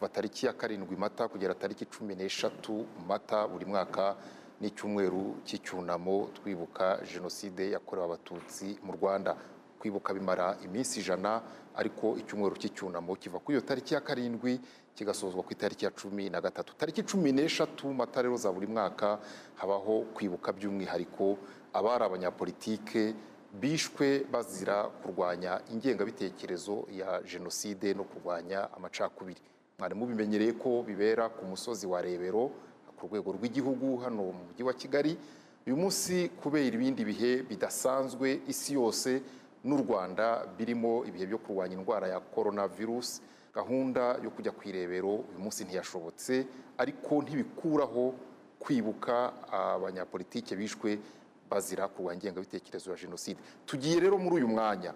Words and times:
kuva 0.00 0.12
tariki 0.12 0.46
ya 0.46 0.52
karindwi 0.52 0.96
mata 0.96 1.28
kugera 1.28 1.54
tariki 1.54 1.84
cumi 1.84 2.14
n'eshatu 2.16 2.86
mata 3.08 3.44
buri 3.48 3.64
mwaka 3.68 4.16
n'icyumweru 4.60 5.36
cy'icyunamo 5.44 6.30
twibuka 6.40 7.00
jenoside 7.12 7.70
yakorewe 7.76 8.06
abatutsi 8.06 8.78
mu 8.82 8.92
rwanda. 8.96 9.36
Kwibuka 9.78 10.14
bimara 10.16 10.56
iminsi 10.64 11.00
ijana 11.04 11.42
ariko 11.76 12.16
icyumweru 12.16 12.56
cy'icyunamo 12.56 13.12
kiva 13.20 13.38
kuri 13.44 13.58
iyo 13.58 13.66
tariki 13.68 13.92
ya 13.94 14.00
karindwi 14.00 14.60
kigasozwa 14.96 15.42
ku 15.44 15.52
itariki 15.52 15.84
ya 15.84 15.90
cumi 15.92 16.30
na 16.32 16.40
gatatu. 16.40 16.72
Tariki 16.80 17.02
cumi 17.04 17.32
n'eshatu 17.32 17.92
mata 17.92 18.22
rero 18.22 18.36
za 18.40 18.48
buri 18.52 18.66
mwaka 18.66 19.18
habaho 19.60 20.00
kwibuka 20.16 20.52
by'umwihariko 20.52 21.36
abari 21.76 22.04
abanyapolitike 22.04 23.12
bishwe 23.52 24.24
bazira 24.32 24.84
kurwanya 25.04 25.60
ingengabitekerezo 25.72 26.88
ya 26.88 27.20
jenoside 27.22 27.92
no 27.94 28.04
kurwanya 28.04 28.72
amacakubiri. 28.72 29.40
Mwari 29.80 29.94
mubimenyereye 29.94 30.52
ko 30.60 30.82
bibera 30.84 31.28
ku 31.32 31.44
musozi 31.48 31.86
wa 31.88 32.02
rebero 32.04 32.52
ku 33.00 33.06
rwego 33.08 33.32
rw'igihugu 33.32 33.96
hano 34.04 34.28
mu 34.28 34.32
mujyi 34.52 34.62
wa 34.62 34.74
kigali. 34.76 35.16
Uyu 35.66 35.76
munsi 35.76 36.28
kubera 36.42 36.68
ibindi 36.76 37.00
bihe 37.04 37.42
bidasanzwe 37.48 38.44
isi 38.48 38.74
yose 38.76 39.22
n'u 39.64 39.76
rwanda 39.80 40.44
birimo 40.58 41.04
ibihe 41.08 41.24
byo 41.26 41.38
kurwanya 41.40 41.74
indwara 41.80 42.06
ya 42.12 42.20
korona 42.20 42.68
virusi 42.68 43.22
gahunda 43.56 44.20
yo 44.24 44.28
kujya 44.30 44.52
ku 44.52 44.68
irebero 44.68 45.24
uyu 45.32 45.40
munsi 45.40 45.64
ntiyashobotse 45.64 46.44
ariko 46.76 47.22
ntibikuraho 47.24 48.12
kwibuka 48.60 49.32
abanyapolitike 49.48 50.52
bishwe 50.60 51.00
bazira 51.48 51.88
kurwanya 51.88 52.20
ingengabitekerezo 52.20 52.90
ya 52.92 52.96
jenoside. 53.00 53.40
Tugiye 53.64 53.96
rero 54.00 54.18
muri 54.20 54.44
uyu 54.44 54.48
mwanya 54.48 54.92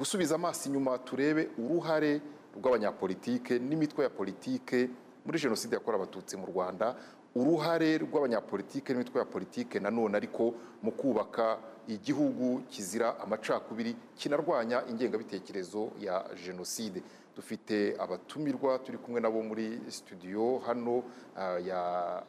gusubiza 0.00 0.34
amaso 0.40 0.68
inyuma 0.68 0.96
turebe 1.04 1.48
uruhare 1.60 2.20
rw'abanyapolitike 2.58 3.58
n'imitwe 3.58 4.04
ya 4.04 4.10
politike 4.10 4.88
muri 5.24 5.38
jenoside 5.38 5.74
yakorewe 5.74 6.02
abatutsi 6.02 6.36
mu 6.36 6.46
rwanda 6.46 6.96
uruhare 7.34 7.98
rw'abanyapolitike 7.98 8.92
n'imitwe 8.92 9.18
ya 9.20 9.24
politike 9.26 9.80
nanone 9.80 10.16
ariko 10.16 10.54
mu 10.82 10.92
kubaka 10.92 11.58
igihugu 11.88 12.62
kizira 12.68 13.18
amacakubiri 13.20 13.96
kinarwanya 14.16 14.82
ingengabitekerezo 14.90 15.90
ya 16.00 16.24
jenoside. 16.44 17.02
Dufite 17.36 17.94
abatumirwa 17.98 18.78
turi 18.78 18.98
kumwe 18.98 19.20
nabo 19.20 19.42
muri 19.42 19.78
studio 19.88 20.58
hano 20.66 21.02
ah, 21.36 21.58
ya 21.60 21.80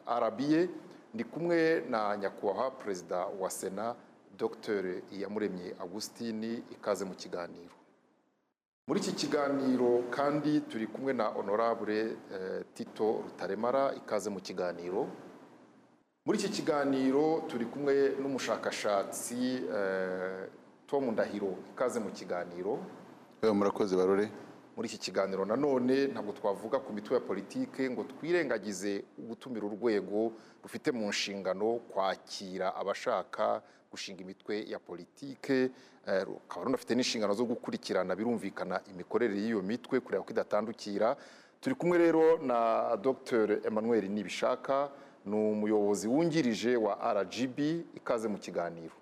arabiye 0.06 0.68
ndi 1.14 1.24
kumwe 1.24 1.80
na 1.90 2.16
nyakubahwa 2.16 2.70
perezida 2.70 3.26
wa 3.26 3.50
sena 3.50 3.94
dr 4.38 4.84
iyamuremye 5.12 5.74
augustine 5.80 6.62
ikaze 6.70 7.04
mu 7.04 7.14
kiganiro. 7.14 7.77
Muri 8.88 9.00
iki 9.00 9.12
kiganiro 9.12 10.02
kandi 10.10 10.60
turi 10.60 10.86
kumwe 10.86 11.12
na 11.12 11.24
honorable 11.24 12.00
eh, 12.32 12.64
tito 12.74 13.22
rutaremara 13.24 13.94
ikaze 13.94 14.30
mu 14.30 14.40
kiganiro. 14.40 15.06
Muri 16.26 16.38
iki 16.38 16.48
kiganiro 16.48 17.44
turi 17.48 17.66
kumwe 17.66 18.16
n'umushakashatsi 18.20 19.62
eh, 19.76 20.48
tom 20.86 21.10
ndahiro 21.12 21.52
ikaze 21.72 22.00
mu 22.00 22.10
kiganiro. 22.10 22.78
Murakoze 23.42 23.96
barore. 23.96 24.30
Muri 24.76 24.88
iki 24.88 24.98
kiganiro 24.98 25.44
nanone 25.44 26.06
ntabwo 26.06 26.32
twavuga 26.32 26.78
ku 26.80 26.92
mitwe 26.92 27.14
ya 27.14 27.20
politike 27.20 27.90
ngo 27.90 28.04
twirengagize 28.04 29.04
gutumira 29.18 29.66
urwego 29.66 30.32
rufite 30.62 30.92
mu 30.92 31.08
nshingano 31.08 31.80
kwakira 31.92 32.74
abashaka 32.74 33.60
gushinga 33.90 34.20
imitwe 34.22 34.64
ya 34.68 34.78
politike. 34.78 35.70
Eh, 36.08 36.24
rukaba 36.24 36.64
runafite 36.64 36.94
n'inshingano 36.96 37.34
zo 37.34 37.44
gukurikirana 37.44 38.16
birumvikana 38.16 38.80
imikorere 38.90 39.36
y'iyo 39.36 39.62
mitwe 39.62 40.00
kureba 40.00 40.24
ko 40.24 40.30
idatandukira. 40.32 41.16
Turi 41.60 41.74
kumwe 41.74 41.98
rero 41.98 42.38
na 42.38 42.96
dr 42.96 43.66
emmanuel 43.66 44.08
nibishaka 44.08 44.88
ni 45.26 45.34
umuyobozi 45.36 46.08
wungirije 46.08 46.76
wa 46.76 46.94
rgb 47.14 47.58
ikaze 47.98 48.28
mu 48.28 48.38
kiganiro. 48.38 48.94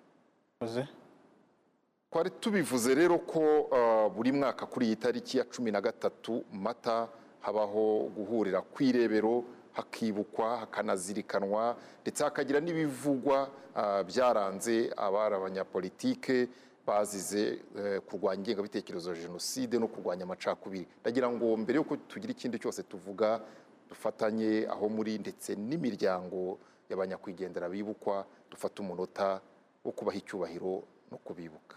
Twari 2.11 2.29
tubivuze 2.29 2.95
rero 2.95 3.17
ko 3.19 3.39
uh, 3.61 4.11
buri 4.15 4.31
mwaka 4.31 4.65
kuri 4.65 4.85
iyi 4.85 4.95
tariki 4.95 5.37
ya 5.37 5.43
cumi 5.45 5.71
na 5.71 5.81
gatatu 5.81 6.43
mata 6.53 7.07
habaho 7.39 8.09
guhurira 8.15 8.61
ku 8.61 8.83
irebero 8.83 9.43
hakibukwa 9.73 10.57
hakanazirikanwa 10.57 11.77
ndetse 12.01 12.23
hakagira 12.23 12.59
n'ibivugwa 12.59 13.49
uh, 13.75 14.01
byaranze 14.07 14.89
abari 14.97 15.35
abanyapolitike 15.35 16.47
bazize 16.87 17.59
uh, 17.75 17.97
kurwanya 18.07 18.39
ingengabitekerezo 18.39 19.09
ya 19.15 19.21
jenoside 19.21 19.79
no 19.79 19.87
kurwanya 19.87 20.23
amacakubiri. 20.23 20.87
Ndagira 21.01 21.29
ngo 21.29 21.57
mbere 21.57 21.77
yuko 21.83 21.97
tugira 22.07 22.31
ikindi 22.31 22.59
cyose 22.59 22.83
tuvuga 22.83 23.41
dufatanye 23.89 24.67
aho 24.69 24.89
muri 24.89 25.17
ndetse 25.19 25.55
n'imiryango 25.55 26.57
y'abanyakwigendera 26.89 27.69
bibukwa 27.69 28.25
dufate 28.51 28.79
umunota 28.81 29.41
wo 29.85 29.91
kubaha 29.91 30.17
icyubahiro 30.17 30.83
no 31.11 31.17
kubibuka. 31.17 31.75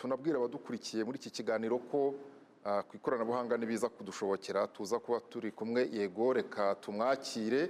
Tunabwira 0.00 0.38
abadukurikiye 0.40 1.04
muri 1.04 1.18
iki 1.20 1.30
kiganiro 1.30 1.76
ko 1.92 2.14
ah, 2.64 2.80
ku 2.82 2.96
ikoranabuhanga 2.96 3.56
nibiza 3.60 3.88
kudushobokera 3.88 4.66
tuza 4.72 4.96
kuba 4.98 5.20
turi 5.20 5.52
kumwe. 5.52 5.88
Yego 5.92 6.32
reka 6.32 6.74
tumwakire. 6.80 7.68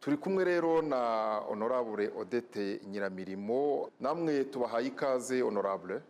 Turi 0.00 0.16
kumwe 0.16 0.44
rero 0.44 0.82
na 0.82 1.40
honorable 1.48 2.10
odette 2.20 2.80
nyiramirimo. 2.90 3.88
Namwe 4.00 4.44
tubahaye 4.44 4.86
ikaze 4.92 5.40
honorable. 5.40 6.00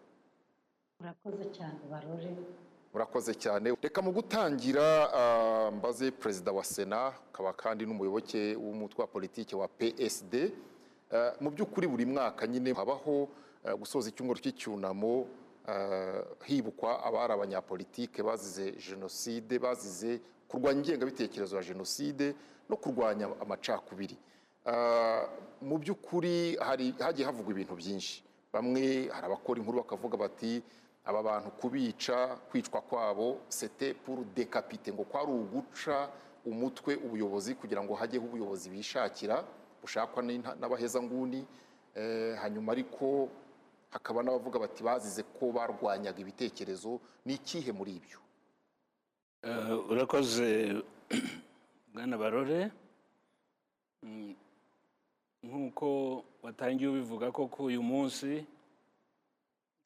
Murakoze 1.00 1.44
cyane 1.54 1.78
barore. 1.90 2.30
Murakoze 2.92 3.32
cyane. 3.34 3.70
Reka 3.82 4.02
mu 4.02 4.10
gutangira 4.12 4.82
ah, 5.14 5.70
mbaze 5.70 6.10
perezida 6.10 6.50
wa 6.52 6.64
sena 6.64 7.06
akaba 7.06 7.52
kandi 7.52 7.86
n'umuyoboke 7.86 8.56
w'umutwe 8.56 9.00
wa 9.02 9.06
politiki 9.06 9.54
wa 9.56 9.68
psd 9.68 10.34
Eh, 11.12 11.32
mu 11.44 11.50
by'ukuri 11.52 11.84
buri 11.86 12.06
mwaka 12.08 12.46
nyine 12.48 12.72
habaho 12.72 13.28
gusoza 13.78 14.08
icyumweru 14.08 14.40
cy'icyunamo 14.40 15.28
hibukwa 16.44 17.04
abari 17.04 17.32
abanyapolitike 17.32 18.22
bazize 18.22 18.72
jenoside 18.72 19.58
bazize 19.58 20.20
kurwanya 20.48 20.80
ingengabitekerezo 20.80 21.56
ya 21.56 21.62
jenoside 21.62 22.34
no 22.68 22.76
kurwanya 22.76 23.28
amacakubiri. 23.40 24.16
Ah, 24.66 25.26
mu 25.62 25.78
by'ukuri 25.78 26.56
hagiye 26.98 27.26
havugwa 27.26 27.52
ibintu 27.52 27.74
byinshi. 27.74 28.24
Bamwe 28.52 29.08
hari 29.08 29.26
abakora 29.26 29.58
inkuru 29.60 29.78
bakavuga 29.82 30.16
bati 30.16 30.62
aba 31.04 31.22
bantu 31.22 31.50
kubica 31.50 32.36
kwicwa 32.50 32.80
kwabo 32.80 33.40
sete 33.48 33.94
pour 33.94 34.18
decapite 34.34 34.92
ngo 34.92 35.04
kwari 35.04 35.30
uguca 35.32 36.08
umutwe 36.46 36.94
ubuyobozi 36.96 37.54
kugira 37.54 37.82
ngo 37.82 37.94
hajyeho 37.94 38.26
ubuyobozi 38.26 38.70
bishakira 38.70 39.44
bushakwa 39.82 40.22
n'abahezanguni. 40.22 41.46
Eh, 41.94 42.36
hanyuma 42.40 42.72
ariko 42.72 43.28
hakaba 43.92 44.22
n'abavuga 44.24 44.58
bati 44.64 44.80
bazize 44.82 45.22
ko 45.36 45.52
barwanyaga 45.52 46.18
ibitekerezo 46.24 47.00
ni 47.24 47.34
ikihe 47.36 47.72
muri 47.72 47.92
ibyo? 48.00 48.18
Eh, 49.42 49.90
urakoze 49.90 50.80
bwana 51.92 52.16
barore. 52.18 52.70
Mm, 54.02 54.34
nk'uko 55.44 55.86
watangiye 56.42 56.88
ubivuga 56.90 57.30
ko 57.30 57.46
ku 57.46 57.64
uyu 57.70 57.82
munsi 57.82 58.46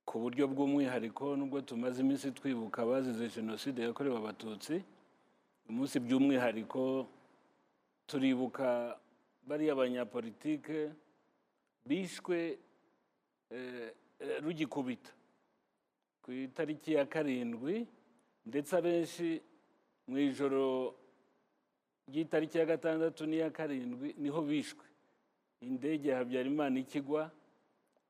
ku 0.06 0.22
buryo 0.22 0.46
bw'umwihariko 0.48 1.36
nubwo 1.36 1.60
tumaze 1.60 2.00
iminsi 2.00 2.30
twibuka 2.32 2.82
abazize 2.82 3.28
jenoside 3.28 3.82
yakorewe 3.82 4.16
abatutsi 4.16 4.80
umunsi 5.68 5.98
by'umwihariko 6.00 7.08
turibuka 8.06 8.96
bariya 9.48 9.74
banyapolitike 9.74 10.94
bishwe 11.88 12.58
rugikubita. 14.42 15.10
Ku 16.22 16.32
itariki 16.32 16.92
ya 16.92 17.06
karindwi 17.06 17.86
ndetse 18.46 18.76
abenshi 18.76 19.42
mu 20.08 20.18
ijoro 20.18 20.94
ry'itariki 22.08 22.58
ya 22.58 22.66
gatandatu 22.66 23.26
n'iya 23.26 23.50
karindwi 23.50 24.14
ni 24.18 24.28
ho 24.28 24.42
bishwe. 24.42 24.84
Indege 25.60 26.08
ya 26.08 26.16
habyarimana 26.18 26.78
ikigwa 26.80 27.30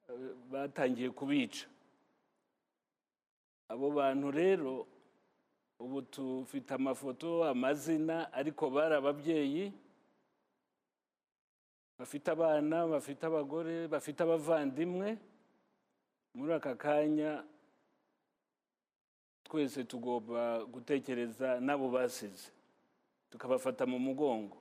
eh, 0.08 0.30
batangiye 0.50 1.10
kubica. 1.10 1.66
Abo 3.68 3.90
bantu 3.90 4.30
rero 4.30 4.86
ubu 5.78 6.02
tufite 6.02 6.74
amafoto 6.74 7.44
amazina 7.44 8.32
ariko 8.32 8.70
bari 8.70 8.94
ababyeyi 8.94 9.72
bafite 11.98 12.28
abana 12.30 12.86
bafite 12.86 13.22
abagore 13.26 13.88
bafite 13.88 14.20
abavandimwe. 14.22 15.18
Muri 16.34 16.52
aka 16.52 16.74
kanya 16.76 17.44
twese 19.44 19.84
tugomba 19.84 20.64
gutekereza 20.64 21.60
n'abo 21.60 21.88
basize. 21.88 22.50
Tukabafata 23.30 23.86
mu 23.86 23.98
mugongo. 23.98 24.56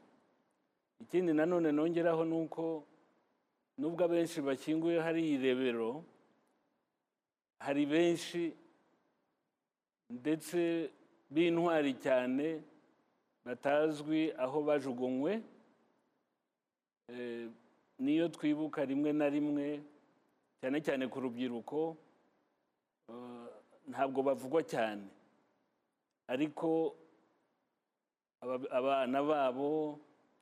Ikindi 1.02 1.34
nanone 1.34 1.72
nongeraho 1.72 2.24
ni 2.26 2.36
uko 2.48 2.84
nubwo 3.78 4.04
abenshi 4.06 4.40
bakinguye 4.42 5.00
hari 5.04 5.36
irebero 5.36 6.04
hari 7.60 7.84
benshi 7.86 8.56
ndetse 10.10 10.90
b'intwari 11.30 11.94
cyane 12.00 12.64
batazwi 13.46 14.32
aho 14.40 14.64
bajugunywe. 14.64 15.44
Niyo 18.00 18.28
twibuka 18.30 18.86
rimwe 18.86 19.13
na 19.13 19.30
rimwe 19.30 19.81
cyane 20.62 20.81
cyane 20.81 21.06
ku 21.07 21.19
rubyiruko 21.22 21.98
eh, 23.10 23.48
ntabwo 23.88 24.24
bavugwa 24.25 24.63
cyane. 24.66 25.06
Ariko 26.28 26.96
aba- 28.42 28.72
abana 28.72 29.22
babo 29.24 30.00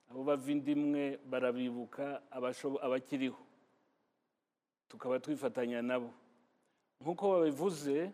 abo 0.10 0.24
bava 0.24 0.48
inda 0.52 0.72
imwe 0.72 1.20
barabibuka 1.28 2.22
abakiriho. 2.32 3.42
Tukaba 4.88 5.20
twifatanya 5.20 5.82
nabo. 5.84 6.10
Nk'uko 7.04 7.24
babivuze 7.36 8.12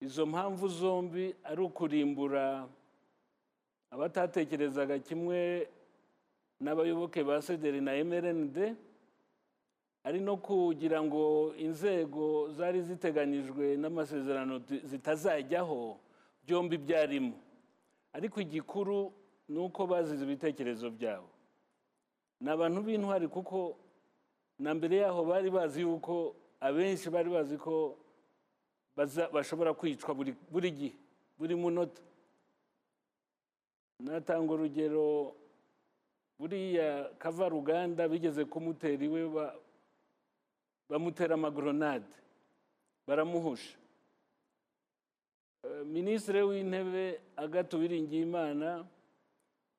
izo 0.00 0.22
mpamvu 0.26 0.68
zombi 0.68 1.34
ari 1.42 1.60
ukurimbura 1.62 2.68
abatatekerezaga 3.90 4.98
kimwe 5.02 5.66
n'abayoboke 6.60 7.22
ba 7.24 7.42
sederi 7.42 7.80
na 7.80 7.92
mrnd 8.04 8.76
ari 10.04 10.20
no 10.20 10.36
kugira 10.36 11.02
ngo 11.02 11.54
inzego 11.56 12.50
zari 12.52 12.82
ziteganyijwe 12.82 13.76
n'amasezerano 13.76 14.58
zi- 14.58 14.80
zitazajyaho 14.84 15.98
byombi 16.46 16.76
byarimo. 16.78 17.34
Ariko 18.12 18.40
igikuru 18.40 19.12
ni 19.48 19.58
uko 19.58 19.86
bazize 19.86 20.24
ibitekerezo 20.24 20.90
byabo. 20.90 21.28
Ni 22.40 22.48
abantu 22.50 22.82
b'intwari 22.82 23.28
kuko 23.28 23.76
na 24.58 24.74
mbere 24.74 24.96
yaho 25.04 25.24
bari 25.24 25.50
bazi 25.50 25.80
yuko 25.84 26.34
abenshi 26.60 27.10
bari 27.10 27.28
bazi 27.30 27.56
ko 27.58 27.98
bashobora 29.32 29.74
kwicwa 29.74 30.14
buri 30.50 30.70
gihe 30.72 30.94
buri 31.38 31.54
munota. 31.54 32.02
Natanga 34.00 34.52
urugero 34.54 35.34
buriya 36.38 37.10
kavaruganda 37.18 38.08
bigeze 38.08 38.44
kumutera 38.44 39.04
iwe 39.04 39.22
ba- 39.28 39.54
bamutera 40.88 41.34
amagoronade 41.34 42.06
baramuhusha. 43.06 43.76
Eh, 45.64 45.84
minisitiri 45.86 46.42
w'intebe 46.42 47.20
agathe 47.36 47.76
uwiringiyimana 47.76 48.86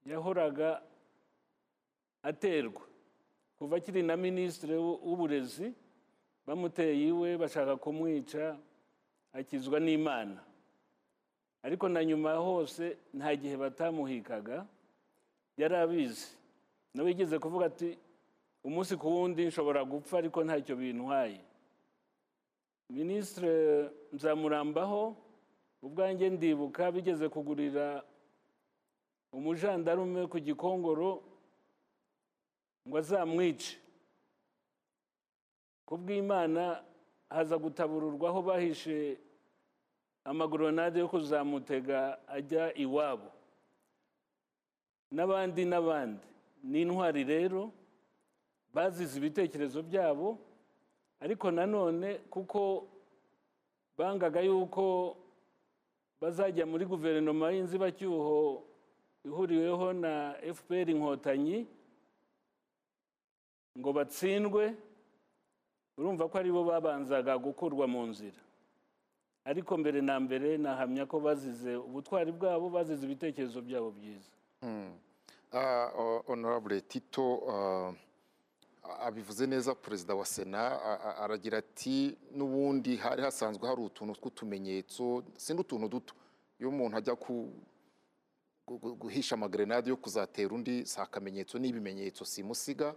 yahoraga 0.06 0.82
aterwa. 2.24 2.82
Kuva 3.58 3.76
akiri 3.78 4.04
na 4.04 4.18
minisitiri 4.18 4.76
w'u- 4.76 5.00
w'uburezi 5.08 5.74
bamuteye 6.46 7.08
iwe 7.08 7.38
bashaka 7.38 7.76
kumwica 7.78 8.58
akizwa 9.34 9.80
n'imana. 9.80 10.44
Ariko 11.64 11.90
na 11.90 12.04
nyuma 12.06 12.34
hose 12.36 12.98
nta 13.14 13.36
gihe 13.36 13.56
batamuhikaga 13.58 14.66
yari 15.58 15.76
abizi. 15.76 16.32
Nawe 16.94 17.10
yigeze 17.10 17.40
kuvuga 17.40 17.66
ati 17.66 17.98
umunsi 18.64 18.98
ku 18.98 19.08
wundi 19.08 19.46
nshobora 19.48 19.84
gupfa 19.86 20.18
ariko 20.18 20.44
ntacyo 20.44 20.76
bintwaye. 20.76 21.40
Minisitiri 22.90 23.54
nzamurambaho 24.14 25.16
ubwanjye 25.86 26.30
ndibuka 26.30 26.92
bigeze 26.92 27.30
kugurira 27.30 28.04
umujandarume 29.32 30.28
ku 30.28 30.38
gikongoro 30.42 31.22
ngo 32.88 32.96
azamwice. 32.98 33.78
Ku 35.86 35.98
bw'imana 35.98 36.82
haza 37.30 37.58
gutabururwa 37.58 38.30
aho 38.30 38.42
bahishe 38.42 39.18
amagoronade 40.26 41.00
yo 41.00 41.08
kuzamutega 41.08 42.18
ajya 42.28 42.74
iwabo. 42.78 43.30
N'abandi 45.14 45.66
n'abandi. 45.66 46.29
Ni 46.64 46.82
intwari 46.82 47.24
rero 47.24 47.72
bazize 48.74 49.18
ibitekerezo 49.18 49.82
byabo 49.84 50.38
ariko 51.20 51.52
nanone 51.52 52.14
kuko 52.30 52.88
bangaga 53.98 54.42
yuko 54.42 55.16
bazajya 56.22 56.66
muri 56.66 56.86
guverinoma 56.86 57.52
y'inzibacyuho 57.52 58.64
ihuriweho 59.26 59.94
na 59.94 60.36
fpr 60.56 60.90
inkotanyi 60.90 61.68
ngo 63.80 63.90
batsindwe 63.94 64.76
urumva 65.98 66.28
ko 66.30 66.38
ari 66.40 66.52
bo 66.52 66.64
babanzaga 66.64 67.36
gukurwa 67.38 67.88
mu 67.88 68.08
nzira. 68.08 68.40
Ariko 69.46 69.72
mbere 69.78 70.00
na 70.02 70.20
mbere 70.20 70.58
nahamya 70.58 71.06
ko 71.08 71.20
bazize 71.20 71.76
ubutwari 71.76 72.32
bwabo 72.32 72.70
bazize 72.70 73.04
ibitekerezo 73.06 73.60
byabo 73.62 73.92
byiza. 73.92 74.32
O- 74.64 74.96
honorable 76.28 76.82
tito 76.82 77.44
ah, 77.50 77.94
abivuze 79.06 79.48
neza 79.48 79.76
perezida 79.76 80.16
wa 80.16 80.26
sena 80.26 80.60
a- 80.82 81.00
a- 81.04 81.16
aragira 81.24 81.58
ati 81.58 82.18
n'ubundi 82.36 82.96
hari 82.98 83.22
hasanzwe 83.22 83.68
hari 83.68 83.82
utuntu 83.82 84.14
tw'utumenyetso 84.16 85.24
si 85.38 85.54
n'utuntu 85.54 85.88
duto. 85.90 86.14
Iyo 86.60 86.70
umuntu 86.70 86.98
ajya 86.98 87.16
ku 87.16 87.54
gu- 88.68 88.78
gu- 88.80 88.96
guhisha 88.96 89.36
amagrenade 89.36 89.90
yo 89.90 89.98
kuzatera 89.98 90.54
undi 90.56 90.86
si 90.86 91.00
akamenyetso 91.02 91.58
n'ibimenyetso 91.60 92.26
simusiga. 92.26 92.96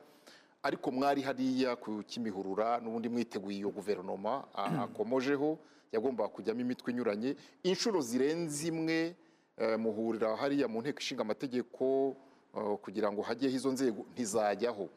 Ariko 0.62 0.90
mwari 0.90 1.22
hariya 1.22 1.76
ku 1.76 2.02
kimihurura 2.06 2.80
n'ubundi 2.80 3.08
mwiteguye 3.08 3.58
iyo 3.58 3.70
guverinoma 3.70 4.44
akomojeho 4.84 5.58
yagombaga 5.92 6.28
kujyamo 6.28 6.60
imitwe 6.60 6.92
inyuranye. 6.92 7.36
Inshuro 7.62 8.00
zirenze 8.00 8.68
imwe 8.68 9.16
eh, 9.56 9.78
muhurira 9.78 10.36
hariya 10.36 10.68
mu 10.68 10.80
nteko 10.80 10.98
ishinga 11.00 11.22
amategeko 11.22 12.16
kugira 12.52 13.12
ngo 13.12 13.22
hajyeho 13.22 13.56
izo 13.56 13.72
nzego 13.72 14.04
ntizajyaho. 14.12 14.88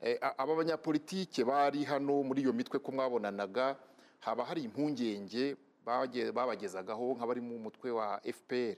Eh, 0.00 0.16
aba 0.38 0.54
banyapolitike 0.56 1.44
bari 1.44 1.84
hano 1.84 2.22
muri 2.22 2.40
iyo 2.42 2.52
mitwe 2.52 2.78
ko 2.80 2.92
mwabonanaga 2.92 3.76
haba 4.20 4.44
hari 4.44 4.62
impungenge 4.64 5.56
bage- 5.84 6.32
babagezagaho 6.32 7.14
nk'abari 7.16 7.40
mu 7.40 7.58
mutwe 7.58 7.90
wa 7.92 8.16
fpr 8.24 8.76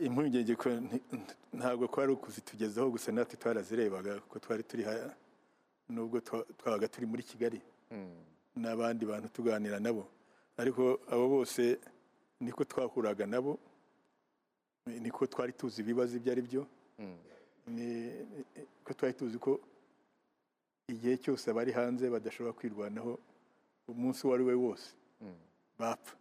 impungenge 0.00 0.56
ko 0.56 0.68
nti- 0.70 1.02
ntabwo 1.52 1.88
kwari 1.88 2.12
ukuzitugezaho 2.12 2.90
gusa 2.90 3.12
natwe 3.12 3.36
twarazirebaga 3.36 4.20
ko 4.28 4.38
twari 4.38 4.62
turi 4.62 4.84
nubwo 5.88 6.18
twa- 6.20 6.46
twabaga 6.58 6.88
turi 6.88 7.06
muri 7.06 7.22
kigali. 7.22 7.60
N'abandi 8.56 9.04
bantu 9.06 9.28
tuganira 9.28 9.78
nabo. 9.80 10.08
Ariko 10.56 11.00
abo 11.12 11.28
bose 11.28 11.78
niko 12.40 12.64
twahuraga 12.64 13.26
nabo 13.26 13.58
niko 14.86 15.26
twari 15.26 15.52
tuzi 15.52 15.80
ibibazo 15.82 16.16
ibyo 16.16 16.32
ari 16.32 16.42
byo. 16.42 16.66
Ni 17.66 18.10
ko 18.84 18.94
twari 18.94 19.14
tuzi 19.14 19.38
ko 19.38 19.60
igihe 20.88 21.16
cyose 21.18 21.50
abari 21.50 21.72
hanze 21.72 22.10
badashobora 22.10 22.52
kwirwanaho 22.52 23.18
umunsi 23.88 24.26
uwo 24.26 24.34
ari 24.34 24.44
we 24.44 24.54
wose. 24.54 24.88
Bapfa. 25.78 26.14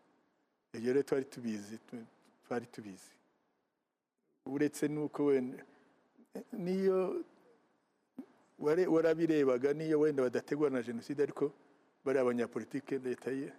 Ibyo 0.73 0.93
rero 0.93 1.03
twari 1.03 1.25
tubizi 1.25 1.77
tu- 1.77 2.05
twari 2.45 2.65
tubizi. 2.65 3.11
Uretse 4.45 4.87
n'uko 4.87 5.25
wenda 5.25 5.63
niyo 6.53 7.23
warabirebaga 8.93 9.73
niyo 9.73 9.99
wenda 9.99 10.23
badategura 10.23 10.69
na 10.69 10.81
jenoside 10.83 11.23
ariko 11.23 11.51
bari 12.05 12.19
abanyapolitike 12.19 12.99
leta 12.99 13.31
ye- 13.31 13.53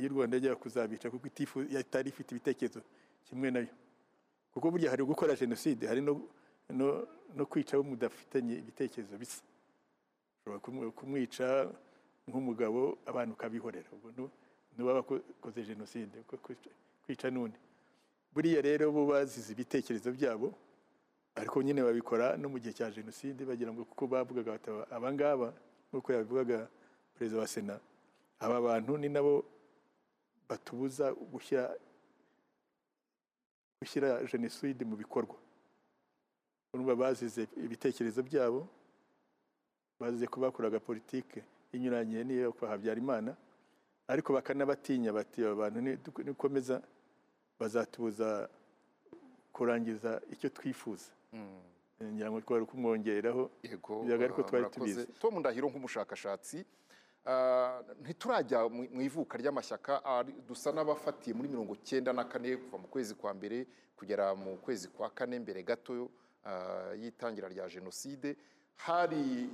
y'u 0.00 0.08
rwanda 0.08 0.36
yajyaga 0.36 0.56
kuzabica 0.56 1.10
kuko 1.10 1.26
itifu- 1.28 1.68
itari 1.80 2.08
ifite 2.08 2.30
ibitekerezo 2.32 2.80
kimwe 3.28 3.50
na 3.50 3.58
yo 3.60 3.68
kuko 4.56 4.70
burya 4.72 4.88
hari 4.90 5.04
gukora 5.04 5.36
jenoside 5.36 5.84
hari 5.86 6.00
no, 6.00 6.24
kwica 7.44 7.76
mudafitanye 7.76 8.54
ibitekerezo 8.64 9.18
bisa. 9.20 9.42
Ushobora 10.40 10.90
kumwica 10.96 11.68
nk'umugabo 12.28 12.96
abantu 13.06 13.32
ukabihorera. 13.36 13.88
Ubwo 13.92 14.08
nu- 14.16 14.30
n'uwaba 14.78 15.00
akoze 15.04 15.60
jenoside 15.62 16.16
kwica- 16.24 16.72
n'undi. 17.30 17.58
Buriya 18.32 18.60
rero 18.64 18.88
bo 18.92 19.04
bazize 19.06 19.52
ibitekerezo 19.52 20.08
byabo 20.12 20.48
ariko 21.36 21.60
nyine 21.62 21.82
babikora 21.84 22.36
no 22.40 22.48
mu 22.48 22.56
gihe 22.58 22.72
cya 22.72 22.88
jenoside 22.90 23.44
bagira 23.44 23.72
ngo 23.72 23.84
kuko 23.84 24.06
bavugaga 24.08 24.56
aba 24.90 25.12
ngaba 25.12 25.48
nk'uko 25.92 26.08
yabivugaga 26.16 26.68
perezida 27.14 27.40
wa 27.40 27.48
sena 27.48 27.76
aba 28.40 28.56
bantu 28.60 28.96
ni 28.98 29.08
nabo 29.12 29.44
batubuza 30.48 31.12
gushyira 31.12 31.74
gushyira 33.86 34.18
jenoside 34.26 34.82
mu 34.84 34.96
bikorwa. 34.98 35.36
Urumva 36.74 36.94
bazize 36.98 37.46
ibitekerezo 37.56 38.22
byabo 38.26 38.66
bazize 40.00 40.26
ko 40.26 40.40
bakoraga 40.42 40.80
politike 40.82 41.38
inyuranye 41.72 42.24
n'iyo 42.26 42.50
kwa 42.52 42.68
Habyarimana 42.74 43.36
ariko 44.08 44.32
bakanabatinya 44.34 45.12
bati 45.14 45.44
aba 45.46 45.54
bantu 45.70 45.78
ni- 45.80 45.98
nikomeza 46.26 46.82
bazatubuza 47.60 48.48
kurangiza 49.54 50.20
icyo 50.34 50.48
twifuza. 50.50 51.10
Ngira 52.02 52.28
ngo 52.30 52.40
twari 52.44 52.66
kumwongeraho 52.66 53.50
yego 53.62 54.24
ariko 54.24 54.42
twari 54.42 54.64
tubizi. 54.70 55.06
tom 55.20 55.38
ndahiro 55.40 55.66
nk'umushakashatsi 55.70 56.58
ntiturajya 58.00 58.68
mu 58.68 59.00
ivuka 59.02 59.38
ry'amashyaka 59.38 60.04
ari- 60.04 60.34
dusa 60.48 60.72
n'abafatiye 60.72 61.34
muri 61.36 61.48
mirongo 61.48 61.74
cyenda 61.82 62.12
na 62.12 62.24
kane 62.24 62.56
kuva 62.56 62.78
mu 62.78 62.88
kwezi 62.88 63.14
kwa 63.14 63.34
mbere 63.34 63.66
kugera 63.96 64.34
mu 64.34 64.56
kwezi 64.62 64.88
kwa 64.88 65.10
kane 65.10 65.38
mbere 65.38 65.62
gato 65.62 66.10
ah, 66.44 66.94
y'itangira 66.94 67.48
rya 67.48 67.68
jenoside 67.68 68.36
hari 68.76 69.50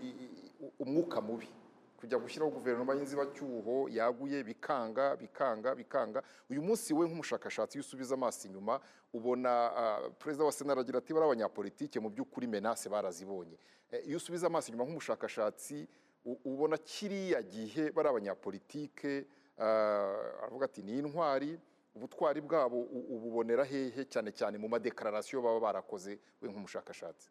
umwuka 0.79 1.21
mubi. 1.21 1.49
Kujya 1.97 2.19
gushyiraho 2.19 2.50
guverinoma 2.50 2.95
y'inzibacyuho 2.99 3.87
yaguye 3.88 4.43
bikanga 4.45 5.17
bikanga 5.17 5.75
bikanga. 5.75 6.23
Uyu 6.50 6.59
munsi 6.62 6.91
we 6.95 7.07
nk'umushakashatsi 7.07 7.79
iyo 7.79 7.85
usubiza 7.87 8.14
amaso 8.14 8.49
inyuma 8.49 8.81
ubona 9.14 9.50
ah, 9.76 10.11
perezida 10.19 10.45
wa 10.45 10.52
sena 10.52 10.73
aragira 10.73 10.99
ati 10.99 11.14
bari 11.14 11.26
abanyapolitike 11.26 12.00
mu 12.02 12.11
by'ukuri 12.11 12.47
menase 12.47 12.88
barazibonye. 12.91 13.55
Eh, 13.91 14.02
iyo 14.09 14.17
usubiza 14.17 14.47
amaso 14.50 14.69
inyuma 14.69 14.85
nk'umushakashatsi 14.85 15.87
ubona 16.25 16.79
kiriya 16.79 17.43
gihe 17.43 17.91
bari 17.91 18.09
abanyapolitike 18.09 19.26
ah, 19.59 20.43
aravuga 20.43 20.64
ati 20.67 20.83
ni 20.83 20.99
intwari 20.99 21.59
ubutwari 21.95 22.41
bwabo 22.41 22.81
ububonera 23.14 23.64
hehe? 23.64 24.05
Cyane 24.05 24.33
cyane 24.33 24.59
mu 24.59 24.69
madekararasiyo 24.69 25.43
baba 25.43 25.61
barakoze 25.61 26.19
we 26.41 26.49
nk'umushakashatsi. 26.49 27.29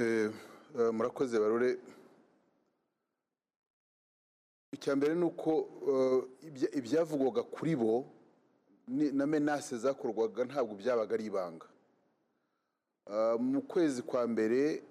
Eh, 0.00 0.30
eh, 0.78 0.90
murakoze 0.92 1.36
barore. 1.38 1.76
Icya 4.72 4.96
mbere 4.96 5.14
ni 5.14 5.24
uko 5.24 5.50
eh, 5.88 6.48
ibya- 6.48 6.72
ibyavugwaga 6.78 7.42
kuri 7.42 7.76
bo 7.76 8.06
na 8.88 9.26
menase 9.26 9.76
zakorwaga 9.78 10.44
ntabwo 10.44 10.74
byabaga 10.74 11.14
ari 11.14 11.24
ibanga. 11.28 11.66
Ah, 13.06 13.36
mu 13.38 13.60
kwezi 13.62 14.02
kwa 14.02 14.26
mbere 14.26 14.82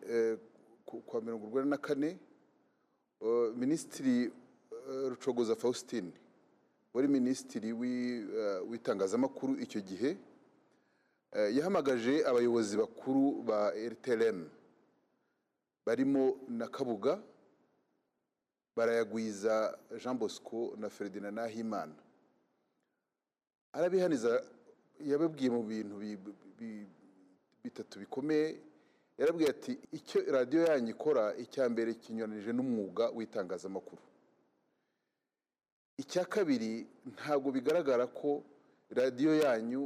ku- 0.86 1.02
kwa 1.02 1.22
mirongo 1.22 1.48
urwenda 1.48 1.70
na 1.70 1.78
kane 1.78 2.20
eh, 3.22 3.54
minisitiri 3.56 4.24
eh, 4.24 5.10
rucogoza 5.10 5.56
faustin 5.56 6.12
wari 6.94 7.08
minisitiri 7.08 7.70
eh, 7.70 8.62
w'itangazamakuru 8.70 9.60
icyo 9.60 9.82
gihe 9.82 10.18
yahamagaje 11.32 12.26
abayobozi 12.26 12.78
bakuru 12.78 13.42
ba 13.44 13.72
rtlm 13.72 14.50
barimo 15.86 16.38
na 16.48 16.68
kabuga 16.68 17.24
barayagwiza 18.76 19.80
jean 20.04 20.18
bosco 20.18 20.76
na 20.78 20.90
ferdinand 20.90 21.36
nahimana. 21.36 21.96
Arabihaniza 23.74 24.44
yababwiye 25.00 25.50
mu 25.50 25.64
bintu 25.64 25.96
bi- 26.00 26.18
bi- 26.60 26.88
bitatu 27.64 28.00
bikomeye 28.00 28.60
yarabwiye 29.22 29.50
ati 29.54 29.74
icyo 29.94 30.20
radiyo 30.32 30.62
yanyu 30.66 30.90
ikora 30.98 31.24
icya 31.38 31.70
mbere 31.70 31.94
kinyuranije 32.02 32.52
n'umwuga 32.54 33.04
w'itangazamakuru. 33.16 34.02
Icya 36.02 36.26
kabiri 36.26 36.88
ntabwo 37.14 37.52
bigaragara 37.54 38.08
ko 38.10 38.42
radiyo 38.90 39.32
yanyu 39.46 39.84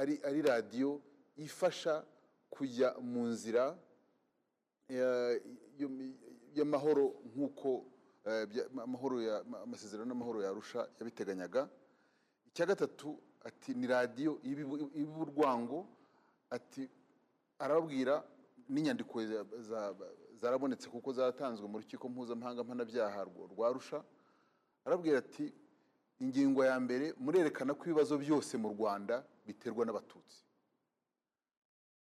ari 0.00 0.14
ari 0.28 0.40
radiyo 0.42 1.00
ifasha 1.36 2.04
kujya 2.54 2.94
mu 3.02 3.22
nzira 3.32 3.74
y'amahoro 6.56 7.04
nk'uko 7.34 7.84
eh, 8.26 8.46
amahoro 8.82 9.16
ya- 9.22 9.42
amasezerano 9.64 10.08
y'amahoro 10.12 10.38
yarusha 10.42 10.88
yabiteganyaga 11.00 11.68
icya 12.48 12.66
gatatu 12.66 13.18
ati 13.44 13.74
ni 13.74 13.86
radiyo 13.86 14.38
iba 15.02 15.16
urwango 15.24 15.86
ati 16.50 16.88
arababwira 17.58 18.22
n'inyandiko 18.68 19.14
za- 19.26 19.44
za- 19.68 19.94
zarabonetse 20.40 20.88
kuko 20.90 21.12
zatanzwe 21.12 21.66
mu 21.68 21.78
rukiko 21.78 22.08
mpuzamahanga 22.08 22.64
mpanabyaha 22.64 23.24
rwa- 23.28 23.48
arusha 23.70 23.98
arabwira 24.84 25.18
ati 25.18 25.52
ingingo 26.20 26.64
ya 26.64 26.76
mbere 26.80 27.14
murerekana 27.18 27.74
ko 27.74 27.82
ibibazo 27.86 28.18
byose 28.18 28.56
mu 28.58 28.68
rwanda 28.74 29.24
biterwa 29.46 29.82
n'abatutsi. 29.86 30.38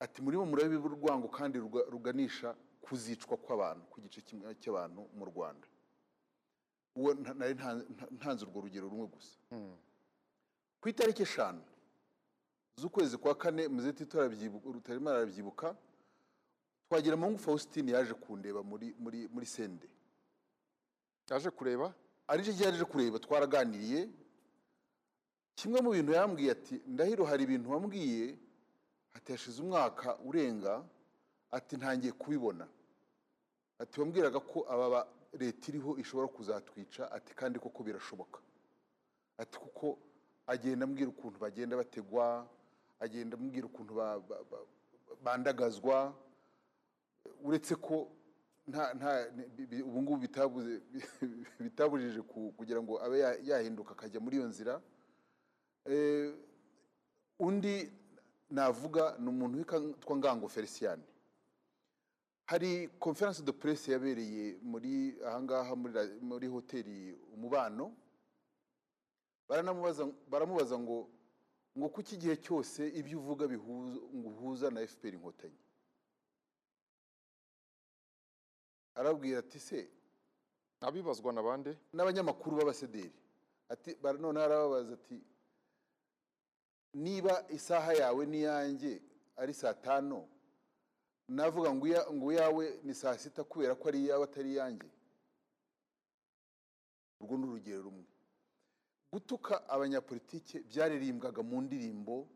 Ati 0.00 0.22
muri 0.22 0.36
bo 0.36 0.44
murebe 0.46 0.76
urwango 0.76 1.28
kandi 1.28 1.58
ruga- 1.58 1.84
ruganisha 1.90 2.52
kuzicwa 2.84 3.36
kw'abantu 3.36 3.84
ku 3.90 4.00
gice 4.00 4.20
cy'abantu 4.60 5.08
mu 5.18 5.24
rwanda. 5.24 5.66
Uwo 6.96 7.12
nari 7.14 7.54
nta- 7.56 7.84
nta- 7.94 8.10
ntanze 8.16 8.44
urwo 8.44 8.60
rugero 8.64 8.88
rumwe 8.88 9.06
gusa. 9.08 9.36
Ku 10.80 10.88
itariki 10.88 11.22
eshanu 11.24 11.60
z'ukwezi 12.80 13.16
kwa 13.18 13.34
kane 13.34 13.68
muzeti 13.68 14.04
rutarimo 14.64 15.08
arabyibuka 15.10 15.76
twagira 16.88 17.16
mungu 17.16 17.38
faustin 17.38 17.88
yaje 17.88 18.14
kundeba 18.14 18.62
muri 18.62 18.94
muri 18.98 19.28
muri 19.28 19.46
sende 19.46 19.88
yaje 21.30 21.50
kureba? 21.50 21.94
Gihe 22.42 22.64
yaje 22.64 22.84
kureba 22.84 23.18
twaraganiriye. 23.18 24.08
Kimwe 25.54 25.80
mu 25.80 25.90
bintu 25.90 26.12
yambwiye 26.12 26.50
ati 26.52 26.82
ndahiro 26.86 27.24
hari 27.24 27.42
ibintu 27.44 27.70
wambwiye? 27.70 28.38
Ati 29.14 29.32
hashize 29.32 29.62
umwaka 29.62 30.18
urenga. 30.18 30.84
Ati 31.50 31.76
ntangiye 31.76 32.12
kubibona. 32.12 32.68
Ati 33.78 34.00
wambwiraga 34.00 34.40
ko 34.40 34.66
aba 34.68 34.86
ba- 34.90 35.08
leta 35.32 35.68
iriho 35.70 35.96
ishobora 35.98 36.28
kuzatwica? 36.28 37.10
Ati 37.12 37.34
kandi 37.34 37.58
koko 37.58 37.82
birashoboka. 37.82 38.40
Ati 39.38 39.58
kuko 39.58 39.98
agenda 40.46 40.84
ambwira 40.84 41.08
ukuntu 41.10 41.38
bagenda 41.40 41.76
bategwa 41.76 42.46
agenda 43.00 43.36
ambwira 43.36 43.66
ukuntu 43.66 43.94
ba- 43.94 44.18
ba- 44.20 44.44
ba- 44.50 44.66
bandagazwa. 45.24 46.14
Uretse 47.44 47.74
ko 47.74 48.08
nta 48.66 48.94
nta 48.94 49.10
ubu 49.86 50.02
ngubu 50.02 50.16
bitabujije 51.64 52.22
ku- 52.22 52.52
kugira 52.56 52.82
ngo 52.82 52.98
abe 53.02 53.18
ya- 53.18 53.38
yahinduka 53.42 53.92
akajya 53.92 54.20
muri 54.20 54.36
iyo 54.36 54.46
nzira. 54.48 54.82
Eh, 55.86 56.34
undi 57.38 57.92
navuga 58.50 59.16
ni 59.18 59.28
umuntu 59.28 59.58
witwa 59.58 60.16
ngango 60.16 60.48
felicien 60.48 60.98
hari 62.46 62.88
conference 62.98 63.42
de 63.42 63.52
presse 63.52 63.92
yabereye 63.92 64.58
muri 64.62 65.14
ahangaha 65.26 65.74
muri 66.22 66.46
hoteli 66.48 67.14
umubano. 67.34 67.94
Baramubaza 70.28 70.78
ngo 70.78 71.08
ngo 71.78 71.88
kuki 71.88 72.14
igihe 72.16 72.36
cyose 72.36 72.88
ibyo 72.88 73.18
uvuga 73.18 73.46
bihuza 73.46 74.70
na 74.70 74.80
fpr 74.86 75.14
inkotanyi? 75.14 75.58
Arabwira 78.96 79.38
ati 79.38 79.58
se 79.60 79.90
abibazwa 80.80 81.32
na 81.32 81.42
bande? 81.42 81.78
N'abanyamakuru 81.92 82.56
b'abasederi. 82.56 83.12
Ati 83.68 83.96
noneho 84.02 84.44
arababaza 84.44 84.92
ati 84.94 85.18
niba 86.94 87.44
isaha 87.50 87.92
yawe 87.94 88.26
n'iyanjye 88.26 89.02
ari 89.36 89.54
saa 89.54 89.74
tanu 89.74 90.28
navuga 91.28 91.70
ngo 91.74 92.32
iyawe 92.32 92.80
ni 92.84 92.94
saa 92.94 93.18
sita 93.18 93.44
kubera 93.44 93.74
ko 93.74 93.88
ari 93.88 93.98
iyawe 94.04 94.24
atari 94.24 94.50
iyanjye. 94.52 94.88
Urwo 97.20 97.36
ni 97.38 97.44
urugero 97.46 97.82
rumwe. 97.82 98.04
Gutuka 99.12 99.68
abanyapolitike 99.68 100.60
byaririmbwaga 100.60 101.42
mu 101.42 101.60
ndirimbo 101.60 102.28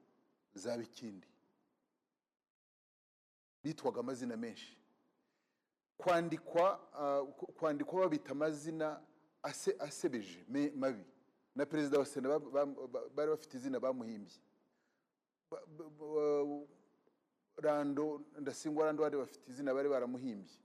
za 0.55 0.77
bikindi. 0.79 1.29
Bitwaga 3.63 4.01
amazina 4.01 4.37
menshi. 4.37 4.77
Kwandikwa 6.01 6.81
ah, 6.95 7.23
kwandikwa 7.59 8.01
babita 8.01 8.31
amazina 8.33 9.01
ase- 9.43 9.77
asebeje 9.79 10.45
mabi. 10.77 11.05
Na 11.55 11.67
perezida 11.67 11.99
wa 11.99 12.07
sena 12.07 12.29
ba- 12.29 12.39
ba- 12.39 12.67
ba- 12.67 13.09
bari 13.15 13.31
bafite 13.31 13.55
izina 13.57 13.81
bamuhimbye. 13.81 14.39
Ba- 15.51 15.67
ba- 15.67 15.91
ba- 15.91 16.67
rando 17.63 18.23
ndasingwa 18.39 18.87
rando 18.87 19.03
bari 19.03 19.17
bafite 19.17 19.51
izina 19.51 19.75
bari 19.75 19.89
baramuhimbye. 19.89 20.57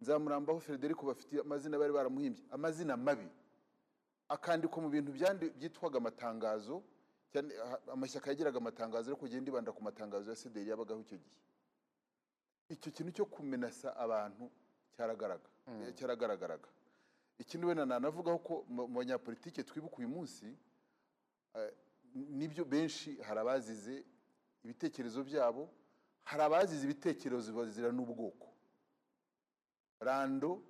Nzamurambaho 0.00 0.60
frederico 0.60 1.06
bafite 1.06 1.40
amazina 1.40 1.78
bari 1.78 1.92
baramuhimbye. 1.92 2.44
Amazina 2.50 2.96
mabi. 2.96 3.28
Akandikwa 4.28 4.82
mu 4.82 4.88
bintu 4.90 5.12
byitwaga 5.12 5.98
amatangazo 5.98 6.82
amashyaka 7.92 8.30
yagiraga 8.30 8.58
amatangazo 8.58 9.10
ariko 9.10 9.24
ugenda 9.26 9.50
ibanda 9.50 9.72
ku 9.72 9.82
matangazo 9.82 10.30
ya 10.30 10.36
sederi 10.36 10.70
yabagaho 10.70 11.00
icyo 11.02 11.18
gihe. 11.18 11.36
Icyo 12.68 12.90
kintu 12.92 13.12
cyo 13.12 13.24
kumenasa 13.26 13.90
abantu 13.96 14.50
cyaragaragaraga. 15.96 16.68
Ikindi 17.38 17.66
wenda 17.66 17.86
nanavugaho 17.86 18.38
ko 18.38 18.54
mu 18.68 18.86
banyapolitike 18.88 19.62
twibuka 19.64 19.96
uyu 19.98 20.08
munsi 20.08 20.46
eh, 21.54 21.72
ni 22.14 22.46
byo 22.48 22.64
benshi 22.64 23.18
hari 23.22 23.40
abazize 23.40 24.04
ibitekerezo 24.64 25.24
byabo 25.24 25.66
hari 26.24 26.42
abazize 26.42 26.84
ibitekerezo 26.86 27.52
bazira 27.52 27.90
n'ubwoko 27.92 28.48
rando 30.00 30.62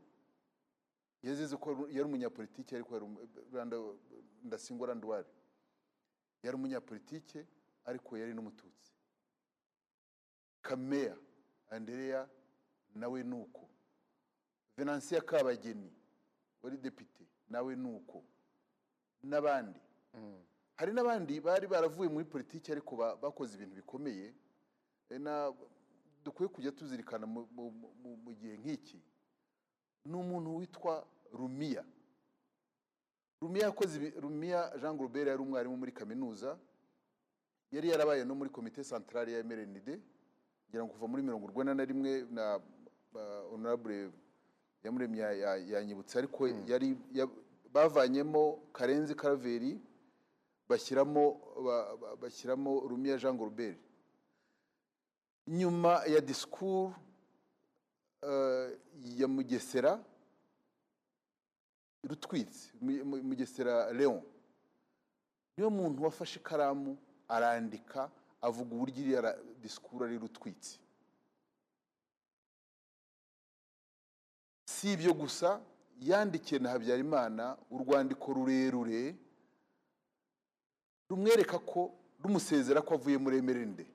yazize 1.23 1.57
ko 1.57 1.85
yari 1.93 2.05
umunyapolitike 2.09 2.77
ariko 2.77 2.95
yari 2.97 3.05
umu- 3.05 3.29
Rando- 3.53 3.99
ndasingwa 4.45 4.89
randuwari 4.89 5.29
yari 6.43 6.57
umunyapolitike 6.57 7.45
ariko 7.85 8.17
yari 8.17 8.33
n'umututsi. 8.35 8.93
Kameya 10.63 11.17
andereya 11.71 12.29
nawe 12.95 13.23
ni 13.23 13.35
uko. 13.37 13.69
Venansiya 14.77 15.21
kabageni 15.21 15.93
wari 16.63 16.77
depite 16.77 17.25
nawe 17.49 17.77
ni 17.77 17.89
uko 17.97 18.25
n'abandi 19.23 19.81
hari 20.77 20.93
n'abandi 20.93 21.41
bari 21.41 21.67
baravuye 21.67 22.09
muri 22.09 22.25
politiki 22.25 22.73
ariko 22.73 22.97
ba- 22.97 23.17
bakoze 23.17 23.55
ibintu 23.57 23.75
bikomeye. 23.77 24.35
Eh, 25.11 25.21
dukwiye 26.25 26.49
kujya 26.49 26.73
tuzirikana 26.73 27.27
mu- 27.27 27.47
gihe 28.35 28.57
nk'iki. 28.59 28.99
Ni 30.05 30.17
umuntu 30.17 30.57
witwa 30.57 31.07
rumiya. 31.33 31.85
Rumiya 33.41 33.67
yakoze 33.71 34.11
rumiya 34.19 34.73
jean 34.81 34.97
Goubert 34.97 35.29
yari 35.29 35.43
umwarimu 35.43 35.77
muri 35.77 35.93
kaminuza. 35.93 36.59
Yari 37.71 37.89
yarabaye 37.89 38.25
no 38.25 38.35
muri 38.35 38.51
komite 38.51 38.83
santarare 38.85 39.33
ya 39.33 39.45
mrnd 39.45 40.01
ngira 40.69 40.85
ngo 40.85 40.93
kuva 40.97 41.07
muri 41.07 41.23
mirongo 41.23 41.47
urwenda 41.47 41.75
na 41.75 41.85
rimwe 41.85 42.27
na 42.31 42.59
honorable 43.51 44.11
yamuremye 44.85 45.21
ya- 45.21 45.33
ya- 45.33 45.57
yanyibutse 45.59 46.19
ariko 46.19 46.49
yari 46.49 46.97
ya- 47.13 47.29
bavanyemo 47.73 48.61
karenzi 48.73 49.15
karaveri 49.15 49.81
bashyiramo 50.69 51.25
ba- 51.65 51.97
ba- 51.97 52.17
bashyiramo 52.17 52.81
rumiya 52.89 53.19
jean 53.19 53.37
Goubert 53.37 53.79
nyuma 55.47 56.05
ya 56.07 56.21
disikuru 56.21 56.95
eh, 58.23 58.79
ya 59.19 59.29
mugesera 59.29 60.01
rutwitse 62.03 62.73
Mu- 62.81 63.05
Mu- 63.05 63.23
mugesera 63.23 63.93
leon. 63.93 64.23
Niyo 65.57 65.71
muntu 65.71 66.03
wafashe 66.05 66.41
ikaramu 66.41 66.97
arandika 67.29 68.11
avuga 68.43 68.75
uburyo 68.75 69.01
iriya 69.03 69.37
disikuru 69.63 70.05
ari 70.05 70.19
rutwitse 70.19 70.79
si 74.85 74.93
ibyo 74.93 75.15
gusa 75.15 75.61
yandikiye 76.01 76.61
na 76.61 76.69
habyarimana 76.71 77.57
urwandiko 77.71 78.33
rurerure 78.37 79.15
rumwereka 81.09 81.59
ko 81.59 81.91
rumusezera 82.23 82.83
ko 82.85 82.95
avuye 82.95 83.17
muri 83.19 83.37
emerende. 83.41 83.87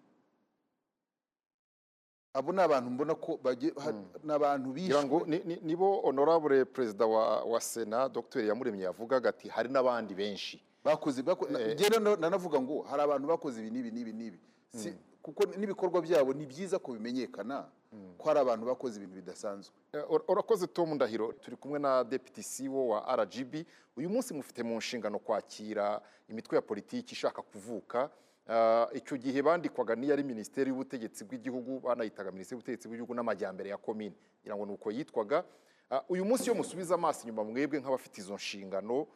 Abo 2.33 2.51
ni 2.53 2.61
abantu 2.61 2.89
mbona 2.89 3.13
ko 3.15 3.37
ha- 3.77 3.93
ni 4.23 4.31
abantu 4.33 4.73
bishwe. 4.73 5.23
Ni- 5.27 5.43
ni- 5.45 5.61
nibo 5.61 6.01
honorable 6.01 6.65
perezida 6.65 7.05
wa, 7.05 7.43
sena 7.61 8.09
dr 8.09 8.41
yamuremye 8.41 8.83
yavugaga 8.89 9.29
ati 9.29 9.47
hari 9.49 9.69
n'abandi 9.69 10.15
benshi. 10.15 10.57
Bakoze 10.83 11.21
Eh. 11.21 11.75
nanavuga 12.17 12.57
ngo 12.61 12.81
hari 12.89 13.01
abantu 13.05 13.27
bakoze 13.27 13.61
ibi 13.61 13.69
n'ibi 13.71 13.91
n'ibi 13.91 14.13
n'ibi. 14.13 14.39
Si- 14.73 14.93
kuko 15.21 15.45
n'ibikorwa 15.57 16.01
byabo 16.01 16.33
ni 16.33 16.45
byiza 16.49 16.79
ko 16.81 16.93
bimenyekana 16.97 17.69
ko 18.17 18.27
hari 18.27 18.39
abantu 18.39 18.65
bakoze 18.65 18.97
ibintu 18.97 19.15
bidasanzwe. 19.15 19.73
Eh, 19.93 20.03
ur- 20.11 20.23
urakoze 20.27 20.67
tom 20.67 20.93
ndahiro 20.93 21.33
turi 21.33 21.55
kumwe 21.57 21.79
na 21.79 22.03
deputy 22.03 22.41
ceo 22.43 22.87
wa 22.87 23.15
rgb 23.15 23.65
uyu 23.97 24.09
munsi 24.09 24.33
mufite 24.33 24.63
mu 24.63 24.77
nshingano 24.77 25.19
kwakira 25.19 26.01
imitwe 26.29 26.55
ya 26.55 26.61
politiki 26.61 27.13
ishaka 27.13 27.41
kuvuka. 27.41 28.09
Ah, 28.51 28.87
icyo 28.93 29.17
gihe 29.17 29.41
bandikwaga 29.41 29.95
n'iyo 29.95 30.13
ari 30.13 30.23
minisiteri 30.23 30.69
y'ubutegetsi 30.69 31.21
bw'igihugu 31.25 31.79
banayitaga 31.85 32.31
minisiteri 32.31 32.55
y'ubutegetsi 32.57 32.87
bw'igihugu 32.87 33.13
n'amajyambere 33.13 33.69
ya 33.69 33.77
komine 33.77 34.15
ngira 34.41 34.55
ngo 34.57 34.65
ni 34.65 34.73
uko 34.73 34.89
yitwaga. 34.91 35.43
Ah, 35.89 36.01
uyu 36.09 36.25
munsi 36.25 36.43
iyo 36.49 36.55
musubiza 36.55 36.95
amaso 36.95 37.21
inyuma 37.25 37.43
mwebwe 37.43 37.79
nk'abafite 37.79 38.17
izo 38.21 38.33
nshingano 38.35 39.07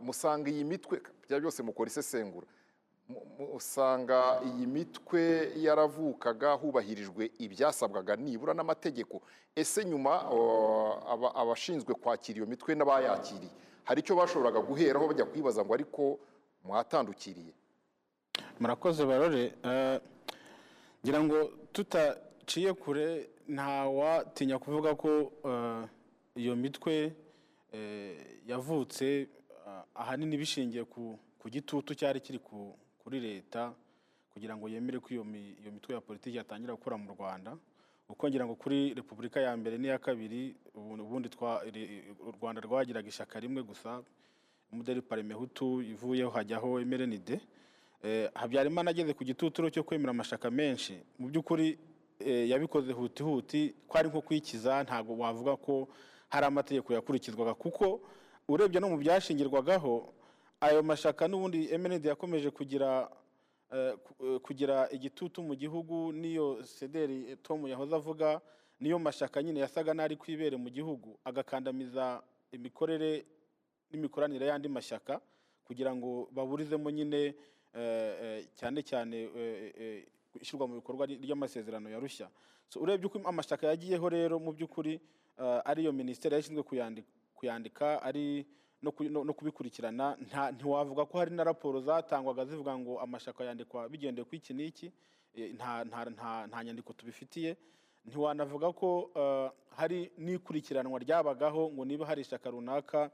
musanga 0.00 0.50
iyi 0.50 0.64
mitwe 0.64 1.00
bya 1.28 1.40
byose 1.40 1.62
mukora 1.62 1.88
isesengura. 1.88 2.46
Usanga 3.54 4.40
iyi 4.46 4.66
mitwe 4.66 5.52
yaravukaga 5.56 6.52
hubahirijwe 6.52 7.30
ibyasabwaga 7.38 8.16
nibura 8.16 8.54
n'amategeko. 8.54 9.20
Ese 9.56 9.84
nyuma 9.84 10.12
abashinzwe 11.34 11.94
kwakira 11.94 12.36
iyo 12.38 12.46
mitwe 12.46 12.74
n'abayakiriye 12.74 13.52
hari 13.84 14.00
icyo 14.00 14.16
bashoboraga 14.16 14.60
guheraho 14.60 15.06
bajya 15.08 15.24
kwibaza 15.28 15.64
ngo 15.64 15.74
ariko 15.74 16.18
mwatandukiriye? 16.64 17.52
Murakoze 18.60 19.04
barore. 19.06 19.52
Eh, 19.62 20.00
ngira 21.04 21.20
ngo 21.22 21.38
tutaciye 21.72 22.72
kure 22.72 23.28
ntawatinya 23.48 24.58
kuvuga 24.58 24.94
ko 24.96 25.32
eh, 25.44 25.84
iyo 26.40 26.56
mitwe 26.56 27.12
eh, 27.72 28.16
yavutse 28.48 29.28
ahanini 29.94 30.36
bishingiye 30.40 30.84
ku 30.84 31.18
gitutu 31.50 31.92
cyari 31.94 32.20
kiri 32.24 32.38
ku- 32.40 32.72
kuri 33.04 33.20
leta 33.20 33.72
kugira 34.32 34.56
ngo 34.56 34.68
yemere 34.68 34.98
ko 34.98 35.08
iyo 35.14 35.24
mi- 35.24 35.54
iyo 35.62 35.70
mitwe 35.72 35.94
ya 35.94 36.00
politiki 36.00 36.36
yatangira 36.36 36.74
gukora 36.74 36.96
mu 36.96 37.12
rwanda. 37.14 37.56
Uko 38.08 38.28
ngira 38.28 38.44
ngo 38.46 38.54
kuri 38.56 38.94
repubulika 38.94 39.40
ya 39.40 39.56
mbere 39.56 39.78
n'iya 39.78 39.98
kabiri 39.98 40.56
ubu- 40.74 41.02
ubundi 41.02 41.28
u 42.26 42.32
rwanda 42.40 42.60
rwagiraga 42.60 43.08
ishyaka 43.08 43.40
rimwe 43.40 43.62
gusa 43.62 44.02
umuderi 44.72 45.00
parimehutu 45.02 45.82
ivuyeho 45.82 46.30
hajyaho 46.30 46.80
emerenide 46.80 47.40
Eh, 48.04 48.28
habyarimana 48.36 48.90
ageze 48.92 49.14
ku 49.16 49.24
gituturo 49.24 49.70
cyo 49.72 49.80
kwemera 49.82 50.10
amashaka 50.12 50.50
menshi. 50.52 51.00
Mu 51.18 51.28
by'ukuri 51.32 51.78
eh, 52.20 52.48
yabikoze 52.52 52.92
huti 52.92 53.22
huti 53.24 53.74
kwari 53.88 54.08
nko 54.12 54.20
kwikiza 54.20 54.82
ntabwo 54.84 55.16
wavuga 55.16 55.56
ko 55.56 55.88
hari 56.28 56.44
amategeko 56.46 56.92
yakurikizwaga. 56.92 57.54
Kuko 57.56 58.00
urebye 58.48 58.76
no 58.80 58.88
mu 58.92 58.98
byashingirwagaho 59.00 60.12
ayo 60.60 60.82
mashaka 60.82 61.28
n'ubundi 61.28 61.68
emenide 61.72 62.08
yakomeje 62.08 62.50
kugira 62.50 63.10
eh, 63.72 63.94
eh, 64.24 64.40
kugira 64.40 64.88
igitutu 64.92 65.42
mu 65.42 65.54
gihugu 65.54 66.12
n'iyo 66.12 66.62
sederi 66.64 67.30
eh, 67.30 67.36
tom 67.42 67.66
yahoze 67.66 67.94
avuga 67.96 68.40
niyo 68.80 68.98
mashaka 68.98 69.42
nyine 69.42 69.60
yasaga 69.60 69.94
n'ari 69.94 70.16
kwibere 70.16 70.56
mu 70.56 70.70
gihugu. 70.70 71.18
Agakandamiza 71.24 72.22
imikorere 72.52 73.24
n'imikoranire 73.90 74.46
y'andi 74.46 74.68
mashyaka 74.68 75.20
kugira 75.64 75.94
ngo 75.94 76.28
baburizemo 76.32 76.90
nyine 76.90 77.34
eh, 77.74 78.46
cyane 78.54 78.82
cyane 78.82 79.16
ishyirwa 80.40 80.66
mu 80.68 80.74
bikorwa 80.74 81.06
ry- 81.06 81.18
ry'amasezerano 81.22 81.90
ya 81.90 81.98
rushya 81.98 82.28
urebye 82.76 83.06
uko 83.06 83.18
amashyaka 83.28 83.66
yagiyeho 83.70 84.08
rero 84.08 84.38
mu 84.38 84.50
by'ukuri 84.52 84.98
ariyo 85.64 85.92
minisiteri 85.92 86.34
yashinzwe 86.34 86.62
kuyandi- 86.62 87.04
kuyandika 87.34 88.02
ari 88.02 88.46
no 88.84 88.92
ku- 88.92 89.08
no- 89.08 89.24
no 89.24 89.32
kubikurikirana 89.32 90.16
ntiwavuga 90.52 91.04
ko 91.08 91.18
hari 91.18 91.30
na 91.32 91.44
raporo 91.44 91.80
zatangwaga 91.80 92.44
zivuga 92.44 92.76
ngo 92.78 93.00
amashyaka 93.00 93.44
yandikwa 93.44 93.88
bigendeye 93.88 94.24
ku 94.28 94.34
iki 94.36 94.52
n'iki 94.54 94.92
eh, 95.34 95.54
nta 95.56 96.60
nyandiko 96.64 96.92
tubifitiye. 96.92 97.56
Ntiwanavuga 98.04 98.68
ko 98.76 99.10
eh, 99.16 99.48
hari 99.76 100.12
n'ikurikiranwa 100.20 100.98
ryabagaho 101.00 101.72
ngo 101.72 101.82
niba 101.84 102.04
hari 102.06 102.20
ishyaka 102.22 102.50
runaka 102.52 103.10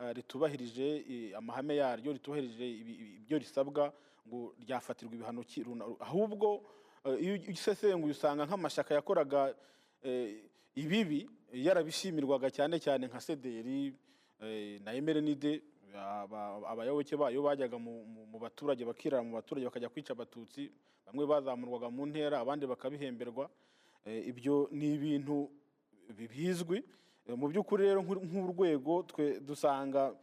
eh, 0.00 0.14
ritubahirije 0.14 1.34
amahame 1.36 1.76
yaryo 1.82 2.12
ritubahirije 2.14 2.64
ibyo 3.26 3.38
risabwa 3.38 3.92
ngo 4.28 4.54
ryafatirwa 4.62 5.14
ibihano 5.14 5.42
ahubwo 6.00 6.62
iyo 7.20 7.34
usesenguye 7.50 8.12
usanga 8.14 8.46
nk'amashyaka 8.46 8.94
yakoraga 8.94 9.54
ibibi 10.76 11.26
yarabishimirwaga 11.52 12.50
cyane 12.50 12.78
cyane 12.80 13.06
nka 13.08 13.20
sederi 13.20 13.92
na 14.84 14.92
emerenide 14.94 15.62
aba- 15.96 16.62
abayoboke 16.68 17.16
bayo 17.16 17.42
bajyaga 17.42 17.78
mu- 17.78 18.04
baturage 18.38 18.84
bakirara 18.84 19.22
mu 19.22 19.34
baturage 19.34 19.64
bakajya 19.66 19.88
kwica 19.88 20.10
abatutsi 20.14 20.70
bamwe 21.06 21.26
bazamurwaga 21.26 21.90
mu 21.90 22.06
ntera 22.06 22.38
abandi 22.40 22.66
bakabihemberwa. 22.66 23.50
Eh, 24.06 24.28
ibyo 24.30 24.68
ni 24.72 24.94
ibintu 24.94 25.50
bi- 26.16 26.28
bizwi. 26.28 26.84
Eh, 27.26 27.34
mu 27.36 27.48
by'ukuri 27.48 27.84
rero 27.90 28.00
nk'ur- 28.02 28.22
nk'urwego 28.24 29.02
twe 29.10 29.40
dusanga 29.40 30.14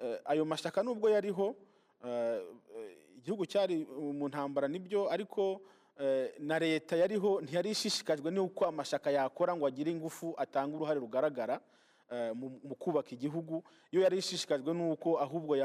eh, 0.00 0.18
ayo 0.24 0.44
mashyaka 0.48 0.82
nubwo 0.82 1.10
yariho 1.10 1.54
eh, 2.04 2.40
eh, 2.78 3.18
igihugu 3.20 3.44
cyari 3.46 3.84
mu 3.84 4.28
ntambara 4.32 4.66
ni 4.68 4.78
byo 4.78 5.10
ariko 5.10 5.60
eh, 6.00 6.32
na 6.40 6.58
leta 6.58 6.96
yariho 6.96 7.42
ntiyari 7.42 7.70
ishishikajwe 7.74 8.30
n'uko 8.30 8.64
amashyaka 8.64 9.10
yakora 9.10 9.52
ngo 9.58 9.66
agire 9.66 9.90
ingufu 9.92 10.32
atange 10.38 10.72
uruhare 10.78 10.98
rugaragara. 11.02 11.54
eh, 11.58 11.60
mu 12.34 12.60
mu 12.64 12.74
kubaka 12.74 13.10
igihugu. 13.12 13.62
Yo 13.92 14.00
yari 14.00 14.18
ishishikajwe 14.18 14.74
n'uko 14.74 15.18
ahubwo 15.20 15.56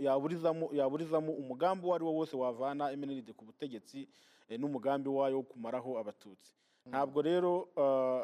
yaburizamo 0.00 1.32
umugambi 1.32 1.86
uwo 1.86 1.94
ari 1.94 2.04
wo 2.04 2.12
wose 2.14 2.36
wavana 2.36 2.90
emenide 2.92 3.32
ku 3.32 3.44
butegetsi 3.44 4.08
eh, 4.48 4.58
n'umugambi 4.60 5.08
wayo 5.08 5.36
wo 5.36 5.42
kumaraho 5.42 5.98
abatutsi. 5.98 6.54
Ntabwo 6.86 7.22
rero 7.22 7.66
uh, 7.76 8.22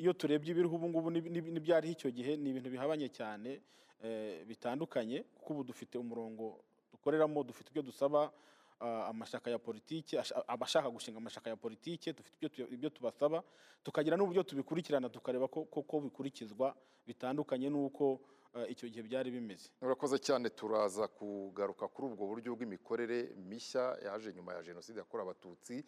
iyo 0.00 0.12
turebye 0.12 0.50
ibiriho 0.54 0.74
ubu 0.76 0.88
ngubu 0.88 1.10
n'ib- 1.10 1.26
n'ib- 1.30 1.50
n'ibyariho 1.52 1.92
icyo 1.92 2.10
gihe 2.10 2.36
ni 2.36 2.50
ibintu 2.54 2.70
bihabanye 2.70 3.08
cyane 3.10 3.60
eh, 4.02 4.46
bitandukanye 4.46 5.24
kuko 5.34 5.52
ubu 5.52 5.64
dufite 5.64 5.98
umurongo 5.98 6.62
dukoreramo 6.92 7.42
dufite 7.42 7.70
ibyo 7.74 7.82
dusaba 7.82 8.30
amashyaka 8.80 9.50
ya 9.50 9.58
politiki 9.58 10.16
asha- 10.16 10.44
abashaka 10.48 10.90
gushinga 10.90 11.18
amashyaka 11.18 11.50
ya 11.50 11.56
politiki 11.56 12.12
dufite 12.12 12.36
ibyo 12.36 12.48
tu- 12.48 12.72
ibyo 12.74 12.90
tubasaba 12.90 13.42
tukagira 13.84 14.16
n'uburyo 14.16 14.42
tubikurikirana 14.42 15.08
tukareba 15.08 15.48
ko 15.48 16.00
bikurikizwa 16.00 16.74
bitandukanye 17.06 17.68
n'uko 17.70 18.20
uh, 18.54 18.66
icyo 18.70 18.88
gihe 18.88 19.02
byari 19.02 19.30
bimeze. 19.30 19.68
Urakoze 19.82 20.18
cyane 20.18 20.50
turaza 20.50 21.08
kugaruka 21.08 21.88
kuri 21.88 22.08
ubwo 22.12 22.26
buryo 22.26 22.54
bw'imikorere 22.56 23.34
mishya 23.36 23.96
yaje 24.04 24.32
nyuma 24.32 24.54
ya 24.54 24.62
jenoside 24.62 24.98
yakorewe 25.00 25.30
abatutsi. 25.30 25.84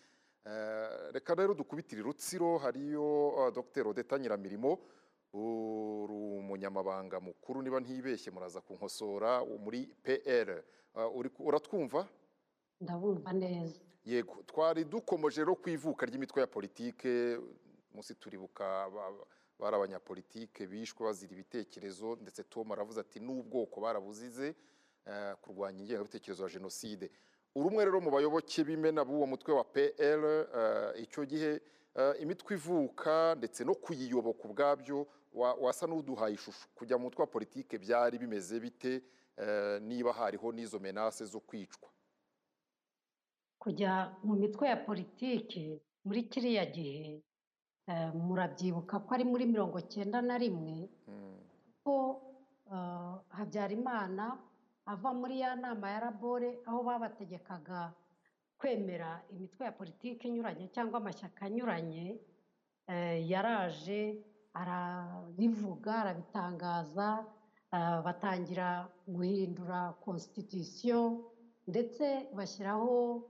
Eh, 0.46 1.12
reka 1.12 1.34
rero 1.34 1.54
dukubitire 1.54 2.02
rutsiro 2.02 2.58
hariyo 2.58 3.28
uh, 3.28 3.50
dr 3.54 3.88
odeta 3.88 4.18
nyiramirimo 4.18 4.78
uri 5.32 6.12
umunyamabanga 6.12 7.20
mukuru 7.20 7.62
niba 7.62 7.80
ntibeshye 7.80 8.30
muraza 8.30 8.60
kunkosora 8.60 9.44
muri 9.64 9.88
Uh, 10.94 11.08
ku- 11.32 11.44
uratwumva? 11.48 12.04
Ndabumva 12.82 13.32
neza. 13.32 13.78
Yego 14.04 14.42
twari 14.46 14.84
dukomeje 14.84 15.40
rero 15.40 15.54
ku 15.54 15.70
ivuka 15.70 16.06
ry'imitwe 16.06 16.40
ya 16.40 16.46
politike 16.46 17.38
munsi 17.94 18.14
turibuka 18.14 18.90
ba- 18.90 19.26
bari 19.58 19.76
abanyapolitike 19.76 20.66
bishwe 20.66 21.04
bazira 21.06 21.32
ibitekerezo 21.32 22.16
ndetse 22.20 22.42
tom 22.50 22.72
aravuze 22.72 22.98
ati 23.00 23.20
n'ubwoko 23.20 23.80
barabuzize 23.80 24.54
eh, 25.06 25.34
kurwanya 25.42 25.80
ingengabitekerezo 25.86 26.42
ya 26.42 26.50
jenoside. 26.50 27.10
Uri 27.54 27.68
umwe 27.68 27.84
rero 27.84 28.00
mu 28.00 28.10
bayoboke 28.10 28.64
b'imena 28.64 29.04
b'uwo 29.04 29.26
mutwe 29.26 29.52
wa 29.54 29.64
pl 29.64 29.92
eh, 29.94 31.02
icyo 31.04 31.22
gihe 31.26 31.60
eh, 31.94 32.14
imitwe 32.20 32.54
ivuka 32.58 33.34
ndetse 33.38 33.62
no 33.64 33.74
kuyiyoboka 33.74 34.42
ubwabyo 34.48 35.06
wa- 35.32 35.54
wasa 35.54 35.86
n'uduhaye 35.86 36.34
ishusho. 36.34 36.66
Kujya 36.74 36.98
mu 36.98 37.04
mutwe 37.06 37.20
wa 37.22 37.26
politike 37.30 37.78
byari 37.78 38.18
bimeze 38.18 38.58
bite? 38.60 39.02
Niba 39.80 40.12
hariho 40.12 40.52
n'izo 40.52 40.78
menase 40.78 41.24
zo 41.24 41.40
kwicwa. 41.40 41.88
Kujya 43.62 43.92
mu 44.26 44.34
mitwe 44.42 44.64
ya 44.68 44.76
politiki 44.76 45.64
muri 46.04 46.20
kiriya 46.30 46.64
gihe 46.66 47.22
eh, 47.90 48.10
murabyibuka 48.26 48.98
ko 49.04 49.08
ari 49.14 49.24
muri 49.24 49.44
mirongo 49.46 49.78
cyenda 49.92 50.18
na 50.22 50.34
rimwe 50.42 50.88
Mm. 51.08 51.38
ko 51.84 51.94
eh, 52.74 53.14
habyarimana 53.38 54.24
ava 54.92 55.10
muri 55.14 55.40
ya 55.42 55.54
nama 55.56 55.86
ya 55.94 56.00
rabore 56.10 56.50
aho 56.66 56.78
babategekaga 56.82 57.92
kwemera 58.58 59.22
imitwe 59.32 59.62
ya 59.66 59.72
politiki 59.72 60.22
inyuranye 60.28 60.66
cyangwa 60.74 60.96
amashyaka 60.98 61.46
anyuranye 61.46 62.18
eh, 62.90 63.18
yaraje 63.30 64.02
arabivuga 64.60 65.92
arabitangaza 66.02 67.08
batangira 68.04 68.68
guhindura 69.08 69.80
constitution 70.04 71.24
ndetse 71.70 72.04
bashyiraho 72.36 73.22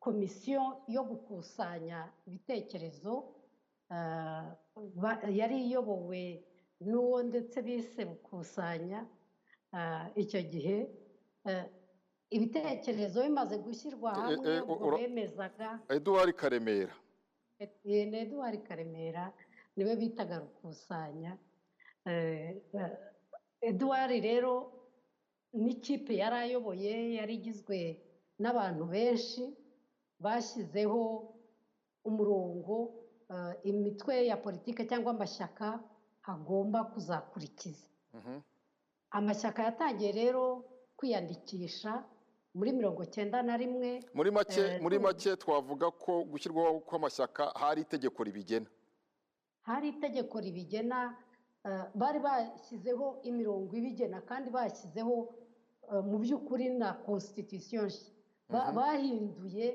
komisiyo 0.00 0.62
yo 0.88 1.02
gukusanya 1.04 2.08
ibitekerezo 2.26 3.14
eh, 3.90 4.44
yari 5.40 5.58
iyobowe 5.66 6.24
n'uwo 6.80 7.22
ndetse 7.22 7.62
bise 7.62 8.04
bukusanya 8.04 9.00
eh, 9.74 10.04
icyo 10.22 10.40
gihe 10.42 10.78
eh, 11.46 11.64
ibitekerezo 12.30 13.22
bimaze 13.22 13.56
gushyirwa 13.58 14.10
Eh, 14.12 14.18
eh, 14.18 14.24
hamwe 14.36 14.56
eh, 14.56 14.62
ubwo 14.70 14.96
bemezaga 14.96 15.68
eduard 15.88 16.32
karemera. 16.36 16.94
Eh, 17.58 17.68
ni 17.84 18.16
eduard 18.24 18.62
karemera 18.68 19.32
ni 19.76 19.84
we 19.84 19.96
bitaga 19.96 20.38
rukusanya 20.38 21.36
Eh, 22.06 22.56
eh, 22.72 22.92
eduard 23.60 24.10
rero 24.24 24.52
n'ikipe 25.52 26.16
yari 26.16 26.36
ayoboye 26.36 27.14
yari 27.18 27.34
igizwe 27.34 27.78
n'abantu 28.42 28.84
benshi 28.94 29.42
bashyizeho 30.24 31.00
umurongo 32.04 32.76
eh, 33.32 33.52
imitwe 33.70 34.26
ya 34.26 34.36
politiki 34.36 34.82
cyangwa 34.88 35.10
amashyaka 35.16 35.66
agomba 36.22 36.84
kuzakurikiza. 36.92 37.86
Mhm. 38.14 38.40
amashyaka 39.10 39.62
yatangiye 39.62 40.12
rero 40.12 40.64
kwiyandikisha 40.96 42.04
muri 42.54 42.70
mirongo 42.72 43.04
cyenda 43.04 43.42
na 43.42 43.56
rimwe 43.56 43.90
muri 44.14 44.30
make 44.30 44.60
Eh, 44.60 44.82
muri 44.82 44.98
make 44.98 45.30
twavuga 45.36 45.90
ko 45.90 46.12
gushyirwaho 46.30 46.80
kw'amashyaka 46.88 47.42
hari 47.62 47.80
itegeko 47.82 48.18
ribigena. 48.24 48.66
Hari 49.62 49.88
itegeko 49.94 50.40
ribigena 50.40 51.16
eh, 51.66 51.84
bari 51.94 52.18
bashyizeho 52.18 53.06
imirongo 53.22 53.70
ibigena 53.76 54.18
kandi 54.26 54.50
bashyizeho 54.50 55.16
eh, 55.92 56.02
mu 56.08 56.16
by'ukuri 56.22 56.66
na 56.80 56.92
constitution. 57.06 57.86
nshya 57.86 58.19
bahinduye 58.50 59.66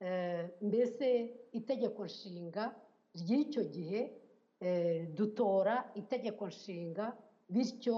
eh, 0.00 0.48
mbese 0.62 1.08
itegeko 1.52 2.04
nshinga 2.04 2.74
ry'icyo 3.14 3.62
gihe 3.64 4.00
eh, 4.60 5.08
dutora 5.14 5.90
itegeko 5.94 6.46
nshinga 6.48 7.16
bityo 7.48 7.96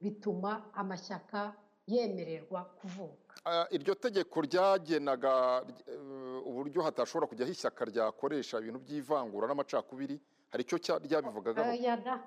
bituma 0.00 0.72
amashyaka 0.74 1.54
yemererwa 1.86 2.64
kuvuka. 2.64 3.34
Ah, 3.44 3.66
iryo 3.70 3.94
tegeko 3.94 4.40
ryagenaga 4.40 5.64
eh, 5.88 6.48
uburyo 6.48 6.82
hatashobora 6.82 7.26
kujyaho 7.26 7.50
ishyaka 7.52 7.84
ryakoresha 7.84 8.58
ibintu 8.60 8.78
by'ivangura 8.84 9.48
n'amacakubiri 9.48 10.20
hari 10.50 10.62
icyo 10.64 10.76
ryabivugagaho 11.06 11.72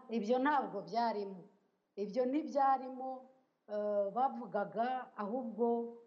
ibyo 0.10 0.38
ntabwo 0.40 0.82
byarimo. 0.82 1.44
Ibyo 1.96 2.26
ntibyarimo 2.26 3.10
eh, 3.74 4.06
bavugaga 4.16 4.88
ahubwo 5.16 5.66
eh, 5.78 6.03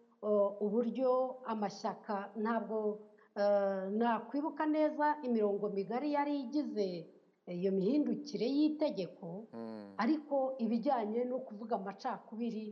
uburyo 0.65 1.41
amashyaka 1.45 2.15
ntabwo 2.35 2.99
eh, 3.35 3.83
nakwibuka 3.97 4.65
neza 4.65 5.17
imirongo 5.23 5.69
migari 5.69 6.13
yari 6.17 6.33
igize 6.43 6.87
iyo 7.47 7.71
mihindukire 7.71 8.45
y'itegeko 8.57 9.47
Mm. 9.53 9.93
ariko 9.97 10.55
ibijyanye 10.63 11.23
no 11.23 11.37
kuvuga 11.39 11.75
amacakubiri 11.79 12.67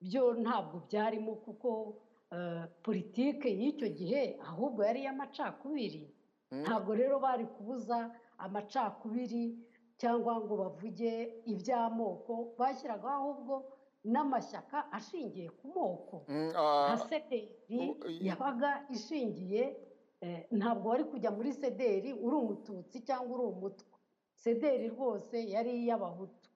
byo 0.00 0.34
ntabwo 0.42 0.76
byarimo 0.86 1.32
kuko 1.44 1.70
eh, 2.32 2.64
politike 2.82 3.48
y'icyo 3.60 3.88
gihe 3.88 4.22
ahubwo 4.50 4.80
yari 4.84 5.00
iy'amacakubiri 5.02 6.04
ntabwo 6.62 6.92
rero 6.94 7.16
bari 7.20 7.46
kubuza 7.46 8.10
amacakubiri 8.38 9.44
cyangwa 10.00 10.36
ngo 10.44 10.54
bavuge 10.62 11.12
iby'amoko 11.52 12.34
bashyiragaho 12.58 13.16
ahubwo 13.20 13.54
n'amashyaka 14.04 14.92
ashingiye 14.92 15.50
ku 15.50 15.68
moko. 15.68 16.24
Mm, 16.28 16.48
nka 16.50 16.92
ah, 16.92 16.96
sederi 17.08 17.50
u- 17.70 17.98
i- 18.08 18.26
yabaga 18.26 18.86
ishingiye 18.90 19.76
eh, 20.20 20.46
ntabwo 20.50 20.88
wari 20.90 21.04
kujya 21.04 21.30
muri 21.30 21.52
sederi 21.52 22.12
uri 22.12 22.36
umututsi 22.36 23.00
cyangwa 23.06 23.36
uri 23.38 23.44
umutwa. 23.54 23.98
Sederi 24.34 24.88
rwose 24.88 25.36
yari 25.50 25.70
iy'abahutu. 25.82 26.48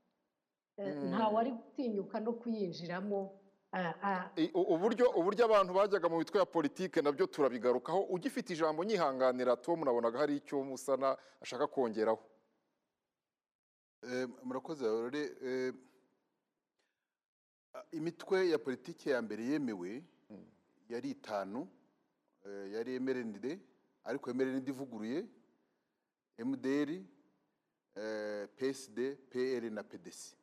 Eh, 0.76 0.94
nta 1.10 1.28
wari 1.28 1.50
gutinyuka 1.52 2.20
no 2.20 2.32
kuyinjiramo 2.32 3.38
ah, 3.72 3.94
ah, 4.02 4.30
uburyo 4.54 5.10
uburyo 5.18 5.44
abantu 5.44 5.72
bajyaga 5.74 6.08
mu 6.08 6.18
mitwe 6.18 6.38
ya 6.38 6.46
politike 6.46 7.02
na 7.02 7.12
byo 7.12 7.26
turabigarukaho. 7.26 8.00
Ugifite 8.10 8.52
ijambo 8.52 8.84
nyihanganira 8.84 9.56
tom 9.56 9.80
nabonaga 9.84 10.18
hari 10.18 10.36
icyo 10.36 10.62
musana 10.64 11.16
ashaka 11.42 11.66
kongeraho. 11.66 12.20
Eh, 14.02 14.26
murakoze 14.44 14.84
rero 14.84 15.18
eh, 15.18 15.72
imitwe 17.92 18.48
ya 18.50 18.58
politiki 18.58 19.08
ya 19.10 19.22
mbere 19.22 19.44
yemewe 19.44 20.04
yari 20.88 21.10
itanu 21.10 21.68
eh, 22.46 22.72
yari 22.72 22.94
emerenide 22.94 23.60
ariko 24.04 24.30
emerenide 24.30 24.70
ivuguruye 24.70 25.26
mdr 26.44 26.90
eh, 27.96 28.48
psd 28.56 28.98
pl 29.30 29.70
na 29.72 29.82
pdc 29.82 30.34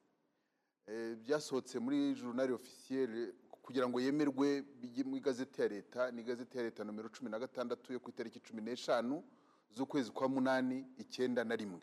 Eh, 0.90 1.16
byasohotse 1.18 1.80
muri 1.80 2.14
journal 2.16 2.52
officiel 2.54 3.34
kugira 3.62 3.86
ngo 3.90 4.02
yemerwe 4.02 4.66
mu 5.06 5.18
igazeti 5.18 5.62
ya 5.62 5.68
leta 5.68 6.12
ni 6.12 6.22
igazeti 6.22 6.58
ya 6.58 6.64
leta 6.64 6.84
nomero 6.84 7.10
cumi 7.10 7.30
na 7.30 7.38
gatandatu 7.40 7.94
yo 7.94 8.00
ku 8.00 8.10
itariki 8.10 8.40
cumi 8.40 8.62
n'eshanu 8.62 9.22
z'ukwezi 9.70 10.12
kwa 10.12 10.30
munani 10.30 10.86
icyenda 10.98 11.44
na 11.44 11.56
rimwe. 11.56 11.82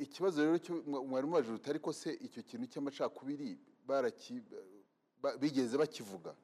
Ikibazo 0.00 0.42
rero 0.44 0.58
mwari 1.08 1.26
mubajije 1.26 1.54
uti 1.54 1.70
ariko 1.70 1.92
se 1.92 2.12
icyo 2.26 2.42
kintu 2.42 2.66
cy'amacakubiri 2.72 3.58
bigeze 5.40 5.74
bakivuga? 5.78 6.34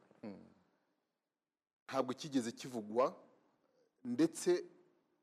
Ntabwo 1.86 2.14
kigeze 2.14 2.52
kivugwa 2.52 3.12
ndetse 4.04 4.64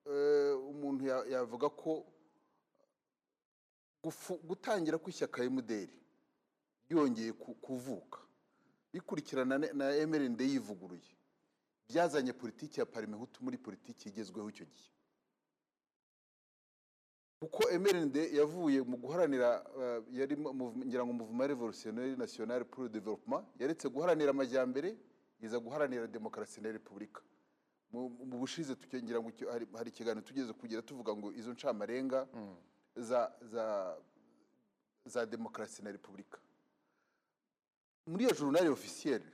eh, 0.05 0.53
umuntu 0.71 1.05
ya- 1.07 1.25
yavuga 1.33 1.69
ko 1.69 2.05
gutangira 4.47 4.97
kw'ishyaka 4.97 5.43
emuderi 5.43 5.97
ryongeye 6.89 7.31
ku- 7.33 7.55
kuvuka. 7.55 8.19
Bikurikirana 8.93 9.57
na- 9.57 9.73
na 9.73 9.85
emerende 9.95 10.43
yivuguruye 10.47 11.11
byazanye 11.89 12.33
politiki 12.33 12.79
ya 12.79 12.85
parimehutu 12.85 13.43
muri 13.43 13.57
politiki 13.57 14.09
igezweho 14.09 14.49
icyo 14.49 14.65
gihe. 14.65 14.91
Kuko 17.39 17.63
mrnd 17.79 18.15
yavuye 18.33 18.81
mu 18.81 18.97
guharanira 18.97 19.63
eh, 19.81 20.01
yari 20.11 20.37
ngira 20.85 21.05
ngo 21.05 21.13
muvuma 21.13 21.47
revolutionnaire 21.47 22.15
national 22.17 22.65
pour 22.65 22.83
le 22.83 22.89
développement 22.89 23.43
yaretse 23.59 23.87
guharanira 23.89 24.29
amajyambere 24.31 24.97
iza 25.41 25.59
guharanira 25.59 26.07
demokarasi 26.07 26.61
na 26.61 26.71
repubulika. 26.71 27.21
Mu 27.91 28.09
bushize 28.39 28.73
ngira 29.03 29.19
ngo 29.21 29.31
hari- 29.51 29.89
ikiganiro 29.89 30.25
tugeze 30.25 30.53
kugira 30.53 30.81
tuvuga 30.81 31.15
ngo 31.15 31.31
izo 31.33 31.51
ncamarenga 31.53 32.27
za 32.95 33.31
za 33.41 33.97
za 35.05 35.25
demokarasi 35.25 35.83
na 35.83 35.91
repubulika. 35.91 36.39
Muri 38.07 38.23
iyo 38.25 38.33
journal 38.33 38.67
officielle 38.71 39.25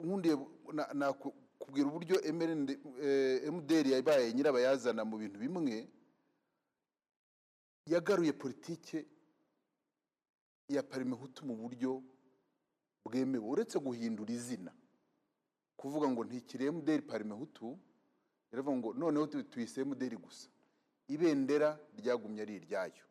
nkundiye 0.00 0.36
na- 0.72 0.90
nakubwira 0.94 1.88
uburyo 1.88 2.20
MRND, 2.32 2.70
eh, 3.02 3.52
MDR 3.52 3.86
yabaye 3.90 4.32
nyirabayazana 4.32 5.04
mu 5.04 5.18
bintu 5.18 5.38
bimwe 5.38 5.88
yagaruye 7.86 8.32
politike 8.32 9.06
ya 10.68 10.82
parimehutu 10.82 11.46
mu 11.46 11.56
buryo 11.56 12.02
bwemewe. 13.04 13.44
Uretse 13.48 13.78
guhindura 13.78 14.32
izina. 14.32 14.72
Kuvuga 15.76 16.08
ngo 16.08 16.24
ntikiri 16.24 16.70
MDR 16.70 17.02
parimehutu 17.02 17.78
yaravuga 18.52 18.76
ngo 18.76 18.88
noneho 18.94 19.26
tu- 19.26 19.42
tuyise 19.44 19.84
MDR 19.84 20.16
gusa. 20.16 20.48
Ibendera 21.08 21.78
ryagumye 21.98 22.42
ari 22.42 22.54
iryayo. 22.56 23.04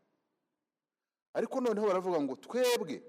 Ariko 1.34 1.62
noneho 1.62 1.88
baravuga 1.88 2.22
ngo 2.22 2.36
twebwe 2.36 3.04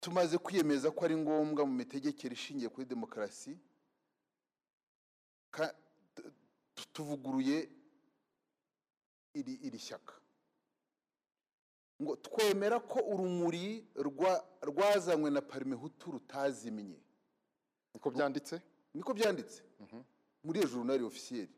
tumaze 0.00 0.38
kwiyemeza 0.38 0.90
ko 0.90 1.04
ari 1.04 1.16
ngombwa 1.16 1.66
mu 1.66 1.72
mitegekere 1.76 2.32
ishingiye 2.34 2.68
kuri 2.72 2.86
demokarasi 2.86 3.58
ka- 5.50 5.74
tu- 6.14 6.32
tu- 6.74 6.88
tuvuguruye 6.92 7.68
iri 9.34 9.78
shyaka. 9.78 10.14
Ngo 12.02 12.16
twemera 12.16 12.80
ko 12.80 12.98
urumuri 13.12 13.86
rwa- 13.96 14.44
rwazanywe 14.62 15.30
na 15.30 15.40
parimehutu 15.42 16.10
rutazimye. 16.12 17.00
Niko 17.94 18.10
byanditse? 18.10 18.62
Niko 18.94 19.14
byanditse. 19.14 19.62
Muri 20.44 20.60
iyo 20.60 20.68
journal 20.68 21.04
officielle 21.04 21.52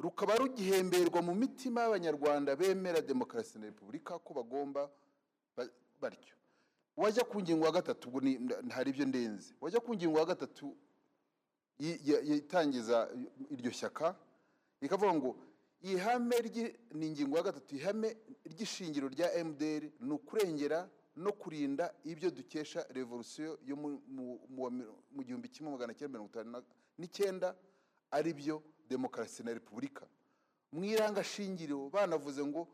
rukaba 0.00 0.34
rugihemberwa 0.36 1.22
mu 1.22 1.34
mitima 1.34 1.80
y'abanyarwanda 1.84 2.56
bemera 2.56 3.00
demokarasi 3.00 3.58
na 3.58 3.66
repubulika 3.68 4.18
ko 4.18 4.34
bagomba 4.34 4.90
ba- 5.56 5.68
batyo. 6.00 6.34
Wajya 6.96 7.24
ku 7.24 7.40
ngingo 7.40 7.64
ya 7.66 7.72
gatatu 7.72 8.08
ubwo 8.08 8.20
hari 8.74 8.90
ibyo 8.90 9.06
ndenze. 9.06 9.54
Wajya 9.60 9.80
ku 9.80 9.94
ngingo 9.94 10.18
ya 10.18 10.24
gatatu 10.26 10.74
yitangiza 11.78 13.08
iryo 13.50 13.70
shyaka 13.70 14.16
rikavuga 14.80 15.14
ngo 15.14 15.30
ihame 15.82 16.36
ni 16.92 17.06
ingingo 17.06 17.36
ya 17.36 17.42
gatatu 17.42 17.76
ihame 17.76 18.16
ry'ishingiro 18.44 19.08
rya 19.08 19.44
mdr 19.44 19.82
ni 20.00 20.12
ukurengera 20.12 20.90
no 21.16 21.32
kurinda 21.32 21.94
ibyo 22.04 22.30
dukesha 22.30 22.86
revolusiyo 22.90 23.58
yo 23.66 23.76
mu- 23.76 24.00
gihumbi 25.24 25.48
kimwe 25.48 25.72
magana 25.72 25.94
cyenda 25.94 26.18
mirongo 26.18 26.30
itanu 26.32 26.62
n'icyenda 26.98 27.56
ari 28.10 28.32
byo 28.32 28.62
demokarasi 28.88 29.42
na 29.42 29.52
repubulika. 29.54 30.06
Mu 30.72 30.84
irangashingiro 30.84 31.88
banavuze 31.90 32.44
ngo 32.44 32.68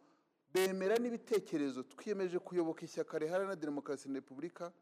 bemera 0.53 0.97
n'ibitekerezo 0.99 1.83
twiyemeje 1.83 2.39
kuyoboka 2.39 2.83
ishyaka 2.85 3.19
riharanira 3.19 3.57
demokarasi 3.57 4.09
na 4.09 4.15
repubulika 4.21 4.73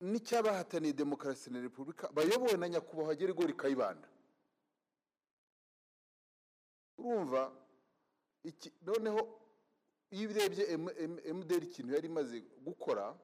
n'icyabahataniye 0.00 0.92
demokarasi 0.92 1.50
na 1.50 1.60
repubulika 1.60 2.08
bayobowe 2.12 2.56
na 2.56 2.68
nyakubahwa 2.68 3.14
gerigori 3.14 3.52
kayibanda. 3.54 4.08
Urumva 6.98 7.52
iki 8.44 8.72
noneho 8.86 9.20
iyo 10.10 10.30
urebye 10.30 10.64
emuderi 11.30 11.66
ikintu 11.66 11.94
yari 11.94 12.06
imaze 12.08 12.36
gukora 12.66 13.14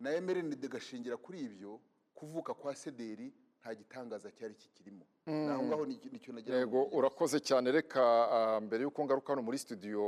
na 0.00 0.14
emerenide 0.14 0.68
gashingira 0.68 1.16
kuri 1.16 1.38
ibyo 1.40 1.80
kuvuka 2.14 2.54
kwa 2.54 2.74
sederi 2.74 3.32
nta 3.60 3.74
gitangaza 3.74 4.30
cyari 4.30 4.54
kikirimo. 4.54 5.04
Naho 5.26 5.62
ngaho 5.62 5.86
ni 5.86 5.94
icyo 6.12 6.32
nagira 6.32 6.66
ngo 6.66 6.88
urakoze 6.92 7.40
cyane. 7.40 7.72
Reka 7.72 8.02
ah, 8.30 8.60
mbere 8.60 8.82
y'uko 8.82 9.04
ngaruka 9.04 9.32
hano 9.32 9.42
muri 9.42 9.58
studio 9.58 10.00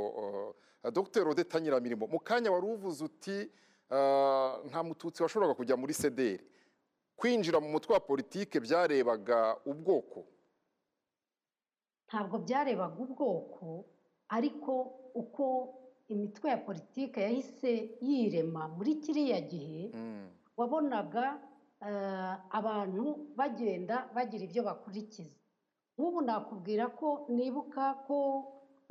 uh, 0.83 0.89
dr. 0.91 1.27
Odeta 1.27 1.59
nyiramirimo. 1.59 2.07
Mu 2.07 2.19
kanya 2.19 2.51
wari 2.51 2.65
uvuze 2.65 3.03
uti 3.03 3.51
ah, 3.89 4.59
nta 4.69 4.83
mututsi 4.83 5.23
washoboraga 5.23 5.55
kujya 5.55 5.75
muri 5.77 5.93
sederi 5.93 6.43
kwinjira 7.15 7.59
mu 7.59 7.69
mutwe 7.69 7.93
wa 7.93 7.99
politike 7.99 8.59
byarebaga 8.59 9.57
ubwoko. 9.65 10.25
Ntabwo 12.11 12.35
byarebaga 12.45 12.99
ubwoko 13.05 13.85
ariko 14.35 14.73
uko 15.15 15.45
imitwe 16.13 16.49
ya 16.51 16.57
politiki 16.67 17.19
yahise 17.19 17.71
yirema 18.03 18.67
muri 18.67 18.95
kiriya 19.03 19.39
gihe 19.51 19.83
wabonaga 20.57 21.39
eh, 21.87 22.35
abantu 22.59 23.03
bagenda 23.35 23.95
bagira 24.15 24.43
ibyo 24.43 24.61
bakurikiza. 24.63 25.39
Nk'ubu 25.97 26.19
nakubwira 26.21 26.85
ko 26.99 27.07
nibuka 27.31 27.93
ko 28.07 28.17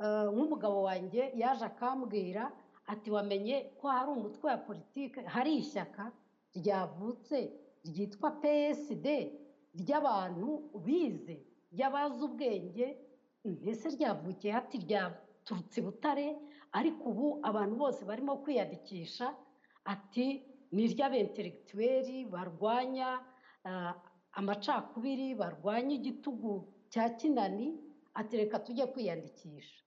eh, 0.03 0.27
nk'umugabo 0.33 0.77
wanjye 0.89 1.21
yaje 1.41 1.65
akambwira 1.65 2.43
ati 2.91 3.07
wamenye 3.13 3.55
ko 3.79 3.85
hari 3.87 4.09
umutwe 4.17 4.45
wa 4.51 4.57
politiki 4.57 5.19
hari 5.33 5.51
ishyaka 5.61 6.03
ryavutse 6.57 7.37
ryitwa 7.85 8.29
psd 8.41 9.07
ry'abantu 9.81 10.49
bize 10.85 11.35
ry'abazi 11.73 12.19
ubwenge 12.27 12.87
mbese 13.45 13.89
ryavukiye 13.95 14.53
hati 14.53 14.77
ryaturutse 14.85 15.77
i 15.81 15.83
butare? 15.83 16.27
Ariko 16.71 17.03
ubu 17.11 17.27
abantu 17.49 17.75
bose 17.75 18.01
barimo 18.05 18.37
kwiyandikisha 18.43 19.35
ati 19.93 20.25
ni 20.71 20.83
iry'abenteregituweri 20.87 22.25
barwanya 22.33 23.09
ah, 23.65 23.93
amacakubiri 24.39 25.35
barwanya 25.35 25.93
igitugu 25.99 26.53
cya 26.89 27.09
kinani? 27.19 27.67
Ati 28.13 28.37
reka 28.37 28.59
tujye 28.59 28.85
kwiyandikisha. 28.87 29.83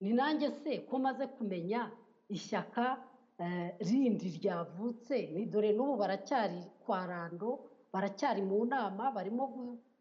Ni 0.00 0.12
nanjye 0.12 0.50
se 0.50 0.78
ko 0.88 0.98
maze 0.98 1.26
kumenya 1.26 1.90
ishyaka 2.28 3.04
eh, 3.38 3.74
rindi 3.80 4.28
ryavutse? 4.38 5.16
Ni 5.32 5.46
dore 5.46 5.72
n'ubu 5.72 5.96
baracyari 5.96 6.60
kwa 6.84 7.06
rando 7.06 7.50
baracyari 7.92 8.42
mu 8.42 8.64
nama 8.64 9.10
barimo 9.12 9.44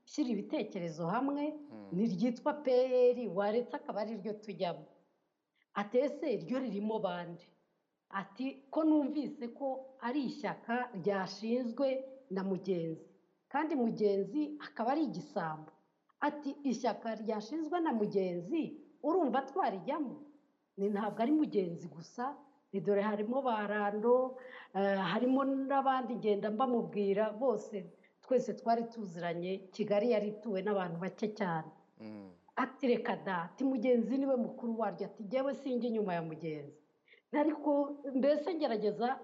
gushyira 0.08 0.30
ibitekerezo 0.32 1.04
hamwe 1.16 1.44
ni 1.92 2.06
ryitwa 2.12 2.54
pr 2.64 3.18
waretse 3.38 3.76
akaba 3.76 4.00
ari 4.02 4.14
ryo 4.22 4.34
tujyamo 4.44 4.86
atese 5.82 6.28
ryo 6.44 6.58
ririmo 6.64 7.00
bande? 7.00 7.44
Ati 8.10 8.46
ko 8.72 8.84
numvise 8.88 9.48
ko 9.52 9.68
ari 10.00 10.20
ishyaka 10.32 10.76
ryashinzwe 10.96 11.88
na 12.32 12.42
mugenzi. 12.44 13.04
Kandi 13.52 13.76
mugenzi 13.76 14.42
akaba 14.66 14.92
ari 14.96 15.04
igisambo. 15.12 15.72
Ati 16.28 16.56
ishyaka 16.64 17.16
ryashinzwe 17.22 17.78
na 17.84 17.92
mugenzi 17.94 18.62
urumva 19.04 19.42
twarijyamo? 19.50 20.16
Ni 20.78 20.88
ntabwo 20.90 21.20
ari 21.22 21.32
mugenzi 21.36 21.86
gusa 21.92 22.32
ni 22.72 22.80
dore 22.80 23.02
harimo 23.04 23.42
ba 23.44 23.68
rando 23.68 24.40
eh, 24.74 24.98
harimo 25.12 25.44
n'abandi 25.46 26.16
ngenda 26.16 26.48
mbamubwira 26.52 27.30
bose. 27.36 27.78
Twese 28.28 28.54
twari 28.60 28.84
tuziranye 28.92 29.58
kigali 29.72 30.12
yari 30.12 30.28
ituwe 30.36 30.60
n'abantu 30.62 30.98
bake 31.00 31.28
cyane. 31.40 31.72
Ati 32.56 32.88
reka 32.88 33.16
da 33.26 33.42
ati 33.48 33.64
mugenzi 33.64 34.18
ni 34.18 34.26
we 34.26 34.36
mukuru 34.36 34.80
waryo 34.80 35.06
ati 35.08 35.24
jyewe 35.24 35.54
sinjye 35.56 35.88
inyuma 35.88 36.14
ya 36.14 36.22
mugenzi. 36.22 36.76
Ariko 37.32 37.72
mbese 38.16 38.52
ngerageza 38.56 39.20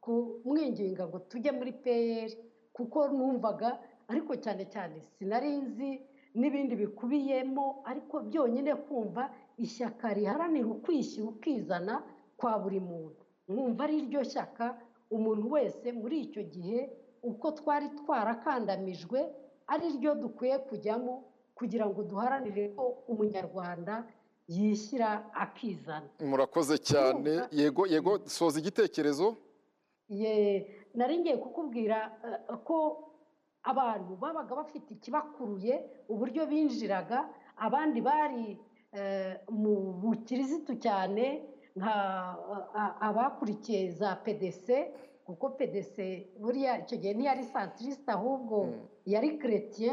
kumwinginga 0.00 1.08
ngo 1.08 1.18
tujye 1.18 1.50
muri 1.52 1.72
peyeri 1.72 2.36
kuko 2.72 3.08
numvaga 3.08 3.78
ariko 4.08 4.36
cyane 4.36 4.64
cyane 4.72 4.96
sinari 5.18 5.50
nzi 5.56 5.90
n'ibindi 6.34 6.74
bikubiyemo 6.76 7.82
ariko 7.84 8.20
byonyine 8.28 8.74
kumva 8.74 9.30
ishyaka 9.64 10.14
riharanira 10.14 10.66
ukwishyira 10.68 11.28
ukizana 11.28 11.94
kwa 12.36 12.58
buri 12.58 12.80
muntu. 12.80 13.22
Nkumva 13.48 13.84
ari 13.84 14.00
ryo 14.08 14.22
shyaka 14.24 14.66
umuntu 15.10 15.46
wese 15.54 15.92
muri 15.92 16.16
icyo 16.26 16.42
gihe 16.42 16.80
uko 17.22 17.50
twari 17.52 17.88
twarakandamijwe 17.98 19.20
ari 19.66 19.86
ryo 19.96 20.14
dukwiye 20.14 20.58
kujyamo 20.58 21.24
kugira 21.54 21.86
ngo 21.86 22.02
duharanire 22.02 22.68
ko 22.76 22.84
umunyarwanda 23.08 24.04
yishyira 24.48 25.30
akizana. 25.34 26.08
Murakoze 26.20 26.78
cyane. 26.78 27.30
Yego 27.52 27.86
yego 27.86 28.12
soza 28.26 28.58
igitekerezo. 28.60 29.36
Ye 30.08 30.66
nari 30.94 31.18
ngiye 31.18 31.36
kukubwira 31.36 31.98
eh, 32.26 32.56
ko 32.66 33.08
abantu 33.62 34.16
babaga 34.20 34.52
bafite 34.54 34.90
ikibakuruye 34.94 35.74
uburyo 36.08 36.46
binjiraga 36.46 37.28
abandi 37.56 38.00
bari 38.02 38.58
eh, 38.92 39.38
mu 39.48 39.74
bukirisitu 40.02 40.74
cyane 40.82 41.24
nka 41.78 41.94
a- 42.82 42.94
abakurikiye 43.08 43.90
za 43.94 44.16
pdc 44.24 44.66
kuko 45.32 45.50
pdc 45.58 45.96
buriya 46.40 46.72
icyo 46.84 46.96
gihe 47.00 47.12
ntiyari 47.16 47.44
santirisite 47.44 48.10
ahubwo 48.12 48.56
yari 49.12 49.38
keretiye 49.40 49.92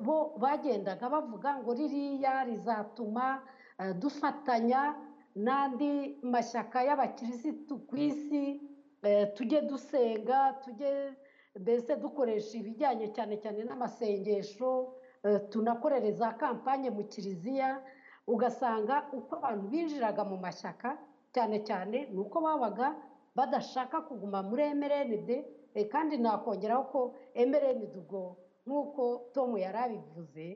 bo 0.00 0.16
bagendaga 0.40 1.08
bavuga 1.14 1.50
ngo 1.60 1.70
ririya 1.76 2.44
rizatuma 2.48 3.42
eh, 3.80 3.92
dufatanya 4.00 4.96
n'andi 5.36 6.18
mashyaka 6.24 6.78
y'abakirisitu 6.88 7.74
ku 7.88 7.94
isi 7.96 8.44
eh, 9.04 9.28
tujye 9.36 9.60
dusenga 9.68 10.38
tujye 10.64 11.12
mbese 11.60 11.96
dukoresha 12.00 12.52
ibijyanye 12.58 13.06
cyane 13.16 13.36
cyane 13.42 13.60
n'amasengesho 13.64 14.70
eh, 15.24 15.40
tunakorere 15.52 16.12
za 16.16 16.32
kampanye 16.40 16.88
mu 16.90 17.04
kiliziya 17.04 17.80
ugasanga 18.26 19.04
uko 19.12 19.36
abantu 19.36 19.64
binjiraga 19.68 20.22
mu 20.24 20.36
mashyaka 20.40 20.96
cyane 21.34 21.60
cyane 21.68 21.98
ni 22.12 22.18
uko 22.24 22.40
babaga 22.40 22.96
badashaka 23.34 24.00
kuguma 24.00 24.42
muri 24.42 24.74
mrnd 24.74 25.30
eh, 25.74 25.88
kandi 25.88 26.16
nakongeraho 26.18 26.84
ko 26.92 27.00
mrnd 27.36 27.96
ubwo 27.96 28.36
nk'uko 28.66 29.30
tom 29.34 29.56
yari 29.58 29.78
abivuze 29.78 30.46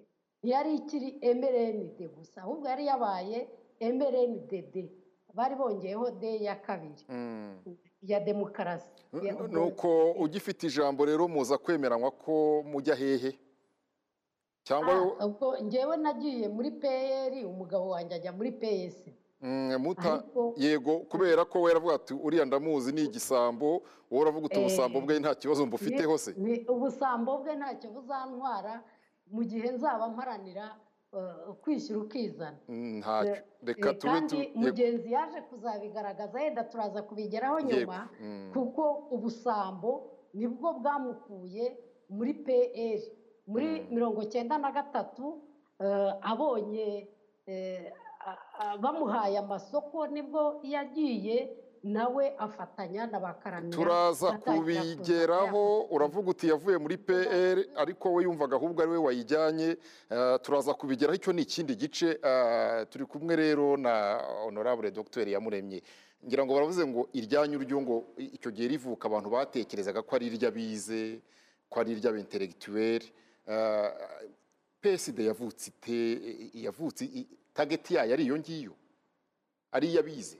ntiyari 0.42 0.74
ikiri 0.74 1.08
mrnd 1.34 1.98
gusa 2.14 2.42
ahubwo 2.42 2.68
yari 2.68 2.86
yabaye 2.86 3.48
mrndd 3.80 4.74
bari 5.34 5.54
bongeyeho 5.54 6.10
d 6.10 6.44
ya 6.44 6.56
kabiri. 6.56 7.04
Ya 8.02 8.20
demokarasi. 8.20 8.88
Nuko 9.52 10.12
ugifite 10.12 10.66
ijambo 10.66 11.04
rero 11.04 11.28
muza 11.28 11.58
kwemeranywa 11.58 12.10
ko 12.10 12.62
mujya 12.64 12.94
hehe? 12.94 13.36
Cyangwa 14.64 14.92
Ah, 15.20 15.26
ubwo 15.26 15.56
ngewe 15.62 15.96
nagiye 15.96 16.48
muri 16.48 16.70
pr 16.70 17.32
umugabo 17.46 17.88
wanjye 17.88 18.14
ajya 18.14 18.32
muri 18.32 18.50
Mm, 18.52 19.12
muta 19.78 20.12
ariko- 20.22 20.54
yego 20.56 20.98
kubera 20.98 21.44
ko 21.44 21.60
we 21.62 21.68
yaravuga 21.70 21.94
ati 21.94 22.14
uriya 22.14 22.44
ndamuzi 22.44 22.92
ni 22.92 23.02
igisambo 23.04 23.82
wowe 24.10 24.22
uravuga 24.22 24.46
uti 24.46 24.56
Eh, 24.56 24.60
ubusambo 24.66 25.00
bwe 25.00 25.18
nta 25.20 25.34
kibazo 25.34 25.66
mbufiteho 25.66 26.18
se 26.18 26.34
Ni- 26.36 26.64
ubusambo 26.68 27.38
bwe 27.44 27.54
ntacyo 27.56 27.90
buzantwara 27.90 28.82
mu 29.30 29.42
gihe 29.44 29.68
nzaba 29.76 30.08
mparanira 30.08 30.76
eh, 31.16 31.54
kwishyura 31.62 32.00
ukizana. 32.02 32.58
Mm, 32.68 32.98
ntacyo. 32.98 33.34
Eh, 33.34 33.42
reka 33.62 33.90
eh, 33.90 33.98
tube 33.98 34.20
tu 34.28 34.36
mugenzi 34.54 35.12
yaje 35.12 35.40
kuzabigaragaza 35.48 36.40
yenda 36.40 36.64
turaza 36.64 37.02
kubigeraho 37.02 37.60
nyuma 37.60 38.08
mm. 38.20 38.50
kuko 38.52 39.08
ubusambo 39.10 40.10
ni 40.34 40.48
bwo 40.48 40.72
bwamukuye 40.80 41.76
muri 42.08 42.34
pr 42.34 43.00
muri 43.46 43.86
mirongo 43.90 44.24
cyenda 44.24 44.58
na 44.58 44.72
gatatu 44.72 45.42
eh, 45.80 46.12
abonye 46.22 47.08
eh, 47.46 47.92
bamuhaye 48.80 49.38
amasoko 49.38 50.06
ni 50.06 50.22
bwo 50.22 50.60
yagiye 50.62 51.50
nawe 51.82 52.34
afatanya 52.38 53.06
na 53.06 53.20
ba 53.20 53.34
karamira. 53.34 53.76
Turaza 53.78 54.32
kubigeraho 54.38 55.86
uravuga 55.90 56.30
uti 56.30 56.48
yavuye 56.48 56.78
muri 56.78 56.96
pr 56.98 57.58
ariko 57.76 58.12
we 58.12 58.22
yumvaga 58.24 58.56
ahubwo 58.56 58.82
ari 58.82 58.90
we 58.90 58.98
wayijyanye. 58.98 59.76
Eh, 60.10 60.38
turaza 60.42 60.74
kubigeraho 60.74 61.14
icyo 61.16 61.32
ni 61.32 61.42
ikindi 61.42 61.74
gice. 61.76 62.18
Eh, 62.22 62.86
turi 62.90 63.06
kumwe 63.06 63.36
rero 63.36 63.76
na 63.76 64.18
honorable 64.44 64.90
dr 64.90 65.28
yamuremye. 65.28 65.82
Ngira 66.26 66.44
ngo 66.44 66.54
baravuze 66.54 66.86
ngo 66.86 67.08
iryanyu 67.12 67.58
ryo 67.58 67.80
ngo 67.80 68.04
icyo 68.18 68.50
gihe 68.50 68.68
rivuka 68.68 69.06
abantu 69.08 69.30
batekerezaga 69.30 70.02
ko 70.02 70.16
ari 70.16 70.26
iry'abize 70.26 71.20
ko 71.70 71.80
ari 71.80 71.92
iry'abentelectuel 71.92 73.02
psd 74.82 75.18
yavutse 75.18 75.70
ite 75.70 75.98
yavutse 76.66 77.04
tageti 77.56 77.94
yayo 77.96 78.12
ari 78.14 78.24
iyo 78.28 78.36
ngiyo. 78.38 78.74
Ari 79.72 79.86
iy'abize 79.92 80.38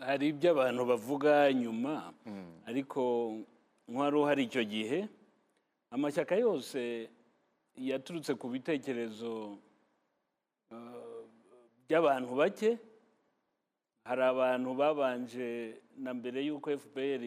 hari 0.00 0.28
ibyo 0.32 0.50
abantu 0.54 0.82
bavuga 0.90 1.52
nyuma 1.52 2.12
ariko 2.68 3.00
nk'uwari 3.88 4.16
uhari 4.16 4.42
icyo 4.48 4.62
gihe 4.64 4.98
amashyaka 5.90 6.34
yose 6.36 7.08
yaturutse 7.76 8.32
ku 8.40 8.46
bitekerezo 8.52 9.58
eh, 10.72 11.20
by'abantu 11.88 12.32
bake 12.40 12.70
hari 14.08 14.22
abantu 14.32 14.70
babanje 14.80 15.48
na 15.98 16.10
mbere 16.14 16.38
y'uko 16.46 16.68
fpr 16.82 17.22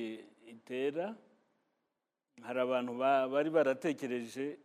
itera 0.53 1.13
hari 2.45 2.59
abantu 2.65 2.91
ba- 2.97 3.27
bari 3.29 3.49
baratekereje 3.49 4.57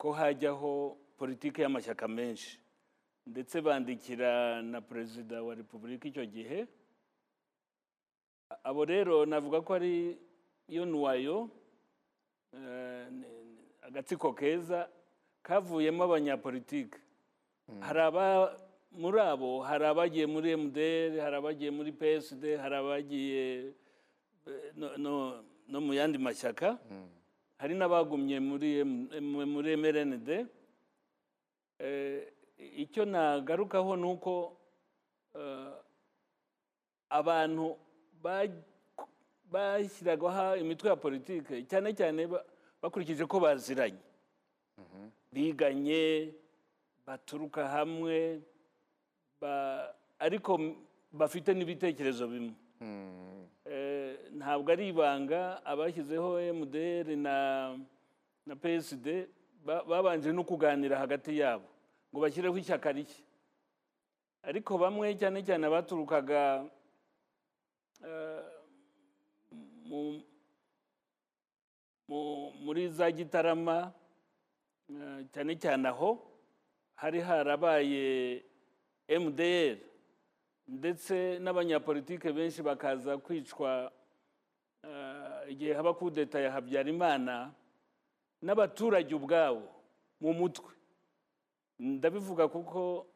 ko 0.00 0.12
hajyaho 0.12 0.96
politiki 1.16 1.62
y'amashyaka 1.62 2.08
menshi. 2.08 2.58
Ndetse 3.26 3.60
bandikira 3.60 4.62
na 4.62 4.80
perezida 4.80 5.42
wa 5.42 5.54
repubulika 5.54 6.08
icyo 6.08 6.26
gihe. 6.26 6.66
Abo 8.64 8.84
rero 8.84 9.26
navuga 9.26 9.60
ko 9.64 9.74
ari 9.74 10.18
yo 10.68 10.84
nuwayo 10.84 11.48
eh, 12.52 13.06
agatsiko 13.82 14.32
keza 14.32 14.88
kavuyemo 15.42 16.04
abanyapolitike 16.04 16.98
hari 17.80 18.00
aba 18.00 18.52
muri 18.92 19.20
abo 19.20 19.60
hari 19.64 19.84
abagiye 19.84 20.26
muri 20.26 20.56
mdr 20.56 21.18
hari 21.20 21.36
abagiye 21.36 21.70
muri 21.72 21.92
psd 21.92 22.44
hari 22.60 22.76
abagiye 22.76 23.44
eh, 24.46 24.70
no- 24.76 25.40
mu 25.68 25.92
yandi 25.96 26.18
mashyaka. 26.18 26.78
Hari 27.58 27.74
n'abagumye 27.74 28.40
muri 28.40 28.84
mrnd 28.84 30.28
Eh, 30.28 30.46
icyo 32.76 33.04
nagarukaho 33.04 33.96
ni 33.96 34.06
uko 34.06 34.56
eh, 35.34 35.72
abantu 37.10 37.76
ba- 38.22 38.64
bashyiragaho 39.50 40.56
imitwe 40.56 40.88
ya 40.90 40.96
politike 40.96 41.62
cyane 41.66 41.94
cyane 41.94 42.26
ba- 42.26 42.44
bakurikije 42.82 43.26
ko 43.26 43.40
baziranye. 43.40 43.98
Biganye 45.32 46.34
baturuka 47.06 47.68
hamwe 47.68 48.42
ba- 49.40 49.90
ariko 50.18 50.58
bafite 51.12 51.54
n'ibitekerezo 51.54 52.26
bimwe. 52.28 52.54
Eh, 53.64 54.18
ntabwo 54.36 54.68
ari 54.72 54.88
ibanga 54.92 55.64
abashyizeho 55.64 56.36
mdr 56.54 57.16
na 57.16 57.36
na 58.46 58.54
psd 58.56 59.26
babanje 59.64 60.32
no 60.32 60.44
kuganira 60.44 60.98
hagati 60.98 61.38
yabo 61.38 61.64
ngo 62.12 62.20
bashyireho 62.20 62.58
ishyaka 62.58 62.92
rishya. 62.92 63.24
Ariko 64.44 64.78
bamwe 64.78 65.14
cyane 65.16 65.40
cyane 65.42 65.66
abaturukaga 65.66 66.68
eh, 68.04 68.44
mu- 69.88 70.20
mu- 72.08 72.52
muri 72.60 72.88
za 72.92 73.10
gitarama 73.10 73.92
eh, 74.92 75.24
cyane 75.32 75.56
cyane 75.56 75.88
aho 75.88 76.20
hari 76.94 77.20
harabaye 77.20 78.44
mdr 79.08 79.76
ndetse 80.68 81.38
n'abanyapolitike 81.40 82.32
benshi 82.32 82.62
bakaza 82.62 83.16
kwicwa 83.18 83.92
eh, 84.84 85.50
igihe 85.56 85.72
haba 85.74 85.94
kudeta 85.96 86.40
ya 86.40 86.52
habyarimana 86.52 87.52
n'abaturage 88.44 89.12
ubwabo 89.14 89.64
mu 90.20 90.32
mutwe. 90.36 90.72
Ndabivuga 91.78 92.44
kuko 92.48 93.06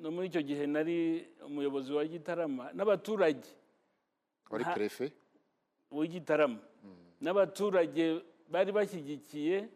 no 0.00 0.08
muri 0.12 0.28
icyo 0.28 0.42
gihe 0.44 0.66
nari 0.68 1.24
umuyobozi 1.48 1.92
wa 1.92 2.04
gitarama 2.04 2.64
n'abaturage 2.76 3.48
wari 4.50 4.64
perefe 4.64 5.06
w'igitarama 5.90 6.60
n'abaturage 7.20 8.20
bari 8.52 8.70
bashyigikiye 8.76 9.68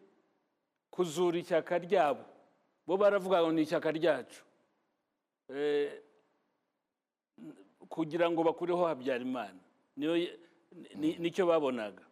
kuzura 0.93 1.39
ishyaka 1.41 1.79
ryabo. 1.79 2.25
Bo 2.87 2.97
baravuga 2.97 3.41
ngo 3.43 3.53
ni 3.53 3.63
ishyaka 3.63 3.91
ryacu. 3.91 4.43
Eh, 5.51 5.91
kugira 7.89 8.31
ngo 8.31 8.43
bakureho 8.43 8.87
habyarimana. 8.87 9.59
Nicyo 11.19 11.47
babonaga. 11.47 12.03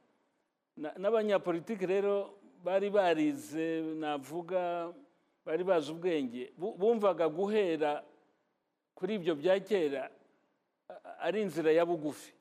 Na- 0.76 0.94
n'abanyapolitiki 0.98 1.86
rero 1.86 2.37
bari 2.64 2.90
barize 2.90 3.82
navuga 4.00 4.92
bari 5.46 5.64
bazi 5.64 5.92
ubwenge. 5.92 6.52
Bu- 6.58 6.74
bumvaga 6.76 7.28
guhera 7.28 8.04
kuri 8.94 9.14
ibyo 9.14 9.34
bya 9.34 9.60
kera 9.60 10.10
ari 11.20 11.42
inzira 11.42 11.72
ya 11.72 11.86
bugufi. 11.86 12.32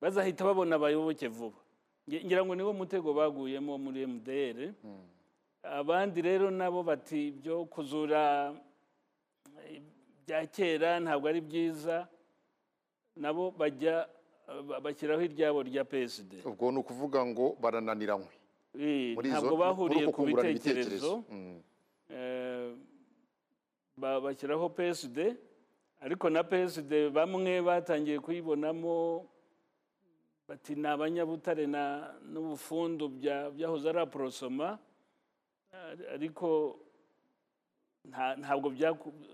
Bazahita 0.00 0.44
babona 0.44 0.76
abayoboke 0.76 1.28
vuba. 1.28 1.58
Ngira 2.08 2.42
ngo 2.44 2.54
niwo 2.54 2.72
mutego 2.72 3.14
baguyemo 3.14 3.78
muri 3.78 4.06
mdr 4.06 4.74
abandi 5.62 6.18
rero 6.22 6.50
nabo 6.50 6.82
bati 6.82 7.28
ibyo 7.30 7.64
kuzura 7.70 8.50
bya 10.26 10.46
kera 10.46 11.00
ntabwo 11.00 11.28
ari 11.28 11.40
byiza. 11.40 12.08
Nabo 13.16 13.50
bajya 13.54 14.08
ba- 14.68 14.80
bashyiraho 14.80 15.22
iryabo 15.22 15.62
rya 15.62 15.84
psd 15.84 16.42
ubwo 16.48 16.72
ni 16.72 16.78
ukuvuga 16.82 17.20
ngo 17.26 17.54
barananiranywe. 17.62 18.32
Ntabwo 19.30 19.56
bahuriye 19.56 20.06
ku 20.12 20.22
bitekerezo 20.58 21.12
ba- 23.96 24.20
bashyiraho 24.20 24.68
psd 24.68 25.18
ariko 26.00 26.30
na 26.30 26.42
PSD 26.42 27.10
bamwe 27.12 27.62
batangiye 27.62 28.18
kuyibonamo 28.20 29.26
bati 30.48 30.74
ni 30.74 30.86
abanyabutare 30.88 31.66
n'ubufundu 32.32 33.08
bya- 33.08 33.50
byahoze 33.54 33.88
ari 33.88 34.00
aporosoma 34.00 34.78
Ar- 35.72 36.08
ariko 36.16 36.78
nta- 38.08 38.36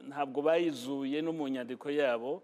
ntabwo 0.06 0.38
bayizuye 0.42 1.22
no 1.22 1.32
mu 1.32 1.48
nyandiko 1.48 1.88
yabo 1.90 2.42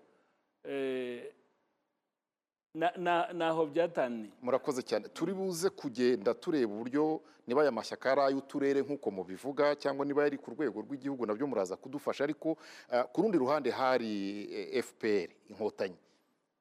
naho 2.74 3.66
byataniye 3.66 4.30
murakoze 4.42 4.82
cyane. 4.82 5.08
Turi 5.08 5.32
buze 5.34 5.70
kugenda 5.70 6.34
tureba 6.34 6.72
uburyo 6.72 7.20
niba 7.46 7.62
aya 7.62 7.70
mashyaka 7.70 8.12
ari 8.12 8.20
ay'uturere 8.20 8.82
nk'uko 8.82 9.10
mubivuga 9.10 9.76
cyangwa 9.76 10.02
niba 10.06 10.22
yari 10.26 10.38
ku 10.38 10.50
rwego 10.50 10.80
rw'igihugu 10.82 11.26
na 11.26 11.34
byo 11.34 11.46
muraza 11.46 11.76
kudufasha 11.76 12.24
ariko 12.24 12.56
eh, 12.90 13.04
ku 13.12 13.22
rundi 13.22 13.38
ruhande 13.38 13.70
hari 13.70 14.12
eh, 14.50 14.82
fpr 14.82 15.28
inkotanyi. 15.50 15.98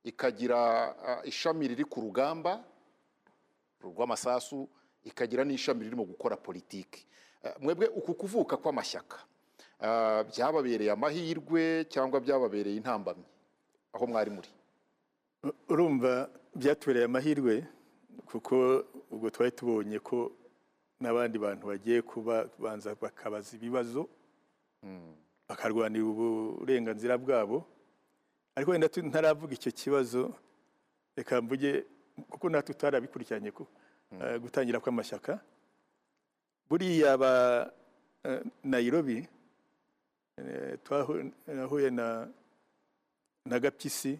Ikagira 0.03 0.59
ah, 1.07 1.21
ishami 1.25 1.67
riri 1.67 1.83
ku 1.85 2.01
rugamba 2.01 2.61
rw'amasasu 3.81 4.69
ikagira 5.03 5.43
n'ishami 5.43 5.83
ririmo 5.83 6.05
gukora 6.05 6.37
politiki. 6.37 7.07
Eh, 7.43 7.53
mwebwe 7.59 7.87
uku 7.89 8.13
kuvuka 8.13 8.57
kw'amashyaka 8.57 9.17
byababereye 10.29 10.91
amahirwe 10.93 11.83
cyangwa 11.89 12.19
byababereye 12.21 12.77
intambamyi? 12.77 13.25
Aho 13.93 14.05
mwari 14.07 14.29
muri? 14.31 14.49
Urumva 15.69 16.29
byatubereye 16.55 17.05
amahirwe 17.05 17.65
kuko 18.25 18.83
ubwo 19.11 19.29
twari 19.29 19.51
tubonye 19.51 19.99
ko 19.99 20.31
n'abandi 21.01 21.37
bantu 21.39 21.63
bagiye 21.67 22.01
kuba 22.01 22.47
banza 22.59 22.95
bakabaza 22.95 23.55
ibibazo 23.57 24.07
bakarwanira 25.47 26.03
uburenganzira 26.05 27.17
bwabo. 27.17 27.65
Ariko 28.55 28.71
wenda 28.71 28.87
ntaravuga 28.87 29.53
icyo 29.53 29.71
kibazo 29.71 30.21
reka 31.17 31.41
mvuge 31.41 31.85
kuko 32.29 32.49
natwe 32.49 32.73
tutarabikurikiranye 32.73 33.51
ko 33.51 33.67
eh, 34.21 34.39
gutangira 34.41 34.79
kw'amashyaka. 34.79 35.39
Buriya 36.69 37.17
ba 37.17 37.31
eh, 38.23 38.41
Nairobi 38.63 39.27
eh, 40.37 40.77
twahu- 40.85 41.31
nahuye 41.47 41.89
na 41.89 42.27
na 43.45 43.59
Gapyisi 43.59 44.19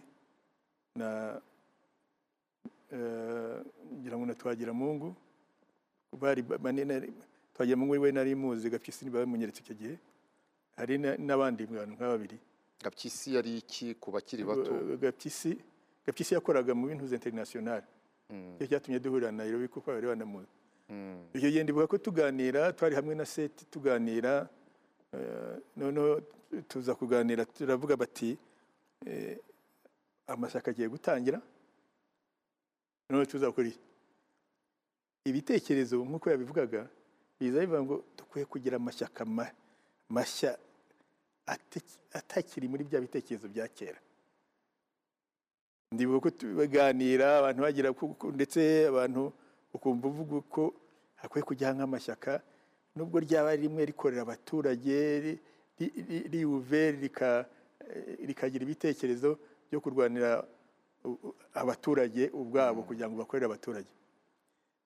na 0.98 1.40
eh, 2.92 3.60
ngira 3.98 4.16
ngo 4.16 4.26
na 4.26 4.34
Twagiramungu 4.34 5.14
bari 6.20 6.42
ba- 6.42 6.58
banene 6.58 7.10
Twagiramungu 7.54 7.92
we 8.00 8.12
nari 8.12 8.34
muzi 8.34 8.70
Gapyisi 8.70 9.10
bamunyeretse 9.10 9.60
icyo 9.62 9.74
gihe. 9.74 9.98
Hari 10.76 10.98
na- 10.98 11.16
n'abandi 11.18 11.66
bantu 11.66 11.94
nka 11.98 12.06
babiri. 12.08 12.38
Gapyisi 12.82 13.34
yari 13.34 13.58
iki 13.58 13.94
ku 13.98 14.10
bakiri 14.10 14.44
bato? 14.44 14.70
Gapyisi 14.98 15.58
Gapyisi 16.06 16.34
yakoraga 16.34 16.74
mu 16.74 16.86
bintu 16.86 17.06
international. 17.14 17.82
Icyo 18.58 18.66
cyatumye 18.66 18.98
duhurira 19.02 19.30
na 19.32 19.42
Nairobi 19.44 19.68
kuko 19.68 19.90
bari 19.90 20.06
banamuzi. 20.06 20.46
Icyo 21.34 21.50
gihe 21.50 21.62
ndibuka 21.62 21.86
ko 21.86 21.98
tuganira 21.98 22.72
twari 22.72 22.94
hamwe 22.94 23.14
na 23.14 23.24
seti 23.26 23.64
tuganira 23.66 24.46
eh, 25.12 25.58
noneho 25.76 26.20
tuza 26.68 26.94
kuganira 26.94 27.42
turavuga 27.46 27.96
bati 27.96 28.38
eh, 29.06 29.38
amashyaka 30.26 30.70
agiye 30.70 30.88
gutangira 30.88 31.38
noneho 33.10 33.26
tuza 33.30 33.52
kuri 33.52 33.72
ibitekerezo 35.24 36.04
nk'uko 36.04 36.30
yabivugaga 36.30 36.88
biza 37.40 37.60
bivuga 37.60 37.82
ngo 37.82 37.96
dukwiye 38.16 38.44
kugira 38.46 38.76
amashyaka 38.76 39.24
ma- 39.24 39.54
mashya 40.08 40.58
atakiri 42.12 42.68
muri 42.68 42.84
bya 42.84 43.00
bitekerezo 43.00 43.48
bya 43.48 43.68
kera. 43.68 44.00
Ndibuka 45.92 46.20
ko 46.20 46.30
tubaganira 46.30 47.38
abantu 47.38 47.60
bagira 47.62 47.88
ndetse 48.32 48.88
abantu 48.88 49.32
ukumva 49.74 50.04
uvuga 50.08 50.40
ko 50.48 50.64
hakwiye 51.20 51.44
kujyaho 51.44 51.74
nk'amashyaka 51.76 52.40
nubwo 52.96 53.20
ryaba 53.20 53.52
rimwe 53.56 53.84
rikorera 53.86 54.22
abaturage 54.24 54.96
ri- 55.24 55.40
ri- 55.78 55.94
ri- 56.08 56.26
riuve 56.32 56.82
rika- 57.02 57.46
eh, 57.80 58.18
rikagira 58.28 58.62
ibitekerezo 58.64 59.38
byo 59.70 59.80
kurwanira 59.80 60.44
abaturage 61.54 62.30
ubwabo 62.32 62.82
kugira 62.82 63.08
ngo 63.08 63.16
bakorere 63.18 63.46
abaturage. 63.46 63.90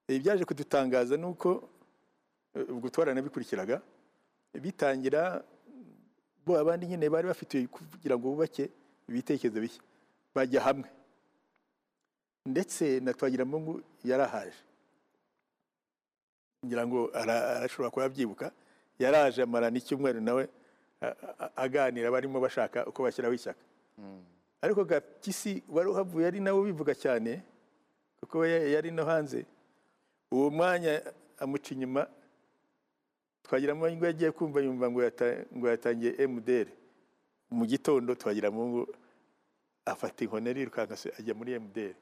Ibi 0.08 0.18
byaje 0.20 0.44
kudutangaza 0.44 1.16
ni 1.16 1.26
uko 1.26 1.68
eh, 2.54 2.64
ubwo 2.70 2.88
twaranabikurikiraga 2.90 3.82
bitangira 4.62 5.44
bo 6.46 6.58
abandi 6.58 6.86
nyine 6.86 7.06
bari 7.10 7.28
bafite 7.28 7.66
kugira 7.68 8.16
ngo 8.18 8.30
bubake 8.34 8.70
ibitekerezo 9.08 9.60
bishya. 9.60 9.82
Bajya 10.34 10.60
hamwe. 10.64 10.88
Ndetse 12.46 13.00
na 13.00 13.12
Twagiramungu 13.12 13.82
yarahaje. 14.04 14.56
Ngira 16.66 16.86
ngo 16.86 17.10
ara- 17.14 17.56
arashobora 17.62 17.90
kuba 17.90 18.04
abyibuka 18.08 18.50
yaraje 18.98 19.42
amarana 19.42 19.78
icyumweru 19.78 20.20
nawe 20.20 20.48
aganira 21.56 22.10
barimo 22.10 22.40
bashaka 22.40 22.86
uko 22.86 23.02
bashyiraho 23.06 23.34
ishyaka. 23.34 23.60
Ariko 24.62 24.84
gapyisi 24.84 25.62
wari 25.68 25.88
uhavuye 25.90 26.26
ari 26.26 26.40
nawe 26.40 26.58
ubivuga 26.60 26.94
cyane 26.94 27.42
kuko 28.20 28.46
yari 28.46 28.90
no 28.90 29.04
hanze. 29.04 29.46
Uwo 30.30 30.50
mwanya 30.50 31.02
amuca 31.38 31.70
inyuma 31.74 32.06
twagiramo 33.42 33.86
ngo 33.90 34.04
yagiye 34.06 34.30
kumva 34.32 34.60
yumva 34.60 34.90
ngo 34.90 35.00
yata- 35.02 35.46
ngo 35.56 35.66
yatangiye 35.68 36.12
MDR 36.28 36.68
mu 37.50 37.64
gitondo 37.66 38.14
twagiramo 38.14 38.60
ngo 38.68 38.82
afata 39.86 40.24
inkoni 40.24 40.50
arirukanka 40.50 40.96
se 40.96 41.08
ajya 41.18 41.32
muri 41.34 41.54
MDR 41.56 41.94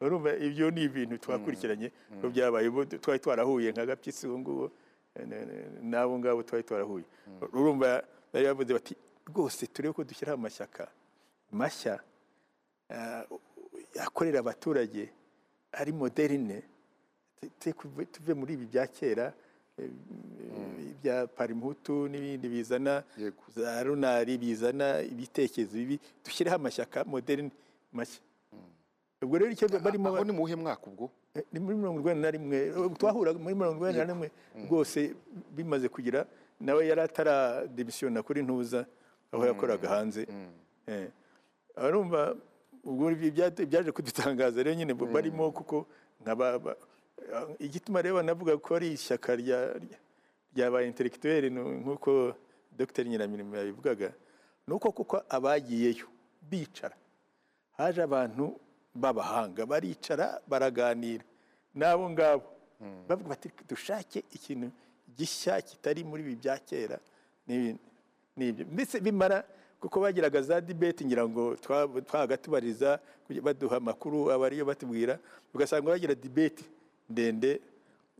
urumva 0.00 0.36
ibyo 0.38 0.70
ni 0.70 0.82
ibintu 0.86 1.18
twakurikiranye 1.18 1.90
ko 2.20 2.30
byabaye 2.30 2.68
ubu 2.70 2.84
twari 3.02 3.18
twarahuye 3.18 3.72
nka 3.72 3.86
gapyisi 3.86 4.26
ubu 4.30 4.38
ngubu 4.38 4.64
eh, 5.18 5.26
n'abo 5.82 6.14
ngabo 6.18 6.40
twari 6.46 6.62
twarahuye. 6.64 7.04
Urumva 7.52 8.04
bari 8.32 8.44
bavuze 8.46 8.72
bati 8.72 8.94
rwose 9.28 9.66
turebe 9.66 9.92
ko 9.94 10.04
dushyiraho 10.04 10.38
amashyaka. 10.38 10.86
Mashya 11.52 12.00
ah, 12.90 13.24
akorera 14.00 14.38
abaturage 14.40 15.08
ari 15.72 15.92
moderine 15.92 16.62
tuve- 17.60 18.34
muri 18.34 18.52
ibi 18.54 18.66
bya 18.66 18.86
kera 18.86 19.32
eh, 19.78 19.90
bya 21.02 21.26
parimutu 21.26 22.08
n'ibindi 22.08 22.48
bizana 22.48 23.02
za 23.56 23.82
runari 23.82 24.38
bizana 24.38 25.00
ibitekerezo 25.02 25.74
bibi 25.76 25.96
dushyireho 26.24 26.56
amashyaka 26.56 27.04
moderne 27.04 27.50
mashya. 27.92 28.20
Ubwo 29.22 29.38
rero 29.38 29.50
icyo 29.54 29.68
barimo 29.78 30.08
aho 30.08 30.24
ni 30.24 30.32
mu 30.32 30.42
wuhe 30.42 30.56
mwaka 30.56 30.82
ubwo? 30.90 31.10
Eh, 31.34 31.44
ni 31.52 31.60
muri 31.60 31.76
mirongo 31.76 31.98
urwanda 32.02 32.22
na 32.26 32.30
rimwe. 32.30 32.58
Twahuraga 32.98 33.38
muri 33.38 33.54
mirongo 33.54 33.78
urwanda 33.78 34.04
na 34.04 34.12
rimwe. 34.12 34.28
Rwose 34.66 35.14
bimaze 35.54 35.88
kugira 35.88 36.26
nawe 36.60 36.82
yari 36.86 37.00
atarademisiyona 37.00 38.22
kuri 38.22 38.42
ntuza 38.42 38.86
aho 39.32 39.46
yakoraga 39.46 39.88
hanze. 39.88 40.26
Arumva 41.76 42.36
ubwo 42.84 43.10
byaje 43.14 43.90
kudutangaza 43.92 44.62
rero 44.62 44.74
nyine 44.76 44.94
barimo 44.94 45.50
kuko 45.52 45.86
ba- 46.58 46.76
eh, 47.32 47.56
igituma 47.66 48.02
rero 48.02 48.16
banavuga 48.18 48.56
ko 48.58 48.74
ari 48.76 48.92
ishyaka 48.92 49.36
rya 49.36 50.70
ba 50.70 50.82
nu- 51.50 51.80
nk'uko 51.80 52.34
Dr. 52.76 53.04
Nyiramirimo 53.04 53.56
yabivugaga 53.56 54.12
ni 54.66 54.74
uko 54.74 54.92
kuko 54.92 55.22
abagiyeyo 55.28 56.06
bicara. 56.50 56.96
Haje 57.78 58.02
abantu 58.02 58.58
b'abahanga 58.94 59.66
baricara 59.66 60.40
baraganira. 60.48 61.24
N'abo 61.74 62.10
ngabo 62.10 62.44
bavuga 63.08 63.28
bati 63.32 63.48
dushake 63.68 64.24
ikintu 64.36 64.68
gishya 65.16 65.60
kitari 65.62 66.04
muri 66.04 66.22
ibi 66.22 66.34
bya 66.36 66.58
kera. 66.58 66.98
N'ibyo 68.36 68.64
ndetse 68.72 69.00
bimara 69.00 69.44
kuko 69.82 70.00
bagiraga 70.00 70.38
za 70.42 70.60
dibeti 70.62 71.02
ngira 71.04 71.26
ngo 71.28 71.54
twa- 71.58 71.90
twabaga 72.06 72.36
tubariza 72.38 73.00
baduha 73.42 73.76
amakuru 73.82 74.30
aba 74.32 74.46
ariyo 74.46 74.62
batubwira 74.64 75.18
ugasanga 75.54 75.90
bagira 75.90 76.14
dibeti 76.14 76.64
ndende 77.10 77.60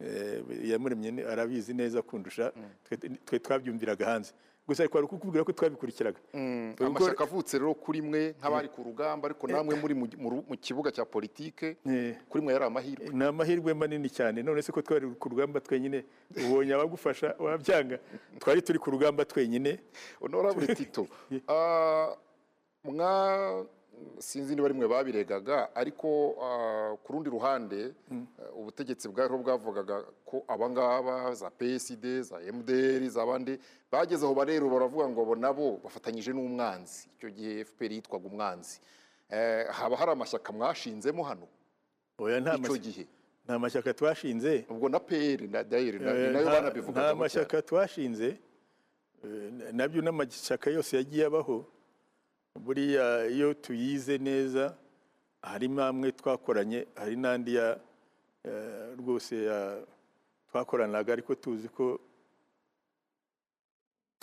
eh, 0.02 0.42
iyamuremye 0.66 1.10
ni- 1.10 1.22
arabizi 1.22 1.70
neza 1.74 2.02
kundusha 2.02 2.50
twe- 2.84 3.16
twe 3.24 3.38
twabyumviraga 3.38 4.04
hanze. 4.06 4.32
Gusa 4.72 4.82
ariko 4.82 4.96
hari 4.98 5.06
ukukubwira 5.06 5.44
ko 5.44 5.52
twabikurikiraga. 5.52 6.18
Ubwo- 6.34 6.86
amashyaka 6.86 7.24
avutse 7.24 7.58
rero 7.60 7.74
kuri 7.76 8.00
mwe 8.02 8.34
nk'abari 8.40 8.68
ku 8.72 8.80
rugamba 8.82 9.28
ariko 9.28 9.44
namwe 9.46 9.76
muri 9.76 9.94
mu- 9.94 10.56
kibuga 10.56 10.88
cya 10.90 11.04
politike 11.04 11.76
Eh, 11.86 12.16
kuri 12.28 12.40
mwe 12.44 12.52
yari 12.56 12.64
amahirwe. 12.64 13.08
Ni 13.12 13.24
amahirwe 13.24 13.74
manini 13.74 14.08
cyane. 14.08 14.42
None 14.42 14.62
se 14.62 14.72
ko 14.72 14.80
twari 14.82 15.06
ku 15.20 15.28
rugamba 15.28 15.60
twenyine 15.60 16.04
ubonye 16.36 16.72
abagufasha 16.74 17.36
wabyanga? 17.38 17.98
Twari 18.40 18.62
turi 18.62 18.78
ku 18.80 18.90
rugamba 18.90 19.24
twenyine. 19.28 19.78
Honorable 20.20 20.66
tito 20.74 21.06
ah, 21.48 22.16
mwa 22.84 23.66
sinzi 24.18 24.54
niba 24.54 24.68
rimwe 24.68 24.86
babiregaga 24.88 25.74
ariko 25.74 26.36
ah, 26.42 26.96
ku 27.02 27.12
rundi 27.12 27.30
ruhande 27.30 27.80
eh, 28.12 28.58
ubutegetsi 28.58 29.08
bwariho 29.08 29.38
bwavugaga 29.38 30.04
ko 30.24 30.44
abangaba 30.48 31.34
za 31.34 31.50
PSD 31.50 32.04
za 32.22 32.36
MDR 32.40 33.02
za 33.08 33.26
bandi 33.26 33.58
bageze 33.90 34.24
aho 34.24 34.34
barero 34.34 34.68
baravuga 34.70 35.08
ngo 35.08 35.20
abo 35.22 35.34
nabo 35.36 35.66
bafatanyije 35.84 36.32
n'umwanzi. 36.32 37.08
Icyo 37.16 37.28
gihe 37.30 37.64
FPR 37.64 37.92
yitwaga 37.92 38.26
umwanzi. 38.28 38.80
Eh, 39.30 39.66
haba 39.70 39.96
hari 39.96 40.10
amashyaka 40.12 40.52
mwashinzemo 40.52 41.22
hano? 41.24 41.46
Icyo 42.56 42.76
gihe. 42.78 43.04
nta 43.44 43.58
mashyaka 43.58 43.94
twashinze. 43.94 44.64
Ubwo 44.70 44.88
na 44.88 45.00
PR 45.00 45.40
na 45.50 45.62
ni 45.62 45.76
Eh, 45.78 46.32
na 46.32 46.38
yo 46.40 46.46
banabivugaga 46.46 47.06
nta 47.06 47.14
mashyaka 47.14 47.62
twashinze. 47.62 48.38
Nabyo 49.72 50.02
n'amashyaka 50.02 50.70
yose 50.70 50.96
yagiye 50.96 51.26
abaho. 51.26 51.64
Buriya 52.60 53.26
iyo 53.26 53.54
tuyize 53.54 54.18
neza 54.18 54.74
harimo 55.42 55.82
amwe 55.82 56.12
twakoranye 56.12 56.86
hari 56.94 57.16
n'andi 57.16 57.54
ya 57.54 57.80
eh, 58.44 58.96
rwose 58.98 59.44
ya- 59.44 59.82
twakoranaga 60.50 61.12
ariko 61.12 61.34
tuzi 61.34 61.68
ko 61.68 62.00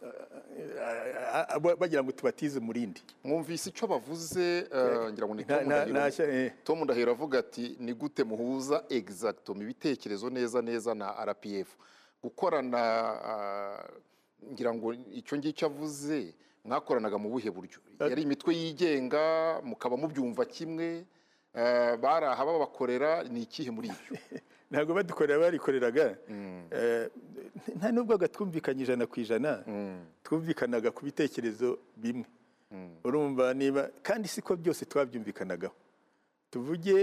eh, 0.03 1.55
eh, 1.55 1.75
bagira 1.80 2.03
ngo 2.03 2.11
tubatize 2.11 2.59
umurindi. 2.59 3.01
Mwumvise 3.23 3.69
icyo 3.69 3.88
bavuze 3.88 4.57
eh, 4.71 5.11
ngira 5.11 5.27
ngo 5.27 5.36
ni 5.36 5.43
Tom 5.43 5.65
Ndahiro. 5.65 5.93
eh, 6.34 6.51
avuga 7.11 7.39
ati 7.39 7.75
ni 7.80 7.93
gute 7.93 8.23
muhuza? 8.23 8.84
Exactom 8.89 9.61
ibitekerezo 9.61 10.30
neza 10.30 10.61
neza 10.61 10.93
na 10.95 11.11
RPF 11.25 11.75
gukorana 12.23 12.80
ah, 13.32 13.84
ngira 14.51 14.73
ngo 14.73 14.93
icyo 14.93 15.38
ngicyo 15.38 15.67
avuze 15.67 16.34
mwakoranaga 16.66 17.18
mu 17.18 17.30
buhe 17.30 17.49
buryo? 17.51 17.80
Yari 17.99 18.22
imitwe 18.22 18.55
yigenga 18.55 19.24
mukaba 19.64 19.97
mubyumva 19.97 20.45
kimwe 20.45 21.05
eh, 21.55 21.93
bari 21.97 22.26
aha 22.26 22.45
babakorera 22.45 23.24
ni 23.24 23.41
ikihe 23.41 23.72
muri 23.72 23.88
ibyo? 23.88 24.14
Ntabwo 24.72 24.93
badukorera 24.93 25.39
barikoreraga. 25.39 26.18
Eh, 26.72 27.10
nta 27.78 27.91
nubwo 27.91 28.18
twumvikanye 28.28 28.84
ijana 28.84 29.05
ku 29.10 29.20
ijana. 29.20 29.66
Twumvikanaga 30.24 30.91
ku 30.91 31.01
bitekerezo 31.05 31.80
bimwe. 31.97 32.26
Urumva 33.03 33.53
niba 33.53 33.89
kandi 34.03 34.28
siko 34.28 34.55
byose 34.55 34.86
twabyumvikanagaho. 34.86 35.74
Tuvuge 36.51 36.99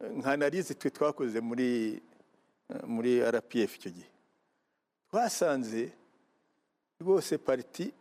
eh, 0.00 0.10
nka 0.16 0.32
analize 0.32 0.74
twe 0.74 0.90
twakoze 0.90 1.40
muri 1.40 1.96
eh, 2.68 2.84
muri 2.84 3.24
rpf 3.24 3.76
icyo 3.76 3.90
gihe. 3.90 4.10
Twasanze 5.08 5.92
rwose 7.00 7.38
pariti 7.38 7.92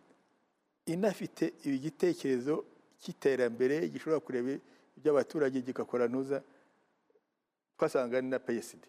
inafite 0.86 1.54
igitekerezo 1.64 2.66
cy'iterambere 3.02 3.90
gishobora 3.90 4.20
kureba 4.20 4.50
iby'abaturage 4.98 5.62
gigakora 5.62 6.08
ntuza 6.08 6.44
twasanga 7.78 8.18
ari 8.18 8.28
na 8.28 8.40
psd 8.40 8.84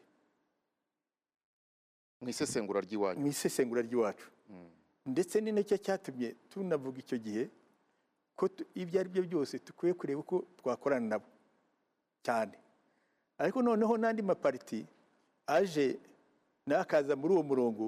mu 2.20 2.28
isesengura 2.28 2.80
ry'iwanyu 2.80 3.20
mu 3.20 3.26
isesengura 3.28 3.80
ry'iwacu. 3.82 4.26
Ndetse 5.06 5.40
ni 5.40 5.52
na 5.52 5.62
cyo 5.64 5.76
cyatumye 5.78 6.36
tunavuga 6.50 6.98
icyo 7.00 7.18
gihe 7.18 7.44
ko 8.36 8.48
ibyo 8.74 9.00
ari 9.00 9.08
byo 9.08 9.22
byose 9.28 9.58
dukwiye 9.66 9.94
kureba 9.94 10.20
uko 10.20 10.36
twakorana 10.60 11.06
nabo 11.16 11.28
cyane. 12.22 12.56
Ariko 13.38 13.62
noneho 13.62 13.96
n'andi 13.96 14.22
mapariti 14.22 14.84
aje 15.46 15.96
n'akaza 16.66 17.16
muri 17.16 17.32
uwo 17.34 17.42
murongo 17.42 17.84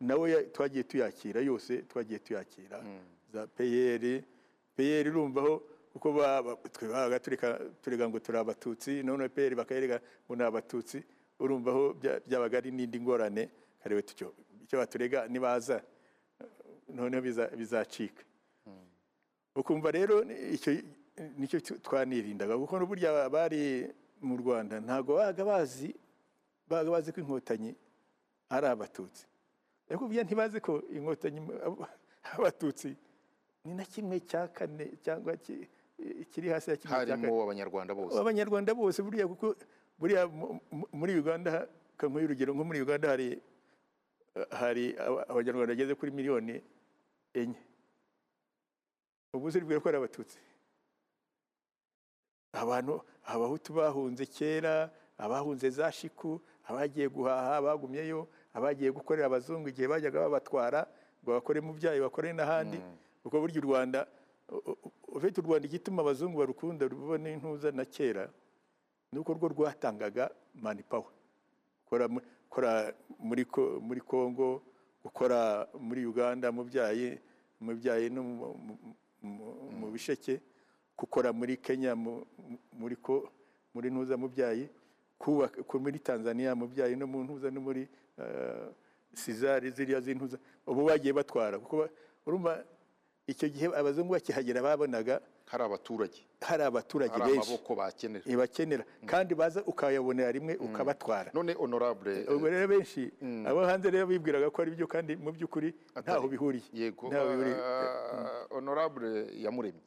nawe 0.00 0.44
twagiye 0.54 0.84
tuyakira 0.84 1.40
yose 1.42 1.82
twagiye 1.90 2.18
tuyakira. 2.18 2.78
Za 3.32 3.46
peyeri. 3.46 4.24
Peyeri 4.76 5.08
urumvaho 5.10 5.62
uko 5.94 6.12
ba- 6.12 6.42
ba- 6.42 6.56
twe 6.72 6.88
babaga 6.88 7.18
turega 7.82 8.08
ngo 8.08 8.18
turi 8.20 8.38
abatutsi 8.38 9.02
none 9.02 9.28
peyeri 9.28 9.54
bakayereka 9.56 10.00
ngo 10.26 10.36
ni 10.36 10.42
abatutsi. 10.44 11.02
Urumvaho 11.40 11.92
bya- 12.00 12.20
byabaga 12.26 12.58
ari 12.58 12.70
n'indi 12.70 13.00
ngorane 13.00 13.50
karebe 13.82 14.02
tucyo 14.02 14.32
icyo 14.64 14.78
baturega 14.78 15.28
nibaza 15.28 15.82
noneho 16.88 17.22
biza- 17.22 17.50
bizacika. 17.56 18.22
Ukumva 19.56 19.90
rero 19.90 20.22
icyo 20.52 20.72
ni 21.36 21.46
cyo 21.48 21.60
twanirindaga 21.60 22.56
kuko 22.56 22.86
burya 22.86 23.28
bari 23.28 23.84
mu 24.22 24.36
rwanda 24.40 24.80
ntabwo 24.80 25.16
babaga 25.20 25.44
bazi 25.44 25.92
babaga 26.68 26.90
bazi 26.90 27.12
ko 27.12 27.20
inkotanyi 27.20 27.74
ari 28.48 28.66
abatutsi. 28.66 29.26
Ariko 29.90 30.08
burya 30.08 30.24
ntibazi 30.24 30.56
ko 30.60 30.80
inkotanyi 30.88 31.40
abatutsi 32.32 32.96
ni 33.64 33.74
na 33.74 33.84
kimwe 33.84 34.20
cya 34.20 34.48
kane 34.48 34.96
cyangwa 35.02 35.36
ki- 35.36 35.68
kiri 36.30 36.48
hasi 36.48 36.70
ya 36.70 36.76
kimwe 36.76 36.96
cya 36.96 37.06
kane. 37.06 37.22
Harimo 37.22 37.42
abanyarwanda 37.42 37.94
bose. 37.94 38.18
Abanyarwanda 38.18 38.74
bose 38.74 39.02
buriya 39.02 39.26
kuko 39.28 39.54
buriya 39.98 40.26
mu- 40.26 40.60
mu- 40.70 40.88
muri 40.92 41.18
uganda 41.18 41.68
kankuye 41.96 42.24
urugero 42.26 42.54
nko 42.54 42.64
muri 42.64 42.80
uganda 42.82 43.08
hari 43.08 43.38
hari 44.50 44.96
aba- 44.98 45.28
abanyarwanda 45.28 45.70
bageze 45.74 45.94
kuri 45.94 46.10
miliyoni 46.10 46.58
enye. 47.34 47.60
Ubu 49.32 49.50
ziribwira 49.50 49.80
ko 49.80 49.88
ari 49.88 49.98
abatutsi. 49.98 50.38
Abantu 52.52 53.00
abahutu 53.24 53.72
bahunze 53.72 54.26
kera 54.26 54.90
abahunze 55.18 55.70
za 55.70 55.92
shiku 55.92 56.40
abagiye 56.68 57.08
guhaha 57.08 57.62
bagumyeyo 57.62 58.26
abagiye 58.52 58.90
gukorera 58.90 59.26
abazungu 59.30 59.68
igihe 59.70 59.86
bajyaga 59.88 60.20
babatwara 60.26 60.80
ngo 61.22 61.30
bakore 61.38 61.60
mu 61.62 61.72
byayo 61.78 62.02
bakore 62.10 62.32
n'ahandi. 62.34 62.76
Kuko 63.22 63.40
burya 63.40 63.58
u 63.62 63.66
rwanda 63.66 64.06
u- 64.48 64.62
u- 64.72 64.92
ufite 65.16 65.40
u 65.40 65.44
rwanda 65.46 65.66
igituma 65.68 66.02
abazungu 66.02 66.38
barukunda 66.38 66.88
rubona 66.88 67.30
intuza 67.30 67.70
na 67.72 67.84
kera 67.84 68.30
ni 69.12 69.18
uko 69.18 69.32
rwo 69.34 69.48
rwatangaga 69.48 70.30
mani 70.54 70.82
pawa 70.82 71.10
gukora 71.84 72.08
mu- 72.08 72.22
gukora 72.48 72.92
muri 73.18 73.44
ko- 73.44 73.80
muri 73.80 74.00
congo 74.00 74.62
gukora 75.04 75.66
muri 75.80 76.06
uganda 76.06 76.52
mu 76.52 76.64
byayi 76.64 77.18
mu 77.60 77.72
byayi 77.78 78.10
no 78.10 78.22
mu- 78.22 78.56
mu 79.78 79.86
bisheke 79.92 80.40
gukora 80.98 81.32
muri 81.32 81.56
kenya 81.56 81.94
mu- 81.94 82.26
mu- 82.38 82.58
muri 82.72 82.96
ko 82.96 83.30
muri 83.74 83.90
ntuza 83.90 84.16
mu 84.16 84.28
byayi 84.28 84.68
kubaka 85.18 85.62
ku- 85.62 85.78
muri 85.80 85.98
tanzania 86.02 86.54
mu 86.54 86.66
byayi 86.66 86.96
no 86.96 87.06
mu 87.06 87.22
ntuza 87.24 87.50
no 87.50 87.60
muri 87.60 87.86
eh, 88.18 88.68
sizari 89.14 89.70
ziriya 89.70 90.00
z'intuza 90.00 90.36
ubu 90.66 90.84
bagiye 90.88 91.12
batwara 91.14 91.58
kuko 91.58 91.88
urumva 92.26 92.64
icyo 93.26 93.48
gihe 93.48 93.66
abazungu 93.66 94.12
bakihagera 94.12 94.62
babonaga 94.62 95.20
hari 95.46 95.64
abaturage. 95.64 96.20
hari 96.40 96.62
abaturage 96.62 97.12
hari 97.12 97.32
benshi. 97.32 97.48
amaboko 97.50 97.74
bakenera. 97.74 98.24
Ibakenera 98.26 98.84
kandi 99.06 99.34
baza 99.34 99.60
ukayabonera 99.64 100.32
rimwe 100.32 100.54
ukabatwara. 100.56 101.30
None 101.34 101.52
honorable 101.54 102.26
ubwo 102.26 102.48
rero 102.50 102.66
benshi. 102.68 103.12
abo 103.46 103.60
hanze 103.66 103.90
rero 103.90 104.06
bibwiraga 104.06 104.50
ko 104.50 104.62
ari 104.62 104.70
byo 104.74 104.86
kandi 104.86 105.16
mu 105.16 105.30
by'ukuri 105.32 105.74
ntaho 106.02 106.26
bihuriye. 106.28 106.66
Yego 106.72 107.10
ah, 107.14 108.46
honorable 108.50 109.28
yamuremye. 109.44 109.82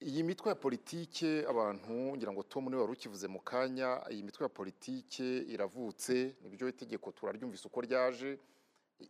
Iyi 0.00 0.22
mitwe 0.22 0.48
ya 0.48 0.54
politike 0.56 1.44
abantu 1.48 2.16
ngira 2.16 2.32
ngo 2.32 2.42
tom 2.42 2.64
ni 2.68 2.76
we 2.76 2.80
wari 2.82 2.92
ukivuze 2.92 3.28
mu 3.28 3.40
kanya 3.40 4.00
iyi 4.12 4.22
mitwe 4.22 4.44
ya 4.44 4.48
politike 4.48 5.24
iravutse 5.52 6.36
ni 6.42 6.48
byo 6.52 6.68
itegeko 6.68 7.12
turaryumvise 7.12 7.68
uko 7.68 7.80
ryaje. 7.80 8.38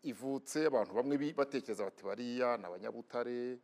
Ivutse 0.03 0.66
abantu 0.66 0.93
bamwe 0.95 1.32
batekereza 1.34 1.84
bati 1.84 2.03
bariya 2.05 2.57
ni 2.57 2.64
abanyabutare 2.66 3.59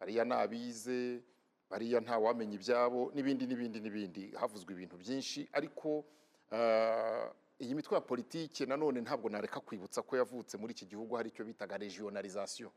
bariya 0.00 0.24
ni 0.24 0.32
abize 0.34 1.22
bariya 1.70 2.00
nta 2.00 2.18
wamenya 2.18 2.54
ibyabo 2.58 3.10
n'ibindi 3.14 3.46
n'ibindi 3.46 3.78
n'ibindi. 3.80 4.24
Havuzwe 4.40 4.72
ibintu 4.76 4.96
byinshi 4.96 5.48
ariko 5.52 6.04
ah, 6.52 7.32
iyi 7.58 7.74
mitwe 7.74 7.94
ya 7.94 8.00
politike 8.00 8.66
nanone 8.66 9.00
ntabwo 9.00 9.28
nareka 9.30 9.60
kwibutsa 9.60 10.02
ko 10.02 10.16
yavutse 10.16 10.56
muri 10.60 10.72
iki 10.76 10.86
gihugu 10.86 11.16
hari 11.16 11.28
icyo 11.32 11.44
bitaga 11.44 11.76
regionalisation 11.78 12.70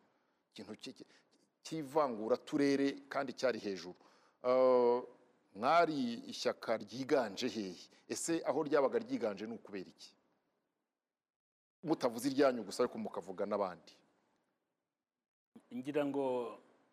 ikintu 0.56 0.74
ki- 0.80 1.06
cy'ivangura 1.64 2.38
turere 2.38 2.88
kandi 3.10 3.34
cyari 3.34 3.60
hejuru. 3.60 3.96
Ah, 4.44 5.02
mwari 5.56 6.14
ishyaka 6.32 6.78
ryiganje 6.78 7.48
hehe? 7.48 7.76
Ese 8.08 8.42
aho 8.46 8.64
ryabaga 8.64 9.00
ryiganje 9.00 9.46
ni 9.48 9.54
ukubera 9.58 9.90
iki? 9.90 10.14
Mutavuze 11.86 12.26
iryanyu 12.30 12.66
gusa 12.68 12.84
ariko 12.84 12.98
mukavuga 12.98 13.46
n'abandi. 13.46 13.94
Ngira 15.76 16.04
ngo 16.06 16.26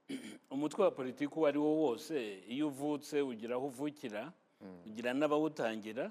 umutwe 0.54 0.80
wa 0.84 0.90
politiki 0.90 1.34
uwo 1.34 1.46
ari 1.48 1.58
wo 1.58 1.72
wose 1.82 2.14
iyo 2.52 2.68
uvutse 2.68 3.16
ugira 3.22 3.54
aho 3.56 3.66
uvukira 3.72 4.22
ugira 4.86 5.10
n'abawutangira 5.14 6.04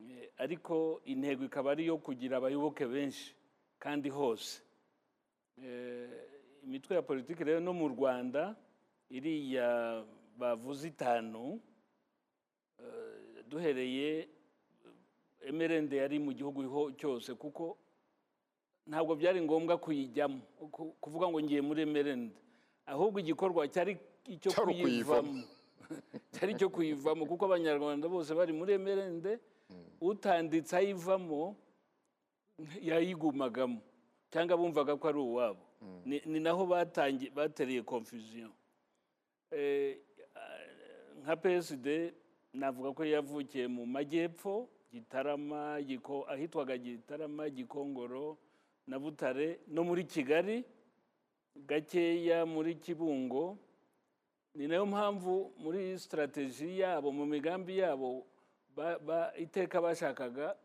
Eh, 0.00 0.32
ariko 0.38 1.00
intego 1.04 1.44
ikaba 1.44 1.70
ari 1.72 1.82
iyo 1.84 1.96
kugira 2.00 2.36
abayoboke 2.36 2.86
benshi 2.86 3.36
kandi 3.78 4.08
hose. 4.08 4.62
Eh, 5.60 6.08
imitwe 6.64 6.96
ya 6.96 7.02
politiki 7.02 7.44
rero 7.44 7.60
no 7.60 7.72
mu 7.72 7.88
rwanda 7.88 8.56
iriya 9.10 10.00
bavuze 10.40 10.88
itanu 10.88 11.60
eh, 12.80 13.44
duhereye 13.48 14.28
emerende 15.40 15.96
yari 15.96 16.18
mu 16.18 16.32
gihugu 16.32 16.92
cyose 16.98 17.34
kuko 17.34 17.76
ntabwo 18.86 19.14
byari 19.16 19.40
ngombwa 19.40 19.78
kuyijyamo. 19.78 20.40
Ku- 20.72 20.94
kuvuga 21.00 21.28
ngo 21.28 21.38
ngiye 21.40 21.60
muri 21.62 21.82
emerende. 21.82 22.34
Ahubwo 22.86 23.18
igikorwa 23.20 23.68
cyari 23.68 23.96
icyo 24.26 24.50
kuyivamo. 24.52 25.42
Cyari 26.32 26.52
icyo 26.54 26.68
kuyivamo 26.70 27.26
kuko 27.26 27.44
abanyarwanda 27.50 28.06
bose 28.08 28.30
bari 28.34 28.52
muri 28.52 28.72
emerende 28.78 29.38
utanditse 30.00 30.76
ayivamo 30.76 31.56
yayigumagamo. 32.82 33.80
Cyangwa 34.30 34.56
bumvaga 34.56 34.96
ko 34.96 35.08
ari 35.08 35.18
uwabo. 35.18 35.62
Ni- 36.04 36.22
ni 36.26 36.40
naho 36.40 36.66
batereye 37.34 37.82
confusion. 37.82 38.50
Eh, 39.50 39.98
nka 41.22 41.36
PSD 41.36 42.12
navuga 42.54 42.92
ko 42.94 43.02
yavukiye 43.04 43.66
mu 43.66 43.86
majyepfo 43.86 44.68
Gitarama 44.92 45.80
Giko- 45.82 46.26
ahitwaga 46.28 46.78
Gitarama 46.78 47.48
Gikongoro 47.50 48.38
na 48.86 48.98
Butare 48.98 49.60
no 49.68 49.84
muri 49.84 50.04
Kigali 50.04 50.64
gakeya 51.56 52.46
muri 52.46 52.74
Kibungo. 52.74 53.58
Ni 54.54 54.66
na 54.66 54.74
yo 54.74 54.86
mpamvu 54.86 55.52
muri 55.58 55.98
sitarateji 55.98 56.80
yabo 56.80 57.12
mu 57.12 57.26
migambi 57.26 57.78
yabo 57.78 58.26
ba- 58.76 58.98
ba- 58.98 59.32
iteka 59.38 59.80
bashakaga 59.80 60.56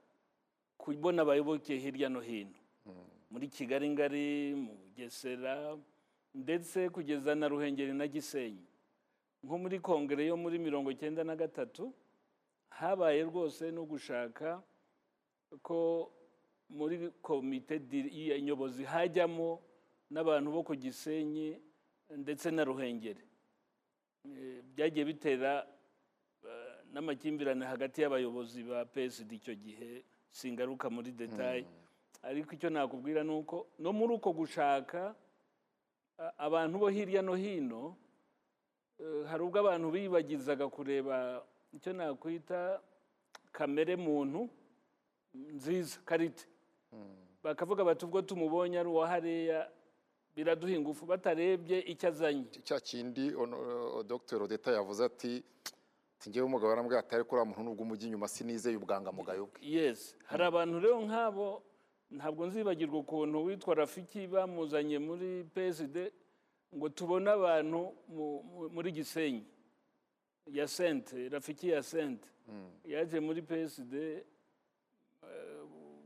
kubona 0.77 1.21
abayoboke 1.21 1.77
hirya 1.77 2.09
no 2.09 2.19
hino. 2.21 2.57
Muri 3.29 3.47
kigali 3.47 3.89
ngari 3.89 4.55
mu 4.55 4.73
bugesera 4.73 5.77
ndetse 6.33 6.89
kugeza 6.89 7.35
na 7.35 7.47
ruhengeri 7.47 7.93
na 7.93 8.07
gisenyi. 8.07 8.65
Nko 9.43 9.57
muri 9.57 9.79
kongere 9.79 10.25
yo 10.25 10.37
muri 10.37 10.57
mirongo 10.57 10.89
icyenda 10.91 11.23
na 11.23 11.35
gatatu 11.35 11.93
habaye 12.79 13.23
rwose 13.23 13.71
no 13.71 13.83
gushaka 13.85 14.59
ko 15.61 16.11
muri 16.69 17.09
komite 17.21 17.79
nyobozi 18.41 18.83
hajyamo 18.83 19.61
n'abantu 20.11 20.47
bo 20.51 20.61
ku 20.63 20.73
gisenyi 20.75 21.55
ndetse 22.09 22.51
na 22.51 22.63
ruhengeri. 22.63 23.23
Eh, 24.25 24.61
byagiye 24.75 25.05
bitera 25.05 25.67
eh, 26.43 26.75
n'amakimbirane 26.91 27.65
hagati 27.65 28.01
y'abayobozi 28.01 28.63
ba 28.63 28.85
PSD 28.85 29.31
icyo 29.31 29.55
gihe 29.55 30.03
singaruka 30.31 30.89
muri 30.89 31.11
detaye 31.11 31.65
ariko 32.25 32.49
icyo 32.57 32.69
nakubwira 32.69 33.23
ni 33.23 33.31
uko 33.31 33.67
no 33.79 33.93
muri 33.93 34.13
uko 34.17 34.33
gushaka 34.33 35.15
abantu 36.37 36.75
bo 36.81 36.87
hirya 36.89 37.21
no 37.21 37.35
hino 37.37 37.95
eh, 38.99 39.23
hari 39.29 39.41
ubwo 39.45 39.59
abantu 39.61 39.87
bibagizaga 39.93 40.65
kureba 40.69 41.45
icyo 41.75 41.93
nakwita 41.93 42.81
kamere 43.51 43.95
muntu 43.95 44.49
nziza 45.33 45.99
karite. 46.05 46.47
Bakavuga 47.43 47.83
bati 47.83 48.05
ubwo 48.05 48.21
tumubonye 48.21 48.79
ari 48.79 48.89
uwa 48.89 49.07
hariya 49.07 49.69
biraduha 50.35 50.73
ingufu. 50.73 51.05
Batarebye 51.05 51.79
icyo 51.85 52.09
azanye. 52.09 52.45
Cya 52.63 52.79
kindi 52.79 53.31
Dr. 54.07 54.43
Odeta 54.43 54.71
yavuze 54.71 55.05
ati 55.05 55.43
ngewe 56.29 56.45
umugabo 56.45 56.69
yarambwira 56.71 56.99
ati 56.99 57.15
ariko 57.15 57.35
uriya 57.35 57.45
muntu 57.45 57.63
nubwo 57.63 57.83
umujya 57.83 58.05
inyuma 58.07 58.27
sinizeye 58.27 58.77
ubwangamugayo 58.77 59.45
bwe. 59.45 59.59
Yes. 59.61 60.15
Hari 60.25 60.43
abantu 60.43 60.79
rero 60.79 60.97
nk'abo 61.05 61.61
ntabwo 62.09 62.45
nzibagirwa 62.47 62.99
ukuntu 62.99 63.45
witwa 63.45 63.75
rafiki 63.75 64.25
bamuzanye 64.27 64.97
muri 64.99 65.43
PSD 65.53 66.09
ngo 66.75 66.89
tubone 66.89 67.29
abantu 67.29 67.93
mu- 68.09 68.41
mu- 68.43 68.69
muri 68.73 68.89
gisenyi. 68.91 69.45
Ya 70.51 70.67
sente 70.67 71.29
rafiki 71.29 71.69
ya 71.69 71.83
sente 71.83 72.27
yaje 72.85 73.19
muri 73.19 73.41
PSD 73.41 73.93
eh, 73.93 74.23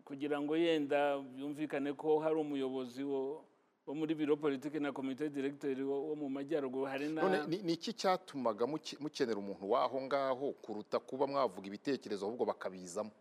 kugira 0.05 0.41
ngo 0.41 0.57
yenda 0.57 1.17
byumvikane 1.19 1.93
ko 1.93 2.19
hari 2.19 2.35
umuyobozi 2.35 3.03
wo 3.03 3.45
wo 3.85 3.95
muri 3.95 4.15
biro 4.15 4.37
politiki 4.37 4.79
na 4.79 4.91
komite 4.91 5.29
diregiteri 5.29 5.83
wo 5.83 6.15
mu 6.15 6.29
majyaruguru 6.29 6.85
hari 6.85 7.09
na 7.09 7.21
none 7.21 7.57
ni- 7.63 7.73
iki 7.73 7.93
cyatumaga 7.93 8.65
muke- 8.65 8.97
mukenera 9.01 9.39
umuntu 9.39 9.65
w'aho 9.71 10.01
ngaho 10.01 10.53
kuruta 10.61 10.99
kuba 10.99 11.27
mwavuga 11.27 11.67
ibitekerezo 11.67 12.25
ahubwo 12.25 12.45
bakabizamo? 12.45 13.11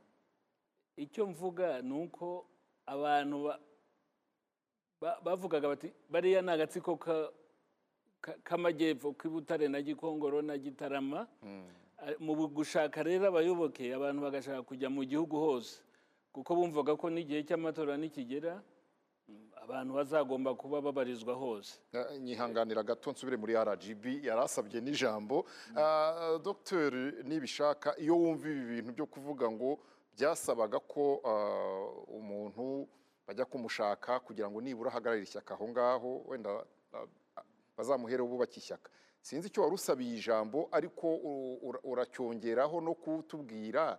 Icyo 0.97 1.27
mvuga 1.27 1.81
ni 1.83 1.93
uko 2.05 2.45
abantu 2.87 3.43
ba- 3.49 3.61
ba- 5.01 5.21
bavugaga 5.25 5.69
bati 5.69 5.89
bariya 6.11 6.43
ni 6.43 6.51
agatsiko 6.53 6.97
k'amajyepfo 8.23 9.13
k'i 9.13 9.29
Butare 9.29 9.69
na 9.69 9.83
gikongoro 9.83 10.43
na 10.43 10.59
gitarama 10.59 11.27
Ah, 12.01 12.15
mu 12.21 12.35
gushaka 12.47 13.03
rero 13.03 13.27
abayoboke 13.27 13.83
abantu 13.95 14.23
bagashaka 14.23 14.63
kujya 14.63 14.87
mu 14.87 15.03
gihugu 15.03 15.35
hose. 15.35 15.83
Kuko 16.31 16.55
bumvaga 16.55 16.95
ko 16.95 17.11
n'igihe 17.11 17.43
cy'amatora 17.43 17.99
nikigera 17.99 18.63
abantu 19.59 19.99
bazagomba 19.99 20.55
kuba 20.55 20.79
babarizwa 20.81 21.35
hose. 21.35 21.75
Eh, 21.93 22.21
nyihanganira 22.23 22.87
gato 22.87 23.11
nsubire 23.11 23.35
muri 23.37 23.59
rgb 23.59 24.23
yari 24.23 24.41
asabye 24.47 24.79
n'ijambo. 24.81 25.43
Ah, 25.75 26.39
dr 26.39 26.95
nibishaka 27.27 27.99
iyo 27.99 28.15
wumva 28.15 28.47
ibi 28.47 28.65
bintu 28.79 28.91
byo 28.95 29.07
kuvuga 29.11 29.51
ngo 29.51 29.83
byasabaga 30.15 30.79
ko 30.79 31.19
ah, 31.27 31.83
umuntu 32.15 32.87
bajya 33.27 33.43
kumushaka 33.45 34.21
kugira 34.23 34.47
ngo 34.47 34.63
nibura 34.63 34.91
ahagararire 34.95 35.27
ishyaka 35.27 35.55
aho 35.59 35.67
ngaho 35.69 36.23
wenda 36.31 36.63
bazamuhereho 37.79 38.27
bubake 38.29 38.59
ishyaka. 38.61 38.91
Sinzi 39.23 39.47
icyo 39.49 39.63
wari 39.63 39.75
usabiye 39.75 40.17
ijambo 40.19 40.69
ariko 40.73 41.07
uracyongeraho 41.85 42.81
no 42.83 42.95
kutubwira 42.95 43.99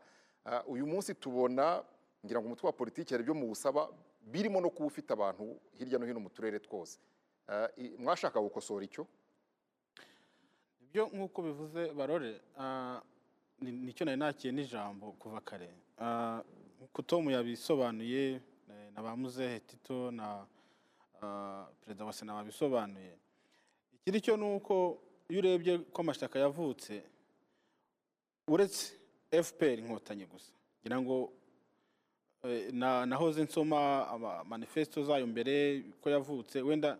uyu 0.67 0.83
munsi 0.87 1.15
tubona 1.15 1.83
ngira 2.25 2.39
ngo 2.39 2.47
umutwe 2.47 2.67
wa 2.67 2.73
politiki 2.75 3.13
hari 3.13 3.23
ibyo 3.23 3.33
muwusaba 3.35 3.87
birimo 4.21 4.59
no 4.61 4.69
kuba 4.69 4.87
ufite 4.91 5.13
abantu 5.15 5.55
hirya 5.79 5.99
no 5.99 6.05
hino 6.05 6.19
mu 6.19 6.29
turere 6.29 6.59
twose. 6.59 6.99
Mwashaka 7.97 8.39
gukosora 8.39 8.83
icyo? 8.85 9.07
Ibyo 10.83 11.07
nk'uko 11.13 11.39
bivuze 11.41 11.81
barore 11.93 12.41
ni- 13.61 13.71
ni 13.71 13.91
cyo 13.93 14.05
nari 14.05 14.17
nakiye 14.19 14.51
n'ijambo 14.53 15.11
kuva 15.19 15.39
kare. 15.41 15.69
Nk'uko 16.79 17.01
tom 17.07 17.29
yabisobanuye 17.29 18.41
na 18.95 18.99
ba 19.03 19.15
muzehe 19.15 19.59
tito 19.59 20.11
na 20.11 20.45
perezida 21.81 22.05
wa 22.05 22.13
sena 22.13 22.33
babisobanuye. 22.33 23.15
Ikiri 24.09 24.21
cyo 24.25 24.37
ni 24.37 24.55
uko 24.55 24.97
iyo 25.29 25.39
urebye 25.39 25.77
ko 25.93 26.01
amashyaka 26.01 26.39
yavutse 26.41 27.03
uretse 28.49 28.97
fpr 29.43 29.79
inkotanyi 29.79 30.25
gusa. 30.25 30.49
Ngira 30.81 30.97
ngo 31.01 31.29
eh, 32.43 32.73
na- 32.73 33.05
nahoze 33.05 33.43
nsoma 33.43 34.09
manifesto 34.49 35.03
zayo 35.05 35.27
mbere 35.27 35.83
ko 36.01 36.09
yavutse. 36.09 36.61
Wenda 36.61 36.97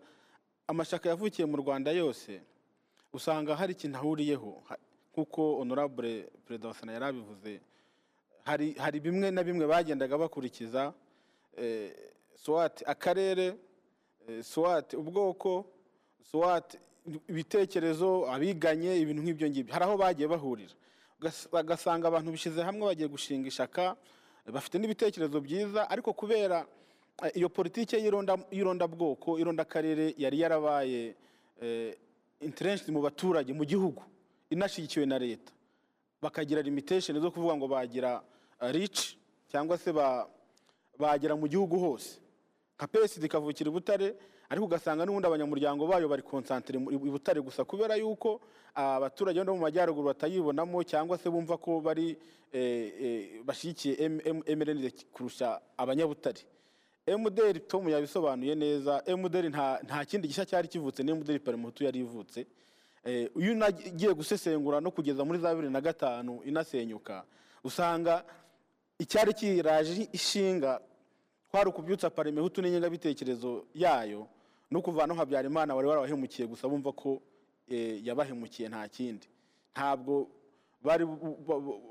amashyaka 0.70 1.08
yavukiye 1.10 1.46
mu 1.50 1.56
rwanda 1.56 1.90
yose 1.90 2.40
usanga 3.12 3.56
hari 3.58 3.72
ikintu 3.74 3.98
ahuriyeho. 3.98 4.62
Nk'uko 5.12 5.56
honorable 5.58 6.30
perezida 6.46 6.68
wa 6.68 6.74
sena 6.74 6.92
yari 6.92 7.04
abivuze 7.04 7.60
hari 8.46 8.72
hari 8.78 9.00
bimwe 9.02 9.30
na 9.34 9.42
bimwe 9.42 9.66
bagendaga 9.66 10.14
bakurikiza 10.18 10.94
eh, 11.58 11.90
swat 12.38 12.82
akarere 12.86 13.58
eh, 14.28 14.42
swat 14.46 14.94
ubwoko 14.94 15.66
swat 16.22 16.78
ibitekerezo 17.28 18.26
abiganye 18.30 18.96
ibintu 19.00 19.22
nk'ibyo 19.22 19.46
ngibyo. 19.50 19.72
Hari 19.74 19.84
aho 19.84 19.96
bagiye 19.96 20.28
bahurira. 20.28 20.74
Bagasanga 21.52 22.08
abantu 22.08 22.30
bishyize 22.32 22.62
hamwe 22.62 22.86
bagiye 22.86 23.08
gushinga 23.08 23.48
ishaka 23.48 23.96
bafite 24.48 24.78
n'ibitekerezo 24.78 25.40
byiza 25.40 25.90
ariko 25.90 26.12
kubera 26.12 26.66
eh, 27.24 27.32
iyo 27.36 27.48
politiki 27.48 27.96
y'ironda- 27.96 28.46
y'irondabwoko 28.50 29.38
irondakarere 29.38 30.14
yari 30.18 30.40
yarabaye 30.40 31.14
eh, 31.62 31.92
entrenched 32.40 32.88
mu 32.88 33.00
baturage 33.04 33.52
mu 33.52 33.64
gihugu 33.64 34.02
inashyigikiwe 34.50 35.06
na 35.06 35.18
leta. 35.18 35.52
Bakagira 36.22 36.62
limitation 36.62 37.20
zo 37.20 37.30
kuvuga 37.30 37.56
ngo 37.56 37.68
bagira 37.68 38.20
uh, 38.60 38.70
reach 38.72 39.16
cyangwa 39.52 39.78
se 39.78 39.92
ba, 39.92 40.28
bagera 40.98 41.36
mu 41.36 41.48
gihugu 41.48 41.76
hose. 41.78 42.20
Nka 42.76 42.86
PSD 42.88 43.24
ikavukira 43.24 43.68
i 43.68 43.72
Butare 43.72 44.08
ariko 44.50 44.66
ugasanga 44.66 45.06
n'ubundi 45.06 45.26
abanyamuryango 45.26 45.86
bayo 45.86 46.08
bari 46.08 46.22
mu- 46.78 46.90
i 46.90 46.96
Butare 47.10 47.40
gusa 47.40 47.64
kubera 47.64 47.94
yuko 47.96 48.40
ah, 48.74 48.96
abaturage 48.96 49.38
bo 49.44 49.54
mu 49.54 49.60
majyaruguru 49.62 50.06
batayibonamo 50.10 50.82
cyangwa 50.84 51.18
se 51.18 51.30
bumva 51.30 51.56
ko 51.56 51.80
bari 51.80 52.16
eh, 52.52 52.92
eh, 53.02 53.42
bashyigikiye 53.46 54.08
MRND 54.58 54.90
kurusha 55.14 55.60
abanyabutare. 55.78 56.42
MDR 57.06 57.60
Tom 57.66 57.88
yabisobanuye 57.88 58.54
neza 58.54 59.02
MDR 59.06 59.48
nta, 59.48 60.04
kindi 60.04 60.28
gishya 60.28 60.46
cyari 60.46 60.68
kivutse 60.68 61.02
ni 61.02 61.12
MDR 61.14 61.38
Parmehutu 61.40 61.84
yari 61.84 62.00
ivutse. 62.00 62.46
Eh, 63.04 63.30
iyo 63.38 63.52
unagiye 63.52 64.14
gusesengura 64.14 64.80
no 64.80 64.90
kugeza 64.90 65.24
muri 65.24 65.38
za 65.38 65.54
bibiri 65.54 65.72
na 65.72 65.80
gatanu 65.80 66.42
inasenyuka 66.44 67.24
usanga 67.64 68.24
icyari 68.98 69.32
kiraje 69.34 70.08
ishinga 70.12 70.80
kwari 71.50 71.68
ukubyutsa 71.70 72.10
Parmehutu 72.10 72.62
n'ingengabitekerezo 72.62 73.64
yayo 73.74 74.26
no 74.70 74.82
kuvanaho 74.82 75.18
Habyarimana 75.20 75.74
wari 75.74 75.88
warabahemukiye 75.88 76.48
gusa 76.48 76.68
bumva 76.68 76.92
ko 76.92 77.22
eh, 77.68 78.04
yabahemukiye 78.06 78.68
nta 78.68 78.88
kindi. 78.88 79.26
Ntabwo 79.74 80.28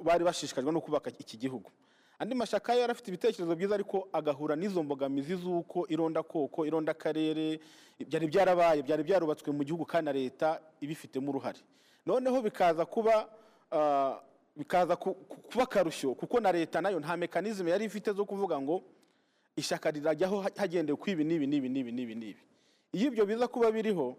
bari 0.03 0.23
bashishikajwe 0.23 0.71
no 0.71 0.81
kubaka 0.81 1.09
iki 1.19 1.37
gihugu. 1.37 1.71
Andi 2.19 2.35
mashyaka 2.35 2.75
yari 2.75 2.91
afite 2.91 3.07
ibitekerezo 3.07 3.55
byiza 3.55 3.75
ariko 3.75 4.07
agahura 4.13 4.55
n'izo 4.55 4.83
mbogamizi 4.83 5.35
z'uko 5.35 5.87
ironda 5.87 6.23
koko 6.23 6.65
ironda 6.65 6.91
akarere 6.91 7.59
byari 8.07 8.27
byarabaye 8.27 8.81
byari 8.83 9.03
byarubatswe 9.03 9.51
mu 9.55 9.63
gihugu 9.63 9.85
kandi 9.85 10.05
na 10.05 10.11
leta 10.11 10.59
ibifitemo 10.81 11.29
uruhare. 11.31 11.59
Noneho 12.05 12.41
bikaza 12.43 12.83
kuba 12.85 13.29
ah, 13.71 14.19
bikaza 14.55 14.95
ku- 14.99 15.13
ku- 15.15 15.41
kuba 15.47 15.63
akarusho 15.63 16.11
kuko 16.15 16.39
na 16.39 16.51
leta 16.51 16.81
na 16.81 16.89
yo 16.91 16.99
nta 16.99 17.15
mekanizme 17.17 17.71
yari 17.71 17.85
ifite 17.87 18.11
zo 18.11 18.25
kuvuga 18.25 18.59
ngo 18.61 18.83
ishyaka 19.55 19.91
rirajyaho 19.91 20.41
ha- 20.43 20.51
hagendewe 20.59 20.97
ku 20.99 21.09
ibi 21.09 21.23
n'ibi 21.23 21.47
n'ibi 21.47 21.69
n'ibi 21.69 21.91
n'ibi 21.91 22.15
n'ibi. 22.15 22.41
Iyo 22.93 23.07
ibyo 23.07 23.25
biza 23.25 23.47
kuba 23.47 23.71
biriho 23.71 24.17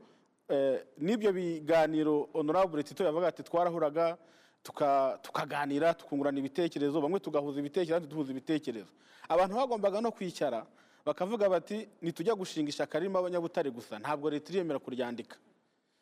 eh, 0.48 0.84
n'ibyo 0.98 1.32
biganiro 1.32 2.28
honorable 2.32 2.82
tito 2.82 3.04
yavuga 3.04 3.26
ati 3.28 3.42
twarahuraga 3.42 4.18
tuka- 4.62 5.18
tukaganira 5.22 5.94
tukungurana 5.94 6.38
ibitekerezo 6.38 7.00
bamwe 7.00 7.20
tugahuza 7.20 7.60
ibitekerezo 7.60 7.94
abandi 7.96 8.08
duhuza 8.10 8.30
ibitekerezo. 8.32 8.92
Abantu 9.28 9.54
bagombaga 9.56 10.00
no 10.00 10.10
kwicara 10.12 10.66
bakavuga 11.06 11.48
bati 11.48 11.88
nitujya 12.02 12.34
gushinga 12.34 12.68
ishyaka 12.68 12.98
ririmo 12.98 13.18
abanyabutare 13.18 13.70
gusa 13.70 13.98
ntabwo 13.98 14.30
leta 14.30 14.52
iremera 14.52 14.78
kuryandika. 14.78 15.36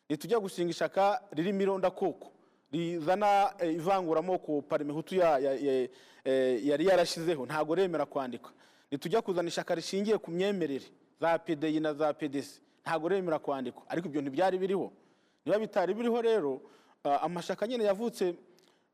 Nitujya 0.09 0.39
gushinga 0.39 0.69
ishyaka 0.71 1.21
ririmo 1.31 1.61
irondakoko 1.61 2.31
rizana 2.71 3.53
eh, 3.59 3.73
ivanguramoko 3.75 4.61
parimehutu 4.61 5.15
eh, 5.15 5.89
yari 6.65 6.85
yarashyizeho 6.85 7.45
ntabwo 7.45 7.75
remera 7.75 8.05
kwandikwa. 8.05 8.51
Nitujya 8.91 9.21
kuzana 9.21 9.47
ishyaka 9.47 9.75
rishingiye 9.75 10.17
ku 10.17 10.31
myemerere. 10.31 10.85
Za 11.19 11.39
pdi 11.39 11.79
na 11.79 11.93
za 11.93 12.13
pdc 12.13 12.61
ntabwo 12.81 13.09
remera 13.09 13.39
kwandikwa. 13.39 13.83
Ariko 13.89 14.07
ibyo 14.07 14.21
ntibyari 14.21 14.57
biriho. 14.57 14.91
Niba 15.45 15.59
bitari 15.59 15.93
biriho 15.93 16.21
rero 16.21 16.61
ah, 17.03 17.21
amashyaka 17.21 17.67
nyine 17.67 17.83
yavutse 17.83 18.35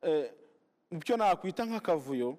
eh, 0.02 0.32
mu 0.92 1.00
byo 1.00 1.18
nakwita 1.18 1.66
nk'akavuyo 1.66 2.38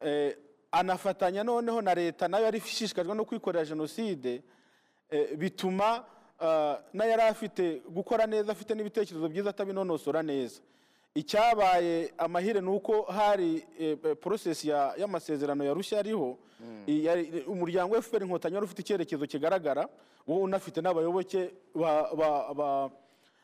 eh, 0.00 0.36
anafatanya 0.70 1.44
noneho 1.44 1.82
na 1.82 1.94
leta 1.94 2.28
na 2.28 2.38
yo 2.38 2.44
yari 2.44 2.58
ishishikajwe 2.58 3.14
no 3.14 3.24
kwikorera 3.24 3.64
jenoside 3.64 4.42
bituma 5.36 6.04
na 6.92 7.04
yo 7.04 7.10
yari 7.10 7.22
afite 7.22 7.80
gukora 7.88 8.26
neza 8.26 8.52
afite 8.52 8.74
n'ibitekerezo 8.74 9.28
byiza 9.28 9.50
atabinonosora 9.50 10.22
neza. 10.22 10.60
Icyabaye 11.16 12.12
amahire 12.18 12.60
ni 12.60 12.68
uko 12.68 13.02
hari 13.08 13.64
eh, 13.80 13.96
eh, 14.04 14.16
porosesi 14.20 14.68
ya- 14.68 14.92
y'amasezerano 15.00 15.64
ya 15.64 15.72
rushya 15.74 15.98
ariho 15.98 16.36
yari- 16.86 17.44
umuryango 17.48 17.94
wa 17.94 18.02
fpr 18.02 18.22
inkotanyi 18.22 18.54
wari 18.54 18.66
ufite 18.66 18.80
icyerekezo 18.82 19.26
kigaragara 19.26 19.88
wowe 20.26 20.42
unafite 20.42 20.80
n'abayoboke 20.84 21.50
ba- 21.74 22.10
ba- 22.14 22.54
ba- 22.54 22.90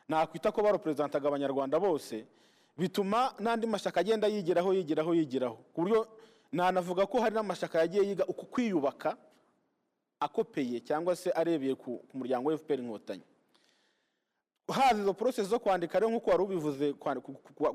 nakwita 0.07 0.51
ko 0.51 0.61
bareperezentantaga 0.61 1.27
abanyarwanda 1.27 1.79
bose 1.79 2.25
bituma 2.77 3.33
n'andi 3.39 3.65
mashyaka 3.67 3.99
agenda 4.01 4.27
yigiraho 4.27 4.73
yigiraho 4.73 5.13
yigiraho. 5.13 5.57
Ku 5.73 5.81
buryo 5.81 6.07
nanavuga 6.51 7.05
ko 7.05 7.21
hari 7.21 7.35
n'amashyaka 7.35 7.79
yagiye 7.85 8.03
yiga 8.13 8.25
uku 8.27 8.45
kwiyubaka 8.45 9.17
akopeye 10.19 10.79
cyangwa 10.81 11.15
se 11.15 11.31
arebeye 11.31 11.75
ku 11.75 12.01
ku 12.09 12.17
muryango 12.17 12.49
wa 12.49 12.57
fpr 12.57 12.79
inkotanyi. 12.79 13.23
Haza 14.71 15.01
izo 15.01 15.13
porosesi 15.13 15.49
zo 15.49 15.59
kwandika 15.59 15.99
rero 15.99 16.09
nk'uko 16.11 16.29
wari 16.31 16.43
ubivuze 16.43 16.93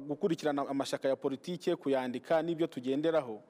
gukurikirana 0.08 0.68
amashyaka 0.68 1.08
ya 1.08 1.16
politike 1.16 1.76
kuyandika 1.76 2.42
n'ibyo 2.42 2.66
tugenderaho 2.66 3.42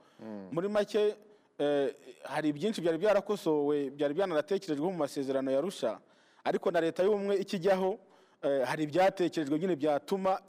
muri 0.53 0.69
make 0.69 1.15
eh, 1.59 1.95
hari 2.25 2.53
byinshi 2.53 2.81
byari 2.81 2.99
byarakosowe 2.99 3.91
byari 3.91 4.15
byanaratekerejweho 4.15 4.91
mu 4.91 4.99
masezerano 4.99 5.51
ya 5.51 5.61
rusha 5.61 5.99
ariko 6.45 6.71
na 6.71 6.81
leta 6.81 7.03
y'ubumwe 7.03 7.37
ikijyaho 7.37 7.99
eh, 8.43 8.63
hari 8.67 8.85
ibyatekerejwe 8.85 9.59
nyine 9.59 9.77
byatuma 9.77 10.41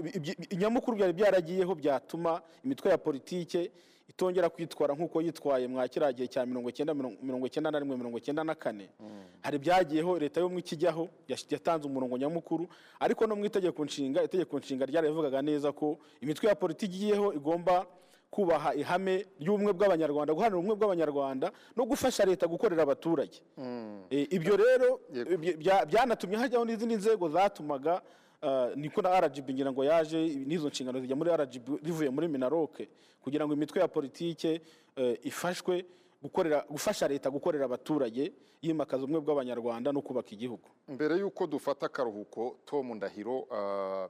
inyamukuru 0.50 0.98
byari 0.98 1.14
byaragiyeho 1.14 1.76
byatuma 1.76 2.42
imitwe 2.66 2.90
ya 2.92 2.98
politike 2.98 3.72
itongera 4.10 4.50
kwitwara 4.50 4.94
nk'uko 4.98 5.22
yitwaye 5.22 5.68
mwa 5.68 5.88
kiriya 5.88 6.14
gihe 6.14 6.28
cya 6.28 6.46
mirongo 6.46 6.70
icyenda 6.70 6.94
mirongo 6.98 7.46
icyenda 7.48 7.72
na 7.72 7.80
rimwe 7.80 7.98
mirongo 7.98 8.18
icyenda 8.18 8.44
na 8.44 8.56
kane. 8.56 8.90
Hari 9.42 9.56
ibyagiyeho 9.58 10.20
leta 10.20 10.40
y'ubumwe 10.42 10.60
ikijyaho 10.66 11.08
yatanze 11.28 11.88
umurongo 11.88 12.18
nyamukuru 12.18 12.68
ariko 13.00 13.28
no 13.28 13.36
mu 13.36 13.46
itegeko 13.46 13.86
nshinga 13.86 14.24
itegeko 14.24 14.60
nshinga 14.60 14.86
ryarabivugaga 14.86 15.42
neza 15.42 15.72
ko 15.72 15.98
imitwe 16.22 16.50
ya 16.50 16.56
politiki 16.56 16.96
igiyeho 16.96 17.34
igomba 17.34 17.86
kubaha 18.30 18.76
ihame 18.76 19.26
ry'ubumwe 19.42 19.74
bw'abanyarwanda 19.74 20.34
guharanira 20.34 20.58
ubumwe 20.60 20.76
bw'abanyarwanda 20.78 21.52
no 21.78 21.86
gufasha 21.86 22.26
leta 22.26 22.48
gukorera 22.48 22.84
abaturage. 22.84 23.42
Eh, 24.10 24.28
ibyo 24.34 24.58
rero 24.58 25.00
byanatumye 25.88 26.38
hajyaho 26.38 26.66
n'izindi 26.66 26.96
nzego 26.96 27.30
zatumaga 27.30 28.02
niko 28.76 29.02
na 29.02 29.20
rgb 29.22 29.50
ngira 29.52 29.72
ngo 29.72 29.84
yaje 29.84 30.18
n'izo 30.48 30.68
nshingano 30.70 31.00
zijya 31.00 31.16
muri 31.16 31.30
rgb 31.32 31.84
rivuye 31.84 32.10
muri 32.10 32.28
minaroke 32.28 32.90
kugira 33.22 33.46
ngo 33.46 33.54
imitwe 33.54 33.82
ya 33.82 33.88
politike 33.88 34.62
eh, 34.96 35.20
ifashwe 35.24 35.86
gukorera 36.22 36.66
gufasha 36.70 37.08
leta 37.08 37.30
gukorera 37.30 37.66
abaturage 37.66 38.32
yimakaza 38.62 39.04
ubumwe 39.04 39.22
bw'abanyarwanda 39.22 39.92
no 39.92 40.02
kubaka 40.02 40.32
igihugu. 40.36 40.68
Mbere 40.88 41.16
y'uko 41.20 41.48
dufata 41.48 41.86
akaruhuko 41.86 42.60
tom 42.66 42.96
ndahiro 42.96 43.48
ah, 43.52 44.08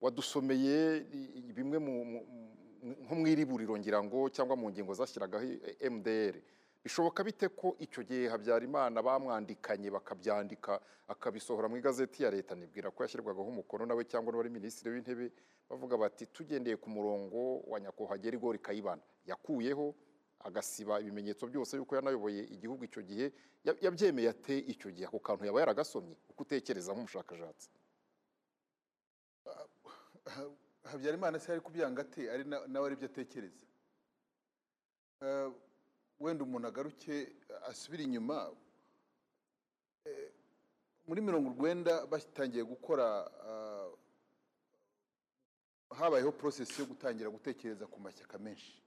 wadusomeye 0.00 1.02
bimwe 1.54 1.78
nko 3.02 3.14
mu 3.14 3.26
iriburiro 3.26 3.74
ngira 3.78 3.98
ngo 4.02 4.30
cyangwa 4.30 4.56
mu 4.56 4.70
ngingo 4.70 4.94
zashyiragaho 4.94 5.46
mdr 5.90 6.34
bishoboka 6.88 7.20
bite 7.24 7.48
ko 7.48 7.76
icyo 7.78 8.00
gihe 8.02 8.28
habyarimana 8.32 9.02
bamwandikanye 9.04 9.90
bakabyandika 9.92 10.80
akabisohora 11.08 11.68
mu 11.68 11.76
igazeti 11.76 12.22
ya 12.24 12.30
leta? 12.32 12.54
Nibwira 12.56 12.88
ko 12.90 13.02
yashyirwagaho 13.04 13.44
umukono 13.48 13.84
nawe 13.86 14.04
cyangwa 14.08 14.32
n'uwari 14.32 14.48
minisitiri 14.50 14.90
w'intebe 14.96 15.28
bavuga 15.68 15.96
bati 16.00 16.26
tugendeye 16.32 16.76
ku 16.80 16.88
murongo 16.90 17.60
wa 17.68 17.76
nyakubahwa 17.80 18.16
gerigori 18.18 18.58
kayibanda. 18.58 19.04
Yakuyeho 19.28 19.92
agasiba 20.40 20.96
ibimenyetso 21.00 21.44
byose 21.46 21.76
yuko 21.76 21.92
yanayoboye 21.96 22.40
igihugu 22.56 22.84
icyo 22.88 23.02
gihe 23.04 23.26
ya- 23.64 23.76
yabyemeye 23.84 24.28
ate 24.32 24.56
icyo 24.58 24.88
gihe? 24.90 25.04
Ako 25.06 25.18
kantu 25.20 25.44
yaba 25.44 25.60
yaragasomye 25.60 26.16
uko 26.32 26.40
utekereza 26.42 26.92
nk'umushakashatsi? 26.96 27.68
Habyarimana 30.88 31.36
se 31.38 31.52
ari 31.52 31.60
kubyanga 31.60 32.00
ate? 32.02 32.30
Ari 32.32 32.44
na- 32.48 32.64
nawe 32.66 32.86
ari 32.88 32.96
byo 32.96 33.06
atekereza. 33.12 33.66
Eh, 35.20 35.52
wenda 36.20 36.44
umuntu 36.44 36.68
agaruke 36.68 37.32
asubire 37.70 38.02
inyuma 38.04 38.50
Eh, 40.04 40.30
muri 41.06 41.20
mirongo 41.20 41.50
urwenda 41.50 42.06
batangiye 42.06 42.64
gukora 42.64 43.04
ah, 43.50 43.90
habayeho 45.90 46.32
porosesi 46.32 46.80
yo 46.80 46.86
gutangira 46.86 47.30
gutekereza 47.30 47.86
ku 47.86 48.00
mashyaka 48.00 48.38
menshi. 48.38 48.82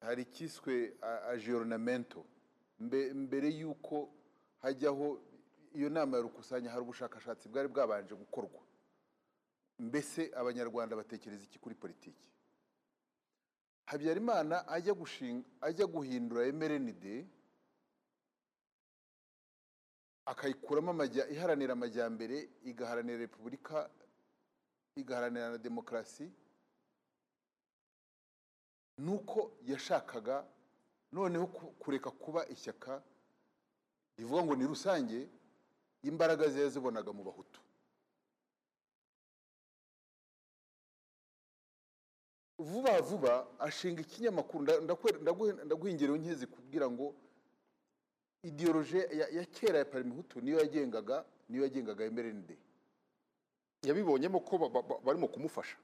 Hari 0.00 0.22
icyiswe 0.22 0.94
ajiyoronamento 1.32 2.24
mbere 3.14 3.48
y'uko 3.50 4.12
hajyaho 4.62 5.18
iyo 5.74 5.88
nama 5.90 6.16
ya 6.16 6.22
rukusanya 6.22 6.70
hari 6.70 6.82
ubushakashatsi 6.82 7.48
bwari 7.48 7.68
bwabanje 7.68 8.14
gukorwa. 8.14 8.60
Mbese 9.78 10.30
abanyarwanda 10.36 10.96
batekereza 10.96 11.44
iki 11.44 11.58
kuri 11.58 11.74
politiki? 11.74 12.24
Habyarimana 13.86 14.68
ajya 14.68 14.94
gushinga 14.94 15.44
ajya 15.60 15.86
guhindura 15.86 16.46
emerenide 16.46 17.26
akayikuramo 20.26 21.04
iharanira 21.34 21.72
amajyambere 21.72 22.36
igaharanira 22.64 23.18
repubulika 23.18 23.90
igaharanira 24.96 25.50
na 25.50 25.58
demokarasi. 25.58 26.26
Nuko 28.98 29.52
yashakaga 29.62 30.46
noneho 31.12 31.46
ku- 31.46 31.72
kureka 31.78 32.10
kuba 32.10 32.48
ishyaka 32.48 33.02
rivuga 34.18 34.42
ngo 34.44 34.54
ni 34.56 34.66
rusange 34.66 35.28
imbaraga 36.02 36.48
ze 36.48 36.60
yazibonaga 36.60 37.12
mu 37.12 37.22
bahutu. 37.24 37.60
Vuba 42.58 43.00
vuba 43.02 43.46
ashinga 43.60 44.00
ikinyamakuru. 44.02 44.64
Nda- 44.64 44.80
ndakwe- 44.80 45.18
ndaguhe- 45.22 45.64
ndaguha 45.64 45.90
ingero 45.90 46.16
nke 46.16 46.34
zikubwira 46.34 46.90
ngo 46.90 47.14
idiyoroje 48.42 48.98
ya, 49.32 49.44
kera 49.44 49.78
ya 49.78 49.84
parimehutu 49.84 50.40
niyo 50.40 50.58
yagengaga 50.60 51.24
niyo 51.48 51.62
yagengaga 51.62 52.04
emerenide 52.04 52.56
yabibonyemo 53.82 54.40
ko 54.40 54.58
ba- 54.58 54.82
ba- 54.82 54.98
barimo 55.04 55.28
kumufasha. 55.28 55.76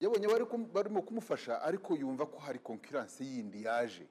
Yabonye 0.00 0.26
barimo 0.72 1.02
kumufasha 1.02 1.62
ariko 1.62 1.94
yumva 1.94 2.26
ko 2.26 2.38
hari 2.38 2.58
konkuransi 2.58 3.22
yindi 3.24 3.62
yaje. 3.64 4.06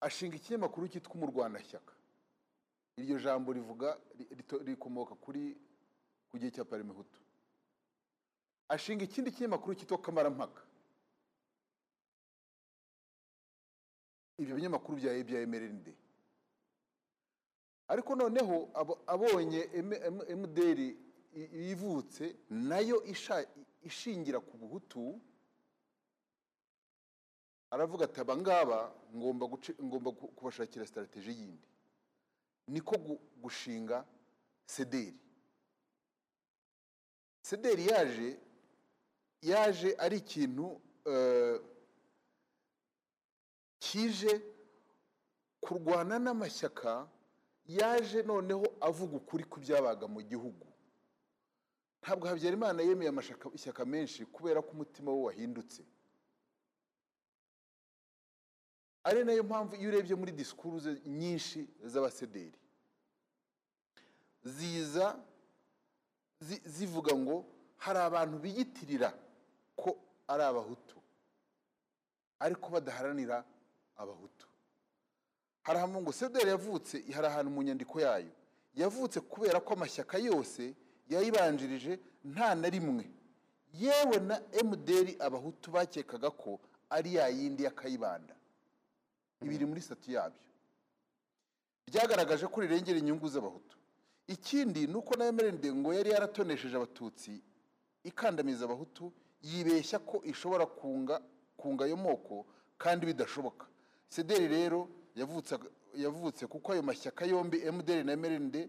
Ashinga 0.00 0.36
ikinyamakuru 0.36 0.88
cyitwa 0.88 1.14
umurwanashyaka. 1.14 1.92
Iryo 2.96 3.18
jambo 3.18 3.52
rivuga 3.52 3.98
rikomoka 4.64 5.14
kuri 5.14 5.56
ku 6.30 6.38
gihe 6.38 6.50
cya 6.50 6.64
parimehutu 6.64 7.20
ashinga 8.68 9.04
ikindi 9.04 9.30
kinyamakuru 9.32 9.74
cyitwa 9.74 9.98
kamarampaka. 9.98 10.62
Ibyo 14.38 14.54
binyamakuru 14.56 14.98
bya 14.98 15.12
emerende 15.40 15.94
ariko 17.88 18.14
noneho 18.14 18.68
abo- 18.74 19.00
abonye 19.06 19.60
emuderi 20.28 20.88
ivutse 21.72 22.36
na 22.50 22.78
yo 22.78 23.02
ishingira 23.82 24.40
ku 24.40 24.54
buhutu 24.60 25.20
aravuga 27.70 28.04
ati 28.04 28.20
aba 28.20 28.36
ngaba 28.36 28.78
ngomba 29.16 29.48
kubashakira 30.36 30.86
sitarategi 30.86 31.30
yindi. 31.40 31.68
Niko 32.68 32.94
gu- 32.96 33.20
gushinga 33.42 34.04
sederi 34.66 35.16
sederi 37.42 37.86
yaje 37.88 38.36
yaje 39.42 39.94
ari 39.98 40.16
ikintu 40.16 40.80
eh, 41.06 41.60
kije 43.78 44.42
kurwana 45.60 46.18
n'amashyaka 46.18 47.08
yaje 47.66 48.22
noneho 48.22 48.66
avuga 48.80 49.16
ukuri 49.16 49.44
ku 49.44 49.60
byabaga 49.60 50.06
mu 50.08 50.20
gihugu. 50.22 50.66
Ntabwo 52.02 52.28
habyarimana 52.28 52.82
yemeye 52.82 53.10
ishyaka 53.54 53.84
menshi 53.84 54.24
kubera 54.26 54.62
ko 54.62 54.70
umutima 54.72 55.12
we 55.12 55.20
wahindutse. 55.28 55.82
Ari 59.04 59.24
na 59.24 59.32
yo 59.32 59.42
mpamvu 59.44 59.76
iyo 59.76 59.88
urebye 59.88 60.14
muri 60.16 60.32
disikuru 60.32 60.80
nyinshi 61.06 61.68
z'abasederi 61.84 62.58
ziza 64.44 65.16
zi- 66.40 66.62
zivuga 66.64 67.12
ngo 67.16 67.44
hari 67.76 67.98
abantu 67.98 68.38
biyitirira. 68.38 69.12
Ko 69.78 69.90
ari 70.28 70.42
abahutu 70.42 70.96
ariko 72.40 72.66
badaharanira 72.70 73.44
abahutu. 73.96 74.46
Hari 75.62 75.78
ahantu 75.78 76.00
ngo 76.02 76.12
sederi 76.12 76.48
yavutse 76.50 76.96
hari 77.14 77.26
ahantu 77.26 77.50
mu 77.50 77.62
nyandiko 77.62 78.00
yayo. 78.00 78.32
Yavutse 78.74 79.20
kubera 79.20 79.60
ko 79.60 79.74
amashyaka 79.74 80.18
yose 80.18 80.74
yayibanjirije 81.10 81.98
nta 82.24 82.54
na 82.54 82.68
rimwe. 82.68 83.04
Yewe 83.74 84.16
na 84.28 84.36
emuderi 84.52 85.16
abahutu 85.20 85.70
bakekaga 85.70 86.30
ko 86.30 86.60
ari 86.90 87.14
ya 87.14 87.28
yindi 87.28 87.62
ya 87.64 87.70
kayibanda 87.70 88.34
ibiri 89.42 89.64
muri 89.66 89.80
sitati 89.82 90.12
yabyo. 90.14 90.48
Ryagaragaje 91.88 92.46
ko 92.46 92.60
rirengera 92.60 92.98
inyungu 92.98 93.28
z'abahutu. 93.28 93.76
Ikindi 94.28 94.86
ni 94.86 94.94
uko 94.94 95.16
na 95.16 95.24
emerende 95.26 95.72
ngo 95.72 95.92
yari 95.94 96.10
yaratonesheje 96.10 96.76
abatutsi 96.76 97.40
ikandamiza 98.04 98.64
abahutu 98.64 99.12
yibeshya 99.42 99.98
ko 99.98 100.22
ishobora 100.24 100.66
kunga 100.66 101.20
kunga 101.56 101.84
ayo 101.84 101.96
moko 101.96 102.46
kandi 102.78 103.06
bidashoboka. 103.06 103.66
Sederi 104.08 104.48
rero 104.48 104.88
yavutse 105.16 105.58
yavutse 105.94 106.46
kuko 106.46 106.72
ayo 106.72 106.82
mashyaka 106.82 107.26
yombi 107.26 107.58
emuderi 107.66 108.04
na 108.04 108.12
emerende 108.12 108.68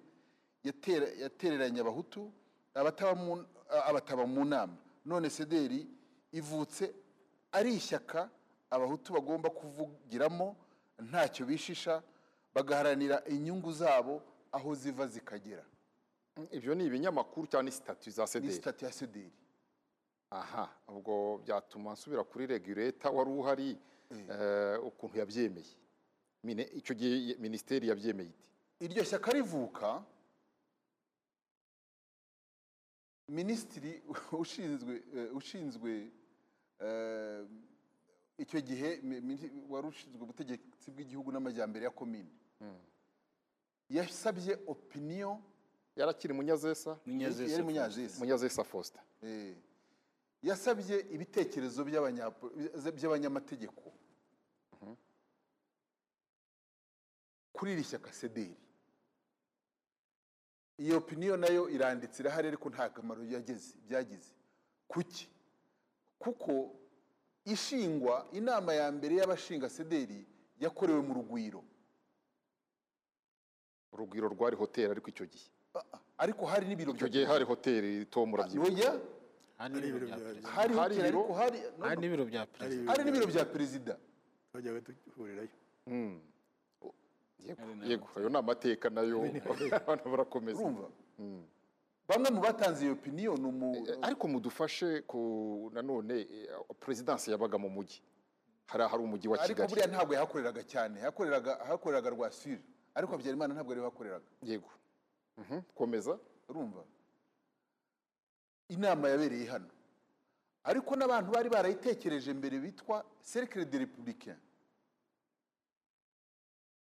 yatera- 0.64 1.14
yatereranye 1.22 1.80
abahutu 1.82 2.32
abataba 2.76 4.26
mu- 4.26 4.46
nama. 4.46 4.74
None 5.06 5.30
sederi 5.30 5.88
ivutse 6.32 6.94
ari 7.52 7.74
ishyaka 7.76 8.30
abahutu 8.70 9.14
bagomba 9.14 9.50
kuvugiramo 9.50 10.56
ntacyo 11.00 11.46
bishisha 11.46 12.04
bagaharanira 12.54 13.24
inyungu 13.30 13.72
zabo 13.72 14.22
aho 14.52 14.76
ziva 14.76 15.08
zikagera. 15.08 15.66
Ibyo 16.52 16.76
ni 16.76 16.86
ibinyamakuru 16.86 17.48
cyangwa 17.48 17.64
ni 17.64 17.72
sitati 17.72 18.12
za 18.12 18.22
ni 18.24 18.28
sederi? 18.28 18.54
sitati 18.54 18.86
ya 18.86 18.92
sederi. 18.92 19.32
Aha 20.32 20.66
ubwo 20.88 21.38
byatuma 21.44 21.94
nsubira 21.94 22.24
kuri 22.24 22.48
regureta 22.48 23.10
wari 23.10 23.32
uhari 23.32 23.70
eh, 24.34 24.78
ukuntu 24.84 25.18
yabyemeye. 25.22 25.74
Mine- 26.44 26.70
icyo 26.80 26.94
gihe 26.96 27.36
minisiteri 27.40 27.88
yabyemeye 27.88 28.30
iti 28.30 28.86
iryo 28.86 29.04
shyaka 29.04 29.32
rivuka 29.32 30.04
minisitiri 33.28 34.02
ushinzwe 34.32 35.04
eh, 35.16 35.36
ushinzwe 35.36 36.12
eh, 36.80 37.46
icyo 38.38 38.60
gihe 38.62 38.90
wari 39.70 39.88
ushinzwe 39.88 40.22
ubutegetsi 40.24 40.92
bw'igihugu 40.92 41.32
n'amajyambere 41.32 41.86
ya 41.86 41.92
komine 41.92 42.32
yasabye 43.90 44.58
opinion 44.68 45.38
yarakiri 45.96 46.34
munyazesa 46.34 46.98
munyazesa 48.20 48.64
faustin 48.64 49.02
Eh, 49.24 49.56
yasabye 50.44 51.00
ibitekerezo 51.16 51.84
by'abanyamategeko. 52.96 53.84
Kuri 57.54 57.72
iri 57.74 57.84
shyaka 57.84 58.14
sederi 58.14 58.58
iyo 60.80 60.98
opiniyo 60.98 61.38
na 61.38 61.48
yo 61.48 61.70
iranditse 61.70 62.24
irahari 62.24 62.48
ariko 62.48 62.70
nta 62.70 62.90
kamaro 62.90 63.24
yageze 63.24 63.76
byagize. 63.88 64.32
Kuki? 64.88 65.28
Kuko 66.20 66.72
ishingwa 67.46 68.28
inama 68.32 68.74
ya 68.74 68.92
mbere 68.92 69.16
y'abashinga 69.16 69.70
sederi 69.70 70.26
yakorewe 70.60 71.02
mu 71.02 71.14
rugwiro. 71.14 71.64
Urugwiro 73.92 74.28
rwari 74.32 74.56
hoteli 74.56 74.92
ariko 74.92 75.10
icyo 75.10 75.26
gihe. 75.28 75.50
Ariko 76.18 76.46
hari 76.46 76.68
n'ibiro 76.68 76.92
icyo 76.96 77.08
gihe 77.12 77.26
hari 77.28 77.44
hoteli 77.46 78.06
tom 78.08 78.34
urabyibuka 78.34 78.72
Oya, 78.72 78.92
hari 79.60 79.74
n'ibiro 79.74 79.98
ibiro 79.98 80.08
bya 80.08 80.18
perezida 80.18 80.50
hari 81.40 81.58
ariko 81.84 82.02
n'ibiro 82.02 82.24
bya 82.32 82.44
perezida 82.46 82.88
hari 82.92 83.02
n'ibiro 83.04 83.28
bya 83.28 83.46
perezida 83.46 83.94
twajyaga 84.52 84.80
duhurirayo 85.06 85.50
Mm. 85.88 86.20
yego 87.46 87.64
yego 87.90 88.08
ayo 88.18 88.30
ni 88.30 88.38
amateka 88.38 88.90
na 88.90 89.02
yo 89.02 89.20
abantu 89.76 90.06
barakomeza 90.12 90.60
urumva 90.62 90.88
bamwe 92.08 92.30
mu 92.36 92.42
batanze 92.42 92.86
iyo 92.86 92.94
opiniyo 92.94 93.34
ni 93.38 93.48
umu 93.52 93.70
ariko 94.02 94.24
mudufashe 94.28 95.02
ku 95.10 95.20
nanone 95.74 96.16
perezidansi 96.80 97.32
yabaga 97.32 97.58
mu 97.58 97.70
mujyi 97.70 98.02
hari 98.70 98.84
hari 98.92 99.02
umujyi 99.04 99.28
wa 99.28 99.38
ariko 99.42 99.48
kigali. 99.66 99.70
buriya 99.70 99.88
ntabwo 99.88 100.14
yahakoreraga 100.14 100.62
cyane. 100.64 101.00
Yakoreraga 101.02 101.52
hakoreraga 101.70 102.10
rwasire 102.14 102.62
ariko 102.94 103.12
habyarimana 103.18 103.54
ntabwo 103.58 103.72
yari 103.74 103.82
hakoreraga 103.86 104.30
yego. 104.46 104.70
Mhm, 105.42 105.62
komeza. 105.76 106.14
Urumva? 106.50 106.82
Inama 108.70 109.10
yabereye 109.10 109.46
hano. 109.50 109.70
Ariko 110.64 110.96
n'abantu 110.96 111.32
bari 111.32 111.50
barayitekereje 111.50 112.34
mbere 112.34 112.60
bitwa 112.60 113.06
cercle 113.22 113.66
de 113.66 113.78
républicain 113.78 114.38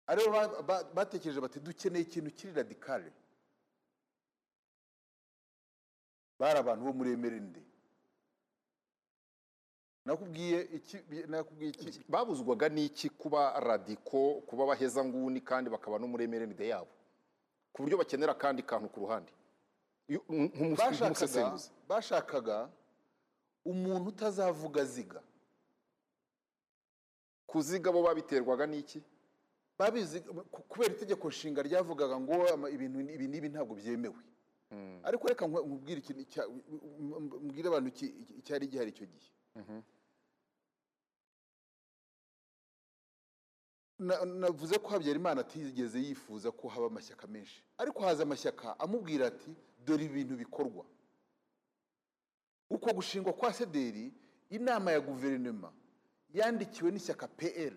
ari 0.08 0.26
bo 0.26 0.32
ba- 0.32 0.62
ba- 0.62 0.84
batekereje 0.94 1.40
bati 1.42 1.60
dukeneye 1.60 2.04
ikintu 2.04 2.32
kiri 2.32 2.54
radikale 2.54 3.12
bari 6.40 6.60
abantu 6.60 6.86
bo 6.86 6.94
muri 6.94 7.12
emerende 7.14 7.62
nakubwiye 10.06 10.60
iki 10.72 10.98
babuzwaga 12.10 12.70
n'iki 12.70 13.10
kuba 13.10 13.60
radiko 13.60 14.42
kuba 14.48 14.66
bahezanguni 14.66 15.42
kandi 15.42 15.70
bakaba 15.70 16.00
no 16.00 16.08
muri 16.08 16.24
emerenide 16.26 16.68
yabo? 16.68 16.90
Ku 17.74 17.84
buryo 17.84 17.98
bakenera 17.98 18.32
akandi 18.34 18.64
kantu 18.64 18.90
ku 18.90 19.00
ruhande. 19.06 19.32
Nk'umusesenguzi 20.10 21.70
bashakaga 21.90 22.70
umuntu 23.66 24.10
utazavuga 24.10 24.82
aziga. 24.82 25.22
Kuziga 27.48 27.92
bo 27.92 28.02
babiterwaga 28.04 28.66
n'iki? 28.68 29.02
Babizi 29.78 30.20
ku- 30.52 30.64
kubera 30.70 30.94
itegeko 30.94 31.28
nshinga 31.30 31.62
ryavugaga 31.64 32.16
ngo 32.20 32.34
ibintu 32.76 33.00
ibi 33.16 33.28
n'ibi 33.28 33.50
ntabwo 33.50 33.74
byemewe. 33.80 34.22
Ariko 35.04 35.24
reka 35.28 35.48
nkubwire 35.48 36.00
ikintu 36.02 36.22
mbwire 37.46 37.68
abantu 37.70 37.90
icyari 38.40 38.68
gihari 38.72 38.90
icyo 38.94 39.06
gihe. 39.10 39.30
Na- 44.00 44.26
navuze 44.26 44.78
ko 44.80 44.88
habyarimana 44.94 45.42
atigeze 45.42 46.00
yifuza 46.00 46.52
ko 46.52 46.68
haba 46.68 46.86
amashyaka 46.88 47.28
menshi. 47.28 47.64
Ariko 47.78 48.00
haza 48.04 48.24
amashyaka 48.24 48.80
amubwira 48.80 49.28
ati 49.28 49.52
dore 49.90 50.06
ibintu 50.06 50.36
bikorwa. 50.38 50.86
Uko 52.70 52.94
gushingwa 52.94 53.34
kwa 53.34 53.54
sederi 53.54 54.14
inama 54.50 54.92
ya 54.92 55.00
guverinoma 55.02 55.74
yandikiwe 56.34 56.92
n'ishyaka 56.92 57.28
pl 57.28 57.74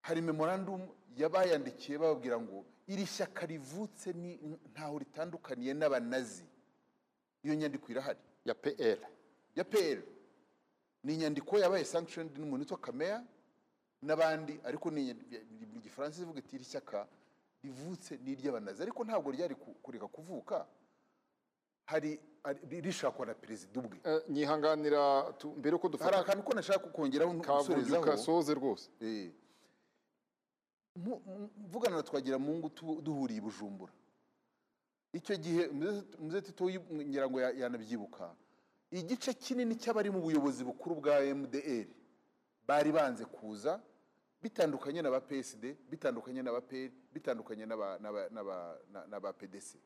hari 0.00 0.20
memorandumu 0.20 0.88
yabayandikiye 1.16 1.98
bababwira 1.98 2.40
ngo 2.40 2.64
iri 2.86 3.06
shyaka 3.06 3.46
rivutse 3.46 4.12
ni 4.12 4.34
ntaho 4.72 4.98
ritandukaniye 4.98 5.74
n'abanazi. 5.74 6.44
Iyo 7.42 7.54
nyandiko 7.54 7.86
irahari. 7.92 8.18
Ya 8.44 8.54
pl 8.54 8.98
ya 9.56 9.64
pl 9.64 10.02
ni 11.04 11.14
inyandiko 11.14 11.58
yabaye 11.58 11.84
sanctioned 11.84 12.34
n'umuntu 12.38 12.62
witwa 12.66 12.78
kameya 12.78 13.22
n'abandi 14.02 14.58
ariko 14.64 14.90
ni 14.90 15.14
mu 15.72 15.78
gifaransa 15.80 16.22
ivuga 16.22 16.38
iti 16.42 16.56
iri 16.56 16.64
shyaka 16.64 17.06
rivutse 17.62 18.16
ni 18.24 18.32
iry'abanazi 18.32 18.82
ariko 18.82 19.04
ntabwo 19.04 19.30
ryari 19.32 19.54
ku- 19.54 19.74
kureka 19.82 20.08
kuvuka 20.08 20.66
hari 21.86 22.20
hari- 22.44 22.80
rishakwa 22.80 23.26
na 23.26 23.34
perezida 23.34 23.80
ubwe. 23.80 23.98
Eh, 24.04 24.22
nyihanganira 24.28 25.32
mbere 25.56 25.76
hari 25.76 25.88
dufata 25.88 26.18
akantu 26.18 26.42
ko 26.42 26.52
nashaka 26.54 26.88
kongeraho 26.90 27.32
gusorezaho 27.38 28.02
kasoze 28.04 28.54
rwose. 28.54 28.90
Eh. 29.00 29.30
Mu- 30.96 31.20
mu- 31.26 31.50
mvugana 31.68 31.96
na 31.96 32.02
twagira 32.02 32.38
mungu 32.38 32.68
tu- 32.70 33.00
duhuriye 33.00 33.38
i 33.38 33.42
bujumbura. 33.42 33.92
Icyo 35.14 35.36
gihe 35.36 35.68
muze 36.18 36.42
tito 36.42 36.64
ngira 36.92 37.28
ngo 37.30 37.40
ya- 37.40 37.52
yanabyibuka. 37.54 38.34
Igice 38.90 39.32
kinini 39.34 39.76
cy'abari 39.78 40.10
mu 40.10 40.20
buyobozi 40.20 40.64
bukuru 40.64 40.96
bwa 41.00 41.20
mdr 41.34 41.86
bari 42.66 42.90
banze 42.92 43.24
kuza 43.24 43.80
bitandukanye 44.42 45.02
n'aba 45.02 45.20
PSD 45.20 45.64
bitandukanye 45.90 46.42
n'aba 46.42 46.60
PL 46.60 46.90
bitandukanye 47.12 47.66
n'aba 47.66 47.98
n'aba- 47.98 48.28
n'aba- 48.30 48.78
na- 48.92 49.06
n'aba 49.06 49.32
PDC 49.32 49.78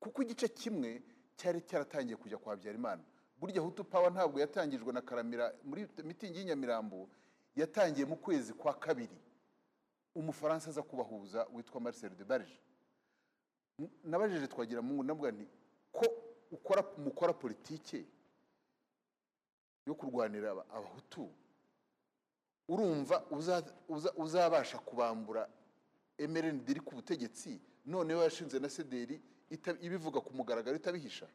kuko 0.00 0.22
igice 0.22 0.48
kimwe 0.48 1.02
cyari 1.36 1.60
cyaratangiye 1.62 2.16
kujya 2.16 2.38
kwa 2.38 2.52
Habyarimana. 2.54 3.02
Burya 3.40 3.60
Hutu 3.62 3.84
Power 3.84 4.12
ntabwo 4.12 4.38
yatangijwe 4.40 4.92
na 4.92 5.00
Karamira 5.02 5.52
muri 5.64 5.86
mitingi 6.04 6.38
y'Inyamirambo 6.38 7.08
yatangiye 7.56 8.06
mu 8.06 8.16
kwezi 8.16 8.52
kwa 8.54 8.74
kabiri. 8.74 9.18
Umufaransa 10.14 10.70
aza 10.70 10.82
kubahuza 10.82 11.46
witwa 11.52 11.80
Marcel 11.80 12.10
de 12.14 12.24
Barge 12.24 12.60
N- 13.78 13.90
nabajije 14.04 14.46
twagira 14.46 14.82
mungu 14.82 15.02
nabwo 15.02 15.30
nti 15.30 15.48
ko 15.92 16.06
ukora 16.52 16.82
mukora 16.98 17.32
politike 17.32 18.04
yo 19.86 19.94
kurwanira 19.94 20.50
aba- 20.50 20.66
abahutu? 20.70 21.30
Urumva 22.68 23.24
uza- 23.30 23.64
uza- 23.88 24.14
uzabasha 24.16 24.78
kubambura 24.78 25.48
emerenide 26.18 26.70
iri 26.72 26.80
ku 26.80 26.94
butegetsi 26.94 27.60
noneho 27.86 28.22
yashinze 28.22 28.58
na 28.58 28.68
sederi 28.68 29.20
ibivuga 29.80 30.20
ku 30.20 30.32
mugaragaro 30.34 30.76
itabihisha. 30.76 31.26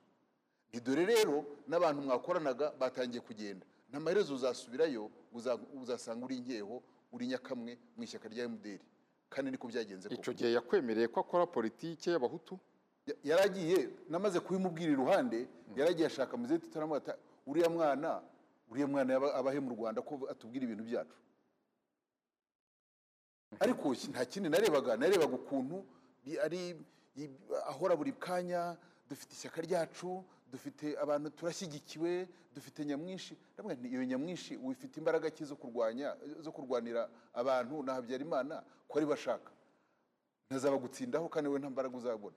Dore 0.83 1.05
rero 1.05 1.45
n'abantu 1.67 2.01
mwakoranaga 2.01 2.71
batangiye 2.79 3.21
kugenda. 3.21 3.65
N'amaherezo 3.91 4.35
uzasubirayo 4.35 5.09
uza- 5.33 5.59
uzasanga 5.81 6.25
uri 6.25 6.35
inkeho 6.37 6.83
uri 7.11 7.27
nyakamwe 7.27 7.77
mu 7.95 8.03
ishyaka 8.03 8.27
rya 8.29 8.45
MDR 8.49 8.79
kandi 9.29 9.51
niko 9.51 9.67
byagenze 9.67 10.09
icyo 10.11 10.33
gihe 10.33 10.51
yakwemereye 10.53 11.07
ko 11.07 11.19
akora 11.23 11.45
politike 11.47 12.11
y'abahutu? 12.11 12.59
Ya- 13.07 13.15
yaragiye 13.23 13.89
namaze 14.09 14.39
kubimubwira 14.39 14.91
iruhande 14.91 15.47
yaragiye 15.75 16.07
ashaka 16.07 16.35
muzehe 16.37 16.59
tutaramata 16.59 17.15
uriya 17.47 17.69
mwana 17.69 18.21
uriya 18.71 18.87
mwana 18.87 19.15
abahe 19.39 19.59
mu 19.59 19.71
rwanda 19.75 20.01
ko 20.01 20.27
atubwira 20.31 20.63
ibintu 20.65 20.83
byacu? 20.83 21.17
Ariko 23.59 23.93
nta 24.11 24.25
kindi 24.25 24.49
narebaga 24.49 24.97
narebaga 24.97 25.35
ukuntu 25.35 25.85
ari 26.43 26.75
ahora 27.71 27.95
buri 27.95 28.11
kanya 28.19 28.77
dufite 29.09 29.31
ishyaka 29.33 29.61
ryacu 29.61 30.23
dufite 30.51 30.97
abantu 30.99 31.29
turashyigikiwe 31.29 32.27
dufite 32.55 32.85
nyamwinshi. 32.85 33.37
Iyo 33.83 34.03
nyamwinshi 34.05 34.57
wifite 34.57 34.97
imbaraga 34.99 35.29
ki 35.31 35.45
zo 35.45 35.55
kurwanya 35.55 36.15
zo 36.43 36.51
kurwanira 36.51 37.09
abantu? 37.33 37.83
Na 37.83 37.93
habyarimana 37.93 38.63
ko 38.87 38.93
ari 38.99 39.05
bashaka. 39.07 39.51
Ntazaba 40.51 40.77
gutsindaho 40.77 41.29
kandi 41.29 41.49
we 41.49 41.59
nta 41.59 41.69
mbaraga 41.69 41.97
uzabona. 41.97 42.35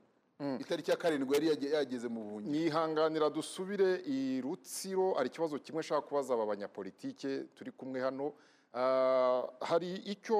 Itariki 0.60 0.90
ya 0.90 0.96
karindwi 0.96 1.34
yari 1.34 1.46
yage- 1.48 1.70
yageze 1.74 2.08
mu 2.08 2.20
buhungiro 2.24 2.52
nyihanganira 2.52 3.30
dusubire 3.30 4.00
i 4.06 4.40
rutsiro 4.40 5.14
hari 5.14 5.28
ikibazo 5.28 5.58
kimwe 5.58 5.80
nshaka 5.80 6.00
kubaza 6.08 6.34
aba 6.34 6.46
banyapolitike 6.46 7.44
turi 7.54 7.70
kumwe 7.72 8.00
hano. 8.00 8.32
Ah, 8.74 9.42
hari 9.60 9.94
icyo 10.06 10.36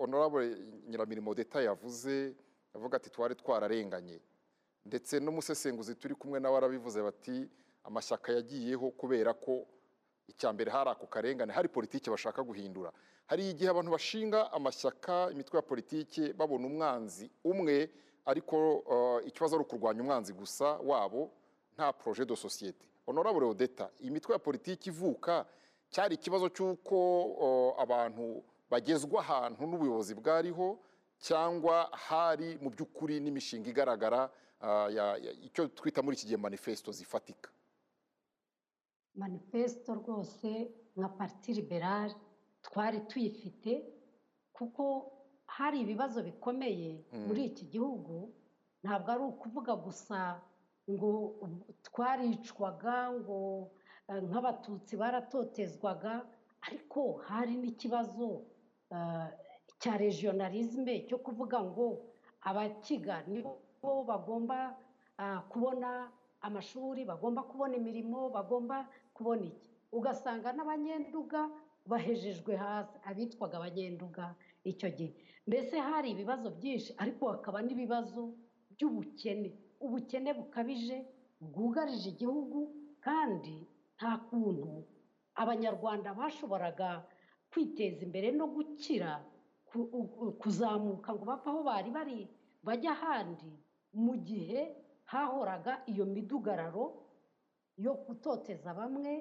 honorable 0.00 0.56
nyiramirimo 0.88 1.34
deta 1.34 1.62
yavuze 1.62 2.34
avuga 2.74 2.96
ati 2.96 3.10
twari 3.10 3.34
twararenganye. 3.34 4.20
Ndetse 4.84 5.20
n'umusesenguzi 5.20 5.94
turi 5.94 6.14
kumwe 6.14 6.40
nawe 6.40 6.56
arabivuze 6.56 7.02
bati 7.02 7.48
amashyaka 7.84 8.32
yagiyeho 8.32 8.90
kubera 8.90 9.34
ko 9.34 9.66
icya 10.28 10.52
mbere 10.52 10.70
hari 10.70 10.90
ako 10.90 11.06
karengane 11.06 11.52
hari 11.52 11.68
politiki 11.68 12.10
bashaka 12.10 12.42
guhindura. 12.42 12.92
Hari 13.26 13.50
igihe 13.50 13.70
abantu 13.70 13.90
bashinga 13.96 14.52
amashyaka 14.52 15.30
imitwe 15.32 15.56
ya 15.58 15.62
politiki 15.62 16.32
babona 16.32 16.66
umwanzi 16.66 17.30
umwe 17.44 17.90
ariko 18.30 18.56
uh, 18.92 19.18
ikibazo 19.28 19.56
ari 19.56 19.64
ukurwanya 19.64 20.00
umwanzi 20.02 20.32
gusa 20.36 20.66
wabo 20.90 21.30
nta 21.74 21.92
projet 21.92 22.28
de 22.28 22.36
societe 22.36 22.84
honorable 23.06 23.46
odeta 23.48 23.90
iyi 24.00 24.10
mitwe 24.10 24.32
ya 24.32 24.38
politiki 24.38 24.88
ivuka 24.92 25.46
cyari 25.92 26.14
ikibazo 26.14 26.48
cy'uko 26.48 26.96
uh, 27.24 27.72
abantu 27.82 28.44
bagezwa 28.70 29.20
ahantu 29.24 29.62
n'ubuyobozi 29.66 30.12
bwariho 30.14 30.78
cyangwa 31.18 31.88
hari 32.08 32.58
mu 32.62 32.68
by'ukuri 32.70 33.16
n'imishinga 33.20 33.68
igaragara 33.72 34.20
uh, 34.60 34.88
icyo 35.48 35.68
twita 35.72 36.02
muri 36.04 36.14
iki 36.16 36.26
gihe 36.28 36.36
manifesto 36.36 36.92
zifatika. 36.92 37.48
Manifesito 39.14 39.94
rwose 39.94 40.70
nka 40.96 41.08
pariti 41.08 41.52
liberale 41.58 42.14
twari 42.62 43.00
tuyifite 43.00 43.72
kuko 44.52 44.84
hari 45.58 45.76
ibibazo 45.84 46.18
bikomeye 46.28 46.90
muri 47.26 47.42
iki 47.50 47.64
gihugu 47.72 48.16
ntabwo 48.82 49.08
ari 49.14 49.22
ukuvuga 49.32 49.72
gusa 49.86 50.18
ngo 50.92 51.10
twaricwaga 51.86 52.96
ngo 53.18 53.38
eh, 54.10 54.20
nk'abatutsi 54.28 54.92
baratotezwaga 55.00 56.12
ariko 56.66 57.00
hari 57.28 57.54
n'ikibazo 57.60 58.28
eh, 58.94 59.26
cya 59.80 59.92
regionalisme 60.04 60.94
cyo 61.08 61.18
kuvuga 61.26 61.58
ngo 61.68 61.86
abakiga 62.48 63.16
nibo 63.28 63.52
bagomba 64.10 64.58
ah, 65.18 65.40
kubona 65.50 65.90
amashuri 66.46 67.04
bagomba 67.10 67.42
kubona 67.50 67.74
imirimo 67.80 68.30
bagomba 68.30 68.86
kubona 69.16 69.44
iki. 69.50 69.68
Ugasanga 69.92 70.48
n'abanyenduga 70.52 71.40
bahejejwe 71.90 72.52
hasi 72.62 72.94
abitwaga 73.08 73.56
abanyenduga 73.58 74.24
icyo 74.70 74.88
gihe. 74.96 75.12
Mbese 75.48 75.76
hari 75.88 76.08
ibibazo 76.14 76.48
byinshi? 76.58 76.90
Ariko 77.02 77.22
hakaba 77.32 77.58
n'ibibazo 77.64 78.22
by'ubukene. 78.72 79.50
Ubukene 79.84 80.30
bukabije 80.38 80.96
bwugarije 81.40 82.08
igihugu 82.14 82.58
kandi 83.06 83.56
nta 83.96 84.12
kuntu 84.28 84.70
abanyarwanda 85.42 86.08
bashoboraga 86.18 86.88
kwiteza 87.50 88.00
imbere 88.06 88.28
no 88.38 88.46
gukira 88.54 89.10
kuzamuka 90.42 91.08
ngo 91.14 91.24
bave 91.30 91.48
aho 91.50 91.60
bari 91.68 91.90
bari 91.96 92.18
bajya 92.66 92.90
ahandi 92.96 93.50
mu 94.04 94.14
gihe 94.28 94.60
hahoraga 95.10 95.72
iyo 95.90 96.04
midugararo 96.14 96.84
yo 97.84 97.92
gutoteza 98.06 98.70
bamwe 98.78 99.12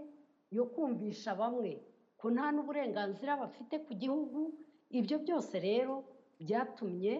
yo 0.57 0.63
kumvisha 0.73 1.31
bamwe. 1.41 1.71
Ko 2.19 2.25
nta 2.33 2.45
n'uburenganzira 2.53 3.37
bafite 3.43 3.75
ku 3.85 3.91
gihugu 4.01 4.39
ibyo 4.89 5.17
byose 5.23 5.55
rero 5.67 5.95
byatumye 6.41 7.13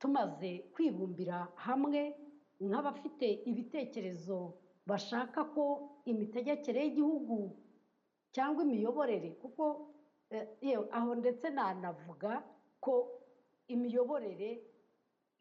tumaze 0.00 0.50
kwibumbira 0.74 1.38
hamwe 1.66 2.02
nk'abafite 2.66 3.26
ibitekerezo 3.50 4.38
bashaka 4.88 5.40
ko 5.54 5.64
imitegekere 6.10 6.78
y'igihugu 6.84 7.38
cyangwa 8.34 8.60
imiyoborere 8.66 9.30
kuko 9.42 9.64
eh, 10.34 10.46
yewe 10.66 10.86
aho 10.98 11.10
ndetse 11.20 11.46
nanavuga 11.50 12.30
ko 12.84 12.94
imiyoborere 13.74 14.50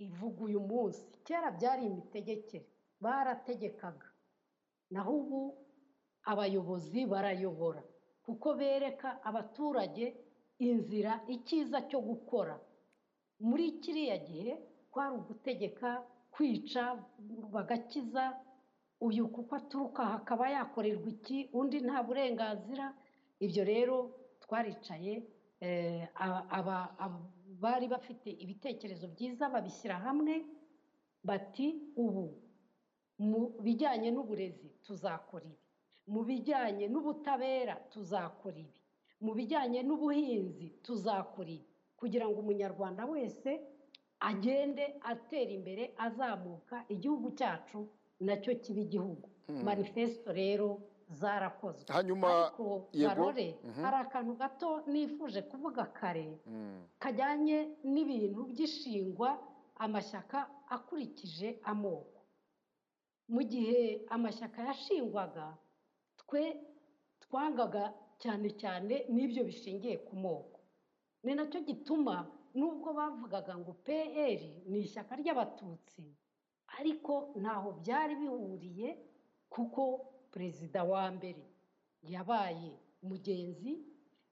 ivuga 0.05 0.39
uyu 0.47 0.59
munsi. 0.69 1.05
Kera 1.25 1.49
byari 1.57 1.83
imitegekere 1.85 2.65
barategekaga. 3.03 4.07
Naho 4.91 5.11
ubu 5.21 5.41
abayobozi 6.31 7.05
barayobora 7.11 7.81
kuko 8.25 8.47
bereka 8.59 9.09
abaturage 9.29 10.05
inzira 10.59 11.13
icyiza 11.35 11.81
cyo 11.89 11.99
gukora. 12.01 12.55
Muri 13.47 13.65
kiriya 13.81 14.17
gihe 14.27 14.51
kwari 14.91 15.13
ugutegeka 15.19 15.89
kwica 16.33 16.83
bagakiza 17.53 18.23
uyu 19.07 19.27
kuko 19.33 19.51
aturuka 19.59 20.01
hakaba 20.13 20.45
yakorerwa 20.55 21.07
iki 21.15 21.37
undi 21.59 21.77
nta 21.85 21.97
burenganzira 22.07 22.85
ibyo 23.45 23.63
rero 23.71 23.95
twaricaye 24.43 25.13
eh, 25.65 26.07
bari 27.61 27.85
bafite 27.93 28.29
ibitekerezo 28.43 29.05
byiza 29.13 29.43
babishyira 29.53 29.95
hamwe 30.05 30.33
bati 31.23 31.67
ubu 32.03 32.25
mu 33.29 33.41
bijyanye 33.63 34.09
n'uburezi 34.11 34.69
tuzakora 34.85 35.45
ibi 35.53 35.61
mu 36.13 36.21
bijyanye 36.27 36.85
n'ubutabera 36.93 37.75
tuzakora 37.93 38.57
ibi 38.65 38.79
mu 39.25 39.31
bijyanye 39.37 39.79
n'ubuhinzi 39.87 40.67
tuzakora 40.85 41.51
ibi. 41.57 41.70
Kugira 42.01 42.25
ngo 42.27 42.37
umunyarwanda 42.41 43.05
wese 43.05 43.49
agende 44.19 44.85
atera 45.11 45.51
imbere 45.57 45.83
azamuka 46.05 46.75
igihugu 46.93 47.27
cyacu 47.39 47.79
na 48.25 48.33
cyo 48.41 48.53
kiba 48.63 48.81
igihugu. 48.87 49.27
Manifesito 49.67 50.31
rero 50.33 50.69
zarakozwe. 51.19 51.89
Hanyuma, 51.93 52.27
ariko 52.47 52.89
barore 53.03 53.47
mhm. 53.63 53.81
hari 53.83 53.97
akantu 54.05 54.33
gato 54.41 54.69
nifuje 54.91 55.41
kuvuga 55.41 55.83
kare 55.99 56.39
Mm. 56.47 56.81
kajyanye 56.99 57.57
n'ibintu 57.83 58.39
by'ishingwa 58.51 59.29
amashyaka 59.75 60.39
akurikije 60.75 61.59
amoko. 61.71 62.19
Mu 63.33 63.41
gihe 63.43 64.05
amashyaka 64.09 64.59
yashingwaga 64.69 65.57
twe 66.21 66.43
twangaga 67.23 67.83
cyane 68.21 68.49
cyane 68.61 68.95
n'ibyo 69.13 69.41
bishingiye 69.43 69.97
ku 70.07 70.15
moko. 70.15 70.60
Ni 71.23 71.35
na 71.35 71.45
cyo 71.51 71.59
gituma 71.61 72.15
nubwo 72.53 72.93
bavugaga 72.93 73.53
ngo 73.57 73.73
pr 73.85 74.39
ni 74.69 74.79
ishyaka 74.85 75.15
ry'abatutsi 75.21 76.03
ariko 76.79 77.13
ntaho 77.41 77.69
byari 77.81 78.13
bihuriye 78.21 78.89
kuko 79.49 79.81
perezida 80.31 80.83
wa 80.83 81.11
mbere 81.11 81.43
yabaye 82.13 82.71
mugenzi 83.03 83.73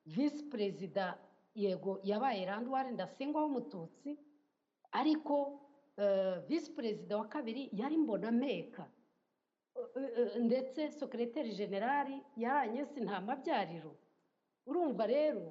visi 0.06 0.44
perezida 0.52 1.20
yego 1.56 2.00
yabaye 2.04 2.46
randuwari 2.46 2.92
ndasingwa 2.92 3.42
w'umututsi 3.44 4.12
ariko 4.92 5.36
eh, 5.98 6.40
visi 6.48 6.72
perezida 6.72 7.18
wa 7.18 7.28
kabiri 7.28 7.70
yari 7.74 7.98
mbonameka. 7.98 8.86
Ndetse 10.40 10.92
sekereteri 10.92 11.52
generali 11.56 12.22
yaranye 12.38 12.86
sinamabyariro 12.86 13.96
urumva 14.66 15.06
rero 15.08 15.46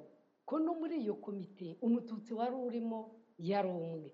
ko 0.49 0.57
no 0.59 0.73
muri 0.81 0.95
iyo 1.05 1.15
komite 1.21 1.77
umututsi 1.85 2.33
wari 2.33 2.55
urimo 2.57 2.99
yari 3.37 3.69
umwe. 3.69 4.09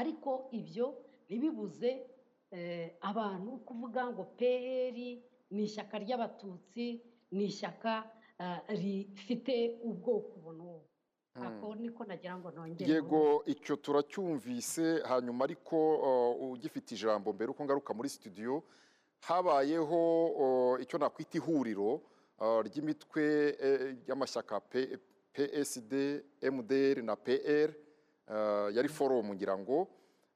Ariko 0.00 0.46
ibyo 0.54 0.86
ntibibuze 1.26 1.90
eh, 2.54 2.94
abantu 3.10 3.50
kuvuga 3.66 4.06
ngo 4.12 4.22
pr 4.38 4.96
ni 5.50 5.62
ishyaka 5.66 5.98
ry'abatutsi 5.98 7.02
ni 7.34 7.44
ishyaka 7.50 7.92
eh, 8.38 8.60
rifite 8.80 9.54
ubwoko 9.88 10.30
ubu 10.38 10.52
n'ubu 10.52 10.84
ako 11.46 11.74
niko 11.74 12.04
nagira 12.04 12.38
ngo 12.38 12.50
nongere 12.50 12.92
yego 12.92 13.42
icyo 13.46 13.76
turacyumvise 13.76 15.02
hanyuma 15.10 15.44
ariko 15.44 15.76
ugifite 16.54 16.88
ijambo 16.94 17.32
mbere 17.32 17.50
uko 17.50 17.64
ngaruka 17.64 17.90
muri 17.94 18.08
studio 18.08 18.62
habayeho 19.26 20.00
icyo 20.82 20.96
nakwita 20.98 21.38
ihuriro 21.38 22.00
ry'imitwe 22.66 23.24
eh, 23.66 23.96
y'amashyaka 24.08 24.60
PSD, 25.38 26.22
MDR 26.42 27.02
na 27.02 27.14
PR 27.16 27.70
uh, 28.26 28.74
yari 28.74 28.88
forum 28.88 29.34
ngira 29.34 29.58
ngo 29.58 29.88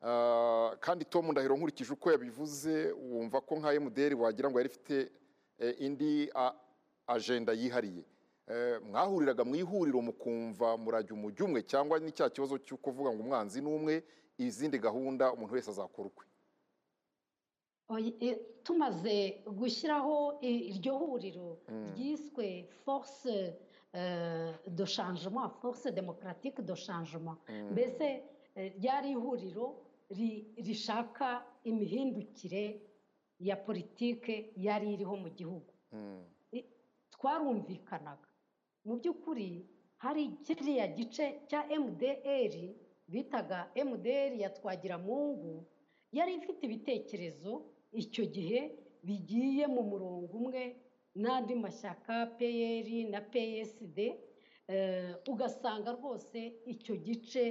Uh, 0.03 0.74
kandi 0.80 1.05
Tom 1.05 1.30
Ndahiro 1.30 1.57
nkurikije 1.57 1.92
uko 1.92 2.11
yabivuze 2.11 2.90
wumva 2.92 3.40
ko 3.40 3.55
nka 3.57 3.80
MDR 3.80 4.14
wagira 4.14 4.50
ngo 4.50 4.59
yari 4.59 4.70
ifite 4.70 5.12
eh, 5.59 5.74
indi 5.78 6.30
agenda 7.07 7.53
yihariye. 7.53 8.03
Eh, 8.50 8.82
mwahuriraga 8.82 9.44
mu 9.44 9.55
ihuriro 9.55 10.03
mukumva 10.03 10.76
murajya 10.76 11.14
umujyi 11.14 11.42
umwe 11.46 11.62
cyangwa 11.62 11.98
ni 12.03 12.11
cya 12.11 12.26
kibazo 12.30 12.59
cyo 12.59 12.76
kuvuga 12.76 13.14
ngo 13.14 13.22
umwanzi 13.22 13.61
ni 13.62 13.70
umwe 13.70 14.03
izindi 14.38 14.78
gahunda 14.78 15.32
umuntu 15.32 15.55
wese 15.55 15.70
azakora 15.70 16.09
ukwe. 16.11 16.26
E, 18.20 18.34
tumaze 18.66 19.38
gushyiraho 19.46 20.42
iryo 20.42 20.94
huriro 20.98 21.59
ryiswe 21.94 22.66
force 22.84 23.55
euh, 23.95 24.53
de 24.66 24.84
changement 24.84 25.49
force 25.61 25.86
démocratique 25.93 26.61
de 26.61 26.74
changement. 26.74 27.36
Mbese 27.70 28.22
eh, 28.57 28.72
ryari 28.80 29.11
ihuriro 29.11 29.66
ri- 30.11 30.45
rishaka 30.57 31.45
imihindukire 31.64 32.80
ya 33.40 33.57
politike 33.57 34.53
yari 34.57 34.93
iriho 34.95 35.16
mu 35.16 35.28
gihugu. 35.30 35.72
Mm. 35.93 36.24
Twarumvikanaga. 37.11 38.28
Mu 38.84 38.97
by'ukuri 38.97 39.66
hari 39.99 40.28
kiriya 40.45 40.86
gice 40.86 41.40
cya 41.49 41.62
mdr 41.80 42.55
bitaga 43.09 43.70
mdr 43.76 44.32
ya 44.43 44.51
twagiramungu 44.51 45.64
yari 46.12 46.34
ifite 46.34 46.62
ibitekerezo 46.66 47.62
icyo 47.93 48.24
gihe 48.26 48.61
bigiye 49.05 49.66
mu 49.66 49.82
murongo 49.82 50.32
umwe 50.38 50.76
n'andi 51.14 51.54
mashyaka 51.54 52.26
pr 52.38 52.88
na 53.10 53.20
psd 53.20 53.98
eh, 54.68 55.14
ugasanga 55.28 55.92
rwose 55.92 56.38
icyo 56.66 56.96
gice 56.96 57.44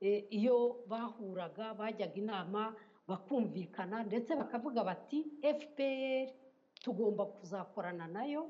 eh, 0.00 0.24
iyo 0.30 0.84
bahuraga 0.86 1.74
bajyaga 1.74 2.14
inama 2.14 2.74
bakumvikana 3.08 4.02
ndetse 4.02 4.36
bakavuga 4.36 4.84
bati 4.84 5.18
fpr 5.58 6.28
tugomba 6.82 7.26
kuzakorana 7.26 8.06
na 8.06 8.24
yo 8.26 8.48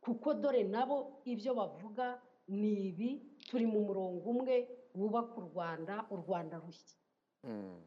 kuko 0.00 0.34
dore 0.34 0.62
nabo 0.64 1.20
ibyo 1.24 1.54
bavuga 1.54 2.20
ni 2.48 2.88
ibi 2.88 3.10
turi 3.48 3.66
mu 3.66 3.80
murongo 3.80 4.30
umwe 4.30 4.68
wubaka 4.94 5.34
u 5.36 5.40
rwanda 5.50 5.94
u 6.10 6.16
rwanda 6.16 6.56
rushya. 6.58 6.96
Mm. 7.44 7.82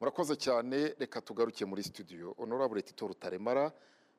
murakoze 0.00 0.36
cyane. 0.36 0.94
Reka 0.98 1.20
tugaruke 1.20 1.64
muri 1.64 1.82
studio. 1.82 2.34
Honorable 2.38 2.82
tito 2.82 3.06
rutaremara 3.06 3.72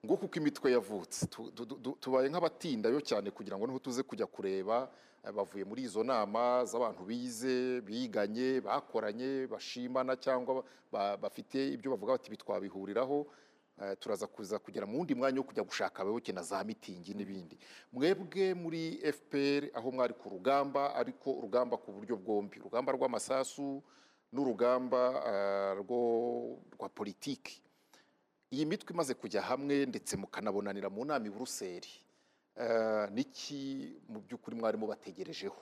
nguko 0.06 0.26
uko 0.26 0.36
imitwe 0.40 0.72
yavutse. 0.72 1.28
Tu- 1.28 1.52
tu- 1.52 1.66
tu- 1.66 1.98
tubaye 2.02 2.30
nk'abatindayo 2.30 3.02
cyane 3.02 3.30
kugira 3.32 3.58
ngo 3.58 3.68
ni 3.68 3.74
ho 3.74 3.80
tuze 3.80 4.02
kujya 4.04 4.26
kureba 4.26 4.90
eh, 5.24 5.30
bavuye 5.32 5.64
muri 5.66 5.84
izo 5.86 6.02
nama 6.04 6.66
z'abantu 6.66 7.06
bize 7.06 7.82
biganye 7.86 8.62
bakoranye 8.66 9.46
bashimana 9.48 10.16
cyangwa 10.18 10.64
ba- 10.92 11.18
bafite 11.18 11.74
ibyo 11.78 11.92
bavuga 11.94 12.14
bati 12.18 12.30
bitwabihuriraho. 12.34 13.28
Eh, 13.82 13.94
turaza 14.00 14.28
kuza 14.28 14.60
kugera 14.60 14.86
mu 14.86 14.98
wundi 14.98 15.14
mwanya 15.16 15.38
wo 15.40 15.44
kujya 15.46 15.64
gushaka 15.64 16.02
abayoboke 16.02 16.34
na 16.34 16.42
za 16.42 16.64
mitingi 16.66 17.14
n'ibindi. 17.14 17.58
Mwebwe 17.94 18.54
muri 18.58 18.98
fpr 19.14 19.70
aho 19.78 19.92
mwari 19.94 20.14
ku 20.18 20.30
rugamba 20.30 20.96
ariko 20.98 21.30
urugamba 21.38 21.78
ku 21.78 21.92
buryo 21.94 22.18
bwombi. 22.18 22.58
Urugamba 22.60 22.92
rw'amasasu 22.98 23.82
n'urugamba 24.34 25.02
eh, 25.30 25.78
rwa 25.86 26.90
politiki. 26.90 27.61
Iyi 28.52 28.66
mitwe 28.66 28.94
imaze 28.94 29.14
kujya 29.14 29.42
hamwe 29.42 29.86
ndetse 29.86 30.14
mukanabonanira 30.18 30.90
mu 30.90 31.06
nama 31.06 31.26
i 31.28 31.30
buruseli. 31.32 31.92
Eh, 32.56 33.08
niki 33.16 33.60
mu 34.12 34.20
by'ukuri 34.22 34.56
mwarimo 34.60 34.86
bategerejeho? 34.88 35.56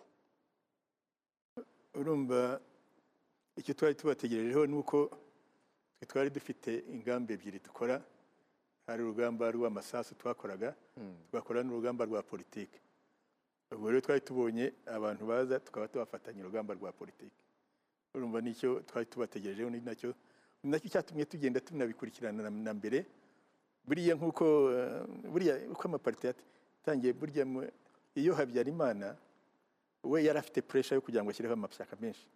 Urumva 1.93 2.59
icyo 3.55 3.73
twari 3.73 3.95
tubategerejeho 3.95 4.65
ni 4.65 4.75
uko 4.81 4.97
twari 6.07 6.29
dufite 6.29 6.83
ingamba 6.89 7.33
ebyiri 7.33 7.59
dukora. 7.61 8.01
Hari 8.87 9.03
urugamba 9.03 9.51
rw'amasasu 9.53 10.15
twakoraga 10.17 10.73
tugakora 11.29 11.61
n'urugamba 11.63 12.05
rwa 12.09 12.23
politiki. 12.23 12.79
Ubwo 13.71 13.89
rero 13.93 14.01
twari 14.01 14.21
tubonye 14.21 14.73
abantu 14.89 15.23
baza 15.29 15.59
tukaba 15.61 15.87
tubafatanya 15.87 16.41
urugamba 16.41 16.73
rwa 16.73 16.91
politiki. 16.91 17.37
Urumva 18.15 18.41
ni 18.41 18.55
cyo 18.57 18.81
twari 18.81 19.05
tubategerejeho 19.05 19.69
ni 19.69 19.77
na 19.81 19.93
cyo 19.95 20.13
ni 20.63 20.71
na 20.71 20.79
cyo 20.79 20.89
cyatumye 20.89 21.25
tugenda 21.25 21.59
tunabikurikirana 21.59 22.49
na- 22.49 22.73
mbere. 22.73 23.05
Buriya 23.87 24.15
nk'uko 24.15 24.45
eh, 24.71 25.03
buriya 25.31 25.53
uko 25.71 25.83
amapariti 25.87 26.27
yatangiye 26.27 27.13
burya 27.13 27.43
iyo 28.15 28.35
habyarimana 28.35 29.15
we 30.03 30.23
yari 30.23 30.39
afite 30.39 30.61
puresha 30.61 30.95
yo 30.95 31.01
kugira 31.01 31.23
ngo 31.23 31.31
ashyireho 31.31 31.53
amashyaka 31.55 31.95
menshi. 32.01 32.27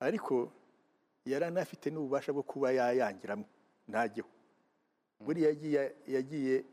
Ariko 0.00 0.52
yari 1.24 1.44
anafite 1.44 1.90
n'ububasha 1.90 2.32
bwo 2.32 2.42
kuba 2.42 2.70
yayangiramo 2.72 3.44
ntajyeho 3.88 4.28
buriya 5.20 5.50
yagiye 6.06 6.64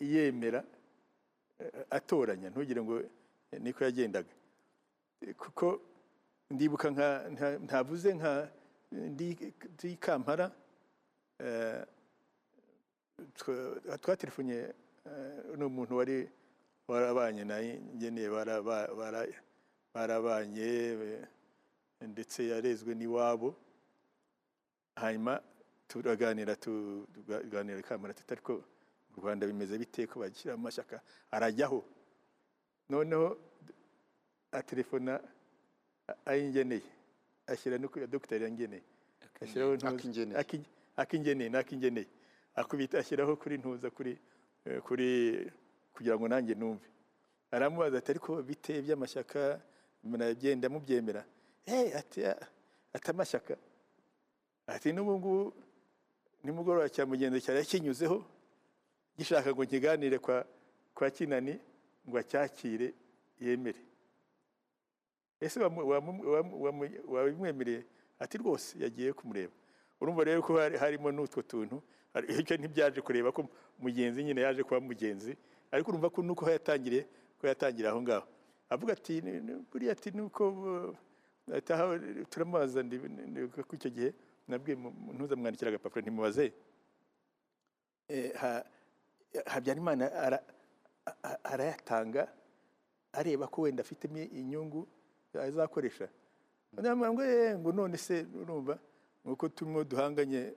yemera 0.00 0.60
eh, 1.58 1.72
atoranya 1.90 2.50
ntugire 2.52 2.80
ngo 2.82 3.00
eh, 3.00 3.58
niko 3.60 3.84
yagendaga. 3.84 4.30
Kuko 5.38 5.80
ndibuka 6.50 6.86
ntavuze 7.64 8.14
nka 8.14 8.32
ndi 8.92 9.96
kampara 10.00 10.50
twa- 13.34 13.98
twatelefonye 13.98 14.74
eh, 15.06 15.52
uno 15.54 15.68
muntu 15.68 15.96
wari 15.96 16.28
warabanye 16.88 17.44
na 17.44 17.56
ngeneye 17.96 18.28
baraba- 18.30 18.94
bara- 18.94 19.26
barabanye 19.94 20.68
ndetse 22.00 22.48
yarezwe 22.48 22.94
n'iwabo. 22.94 23.54
Hanyuma 24.96 25.40
turaganira 25.88 26.56
tu- 26.56 27.06
tuganira 27.14 27.82
kamara 27.82 28.14
tuti 28.14 28.32
ariko 28.32 28.52
mu 29.12 29.16
rwanda 29.22 29.46
bimeze 29.46 29.78
bite 29.78 30.06
ko 30.06 30.20
bashyira 30.20 30.54
amashyaka 30.54 31.00
arajyaho. 31.30 31.84
Noneho 32.90 33.36
atelefona 34.52 35.20
ayingeneye. 36.26 36.82
Ashyira 37.46 37.78
no 37.78 37.88
kuri 37.88 38.06
dogiteri 38.06 38.44
yangeneye 38.44 38.82
ashyiraho 39.42 39.72
Akingeneye. 39.74 40.38
Aki- 40.38 40.66
akingeneye 40.96 41.48
n'akingeneye 41.50 42.06
akubita 42.54 42.98
ashyiraho 42.98 43.36
kuri 43.36 43.58
ntuza 43.58 43.90
kuri 43.90 44.12
eh, 44.66 44.80
kuri 44.82 45.08
kugira 45.94 46.16
ngo 46.16 46.28
nanjye 46.28 46.54
numve. 46.54 46.86
Aramubaza 47.50 47.98
ati 47.98 48.10
ariko 48.14 48.42
bite 48.42 48.80
by'amashyaka 48.82 49.60
murabyenda 50.04 50.68
mubyemera? 50.68 51.24
Eh 51.66 51.92
ati 51.96 52.24
"Ah, 52.26 52.38
ati 52.94 53.10
amashyaka 53.10 53.54
ati 54.66 54.92
n'ubu 54.92 55.18
ngubu 55.18 55.52
nimugoroba 56.44 56.88
cya 56.88 57.06
mugenzi 57.06 57.40
cyari 57.44 57.66
kinyuzeho 57.66 58.18
gishaka 59.18 59.50
ngo 59.52 59.64
nkiganire 59.64 60.18
kwa 60.18 60.46
kwa 60.94 61.10
kinani 61.10 61.54
ngo 62.08 62.16
acyakire 62.18 62.94
yemere. 63.40 63.78
Ese 65.42 65.58
wabimwemereye 67.08 67.82
ati 68.18 68.38
rwose 68.38 68.78
yagiye 68.78 69.12
kumureba. 69.12 69.52
Urumva 70.00 70.24
rero 70.24 70.42
ko 70.42 70.54
hari- 70.58 70.78
harimo 70.78 71.10
n'utwo 71.12 71.42
tuntu 71.42 71.82
icyo 72.28 72.56
ntibyaje 72.56 73.00
kureba 73.02 73.32
ko 73.32 73.48
mugenzi 73.78 74.22
nyine 74.24 74.40
yaje 74.46 74.62
kuba 74.62 74.80
mugenzi 74.80 75.36
ariko 75.72 75.90
urumva 75.90 76.10
ko 76.10 76.22
nuko 76.22 76.46
yatangiriye 76.50 77.02
ko 77.40 77.46
yatangiriye 77.46 77.88
aho 77.90 78.02
ngaho. 78.02 78.26
Avuga 78.70 78.92
ati 78.92 79.20
"Ni- 79.20 79.40
ni- 79.40 79.58
buriya 79.70 79.92
ati 79.92 80.10
nuko 80.14 80.94
turamubaza 82.30 82.80
ko 83.68 83.72
icyo 83.76 83.90
gihe 83.90 84.10
nabwiye 84.48 84.76
ntuzamwandikira 85.14 85.68
agapapuro 85.70 86.00
ntimubaze? 86.02 86.52
Eh, 88.08 88.32
ha- 88.40 88.64
habyarimana 89.46 90.04
arayatanga 91.44 92.28
areba 93.12 93.46
ko 93.48 93.62
wenda 93.66 93.80
afitemo 93.82 94.18
inyungu 94.18 94.86
azakoresha. 95.40 96.08
Ngo 96.76 97.22
"Eh, 97.24 97.58
ngo 97.58 97.72
none 97.72 97.96
se 97.96 98.26
urumva? 98.34 98.78
Nuko 99.24 99.48
turimo 99.48 99.84
duhanganye 99.84 100.54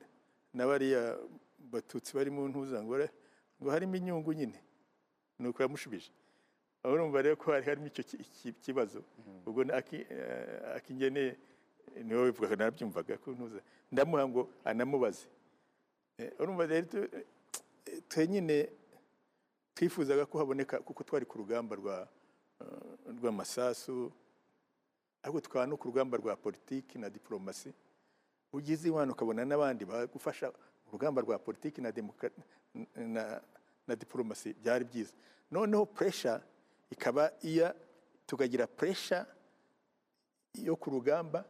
na 0.54 0.66
bariya 0.66 1.18
batutsi 1.72 2.16
bari 2.16 2.32
mu 2.32 2.48
ntuza 2.48 2.84
ngo 2.84 2.94
"Ore, 2.94 3.10
ngo 3.62 3.70
harimo 3.72 3.96
inyungu 3.96 4.34
nyine. 4.34 4.60
Nuko 5.40 5.64
yamushubije. 5.64 6.12
Aho 6.84 6.94
urumva 6.96 7.22
rero 7.22 7.36
ko 7.36 7.52
hari 7.52 7.66
harimo 7.66 7.88
icyo 7.88 8.04
ki- 8.04 8.18
ki- 8.24 8.54
kibazo. 8.64 9.04
Ubwo 9.46 9.64
na 9.64 9.76
Aki- 9.78 10.06
eh, 10.10 10.76
akingene 10.78 11.36
ni 12.04 12.14
we 12.14 12.22
wivugaga 12.32 12.56
narabyumvaga 12.56 13.18
ko 13.20 13.32
ntuza. 13.36 13.60
Ndamuha 13.92 14.24
ngo 14.28 14.42
anamubaze. 14.64 15.28
Eh, 16.18 16.32
urumva 16.40 16.66
rero 16.66 16.88
tu- 16.88 17.10
twe 18.10 18.28
nyine 18.28 18.70
twifuzaga 19.76 20.26
ko 20.26 20.38
haboneka 20.40 20.80
kuko 20.80 21.04
twari 21.04 21.26
ku 21.26 21.38
rugamba 21.44 21.76
eh, 21.76 22.08
rw'amasasu 23.20 24.12
ariko 25.26 25.42
tukaba 25.42 25.66
no 25.66 25.78
ku 25.78 25.88
rugamba 25.90 26.18
rwa 26.22 26.36
politiki 26.38 26.98
na 27.02 27.10
diporomasi 27.10 27.74
ugize 28.54 28.88
iwana 28.88 29.12
ukabona 29.12 29.42
n'abandi 29.46 29.82
bagufasha 29.86 30.54
urugamba 30.88 31.22
rwa 31.26 31.40
politiki 31.42 31.82
na, 31.82 31.90
na, 33.88 33.96
diporomasi 33.96 34.54
byari 34.54 34.86
byiza. 34.86 35.14
Noneho 35.52 35.86
puresha 35.86 36.42
ikaba 36.94 37.32
iya 37.42 37.74
tukagira 38.26 38.68
puresha 38.68 39.26
yo 40.54 40.76
ku 40.76 40.90
rugamba 40.90 41.46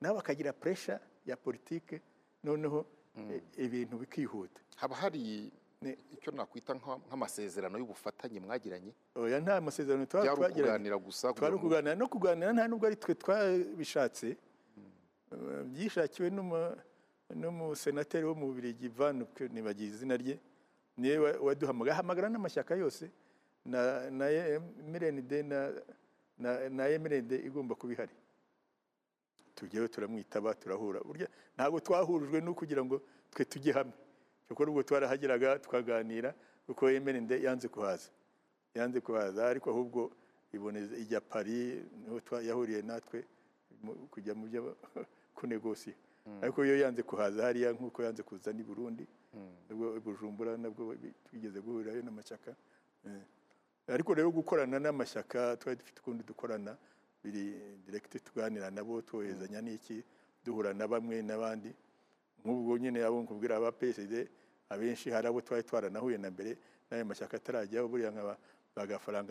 nabo 0.00 0.16
bakagira 0.18 0.52
puresha 0.52 1.00
ya 1.26 1.36
politiki 1.36 2.00
noneho 2.42 2.86
eh, 3.16 3.42
ibintu 3.56 3.98
bikihuta. 3.98 4.60
Haba 4.76 4.96
hari 4.96 5.52
icyo 5.90 6.30
nakwita 6.36 6.74
nka- 6.76 7.00
nk'amasezerano 7.08 7.78
y'ubufatanye 7.80 8.36
mwagiranye? 8.40 8.92
Oya 9.16 9.40
nta 9.40 9.60
masezerano 9.64 10.04
twagiranye. 10.04 10.90
gusa 11.00 11.32
twari 11.32 11.54
ukuganira 11.56 11.96
no 11.96 12.04
kuganira 12.08 12.52
nta 12.52 12.68
nubwo 12.68 12.84
ari 12.86 12.96
twe 13.00 13.14
twabishatse. 13.16 14.36
Eh, 15.32 15.62
byishakiwe 15.72 16.28
n'umu- 16.36 16.76
n'umusenateri 17.32 18.26
wo 18.28 18.34
mu 18.36 18.46
Bubiligi 18.52 18.88
Van 18.92 19.24
nibagiye 19.54 19.88
izina 19.88 20.16
rye. 20.20 20.36
Niwe 21.00 21.16
wa- 21.18 21.38
waduhamagara 21.48 21.94
ahamagara 21.96 22.28
n'amashyaka 22.28 22.74
yose. 22.76 23.08
Na 23.64 24.10
na 24.12 24.26
MRND 24.84 25.32
na 26.76 26.84
MRND 27.00 27.32
igomba 27.48 27.72
kuba 27.74 27.92
ihari. 27.96 28.12
Tujyeho 29.56 29.88
turamwitaba 29.88 30.52
turahura. 30.60 31.00
Ntabwo 31.56 31.80
twahurijwe 31.80 32.40
no 32.44 32.52
kugira 32.52 32.84
ngo 32.84 33.00
twe 33.32 33.44
tujye 33.48 33.72
hamwe. 33.72 33.96
Kuko 34.50 34.62
ubwo 34.66 34.82
twarahageraga 34.82 35.58
tukaganira 35.62 36.34
kuko 36.66 36.90
MRND 36.90 37.30
yanze 37.46 37.68
kuhaza. 37.70 38.10
Yanze 38.74 38.98
kuhaza 39.00 39.46
ariko 39.46 39.70
ahubwo 39.70 40.10
iboneza 40.52 40.96
ijya 40.98 41.20
Paris 41.22 41.78
ni 42.02 42.08
ho 42.10 42.18
yahuriye 42.42 42.82
natwe 42.82 43.22
kujya 44.10 44.34
mu 44.34 44.44
byo 44.50 44.74
kunegosiya 45.38 45.94
ariko 46.42 46.58
yo 46.66 46.74
yanze 46.82 47.02
kuhaza 47.02 47.42
hariya 47.46 47.70
nk'uko 47.72 48.02
yanze 48.02 48.22
kuza 48.26 48.50
n'i 48.52 48.62
Burundi 48.66 49.06
nubwo 49.70 49.86
i 49.98 50.00
Bujumbura 50.02 50.56
nabwo 50.58 50.82
twigeze 51.26 51.58
guhurirayo 51.62 52.02
n'amashyaka 52.02 52.50
Eh. 53.06 53.22
ariko 53.88 54.14
rero 54.14 54.28
gukorana 54.30 54.76
n'amashyaka 54.78 55.56
twari 55.56 55.76
dufite 55.80 55.98
ukundi 56.00 56.22
dukorana 56.24 56.76
biri 57.22 57.56
direkiti 57.86 58.20
tuganira 58.20 58.70
nabo 58.70 59.00
twoherezanya 59.02 59.60
n'iki 59.64 60.04
duhura 60.44 60.72
na 60.74 60.86
bamwe 60.88 61.16
n'abandi. 61.22 61.70
Nk'ubwo 62.40 62.76
nyine 62.78 63.00
abo 63.04 63.20
nkubwira 63.24 63.56
aba 63.56 63.72
PSD 63.72 64.28
abenshi 64.70 65.10
hari 65.10 65.26
abo 65.28 65.40
twari 65.40 65.62
twaranahuye 65.66 66.18
na 66.18 66.30
mbere 66.30 66.56
n'ayo 66.90 67.04
mashyaka 67.04 67.36
atarajyaho 67.36 67.88
buriya 67.88 68.10
nka 68.10 68.22
ba- 68.22 68.38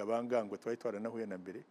bangango 0.05 0.57
twari 0.57 0.77
twaranahuye 0.77 1.25
na 1.25 1.37
mbere. 1.37 1.63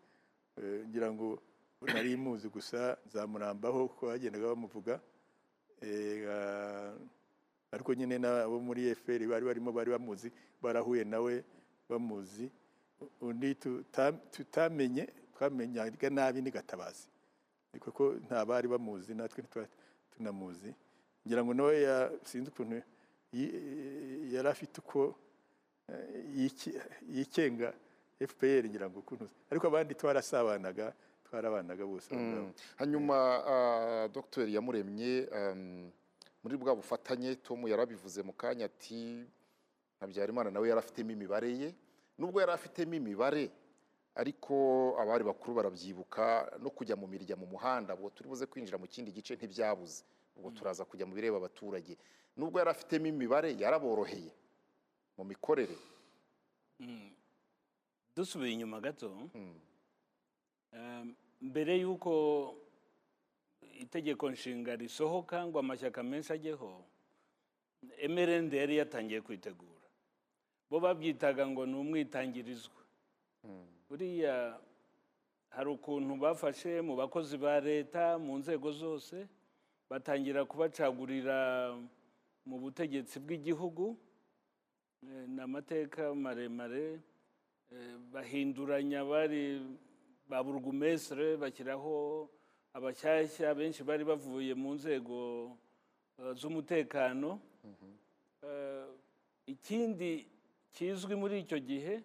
Eh, 0.58 0.84
ngira 0.88 1.12
ngo 1.12 1.38
nari 1.84 2.16
muzi 2.16 2.48
gusa 2.48 2.96
zamurambaho 3.12 3.88
kuko 3.88 4.06
bagendaga 4.10 4.46
bamuvuga. 4.50 5.00
Eh, 5.80 6.26
ah, 6.28 6.92
ariko 7.72 7.94
nyine 7.94 8.18
n'abo 8.18 8.58
muri 8.60 8.90
FPR 8.94 9.22
bari 9.28 9.44
barimo 9.44 9.70
bari 9.72 9.90
bamuzi 9.92 10.32
barahuye 10.62 11.04
nawe 11.04 11.44
bamuzi. 11.88 12.50
Undi 13.20 13.54
tuta- 13.54 14.12
tutamenye 14.32 15.06
twamenyaga 15.36 16.10
nabi 16.10 16.42
ni 16.42 16.50
gatabazi 16.50 17.06
kuko 17.78 18.16
nta 18.26 18.42
bari 18.44 18.66
bamuzi 18.68 19.14
natwe 19.14 19.44
tunamuzi. 20.16 20.74
Ngira 21.26 21.44
ngo 21.44 21.54
nawe 21.54 21.76
sinzi 22.24 22.50
ukuntu 22.50 22.82
yari 23.32 24.48
afite 24.48 24.78
uko 24.80 25.14
eh, 25.88 26.48
yikenga 27.08 27.72
fpr 28.28 28.64
ngira 28.68 28.90
ngo 28.90 28.98
ukuntu 28.98 29.28
ariko 29.50 29.66
abandi 29.66 29.94
twarasabanaga 29.94 30.92
twarabanaga 31.24 31.86
bose. 31.86 32.14
Mm. 32.14 32.52
hanyuma 32.76 33.16
ah, 33.46 34.08
dr 34.08 34.48
yamuremye 34.48 35.28
um, 35.32 35.90
muri 36.42 36.56
bwa 36.56 36.74
bufatanye 36.76 37.34
tom 37.36 37.68
yarabivuze 37.68 38.22
mu 38.22 38.32
kanya 38.32 38.64
ati 38.64 39.24
habyarimana 40.00 40.50
nawe 40.50 40.68
yari 40.68 40.80
afitemo 40.80 41.10
imibare 41.10 41.50
ye 41.52 41.74
nubwo 42.18 42.40
yari 42.40 42.52
afitemo 42.52 42.94
imibare 42.94 43.50
ariko 44.14 44.54
abari 45.00 45.24
bakuru 45.24 45.54
barabyibuka 45.54 46.50
no 46.62 46.70
kujya 46.70 46.96
mu 46.96 47.06
mirya 47.06 47.36
mu 47.36 47.46
muhanda 47.46 47.92
turi 48.14 48.28
buze 48.28 48.46
kwinjira 48.46 48.78
mu 48.78 48.86
kindi 48.86 49.12
gice 49.12 49.34
ntibyabuze 49.36 50.02
ubwo 50.38 50.50
turaza 50.54 50.84
kujya 50.84 51.06
mu 51.06 51.14
bireba 51.14 51.36
abaturage. 51.36 51.98
Nubwo 52.36 52.58
yari 52.58 52.70
afitemo 52.70 53.06
imibare 53.10 53.50
yaraboroheye 53.58 54.30
mu 55.18 55.24
mikorere. 55.24 55.76
Dusubiye 58.16 58.52
inyuma 58.54 58.80
gato. 58.80 59.10
Mm. 59.34 59.58
Um, 60.72 61.14
mbere 61.40 61.78
y'uko 61.82 62.12
itegeko 63.82 64.30
nshinga 64.30 64.76
risohoka 64.76 65.46
ngo 65.46 65.58
amashyaka 65.58 66.02
menshi 66.02 66.32
ajyeho 66.32 66.84
emerende 67.98 68.56
yari 68.58 68.76
yatangiye 68.76 69.20
kwitegura. 69.20 69.86
Bo 70.70 70.80
babyitaga 70.80 71.46
ngo 71.46 71.66
ni 71.66 71.74
umwitangirizwa. 71.74 72.82
Buriya 73.88 74.60
hari 75.50 75.68
ukuntu 75.70 76.16
bafashe 76.16 76.80
mu 76.82 76.96
bakozi 76.96 77.36
ba 77.38 77.60
leta 77.60 78.18
mu 78.18 78.38
nzego 78.38 78.72
zose 78.72 79.26
batangira 79.90 80.44
kubacagurira 80.44 81.38
mu 82.46 82.56
butegetsi 82.58 83.18
bw'igihugu 83.20 83.96
Eh, 84.98 85.28
ni 85.30 85.40
amateka 85.40 86.14
maremare 86.14 86.98
Eh, 87.70 87.94
bahinduranya 88.12 89.04
bari 89.04 89.60
ba 90.28 90.42
burugumesire 90.42 91.36
bashyiraho 91.36 92.26
abashyashya 92.74 93.54
benshi 93.54 93.84
bari 93.84 94.04
bavuye 94.04 94.54
mu 94.56 94.74
nzego 94.74 95.18
eh, 96.18 96.32
z'umutekano. 96.34 97.38
Ikindi 99.46 100.26
kizwi 100.72 101.14
muri 101.16 101.40
icyo 101.44 101.58
gihe 101.60 102.02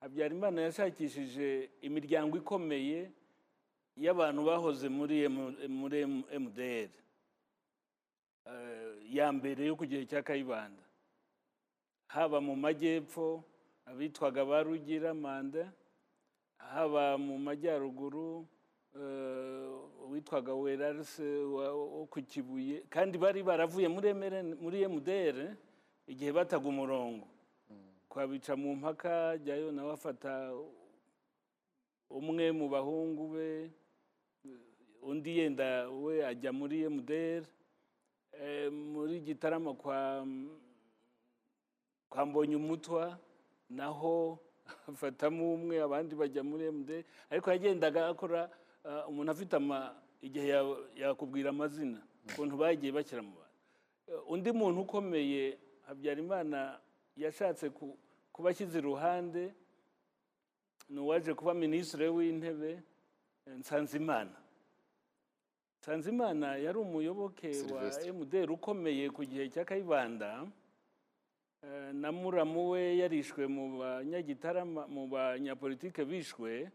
habyarimana 0.00 0.62
yashakishije 0.70 1.70
imiryango 1.82 2.36
ikomeye 2.38 3.10
y'abantu 3.96 4.40
bahoze 4.44 4.88
muri 4.88 6.06
mdr 6.40 6.90
Eh, 8.42 9.14
ya 9.14 9.30
mbere 9.32 9.66
yo 9.70 9.76
ku 9.78 9.86
gihe 9.86 10.02
cya 10.06 10.18
kayibanda. 10.22 10.82
Haba 12.10 12.40
mu 12.42 12.56
majyepfo 12.58 13.44
abitwaga 13.86 14.42
ba 14.44 14.62
rugira 14.66 15.14
manda. 15.14 15.70
Haba 16.58 17.14
mu 17.18 17.38
majyaruguru 17.38 18.42
eh, 18.98 19.70
uwitwaga 20.02 20.54
werarse 20.58 21.22
wo 21.22 22.02
ku 22.10 22.18
kibuye. 22.26 22.82
Kandi 22.90 23.14
bari 23.18 23.42
baravuye 23.46 23.86
muri 23.86 24.82
mdr 24.90 25.54
igihe 26.10 26.32
bataga 26.34 26.66
umurongo. 26.66 27.28
Kwabica 28.10 28.58
mu 28.58 28.74
mpaka 28.74 29.38
jyayo 29.38 29.70
nawe 29.70 29.92
afata 29.94 30.50
umwe 32.10 32.50
mu 32.50 32.66
bahungu 32.68 33.38
be. 33.38 33.70
Undi 35.02 35.38
yenda 35.38 35.88
we 35.90 36.26
ajya 36.26 36.52
muri 36.52 36.88
mdr 36.88 37.44
Eh, 38.32 38.72
muri 38.72 39.20
gitarama 39.20 39.74
kwa 39.74 40.26
kwa 42.08 42.26
mbonye 42.26 42.56
umutwa 42.56 43.18
naho 43.70 44.38
afatamo 44.88 45.44
umwe 45.54 45.82
abandi 45.82 46.14
bajya 46.16 46.42
muri 46.42 46.70
md 46.72 47.04
ariko 47.30 47.50
yagendaga 47.50 48.08
akora 48.08 48.50
ah, 48.84 49.04
umuntu 49.06 49.32
afite 49.32 49.52
ama 49.56 49.94
igihe 50.22 50.48
ya- 50.48 50.76
yakubwira 50.96 51.50
amazina 51.52 52.00
ukuntu 52.32 52.56
bagiye 52.56 52.92
bashyira 52.92 53.22
mu 53.22 53.36
bantu 53.36 53.52
undi 54.32 54.50
muntu 54.52 54.80
ukomeye 54.80 55.58
habyarimana 55.86 56.80
yashatse 57.16 57.68
ku- 57.70 57.98
kuba 58.32 58.50
ashyize 58.50 58.78
iruhande 58.80 59.52
ni 60.88 61.00
uwaje 61.00 61.34
kuba 61.36 61.52
minisitiri 61.54 62.08
w'intebe 62.08 62.80
nsanzimana 63.60 64.32
nsanzimana 65.82 66.56
yari 66.56 66.78
umuyoboke 66.78 67.50
wa 67.74 68.14
mdr 68.14 68.50
ukomeye 68.52 69.10
ku 69.10 69.24
gihe 69.26 69.48
cya 69.50 69.64
kayibanda. 69.64 70.46
Eh, 71.62 71.90
na- 71.94 72.12
muramu 72.12 72.70
we 72.70 72.96
yarishwe 73.02 73.46
mu 73.46 73.78
banyagitarama 73.78 74.86
mu 74.86 75.06
banyapolitike 75.10 76.04
bishwe. 76.06 76.70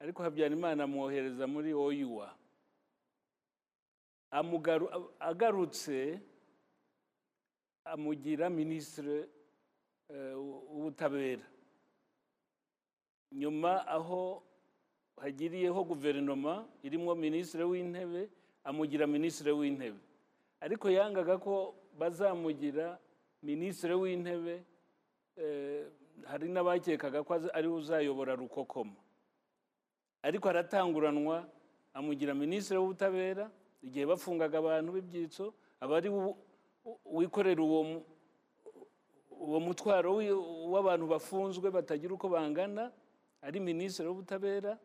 Ariko 0.00 0.22
habyarimana 0.24 0.84
amwohereza 0.84 1.44
muri 1.46 1.72
oyuwa. 1.76 2.32
Amugaru- 4.32 5.12
agarutse 5.20 6.20
amugira 7.84 8.48
minisitiri 8.50 9.28
eh, 10.08 10.32
w'ubutabera. 10.36 11.44
Nyuma 13.32 13.86
aho 13.86 14.42
hagiriyeho 15.22 15.84
guverinoma 15.84 16.64
irimo 16.82 17.14
minisitiri 17.14 17.64
w'intebe 17.64 18.28
amugira 18.64 19.06
minisitiri 19.06 19.52
w'intebe. 19.52 19.98
Ariko 20.60 20.88
yangaga 20.90 21.38
ko 21.38 21.74
bazamugira 21.98 22.98
minisitiri 23.42 23.94
w'intebe 23.94 24.64
eh, 25.36 25.84
hari 26.26 26.48
n'abakekaga 26.48 27.22
ko 27.24 27.30
ari 27.52 27.68
we 27.68 27.74
uzayobora 27.80 28.36
rukokoma. 28.36 28.96
Ariko 30.22 30.48
aratanguranwa 30.48 31.48
amugira 31.94 32.34
minisitiri 32.34 32.78
w'ubutabera 32.80 33.50
igihe 33.82 34.04
bafungaga 34.06 34.58
abantu 34.60 34.92
b'ibyitso 34.92 35.52
aba 35.80 35.96
ari 35.96 36.08
wikorera 37.04 37.62
uwo 37.62 37.80
mu- 37.84 38.04
uwo 39.40 39.58
mutwaro 39.60 40.16
w'abantu 40.72 41.06
bafunzwe 41.08 41.70
batagira 41.72 42.12
uko 42.14 42.28
bangana 42.28 42.92
ari 43.40 43.60
minisitiri 43.60 44.08
w'ubutabera 44.08 44.76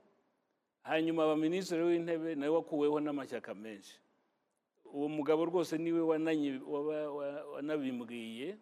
hanyuma 0.85 1.23
aba 1.25 1.35
minisitiri 1.35 1.81
w'intebe 1.83 2.35
nawe 2.37 2.53
wakuweho 2.61 2.99
n'amashyaka 3.01 3.53
menshi. 3.57 3.97
Uwo 4.85 5.09
mugabo 5.09 5.45
rwose 5.49 5.77
ni 5.77 5.91
we 5.91 6.01
wanabimbwiye 7.55 8.57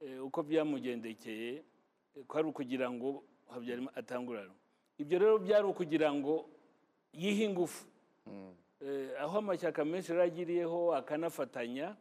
eh, 0.00 0.24
uko 0.24 0.42
byamugendekeye 0.42 1.62
ko 2.26 2.38
ari 2.38 2.48
ukugira 2.48 2.90
ngo 2.90 3.24
habyarimana 3.50 3.96
atangurane. 3.96 4.52
Ibyo 4.98 5.18
rero 5.18 5.38
byari 5.38 5.66
ukugira 5.66 6.12
ngo 6.14 6.46
yihe 7.12 7.44
ingufu. 7.44 7.86
Eh, 8.80 9.10
aho 9.20 9.38
amashyaka 9.38 9.84
menshi 9.84 10.12
yari 10.12 10.22
agiriyeho 10.30 10.94
akanafatanya 10.94 11.96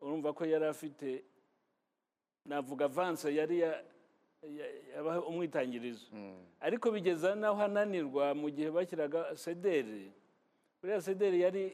urumva 0.00 0.32
ko 0.36 0.44
yari 0.44 0.66
afite 0.66 1.24
navuga 2.44 2.84
avanse 2.84 3.32
yari 3.34 3.60
ya- 3.60 3.80
ya- 3.80 3.84
yabaha 4.96 5.20
umwitangirizo. 5.22 6.06
Ariko 6.60 6.90
bigeza 6.90 7.34
n'aho 7.34 7.62
ananirwa 7.62 8.34
mu 8.34 8.48
gihe 8.50 8.70
bashyiraga 8.70 9.36
sederi. 9.36 10.12
Buriya 10.82 11.00
sederi 11.00 11.40
yari 11.40 11.64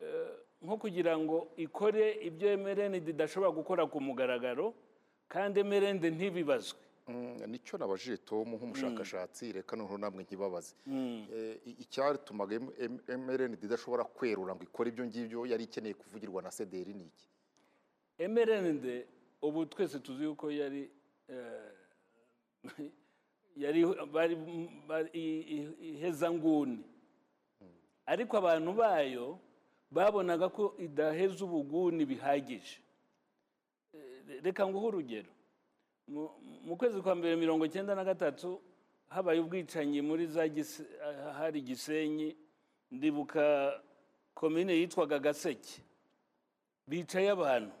eh, 0.00 0.32
nko 0.62 0.76
kugira 0.76 1.12
ngo 1.18 1.52
ikore 1.56 2.12
ibyo 2.28 2.48
emerenide 2.56 3.10
idashobora 3.10 3.50
gukora 3.52 3.82
ku 3.86 4.00
mugaragaro 4.00 4.72
kandi 5.28 5.60
emerende 5.60 6.08
ntibibazwe. 6.10 6.80
Mm, 7.08 7.36
ni 7.46 7.58
cyo 7.60 7.76
nabajije 7.78 8.16
Tom 8.24 8.48
nk'umushakashatsi 8.56 9.52
reka 9.52 9.76
noneho 9.76 9.98
namwe 10.00 10.24
nkibabaze. 10.24 10.72
Eh, 10.88 11.60
icyatumaga 11.84 12.56
MRND 13.20 13.60
idashobora 13.64 14.04
kwerura 14.08 14.56
ngo 14.56 14.62
ikore 14.64 14.88
ibyo 14.88 15.04
ngibyo 15.04 15.40
yari 15.46 15.64
ikeneye 15.68 15.94
kuvugirwa 16.00 16.40
na 16.42 16.50
sederi 16.50 16.94
ni 16.96 17.04
iki? 17.04 17.28
Emerenide 18.18 19.04
ubu 19.42 19.66
twese 19.68 19.98
tuzi 20.00 20.24
yuko 20.24 20.48
yari 20.50 20.88
yari 23.56 23.86
bari 24.12 24.36
ihezanguni 25.80 26.84
ariko 28.06 28.36
abantu 28.36 28.72
bayo 28.72 29.38
babonaga 29.90 30.48
ko 30.48 30.74
idaheza 30.78 31.44
ubuguni 31.44 32.04
bihagije. 32.04 32.78
Eh, 33.94 34.42
reka 34.42 34.66
nguhe 34.68 34.86
urugero. 34.86 35.30
Mu- 36.08 36.30
kwezi 36.76 37.00
kwa 37.02 37.14
mbere 37.14 37.36
mirongo 37.36 37.66
icyenda 37.66 37.94
na 37.94 38.04
gatatu 38.04 38.60
habaye 39.08 39.40
ubwicanyi 39.40 40.02
muri 40.02 40.26
za 40.26 40.44
hari 41.38 41.60
gisenyi 41.62 42.36
ndibuka 42.90 43.72
komine 44.34 44.74
yitwaga 44.76 45.18
gaseke. 45.18 45.80
Bicaye 46.86 47.30
abantu. 47.30 47.72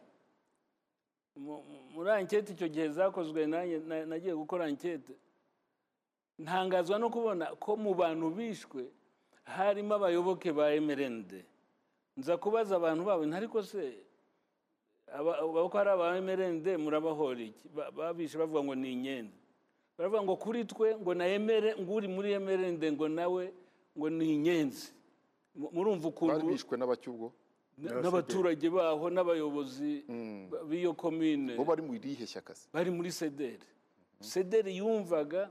Muri 1.36 2.10
ankete 2.10 2.52
icyo 2.52 2.68
gihe 2.68 2.88
zakozwe 2.88 3.46
nagiye 3.46 4.34
gukora 4.34 4.64
ankete 4.64 5.14
ntangazwa 6.38 6.98
no 6.98 7.10
kubona 7.10 7.46
ko 7.58 7.76
mu 7.76 7.94
bantu 7.94 8.30
bishwe 8.30 8.86
harimo 9.44 9.94
abayoboke 9.94 10.52
ba 10.52 10.70
emerende 10.74 11.44
nza 12.16 12.36
kubaza 12.38 12.76
abantu 12.76 13.02
babo 13.04 13.22
nti 13.26 13.36
ariko 13.36 13.62
se? 13.62 14.02
Ko 15.70 15.76
ari 15.78 15.90
aba 15.90 16.16
emerende 16.16 16.76
murabahora 16.78 17.40
iki? 17.42 17.68
Ba- 17.68 17.90
babishe 17.90 18.38
bavuga 18.38 18.62
ngo 18.64 18.74
ni 18.74 18.92
inyenzi 18.94 19.38
baravuga 19.98 20.22
ngo 20.22 20.34
kuri 20.36 20.64
twe 20.64 20.96
ngo 20.98 21.14
na 21.14 21.26
emere 21.26 21.74
ngo 21.78 21.90
uri 21.94 22.08
muri 22.08 22.32
emerende 22.32 22.86
ngo 22.92 23.06
nawe 23.08 23.44
ngo 23.98 24.06
ni 24.10 24.34
inyenzi. 24.34 24.90
Mu- 25.54 25.70
murumva 25.74 26.08
ukuntu 26.08 26.34
bishwe 26.50 26.74
n'abacyubwo 26.78 27.30
n'abaturage 27.78 28.70
baho 28.70 29.10
n'abayobozi 29.10 30.04
ba- 30.50 30.62
b'iyo 30.68 30.92
komine 30.94 31.56
bo 31.56 31.64
bari 31.64 31.82
mu 31.82 31.94
irihe 31.94 32.26
shyaka 32.26 32.54
se? 32.54 32.68
Bari 32.72 32.90
muri 32.90 33.10
sederi 33.12 33.66
sederi 34.20 34.76
yumvaga 34.78 35.50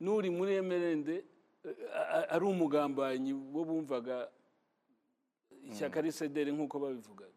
n'uri 0.00 0.30
muri 0.30 0.54
emerende 0.56 1.24
eh, 1.64 2.32
ari 2.34 2.44
umugambanyi 2.44 3.32
bo 3.34 3.64
bumvaga 3.68 4.28
ishyaka 5.68 5.98
ari 6.00 6.12
sederi 6.12 6.50
nk'uko 6.52 6.78
babivugaga. 6.80 7.34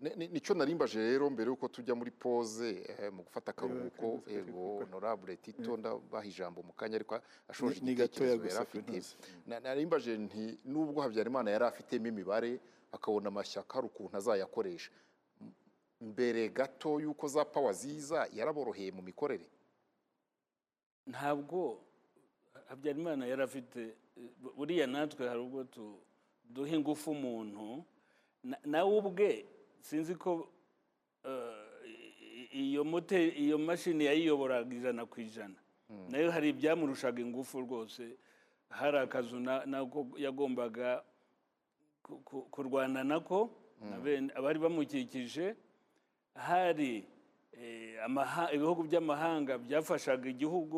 Ni- 0.00 0.16
ni- 0.16 0.28
ni 0.32 0.40
cyo 0.40 0.54
narimbaje 0.56 0.96
rero 0.96 1.28
mbere 1.28 1.52
y'uko 1.52 1.68
tujya 1.68 1.92
muri 1.94 2.08
pose 2.10 2.88
eh, 2.88 3.12
mu 3.12 3.20
gufata 3.22 3.52
akaruhuko 3.52 4.24
ego 4.32 4.80
honorable 4.80 5.36
tito 5.36 5.76
ndabaha 5.76 6.24
ijambo 6.24 6.64
mu 6.64 6.72
kanya 6.72 6.96
ariko 6.96 7.20
ashoje 7.48 7.80
Ni- 7.84 7.92
ni 7.92 7.94
gatoya 8.00 8.32
igitekerezo 8.32 8.64
yari 8.64 8.64
afite. 8.64 9.60
Narimbaje 9.60 10.16
nti 10.16 10.56
nubwo 10.64 11.02
habyarimana 11.04 11.50
yari 11.52 11.64
afitemo 11.68 12.06
imibare 12.08 12.56
akabona 12.92 13.28
amashyaka 13.28 13.74
hari 13.74 13.86
ukuntu 13.86 14.16
azayakoresha 14.16 14.90
mbere 16.00 16.48
gato 16.48 17.00
y'uko 17.00 17.28
za 17.28 17.44
pawa 17.44 17.72
ziza 17.72 18.28
yaraboroheye 18.32 18.90
mu 18.92 19.02
mikorere. 19.02 19.44
Ntabwo 21.06 21.80
habyarimana 22.68 23.26
yari 23.26 23.42
afite 23.42 23.94
buriya 24.56 24.86
natwe 24.86 25.28
hari 25.28 25.40
ubwo 25.40 25.66
duha 26.44 26.72
ingufu 26.76 27.10
umuntu 27.10 27.84
na- 28.44 28.60
nawe 28.64 28.90
ubwe 28.98 29.44
sinzi 29.80 30.14
ko 30.14 30.48
eh, 31.24 32.56
iyo 33.36 33.58
mashini 33.58 34.04
yayiyoboraga 34.04 34.72
ijana 34.76 35.06
ku 35.06 35.20
ijana. 35.20 35.54
Nayo 36.08 36.30
hari 36.30 36.48
ibyamurushaga 36.54 37.20
ingufu 37.22 37.60
rwose 37.60 38.16
hari 38.70 38.98
akazu 38.98 39.40
na- 39.40 39.66
nako 39.66 40.06
yagombaga 40.16 41.02
kurwana 42.50 43.04
nako 43.04 43.50
na 43.80 43.96
bene- 43.98 44.32
abari 44.36 44.58
bamukikije 44.58 45.54
hari 46.34 47.04
eh, 47.52 47.96
ibihugu 48.54 48.82
by'amahanga 48.84 49.58
byafashaga 49.58 50.28
igihugu 50.28 50.76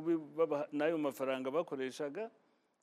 n'ayo 0.72 0.98
mafaranga 0.98 1.50
bakoreshaga 1.50 2.30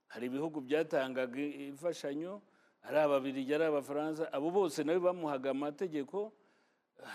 hari 0.07 0.25
ibihugu 0.27 0.61
byatangaga 0.61 1.39
imfashanyo 1.71 2.41
ari 2.83 2.97
ababirigi 2.97 3.53
ari 3.55 3.65
abafaransa 3.67 4.31
abo 4.33 4.49
bose 4.51 4.83
nabo 4.83 4.99
bamuhaga 5.11 5.51
amategeko 5.51 6.31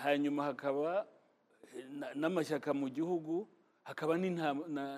hanyuma 0.04 0.44
hakaba 0.52 1.06
na- 1.92 2.12
n'amashyaka 2.14 2.70
mu 2.74 2.88
gihugu 2.88 3.48
hakaba 3.84 4.16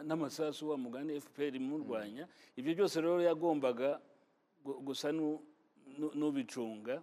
n'amasasu 0.07 0.71
wa 0.71 0.77
mugani 0.79 1.21
fpr 1.21 1.55
imurwanya 1.57 2.29
ibyo 2.57 2.75
byose 2.75 3.01
rero 3.01 3.19
yagombaga 3.23 4.01
gu- 4.65 4.79
gusa 4.83 5.13
n'ubicunga. 6.19 7.03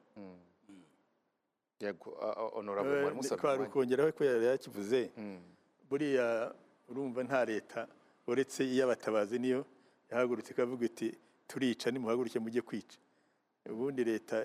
Twari 3.38 3.58
umwanya. 3.60 3.70
ukongeraho 3.70 4.12
ko 4.12 4.24
yari 4.24 4.46
yakivuze. 4.46 5.12
Buriya 5.90 6.54
urumva 6.90 7.24
nta 7.24 7.46
leta 7.46 7.88
uretse 8.28 8.64
iy'abatabazi 8.64 9.40
niyo 9.40 9.66
yahagurutse 10.10 10.52
ikavuga 10.54 10.86
iti 10.86 11.08
turica 11.48 11.88
nimuhaguruke 11.92 12.40
mujye 12.40 12.62
kwica. 12.62 12.98
Ubundi 13.70 14.04
leta 14.04 14.38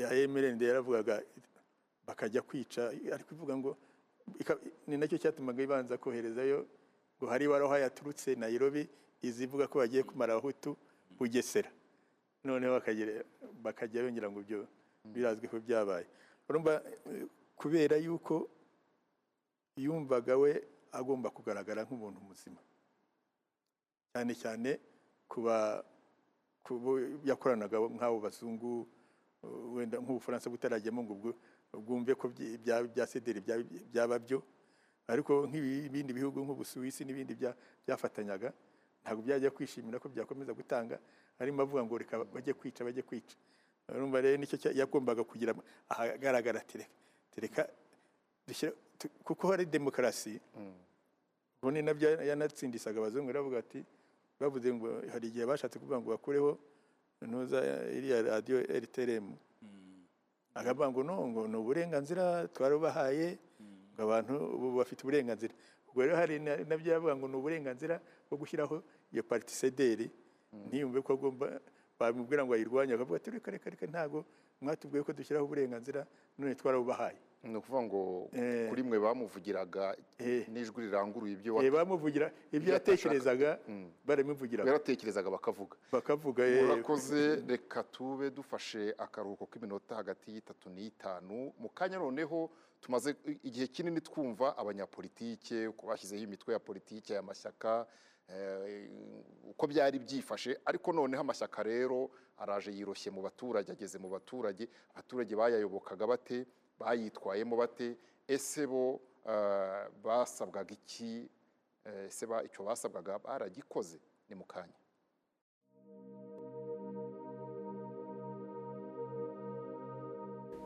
ya 0.00 0.08
emerende 0.14 0.66
yaravugaga 0.66 1.22
bakajya 2.06 2.42
kwica. 2.42 2.82
Ariko 3.14 3.30
ivuga 3.34 3.54
ngo 3.56 3.70
ni 4.86 4.96
na 4.96 5.06
cyo 5.06 5.18
cyatumaga 5.18 5.62
ibanza 5.62 5.98
koherezayo 5.98 6.66
ngo 7.18 7.26
hari 7.30 7.46
waraho 7.46 7.78
yaturutse 7.78 8.34
Nairobi 8.34 8.88
izivuga 9.22 9.66
ko 9.70 9.78
bagiye 9.78 10.02
kumara 10.02 10.34
abahutu 10.34 10.74
bugesera. 11.18 11.70
Noneho 12.44 12.74
bakajya 13.62 14.02
yongera 14.02 14.30
ngo 14.30 14.40
ibyo 14.42 14.66
birazwi 15.04 15.48
ko 15.48 15.56
byabaye. 15.60 16.06
Urumva 16.48 16.82
kubera 17.56 17.96
yuko 17.96 18.50
yumvaga 19.76 20.36
we 20.36 20.62
agomba 20.92 21.30
kugaragara 21.30 21.84
nk'umuntu 21.86 22.20
muzima. 22.20 22.60
Cyane 24.12 24.32
cyane 24.34 24.70
kuba 25.28 25.84
yakoranaga 27.24 27.78
nk'abo 27.78 28.18
bazungu 28.20 28.86
wenda 29.74 29.96
nk'ubufaransa 29.98 30.50
butarajyamo 30.50 31.00
ngo 31.02 31.14
bwumve 31.72 32.12
ko 32.14 32.28
bya- 32.28 33.06
sederi 33.06 33.40
byaba- 33.40 34.18
byo. 34.22 34.42
Ariko 35.08 35.46
nk'ibindi 35.48 36.12
bihugu 36.12 36.38
nk'ubusuwisi 36.44 37.02
n'ibindi 37.04 37.34
bya- 37.34 37.56
byafatanyaga 37.86 38.52
ntabwo 39.02 39.22
byajya 39.26 39.50
kwishimira 39.50 39.98
ko 39.98 40.06
byakomeza 40.12 40.52
gutanga 40.54 41.00
arimo 41.38 41.62
avuga 41.62 41.84
ngo 41.84 41.94
reka 41.98 42.24
bajye 42.24 42.52
kwica 42.54 42.84
bajye 42.84 43.02
kwica 43.02 43.36
urumva 43.88 44.20
rero 44.20 44.36
ni 44.36 44.46
cyo 44.46 44.56
yagombaga 44.72 45.24
kugira 45.24 45.54
ahagaragara 45.88 46.60
ati 46.60 46.78
reka 47.36 47.68
kuko 49.24 49.48
hari 49.50 49.66
demokarasi 49.66 50.40
ubundi 51.62 51.82
na 51.82 51.94
byo 51.94 52.08
yanatsindisaga 52.22 52.98
abazungu. 52.98 53.26
Baravuga 53.30 53.58
ati 53.58 53.84
bavuze 54.40 54.66
ngo 54.74 54.88
hari 55.12 55.28
igihe 55.30 55.46
bashatse 55.46 55.78
kuvuga 55.78 56.00
ngo 56.00 56.10
bakureho 56.10 56.58
ntuza 57.22 57.58
iriya 57.94 58.22
radiyo 58.22 58.58
rtrm 58.66 59.30
akavuga 60.54 60.90
ngo 60.90 61.02
no 61.06 61.14
ngo 61.28 61.40
ni 61.48 61.56
uburenganzira 61.56 62.48
twarubahaye 62.50 63.38
ngo 63.94 64.00
abantu 64.02 64.34
ubu 64.56 64.66
bafite 64.82 65.00
uburenganzira. 65.06 65.54
Ubwo 65.88 66.02
rero 66.02 66.16
hari 66.16 66.40
na- 66.40 66.56
na 66.66 66.74
byo 66.76 66.92
yavuga 66.92 67.14
ngo 67.16 67.26
ni 67.28 67.36
uburenganzira 67.36 68.00
bwo 68.28 68.36
gushyiraho 68.42 68.82
iyo 69.14 69.22
partisederi 69.22 70.10
ntiyumve 70.52 71.00
ko 71.02 71.12
agomba 71.16 71.60
bamubwira 71.98 72.44
ngo 72.44 72.52
ayirwanye 72.54 72.94
akavuga 72.94 73.16
ati 73.16 73.30
reka 73.30 73.50
reka 73.50 73.70
reka 73.70 73.86
ntabwo 73.86 74.24
mwatubwiye 74.60 75.02
ko 75.04 75.12
dushyiraho 75.12 75.46
uburenganzira 75.46 76.06
none 76.38 76.54
twarabubahaye. 76.54 77.18
Ni 77.42 77.56
ukuvuga 77.58 77.82
ngo 77.82 78.00
Eh. 78.32 78.68
kuri 78.70 78.82
mwe 78.86 78.98
bamuvugiraga 79.02 79.96
Eh. 80.18 80.46
n'ijwi 80.48 80.86
riranguruye 80.86 81.32
ibyo 81.34 81.58
Eh, 81.62 81.70
bamuvugira 81.74 82.30
ibyo 82.54 82.72
yatekerezaga 82.78 83.58
baramuvugiraga. 84.06 84.70
Yaratekerezaga 84.70 85.30
bakavuga. 85.30 85.74
Bakavuga 85.92 86.42
murakoze 86.46 87.42
reka 87.46 87.82
tube 87.82 88.30
dufashe 88.30 88.94
akaruhuko 88.98 89.46
k'iminota 89.50 89.94
hagati 89.98 90.30
y'itatu 90.34 90.70
n'itanu. 90.70 91.50
Mu 91.58 91.68
kanya 91.74 91.98
noneho 91.98 92.50
tumaze 92.80 93.14
igihe 93.42 93.66
kinini 93.66 94.00
twumva 94.00 94.54
abanyapolitike 94.58 95.66
uko 95.74 95.86
bashyizeho 95.86 96.22
imitwe 96.22 96.52
ya 96.54 96.58
politike 96.62 97.14
y'amashyaka 97.14 97.70
eh, 97.82 97.86
uko 99.52 99.66
byari 99.66 99.98
byifashe 99.98 100.56
ariko 100.64 100.92
noneho 100.92 101.20
amashyaka 101.20 101.62
rero 101.62 102.10
araje 102.42 102.70
yiroshye 102.72 103.10
mu 103.10 103.20
baturage 103.22 103.68
ageze 103.72 103.98
mu 103.98 104.08
baturage 104.10 104.64
abaturage 104.94 105.32
bayayobokaga 105.36 106.06
bate? 106.06 106.46
Bayitwayemo 106.80 107.54
bate? 107.56 107.96
Ese 108.26 108.66
bo 108.66 109.00
eh, 109.26 109.86
basabwaga 110.04 110.72
iki? 110.74 111.28
Eh, 111.84 112.06
ese 112.08 112.24
icyo 112.46 112.60
basabwaga 112.64 113.18
baragikoze? 113.18 113.98
Ni 114.28 114.34
mu 114.34 114.44
kanya. 114.44 114.78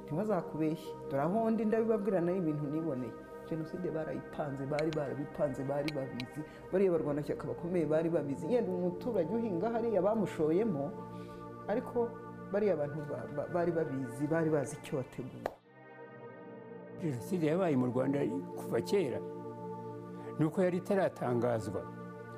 Ntibazakubeshye 0.04 0.90
dore 1.08 1.22
aho 1.26 1.38
ndi 1.52 1.62
ndabibabwira 1.68 2.18
na 2.24 2.30
yo 2.32 2.38
ibintu 2.42 2.64
niboneye 2.72 3.14
jenoside 3.50 3.90
barayipanze 3.90 4.66
bari 4.66 4.90
barabipanze 4.96 5.62
bari 5.64 5.90
babizi. 5.94 6.40
Bariya 6.72 6.90
barwanashyaka 6.92 7.46
bakomeye 7.48 7.86
bari 7.86 8.08
babizi. 8.10 8.46
Yenda 8.52 8.70
umuturage 8.72 9.30
uhinga 9.34 9.70
hariya 9.70 10.02
bamushoyemo 10.02 10.90
ariko 11.68 12.08
bariya 12.52 12.76
bantu 12.76 12.98
ba- 13.10 13.28
ba- 13.36 13.48
bari 13.54 13.72
babizi 13.72 14.26
bari 14.26 14.50
bazi 14.50 14.76
icyo 14.82 14.96
bateguye 14.98 15.44
jenoside 17.02 17.46
yabaye 17.46 17.76
mu 17.76 17.86
rwanda 17.92 18.18
kuva 18.56 18.80
kera 18.80 19.20
nuko 20.38 20.62
yari 20.62 20.76
itaratangazwa. 20.78 21.82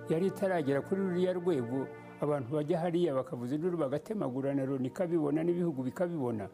Yari 0.08 0.26
itaragera 0.26 0.80
kuri 0.80 1.00
ruriya 1.00 1.32
rwego 1.32 1.86
abantu 2.20 2.48
bajya 2.56 2.78
hariya 2.80 3.14
bakavuza 3.14 3.54
induru 3.54 3.76
bagatemagurana 3.78 4.64
loni 4.66 4.88
ikabibona 4.88 5.44
n'ibihugu 5.44 5.82
bikabibona. 5.82 6.48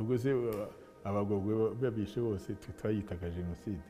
Ubwo 0.00 0.18
se 0.18 0.30
abagogwe 1.04 1.74
babishe 1.80 2.20
bose 2.20 2.54
twe 2.54 2.72
twayitaga 2.78 3.30
jenoside? 3.30 3.80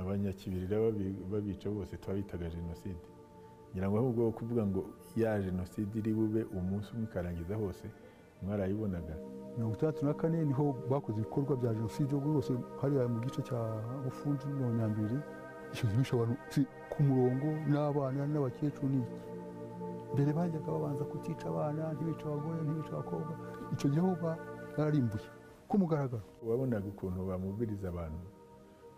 Abanyakibirira 0.00 0.76
babi- 0.80 1.16
babica 1.30 1.68
bose 1.70 1.96
twabitaga 1.96 2.48
jenoside. 2.50 3.00
Ngira 3.72 3.90
ngo 3.90 3.96
ahubwo 3.98 4.30
kuvuga 4.32 4.62
ngo 4.66 4.84
ya 5.16 5.40
jenoside 5.42 5.92
iri 5.98 6.12
bube 6.14 6.42
umunsi 6.58 6.88
umwe 6.94 7.04
ikarangiza 7.04 7.56
hose 7.56 7.86
mwarayibonaga. 8.42 9.14
Mirongo 9.56 9.74
itandatu 9.74 10.06
na 10.06 10.14
kane 10.14 10.44
ni 10.44 10.52
ho 10.52 10.74
bakoze 10.90 11.18
ibikorwa 11.20 11.56
bya 11.56 11.74
jenoside 11.74 12.12
rwose 12.16 12.52
hariya 12.80 13.08
mu 13.08 13.20
gice 13.20 13.42
cya 13.42 13.60
bufundu 14.04 14.46
no 14.58 14.70
nyambiri 14.74 15.18
bishe 15.98 16.14
abantu 16.16 16.34
ku 16.90 17.02
murongo 17.02 17.46
n'abana 17.70 18.26
n'abakecuru 18.26 18.88
n'iki 18.94 19.18
mbere 20.14 20.30
bajyaga 20.32 20.70
babanza 20.72 21.04
kutica 21.04 21.46
abana 21.50 21.82
ntibica 21.94 22.24
abagore 22.30 22.58
ntibica 22.62 22.92
abakobwa 22.94 23.32
icyo 23.74 23.88
gihe 23.90 24.00
ho 24.06 24.14
ba- 24.22 24.38
bararimbuye. 24.78 25.26
Ku 25.68 25.74
mugaragaro. 25.78 26.22
Wabonaga 26.46 26.86
ukuntu 26.94 27.26
bamubwiriza 27.26 27.88
abantu 27.90 28.22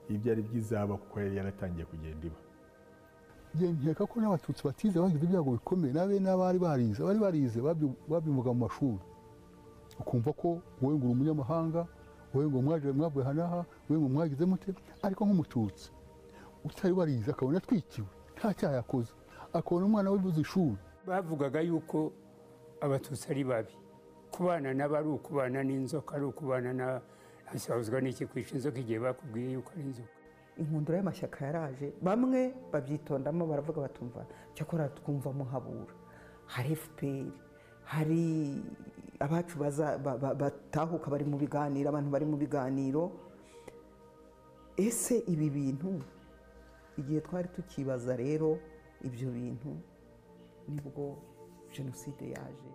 ibyo 0.08 0.32
ari 0.32 0.42
by'izaba 0.42 0.96
kuko 0.96 1.20
yari 1.20 1.36
yaratangiye 1.36 1.84
kugenda 1.86 2.26
iba. 2.26 2.38
Nkeka 3.56 4.04
ko 4.06 4.20
n'abatutsi 4.20 4.60
batize 4.66 5.00
bagize 5.00 5.24
ibyago 5.24 5.50
bikomeye 5.56 5.92
n'abe 5.96 6.20
n'abari 6.20 6.58
barize 6.60 7.00
abari 7.02 7.18
barize 7.18 7.58
babyumvaga 8.08 8.52
mu 8.52 8.60
mashuri. 8.68 9.00
Ukumva 10.00 10.32
ko 10.36 10.48
wowe 10.82 10.94
ngo 10.96 11.04
uri 11.08 11.12
umunyamahanga 11.16 11.86
wowe 12.34 12.46
ngo 12.52 12.58
mwaje 12.62 12.92
mwavuye 12.92 13.24
aha 13.24 13.32
n'aha 13.34 13.60
wowe 13.88 13.96
ngo 14.00 14.08
mwagize 14.12 14.44
mute 14.44 14.70
ariko 15.02 15.24
nk'umututsi. 15.24 15.88
Utari 16.64 16.92
warize 16.92 17.30
akabona 17.32 17.58
atwikiwe 17.58 18.06
nta 18.36 18.52
cyaha 18.54 18.74
yakoze 18.84 19.12
akabona 19.56 19.86
umwana 19.88 20.10
wibuze 20.12 20.40
ishuri. 20.40 20.76
Bavugaga 21.08 21.60
yuko 21.64 22.12
abatutsi 22.80 23.24
ari 23.32 23.44
babi. 23.44 23.72
Kubana 24.30 24.74
nabo 24.74 24.96
ari 25.00 25.08
ukubana 25.08 25.62
n'inzoka 25.64 26.16
ari 26.16 26.24
ukubana 26.28 26.72
na 26.76 27.00
hasabuzwa 27.50 28.00
n'iki 28.00 28.26
kwica 28.26 28.52
inzoka 28.54 28.78
igihe 28.78 28.98
bakubwiye 28.98 29.52
yuko 29.54 29.70
ari 29.74 29.82
inzoka. 29.82 30.12
Inkundura 30.60 30.98
y'amashyaka 30.98 31.38
yaraje 31.46 31.86
bamwe 32.02 32.40
babyitondamo 32.72 33.46
baravuga 33.46 33.80
batumva 33.86 34.26
cyakora 34.54 34.88
twumva 34.88 35.30
muhabura. 35.32 35.94
Hari 36.46 36.74
fpr 36.76 37.26
hari 37.84 38.22
abacu 39.20 39.54
batahuka 40.40 41.06
bari 41.10 41.24
mu 41.24 41.36
biganiro 41.38 41.86
abantu 41.88 42.10
bari 42.10 42.24
mu 42.26 42.36
biganiro. 42.36 43.12
Ese 44.76 45.18
ibi 45.32 45.48
bintu 45.50 46.00
igihe 46.98 47.20
twari 47.20 47.48
tukibaza 47.48 48.16
rero 48.16 48.58
ibyo 49.04 49.28
bintu 49.30 49.70
ni 50.68 50.80
bwo 50.80 51.16
jenoside 51.72 52.30
yaje? 52.36 52.70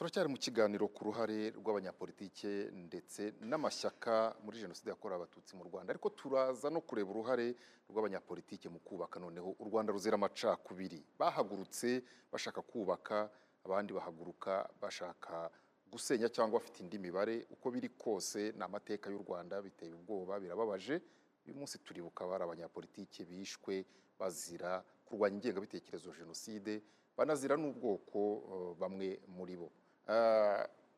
Turacyari 0.00 0.28
mu 0.32 0.38
kiganiro 0.40 0.88
ku 0.88 1.04
ruhare 1.04 1.52
rw'abanyapolitike 1.60 2.72
ndetse 2.72 3.36
n'amashyaka 3.44 4.32
muri 4.44 4.56
jenoside 4.64 4.88
yakorewe 4.88 5.16
abatutsi 5.20 5.52
mu 5.60 5.64
rwanda. 5.68 5.92
Ariko 5.92 6.08
turaza 6.08 6.70
no 6.72 6.80
kureba 6.80 7.10
uruhare 7.12 7.52
rw'abanyapolitike 7.90 8.72
mu 8.72 8.80
kubaka. 8.80 9.20
Noneho 9.20 9.52
u 9.62 9.64
rwanda 9.68 9.92
ruzira 9.92 10.16
amacakubiri. 10.16 11.04
Bahagurutse 11.20 12.00
bashaka 12.32 12.62
kubaka 12.64 13.28
abandi 13.66 13.92
bahaguruka 13.92 14.52
bashaka 14.80 15.52
gusenya 15.92 16.32
cyangwa 16.32 16.56
bafite 16.56 16.80
indi 16.80 16.96
mibare. 16.96 17.44
Uko 17.52 17.68
biri 17.70 17.88
kose 17.92 18.56
ni 18.56 18.62
amateka 18.64 19.10
y'u 19.12 19.20
rwanda 19.20 19.60
biteye 19.60 19.92
ubwoba 19.92 20.40
birababaje. 20.40 20.96
Uyu 21.44 21.52
munsi 21.60 21.76
turibuka 21.84 22.24
bari 22.24 22.42
abanyapolitike 22.48 23.28
bishwe 23.28 23.84
bazira 24.18 24.80
kurwanya 25.04 25.36
ingengabitekerezo 25.36 26.08
jenoside 26.16 26.80
banazira 27.16 27.52
n'ubwoko 27.60 28.20
eh, 28.48 28.72
bamwe 28.80 29.20
muri 29.28 29.60
bo. 29.60 29.68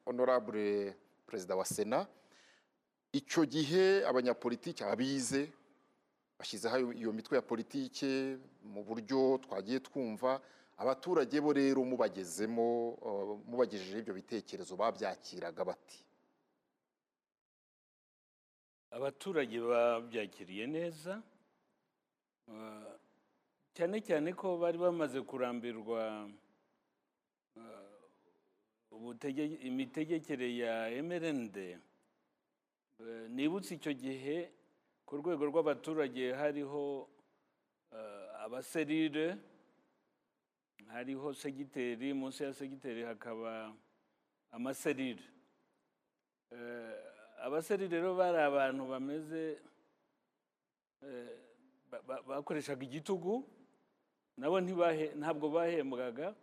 Honorable 0.06 0.94
perezida 1.26 1.56
wa 1.56 1.64
sena 1.64 2.06
icyo 3.12 3.44
gihe 3.46 4.06
abanyapolitiki 4.06 4.84
abize 4.84 5.52
bashyizeho 6.38 6.92
iyo 6.92 7.12
mitwe 7.12 7.36
ya 7.36 7.42
politike 7.42 8.36
mu 8.64 8.80
buryo 8.84 9.38
twagiye 9.44 9.78
twumva 9.80 10.40
abaturage 10.82 11.36
bo 11.40 11.52
rero 11.52 11.80
mubagezemo 11.84 12.68
eh, 13.06 13.32
mubagejejeho 13.48 14.00
ibyo 14.02 14.14
bitekerezo 14.14 14.72
babyakiraga 14.76 15.62
bati. 15.64 16.00
Abaturage 18.90 19.60
babyakiriye 19.60 20.66
neza 20.66 21.22
eh, 22.48 22.92
cyane 23.76 23.96
cyane 24.02 24.32
ko 24.34 24.56
bari 24.58 24.78
bamaze 24.78 25.20
kurambirwa 25.22 26.00
eh, 26.02 26.28
imitegekere 29.66 30.46
ya 30.56 31.02
mrnd 31.02 31.56
Eh, 33.02 33.26
nibutse 33.34 33.74
icyo 33.74 33.90
gihe 33.98 34.46
ku 35.06 35.16
rwego 35.18 35.42
rw'abaturage 35.50 36.30
hariho 36.38 37.08
eh, 37.90 38.44
abaserire 38.46 39.34
hariho 40.86 41.34
segiteri 41.34 42.14
munsi 42.14 42.44
ya 42.46 42.52
segiteri 42.54 43.02
hakaba 43.02 43.74
amaserire. 44.54 45.24
Eh, 46.54 46.94
abaserire 47.42 47.90
rero 47.90 48.14
bari 48.14 48.38
abantu 48.38 48.82
bameze 48.86 49.58
ba- 51.90 52.02
ba- 52.06 52.22
bakoreshaga 52.22 52.84
igitugu 52.86 53.42
nabo 54.38 54.60
ntabwo 55.18 55.50
bahembwaga. 55.50 56.36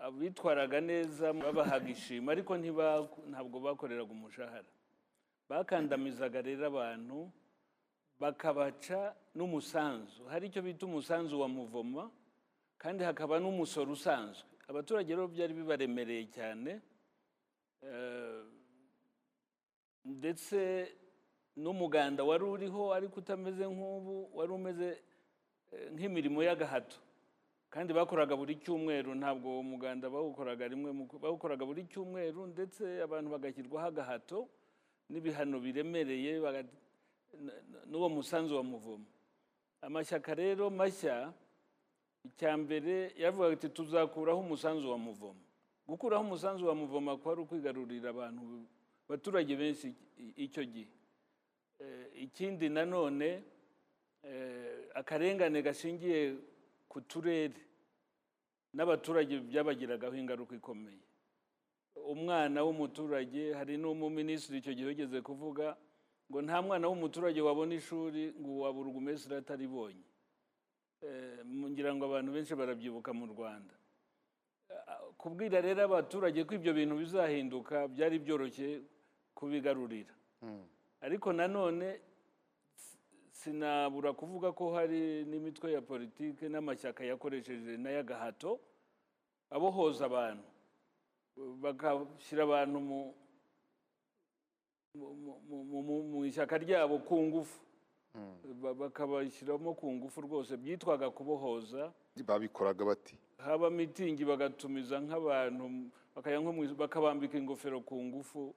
Abitwaraga 0.00 0.80
neza 0.80 1.32
babahaga 1.32 1.88
ishima 1.90 2.32
ariko 2.32 2.52
ntabwo 3.30 3.56
bakoreraga 3.60 4.12
umushahara. 4.12 4.68
Bakandamizaga 5.48 6.42
rero 6.42 6.66
abantu 6.66 7.30
bakabaca 8.20 9.14
n'umusanzu. 9.34 10.24
Hari 10.32 10.46
icyo 10.48 10.62
bita 10.62 10.86
umusanzu 10.86 11.40
wa 11.40 11.48
muvoma 11.48 12.10
kandi 12.78 13.04
hakaba 13.04 13.38
n'umusoro 13.40 13.92
usanzwe. 13.92 14.48
Abaturage 14.68 15.08
rero 15.14 15.28
byari 15.28 15.52
bibaremereye 15.54 16.24
cyane 16.34 16.80
eh, 17.82 18.42
ndetse 20.04 20.58
n'umuganda 21.56 22.24
wari 22.24 22.44
uriho 22.44 22.90
ariko 22.94 23.20
utameze 23.20 23.64
nk'ubu 23.66 24.30
wari 24.34 24.52
umeze 24.52 24.88
eh, 25.72 25.86
nk'imirimo 25.94 26.42
y'agahato. 26.42 26.98
Kandi 27.70 27.92
bakoraga 27.92 28.36
buri 28.36 28.56
cyumweru 28.62 29.14
ntabwo 29.14 29.48
uwo 29.52 29.62
muganda 29.62 30.06
bawukoraga 30.10 30.68
rimwe 30.68 30.90
bawukoraga 31.22 31.64
buri 31.66 31.84
cyumweru 31.90 32.46
ndetse 32.46 33.02
abantu 33.02 33.28
bagashyirwaho 33.34 33.86
agahato 33.88 34.48
n'ibihano 35.10 35.60
biremereye 35.60 36.40
n'uwo 37.90 38.08
musanzu 38.08 38.56
wa 38.56 38.62
muvomo 38.62 39.06
amashyaka 39.82 40.34
rero 40.34 40.70
mashya 40.70 41.32
icya 42.24 42.56
mbere 42.56 43.12
yavugaga 43.18 43.54
ati 43.54 43.68
tuzakuraho 43.68 44.40
umusanzu 44.40 44.90
wa 44.90 44.98
muvomo 44.98 45.42
gukuraho 45.88 46.22
umusanzu 46.24 46.66
wa 46.66 46.74
muvomo 46.74 47.16
kwari 47.18 47.40
ukwigarurira 47.40 48.10
abantu 48.10 48.66
abaturage 49.08 49.54
benshi 49.56 49.94
icyo 50.36 50.64
gihe. 50.64 50.90
Eh, 51.78 52.24
ikindi 52.26 52.68
nanone 52.68 53.42
eh, 54.22 54.90
akarengane 54.94 55.62
gashingiye 55.62 56.34
ku 56.96 57.02
turere 57.04 57.52
n'abaturage 58.72 59.36
byabagiragaho 59.44 60.16
ingaruka 60.16 60.56
ikomeye. 60.56 61.04
Umwana 61.92 62.64
w'umuturage 62.64 63.52
hari 63.52 63.76
n'umuminisitiri 63.76 64.58
icyo 64.64 64.72
gihe 64.76 64.88
wigeze 64.88 65.18
kuvuga 65.20 65.76
ngo 66.32 66.38
nta 66.40 66.56
mwana 66.64 66.88
w'umuturage 66.88 67.40
wabona 67.44 67.74
ishuri 67.76 68.32
ngo 68.40 68.50
uwa 68.64 68.72
burugumesitiri 68.72 69.36
ataribonye. 69.44 70.06
Eh, 71.04 71.44
ngira 71.44 71.92
ngo 71.92 72.04
abantu 72.08 72.30
benshi 72.32 72.56
barabyibuka 72.56 73.12
mu 73.12 73.26
rwanda. 73.28 73.74
Eh, 74.72 74.80
kubwira 75.20 75.60
rero 75.60 75.84
abaturage 75.84 76.40
ko 76.48 76.52
ibyo 76.56 76.72
bintu 76.72 76.94
bizahinduka 76.96 77.88
byari 77.92 78.16
byoroshye 78.24 78.68
kubigarurira. 79.36 80.14
Ariko 81.04 81.28
nanone 81.36 82.00
sinabura 83.46 84.10
kuvuga 84.12 84.50
ko 84.52 84.74
hari 84.74 85.22
n'imitwe 85.24 85.72
ya 85.72 85.80
politiki 85.82 86.48
n'amashyaka 86.50 87.04
yakoresheje 87.06 87.78
n'ay'agahato 87.78 88.58
abohoza 89.54 90.04
abantu. 90.10 90.42
Bagashyira 91.62 92.42
abantu 92.42 92.78
mu 92.80 93.00
mu- 94.96 95.14
mu- 95.48 95.64
mu- 95.64 95.82
mu- 95.82 96.02
mu 96.10 96.18
ishyaka 96.26 96.58
ryabo 96.58 96.98
ku 97.06 97.14
ngufu. 97.22 97.58
Ba- 98.62 98.74
bakabashyiramo 98.74 99.74
ku 99.76 99.86
ngufu 99.92 100.20
rwose. 100.26 100.56
Byitwaga 100.56 101.10
kubohoza. 101.12 101.92
Babikoraga 102.26 102.82
bati? 102.84 103.14
Haba 103.38 103.70
mitingi 103.70 104.24
bagatumiza 104.24 104.96
nk'abantu 105.04 105.92
bakabambika 106.80 107.36
ingofero 107.38 107.80
ku 107.84 107.94
ngufu 107.94 108.54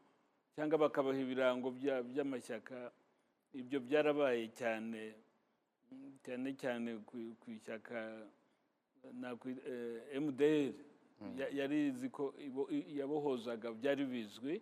cyangwa 0.56 0.78
bakabaha 0.90 1.20
ibirango 1.20 1.70
bya- 1.76 2.02
by'amashyaka. 2.04 2.90
Ibyo 3.54 3.80
byarabaye 3.80 4.48
cyane 4.54 5.16
cyane 6.26 6.50
cyane 6.56 6.90
ku- 7.06 7.36
ishyaka 7.48 8.28
eh, 9.66 10.22
MDR 10.22 10.74
Ya- 11.38 11.50
yari 11.52 11.88
izi 11.92 12.08
ko 12.10 12.32
yabohozaga 12.96 13.72
byari 13.76 14.06
bizwi 14.08 14.62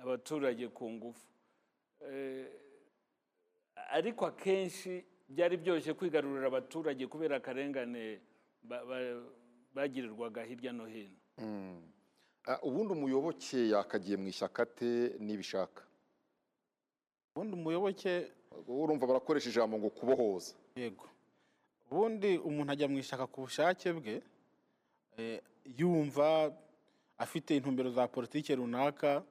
abaturage 0.00 0.68
ku 0.72 0.88
ngufu. 0.90 1.20
Eh, 2.00 2.46
ariko 3.92 4.24
akenshi 4.26 5.04
byari 5.28 5.56
byoroshye 5.60 5.92
kwigarurira 5.94 6.46
abaturage 6.48 7.04
kubera 7.06 7.36
akarengane 7.36 8.20
ba- 8.64 8.84
ba- 8.88 9.20
bagirirwaga 9.74 10.42
hirya 10.48 10.72
no 10.72 10.86
hino. 10.88 11.12
Ah, 12.48 12.56
ubundi 12.64 12.92
umuyoboke 12.96 13.68
yakagiye 13.68 14.16
mu 14.16 14.28
ishyaka 14.32 14.64
te 14.66 15.12
nibishaka? 15.20 15.82
Ubundi 17.38 17.54
umuyoboke 17.54 18.26
urumva 18.68 19.06
barakoresha 19.06 19.48
ijambo 19.50 19.78
ngo 19.78 19.90
kubohoza. 19.94 20.54
Yego. 20.76 21.06
Ubundi 21.90 22.38
umuntu 22.38 22.72
ajya 22.74 22.88
mu 22.90 22.98
ishyaka 22.98 23.26
ku 23.30 23.40
bushake 23.46 23.92
bwe 23.94 24.22
eh, 25.16 25.38
yumva 25.78 26.50
afite 27.18 27.50
intumbero 27.56 27.90
za 27.94 28.08
politiki 28.10 28.54
runaka 28.58 29.22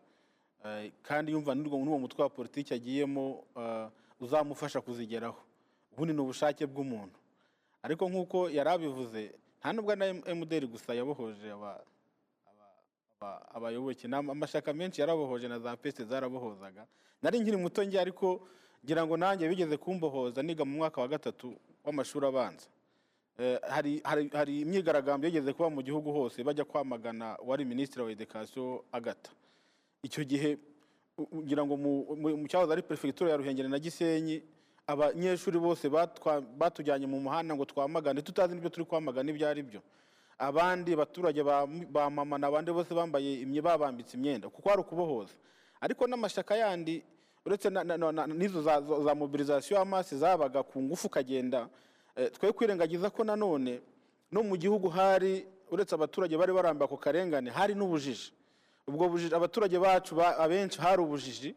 eh, 0.65 0.91
kandi 1.03 1.31
yumva 1.35 1.51
n'uwo 1.55 1.99
mutwe 1.99 2.23
wa 2.23 2.29
politiki 2.29 2.73
agiyemo 2.73 3.43
eh, 3.59 3.87
uzamufasha 4.19 4.81
kuzigeraho. 4.81 5.37
Ubundi 5.91 6.13
ni 6.13 6.21
ubushake 6.21 6.63
bw'umuntu. 6.65 7.19
Ariko 7.83 8.09
nk'uko 8.09 8.49
yari 8.49 8.69
abivuze 8.69 9.35
nta 9.59 9.73
nubwo 9.73 9.95
na 9.95 10.13
MDR 10.13 10.65
gusa 10.67 10.93
yabohoje 10.95 11.51
aba- 11.51 11.83
abayoboke. 13.27 14.07
Amashyaka 14.07 14.73
menshi 14.73 15.01
yarabohoje 15.01 15.47
na 15.47 15.59
za 15.59 15.75
peste 15.77 16.03
zarabohozaga. 16.05 16.85
Nari 17.21 17.39
nkiri 17.39 17.57
muto 17.57 17.83
njye 17.83 17.99
ariko 17.99 18.47
ngira 18.85 19.05
ngo 19.05 19.17
nanjye 19.17 19.49
bigeze 19.49 19.77
kumbohoza 19.77 20.41
niga 20.43 20.65
mu 20.65 20.77
mwaka 20.77 21.01
wa 21.01 21.07
gatatu 21.07 21.53
w'amashuri 21.85 22.27
abanza. 22.27 22.67
Eh, 23.39 23.59
hari, 24.33 24.61
imyigaragambyo 24.61 25.29
yigeze 25.29 25.53
kuba 25.53 25.69
mu 25.69 25.81
gihugu 25.81 26.11
hose 26.11 26.43
bajya 26.43 26.65
kwamagana 26.65 27.37
uwari 27.39 27.65
minisitiri 27.65 28.03
wa 28.05 28.11
edikasiyo 28.11 28.85
agata. 28.91 29.31
Icyo 30.03 30.23
gihe 30.23 30.57
ugira 31.31 31.65
ngo 31.65 31.77
mu- 31.77 32.47
cyahoze 32.47 32.71
ari 32.73 32.81
perefegitura 32.81 33.31
ya 33.31 33.37
ruhengeri 33.37 33.69
na 33.69 33.79
gisenyi 33.79 34.41
abanyeshuri 34.87 35.59
bose 35.59 35.89
batujyanye 36.57 37.05
mu 37.07 37.19
muhanda 37.19 37.55
ngo 37.55 37.65
twamagane. 37.65 38.21
Tutazi 38.21 38.53
n'ibyo 38.53 38.69
turi 38.69 38.85
kwamagana 38.85 39.29
ibyo 39.29 39.47
ari 39.49 39.61
byo 39.63 39.81
abandi 40.39 40.95
baturage 40.95 41.43
ba 41.43 42.09
mama 42.09 42.37
n'abandi 42.37 42.71
bose 42.71 42.93
bambaye 42.93 43.45
babambitse 43.61 44.17
imyenda 44.17 44.49
kuko 44.49 44.69
hari 44.69 44.81
ukubohoza. 44.81 45.33
Ariko 45.81 46.07
n'amashyaka 46.07 46.55
yandi 46.55 47.03
uretse 47.45 47.69
n'izo 47.69 48.61
za, 48.61 48.81
za, 48.81 48.99
za 49.03 49.15
mobilisation 49.15 49.79
y'amasi 49.79 50.17
zabaga 50.17 50.63
ku 50.63 50.81
ngufu 50.81 51.07
ukagenda 51.07 51.69
eh, 52.15 52.31
twe 52.31 52.51
kwirengagiza 52.51 53.09
ko 53.09 53.23
nanone 53.23 53.81
no 54.31 54.43
mu 54.43 54.57
gihugu 54.57 54.89
hari 54.89 55.45
uretse 55.71 55.95
abaturage 55.95 56.37
bari 56.37 56.53
barambiwe 56.53 56.85
ako 56.85 56.97
karengane 56.97 57.49
hari 57.49 57.73
n'ubujiji. 57.75 58.33
Ubwo 58.87 59.09
bujiji 59.09 59.35
abaturage 59.35 59.79
bacu 59.79 60.15
ba- 60.15 60.37
abenshi 60.37 60.79
hari 60.81 61.01
ubujiji 61.01 61.55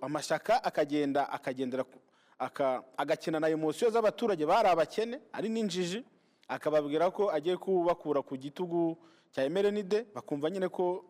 amashyaka 0.00 0.64
akagenda 0.64 1.28
akagendera 1.32 1.84
ku- 1.84 2.00
aka- 2.38 2.82
agakina 2.96 3.40
na 3.40 3.48
emosiyo 3.48 3.90
z'abaturage 3.90 4.46
bari 4.46 4.68
abakene 4.68 5.20
ari 5.32 5.48
n'injiji. 5.48 6.04
Akababwira 6.48 7.10
ko 7.10 7.30
agiye 7.30 7.56
kubakura 7.56 8.22
ku 8.22 8.36
gitugu 8.36 8.96
cya 9.32 9.44
emerenide 9.44 10.06
bakumva 10.14 10.50
nyine 10.50 10.68
ko 10.68 11.04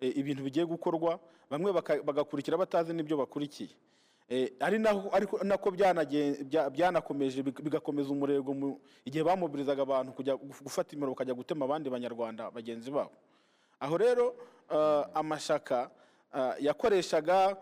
e, 0.00 0.08
ibintu 0.08 0.42
bigiye 0.42 0.64
gukorwa 0.66 1.20
bamwe 1.50 1.72
bagakurikira 2.04 2.56
batazi 2.56 2.92
n'ibyo 2.96 3.16
bakurikiye. 3.16 3.70
Eh, 4.28 4.52
ari 4.60 4.78
nako 5.44 5.70
byanakomeje 6.72 7.42
big- 7.42 7.60
bigakomeza 7.62 8.08
umurego 8.10 8.54
mu 8.54 8.80
igihe 9.04 9.20
bamobilizaga 9.24 9.82
abantu 9.84 10.12
kujya 10.16 10.34
guf- 10.40 10.62
gufata 10.64 10.96
imiro 10.96 11.12
bakajya 11.12 11.34
gutema 11.36 11.64
abandi 11.68 11.90
banyarwanda 11.92 12.48
bagenzi 12.50 12.88
babo. 12.90 13.12
Aho 13.80 13.96
rero 14.00 14.32
amashyaka 15.14 15.90
eh, 16.34 16.54
yakoreshaga 16.64 17.56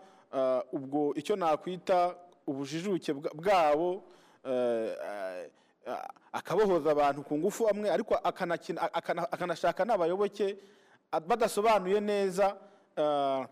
ubwo 0.71 1.11
icyo 1.19 1.35
nakwita 1.35 2.15
ubujijuke 2.47 3.11
bwa- 3.13 3.33
bwabo 3.35 4.03
akabohoza 6.31 6.91
abantu 6.91 7.23
ku 7.23 7.37
ngufu 7.37 7.67
amwe 7.69 7.89
ariko 7.91 8.15
akanashaka 9.31 9.85
n'abayoboke 9.85 10.57
badasobanuye 11.27 11.99
neza 11.99 12.55
eh, 12.97 13.45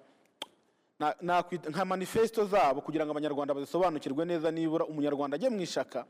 nka 1.69 1.85
manifesto 1.85 2.45
zabo 2.45 2.81
kugira 2.81 3.05
ngo 3.05 3.11
abanyarwanda 3.11 3.53
bazisobanukirwe 3.53 4.25
neza 4.25 4.51
nibura 4.51 4.85
umunyarwanda 4.85 5.35
ajye 5.35 5.49
mu 5.49 5.61
ishyaka. 5.61 6.05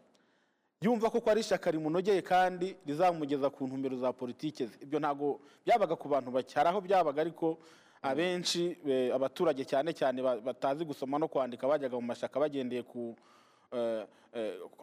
Yumva 0.82 1.10
ko 1.14 1.22
ari 1.30 1.42
ishyaka 1.46 1.72
rimunogeye 1.72 2.22
kandi 2.26 2.76
rizamugeza 2.88 3.50
ku 3.54 3.68
ntumbero 3.68 3.98
za 3.98 4.14
politiki 4.14 4.66
ze. 4.66 4.78
Ibyo 4.82 5.00
ntabwo 5.00 5.40
byabaga 5.66 5.96
ku 5.96 6.08
bantu 6.10 6.32
bake 6.32 6.56
hari 6.56 6.70
aho 6.74 6.82
byabaga 6.82 7.22
ariko 7.22 7.58
abenshi 8.02 8.78
eh, 8.88 9.14
abaturage 9.14 9.62
cyane 9.66 9.94
cyane 9.94 10.22
ba- 10.24 10.40
batazi 10.42 10.86
gusoma 10.86 11.20
no 11.20 11.28
kwandika 11.28 11.68
bajyaga 11.68 11.96
mu 12.00 12.08
mashyaka 12.10 12.40
bagendeye 12.40 12.82
ku 12.84 13.12
eh, 13.12 13.14
eh, 13.14 13.18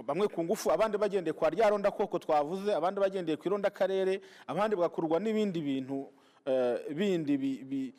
bamwe 0.06 0.28
ku 0.28 0.44
ngufu 0.44 0.72
abandi 0.72 0.98
bagendeye 0.98 1.32
kwa 1.32 1.50
rya 1.50 1.70
ronda 1.70 1.90
koko 1.90 2.18
twavuze 2.18 2.74
abandi 2.74 3.00
bagendeye 3.00 3.36
ku 3.36 3.46
ironda 3.48 3.70
karere 3.70 4.20
abandi 4.46 4.76
bagakurwa 4.76 5.20
n'ibindi 5.20 5.60
bintu 5.60 6.06
bindi 6.94 7.94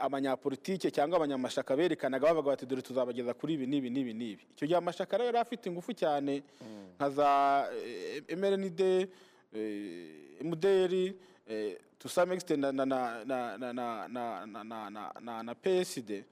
abanyapolitike 0.00 0.90
cyangwa 0.90 1.16
abanyamashaka 1.16 1.76
berekanaga 1.76 2.26
bavuga 2.28 2.50
bati 2.52 2.66
dore 2.66 2.82
tuzabageza 2.82 3.34
kuri 3.34 3.54
ibi 3.54 3.66
n'ibi 3.66 3.90
n'ibi 3.90 4.12
n'ibi 4.14 4.42
icyo 4.52 4.66
gihe 4.68 4.76
amashaka 4.78 5.16
rero 5.16 5.26
yari 5.32 5.38
afite 5.38 5.66
ingufu 5.68 5.92
cyane 5.96 6.42
nka 6.96 7.08
za 7.10 7.28
emerenide 8.28 9.08
muderi 10.44 11.16
tusamegiste 11.98 12.56
na 15.44 15.54
peside 15.62 16.24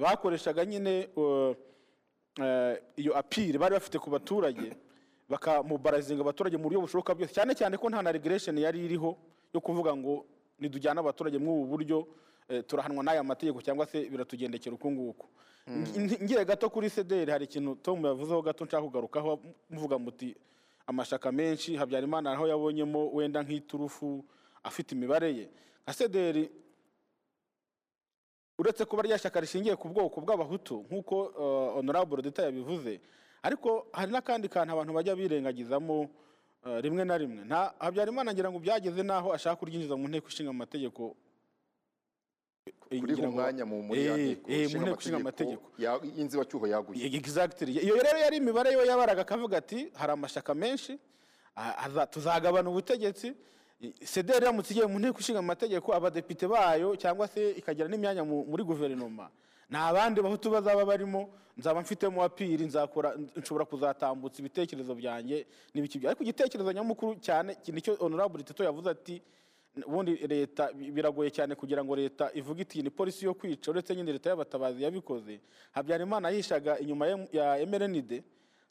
bakoreshaga 0.00 0.64
nyine 0.66 1.08
iyo 2.96 3.12
apire 3.16 3.58
bari 3.58 3.74
bafite 3.74 3.98
ku 3.98 4.10
baturage 4.10 4.72
bakamubarazinga 5.32 6.20
abaturage 6.20 6.56
mu 6.56 6.64
buryo 6.68 6.80
bushoboka 6.80 7.14
byose 7.14 7.32
cyane 7.34 7.54
cyane 7.54 7.76
ko 7.76 7.88
nta 7.90 8.02
na 8.02 8.12
regulation 8.12 8.56
yari 8.58 8.84
iriho 8.84 9.16
yo 9.54 9.60
kuvuga 9.60 9.96
ngo 9.96 10.24
nidujyana 10.58 11.00
abaturage 11.00 11.38
muri 11.38 11.52
ubu 11.52 11.66
buryo 11.66 11.98
eh, 12.48 12.64
turahanwa 12.66 13.04
n'aya 13.04 13.22
mategeko 13.24 13.60
cyangwa 13.62 13.86
se 13.86 14.08
biratugendekera 14.10 14.74
uku 14.74 14.90
nguku. 14.90 15.26
Ngi- 15.68 16.18
ngiye 16.24 16.44
gato 16.44 16.68
kuri 16.70 16.90
sederi 16.90 17.30
hari 17.30 17.44
ikintu 17.44 17.74
tom 17.82 18.04
yavuzeho 18.04 18.42
gato 18.42 18.64
nshaka 18.64 18.82
kugarukaho 18.82 19.40
muvuga 19.70 19.98
muti 19.98 20.34
amashaka 20.86 21.32
menshi 21.32 21.76
habyarimana 21.76 22.32
aho 22.32 22.46
yabonyemo 22.48 23.10
wenda 23.14 23.42
nk'iturufu 23.42 24.24
afite 24.64 24.92
imibare 24.94 25.30
ye. 25.36 25.46
Nka 25.84 25.92
sederi 25.92 26.50
uretse 28.58 28.84
kuba 28.84 29.02
rya 29.02 29.18
shyaka 29.18 29.40
rishingiye 29.40 29.76
ku 29.76 29.88
bwoko 29.88 30.20
bw'abahutu 30.20 30.84
nk'uko 30.90 31.16
uh, 31.24 31.74
honorable 31.78 32.22
deta 32.22 32.42
yabivuze. 32.42 33.00
Ariko 33.42 33.86
hari 33.92 34.12
n'akandi 34.12 34.48
kantu 34.48 34.72
abantu 34.72 34.92
bajya 34.92 35.16
birengagizamo 35.16 36.00
uh, 36.64 36.78
rimwe 36.80 37.04
na 37.04 37.18
rimwe. 37.18 37.44
Nta 37.44 37.74
habyarimana 37.78 38.32
ngira 38.32 38.50
ngo 38.50 38.58
byageze 38.58 39.02
n'aho 39.02 39.32
ashaka 39.34 39.56
kuryinjiza 39.56 39.96
mu 39.96 40.08
nteko 40.08 40.28
ishinga 40.28 40.50
amategeko. 40.50 41.16
Ngo- 42.92 43.28
umwanya 43.28 43.64
mu 43.66 43.76
Eh, 43.96 44.36
nteko 44.36 44.50
eh, 44.50 44.58
mu 44.58 44.64
ishinga 44.68 44.84
nteko 44.84 45.00
ishinga 45.00 45.16
amategeko 45.16 45.64
y'inzibacyuho 46.16 46.66
yaguye 46.66 47.06
Exactly. 47.18 47.72
iyo 47.82 47.96
rero 47.96 48.18
yari 48.20 48.36
imibare 48.36 48.70
yo 48.72 48.84
yabaraga 48.84 49.22
akavuga 49.26 49.58
ati 49.58 49.90
hari 49.96 50.12
amashyaka 50.12 50.54
menshi 50.54 50.98
tuzagabana 52.10 52.70
ubutegetsi 52.70 53.34
sederi 54.04 54.38
iramutse 54.38 54.70
igiye 54.74 54.86
mu 54.86 54.98
nteko 54.98 55.18
ishinga 55.20 55.38
amategeko 55.38 55.92
abadepite 55.94 56.46
bayo 56.48 56.96
cyangwa 56.96 57.26
se 57.28 57.50
ikagira 57.58 57.88
n'imyanya 57.88 58.24
mu- 58.24 58.44
muri 58.46 58.62
guverinoma. 58.64 59.30
Nta 59.70 59.92
bandi 59.92 60.20
bahutu 60.22 60.50
bazaba 60.50 60.84
barimo 60.84 61.30
nzaba 61.56 61.80
mfitemo 61.80 62.22
apiri 62.24 62.64
nshobora 63.36 63.64
kuzatambutsa 63.64 64.38
ibitekerezo 64.40 64.94
byanjye 64.94 65.46
n'ibiki 65.74 65.98
ariko 66.06 66.22
igitekerezo 66.22 66.72
nyamukuru 66.72 67.16
cyane 67.20 67.56
ni 67.72 67.80
cyo 67.80 67.96
honorable 68.00 68.42
tito 68.44 68.64
yavuze 68.64 68.88
ati 68.90 69.22
ubundi 69.86 70.16
leta 70.28 70.72
bi- 70.72 70.90
biragoye 70.92 71.30
cyane 71.32 71.54
kugira 71.56 71.84
ngo 71.84 71.96
leta 71.96 72.30
ivuge 72.34 72.62
iti 72.62 72.82
ni 72.82 72.90
polisi 72.90 73.24
yo 73.24 73.34
kwica 73.34 73.68
uretse 73.70 73.96
nyine 73.96 74.12
leta 74.12 74.30
y'abatabazi 74.30 74.82
yabikoze 74.84 75.40
habyarimana 75.72 76.30
yihishaga 76.30 76.78
inyuma 76.78 77.06
ya- 77.32 77.66
mrnd 77.66 78.22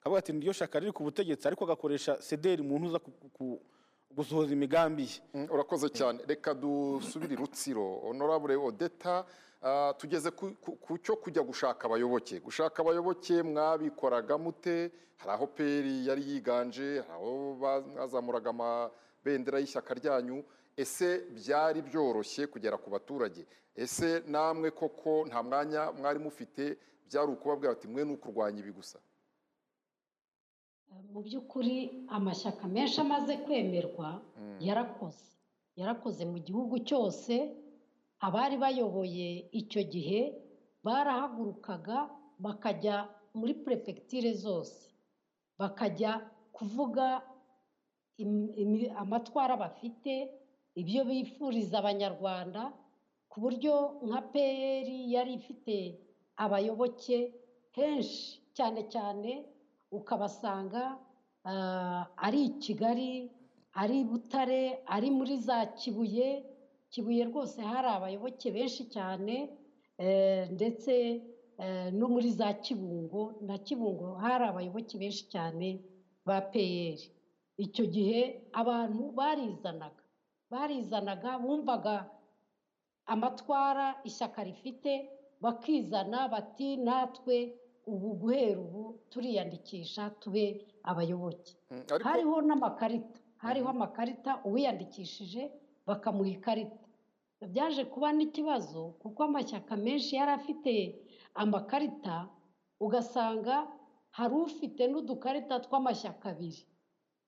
akavuga 0.02 0.20
ati 0.20 0.34
niryo 0.34 0.54
shaka 0.54 0.80
riri 0.80 0.92
ku 0.92 1.04
butegetsi 1.04 1.48
ariko 1.48 1.64
agakoresha 1.66 2.22
sederi 2.22 2.62
mu 2.64 2.78
ntuza 2.80 3.00
ku- 3.00 3.62
gusohoza 4.16 4.54
imigambi. 4.54 5.04
Ye 5.04 5.22
Mm, 5.34 5.48
urakoze 5.52 5.90
cyane. 5.90 6.20
Reka 6.28 6.54
dusubire 6.54 7.36
rutsiro 7.36 8.00
honorable 8.04 8.56
odeta 8.56 9.26
ah, 9.64 9.94
tugeze 9.98 10.32
ku 10.32 10.98
cyo 11.04 11.16
kujya 11.16 11.42
gushaka 11.44 11.86
abayoboke. 11.88 12.40
Gushaka 12.40 12.82
abayoboke 12.82 13.44
mwabikoraga 13.44 14.38
mute? 14.38 14.92
Hari 15.18 15.32
aho 15.34 15.48
peri 15.48 16.08
yari 16.08 16.22
yiganje 16.30 17.02
hari 17.08 17.14
aho 17.14 17.56
bazamuraga 17.96 18.50
amabendera 18.50 19.60
y'ishyaka 19.60 19.94
ryanyu. 19.94 20.44
Ese 20.78 21.28
byari 21.32 21.82
byoroshye 21.82 22.48
kugera 22.48 22.78
ku 22.78 22.90
baturage? 22.90 23.46
Ese 23.76 24.24
namwe 24.28 24.72
koko 24.72 25.26
nta 25.28 25.44
mwanya 25.44 25.92
mwari 25.92 26.20
mufite? 26.20 26.78
Byari 27.08 27.32
ukubabwira 27.32 27.74
bati 27.74 27.88
mwe 27.88 28.06
ni 28.06 28.14
ukurwanya 28.14 28.60
ibi 28.60 28.72
gusa. 28.72 29.00
Mu 31.12 31.20
by'ukuri 31.26 31.76
amashyaka 32.18 32.64
menshi 32.76 32.98
amaze 33.06 33.34
kwemerwa 33.46 34.10
yarakoze. 34.68 35.26
Yarakoze 35.80 36.24
mu 36.32 36.38
gihugu 36.46 36.76
cyose 36.88 37.34
abari 38.28 38.56
bayoboye 38.64 39.30
icyo 39.60 39.82
gihe 39.94 40.20
barahagurukaga 40.86 41.98
bakajya 42.44 42.96
muri 43.38 43.54
perefegitire 43.64 44.32
zose. 44.44 44.80
Bakajya 45.60 46.12
kuvuga 46.56 47.06
amatwara 49.02 49.54
bafite 49.64 50.14
ibyo 50.82 51.02
bifuriza 51.10 51.76
abanyarwanda 51.82 52.62
ku 53.32 53.38
buryo 53.44 53.74
nka 54.08 54.22
pr 54.32 54.88
yari 55.16 55.32
ifite 55.40 55.76
abayoboke 56.44 57.18
henshi 57.78 58.40
cyane 58.58 58.82
cyane 58.94 59.32
ukabasanga 59.92 60.98
ah, 61.46 62.06
ari 62.18 62.44
i 62.46 62.50
kigali 62.60 63.32
ari 63.74 64.00
i 64.02 64.04
butare 64.06 64.84
ari 64.88 65.10
muri 65.12 65.38
za 65.38 65.66
kibuye. 65.66 66.44
Kibuye 66.92 67.24
rwose 67.24 67.62
hari 67.62 67.88
abayoboke 67.88 68.52
benshi 68.52 68.84
cyane 68.92 69.50
eh, 69.98 70.50
ndetse 70.52 71.22
eh, 71.58 71.94
no 71.94 72.08
muri 72.08 72.32
za 72.32 72.54
kibungo. 72.54 73.36
Na 73.42 73.58
kibungo 73.58 74.16
hari 74.20 74.44
abayoboke 74.46 74.98
benshi 75.00 75.24
cyane 75.32 75.80
ba 76.26 76.42
pr 76.42 77.00
icyo 77.58 77.86
gihe 77.86 78.50
abantu 78.52 79.12
barizanaga. 79.16 80.04
Barizanaga 80.52 81.40
bumvaga 81.40 82.10
amatwara 83.06 83.96
ishyaka 84.04 84.44
rifite 84.44 85.10
bakizana 85.42 86.28
bati 86.28 86.78
natwe 86.78 87.56
ubu 87.88 88.14
guhera 88.20 88.60
ubu 88.62 88.91
turiyandikisha 89.12 90.10
tube 90.22 90.46
abayoboke. 90.90 91.52
Mm, 91.72 91.84
hariho 92.04 92.36
n'amakarita. 92.48 93.20
Hariho 93.44 93.70
amakarita 93.70 94.32
uwiyandikishije 94.48 95.52
bakamuha 95.88 96.30
ikarita. 96.38 96.80
Byaje 97.54 97.84
kuba 97.94 98.14
n'ikibazo 98.14 98.82
kuko 99.02 99.20
amashyaka 99.28 99.74
menshi 99.78 100.16
yari 100.16 100.32
afite 100.40 100.74
amakarita 101.34 102.30
ugasanga 102.80 103.56
hari 104.18 104.36
ufite 104.48 104.82
n'udukarita 104.92 105.56
tw'amashyaka 105.66 106.30
abiri 106.34 106.62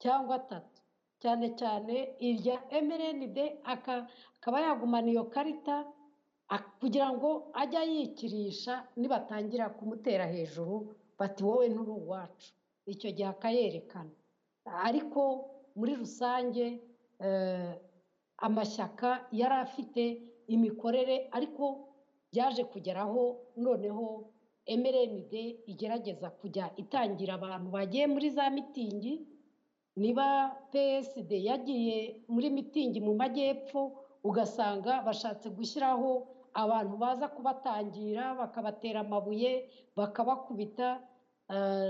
cyangwa 0.02 0.36
atatu. 0.42 0.80
Cyane 1.22 1.48
cyane 1.60 1.96
irya 2.28 2.56
mrnd 2.88 3.38
aka- 3.74 4.06
akaba 4.38 4.58
yagumana 4.66 5.08
iyo 5.14 5.24
karita 5.34 5.76
kugira 6.80 7.08
ngo 7.16 7.30
ajye 7.62 7.78
ayikirisha 7.80 8.74
nibatangira 9.00 9.66
kumutera 9.78 10.26
hejuru 10.34 10.76
bati 11.24 11.40
wowe 11.48 11.66
nturi 11.72 11.92
uwacu 12.04 12.52
icyo 12.94 13.10
gihe 13.16 13.30
akayerekana. 13.32 14.12
Ariko 14.88 15.22
muri 15.78 15.94
rusange 16.02 16.66
eh, 17.26 17.72
amashyaka 18.38 19.10
yari 19.32 19.56
afite 19.66 20.04
imikorere 20.56 21.16
ariko 21.32 21.64
byaje 22.32 22.64
kugeraho 22.72 23.22
noneho 23.56 24.06
mrnd 24.82 25.34
igerageza 25.72 26.28
kujya 26.40 26.66
itangira 26.82 27.34
abantu 27.40 27.68
bagiye 27.76 28.06
muri 28.14 28.28
za 28.36 28.50
mitingi. 28.50 29.14
Niba 29.96 30.28
psd 30.72 31.32
yagiye 31.50 32.26
muri 32.34 32.48
mitingi 32.50 33.00
mu 33.08 33.14
majyepfo 33.16 33.82
ugasanga 34.24 35.02
bashatse 35.06 35.48
gushyiraho 35.58 36.12
abantu 36.54 36.96
baza 36.98 37.28
kubatangira 37.36 38.24
bakabatera 38.40 39.00
amabuye 39.06 39.52
bakabakubita 39.98 40.88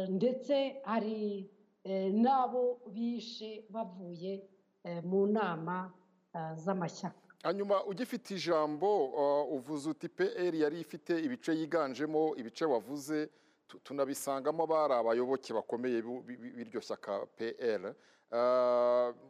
ndetse 0.10 0.82
hari 0.84 1.50
eh, 1.84 2.14
n'abo 2.14 2.80
bishe 2.94 3.66
bavuye 3.70 4.44
eh, 4.84 5.04
mu 5.04 5.28
nama 5.28 5.92
eh, 6.36 6.54
z'amashyaka. 6.56 7.16
Hanyuma 7.44 7.84
ugifite 7.86 8.32
ijambo 8.36 8.90
uvuze 9.56 9.90
uti 9.90 10.10
pr 10.10 10.56
yari 10.56 10.80
ifite 10.80 11.20
ibice 11.24 11.52
yiganjemo 11.54 12.36
ibice 12.36 12.66
wavuze 12.66 13.30
tu- 13.68 13.80
tunabisangamo 13.80 14.68
bari 14.68 14.94
abayoboke 14.94 15.54
bakomeye 15.54 16.02
b'iryo 16.02 16.80
shyaka 16.82 17.26
pr 17.36 17.94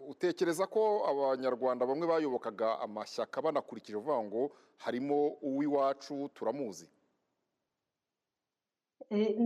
utekereza 0.10 0.68
ko 0.68 1.04
abanyarwanda 1.10 1.86
bamwe 1.86 2.08
bayobokaga 2.08 2.80
amashyaka 2.80 3.42
banakurikije 3.42 3.98
uvuga 3.98 4.24
ngo 4.24 4.42
harimo 4.78 5.28
uw'iwacu 5.42 6.30
turamuzi. 6.34 6.86
Eh, 6.86 6.92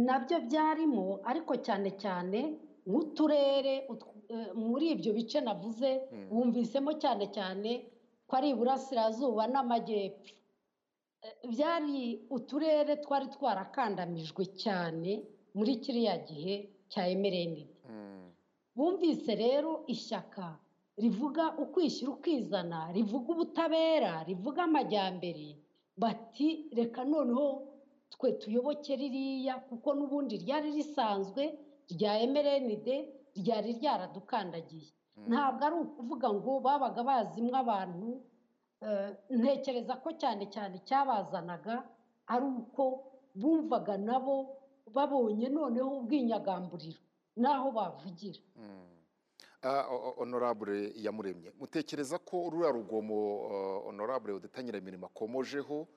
na 0.06 0.15
byo 0.23 0.38
byarimo 0.48 1.19
ariko 1.30 1.53
cyane 1.65 1.89
cyane 2.03 2.39
nk'uturere 2.88 3.76
eh, 4.34 4.49
muri 4.56 4.85
ibyo 4.95 5.11
bice 5.18 5.39
navuze 5.44 5.89
wumvisemo 6.31 6.91
cyane 7.02 7.26
cyane 7.35 7.72
ko 8.27 8.31
ari 8.39 8.48
iburasirazuba 8.53 9.44
n'amajyepfo. 9.52 10.31
Eh, 11.26 11.34
byari 11.52 12.27
uturere 12.30 12.94
twari 13.03 13.27
twarakandamijwe 13.35 14.44
cyane 14.64 15.11
muri 15.57 15.72
kiriya 15.84 16.15
gihe 16.27 16.56
cya 16.91 17.03
emerenide 17.14 17.73
bumvise 18.76 19.31
rero 19.35 19.72
ishyaka 19.94 20.45
rivuga 21.02 21.45
ukwishyira 21.64 22.11
ukizana 22.15 22.80
rivuga 22.95 23.27
ubutabera 23.34 24.14
rivuga 24.30 24.64
amajyambere 24.69 25.48
bati 25.98 26.69
reka 26.77 27.02
noneho 27.06 27.48
twe 28.10 28.32
tuyoboke 28.40 28.96
ririya 28.96 29.56
kuko 29.70 29.94
n'ubundi 29.96 30.38
ryari 30.44 30.72
risanzwe 30.78 31.44
rya 31.92 32.12
emerenide 32.26 32.96
ryari 33.40 33.72
ryaradukandagiye. 33.80 34.90
Ntabwo 35.28 35.62
ari 35.66 35.76
ukuvuga 35.86 36.28
ngo 36.34 36.60
babaga 36.60 37.02
bazimwe 37.04 37.58
abantu 37.58 38.10
eh, 38.86 39.10
ntekereza 39.30 39.94
ko 40.04 40.10
cyane 40.22 40.46
cyane 40.54 40.74
icyabazanaga 40.82 41.76
ari 42.34 42.46
uko 42.46 42.84
bumvaga 43.36 43.98
nabo 43.98 44.36
babonye 44.96 45.50
noneho 45.50 45.90
ubwinyagamburiro 46.00 47.02
n'aho 47.42 47.68
bavugira. 47.78 48.40
Ah, 49.64 49.86
o- 49.90 50.02
o- 50.08 50.16
honorable 50.22 50.94
yamuremye 50.96 51.50
mutekereza 51.60 52.18
ko 52.22 52.50
ruriya 52.50 52.72
rugomo 52.72 53.18
uh, 53.50 53.86
honorable 53.90 54.34
udatangira 54.38 54.78
imirimo 54.78 55.06
akomojeho 55.10 55.88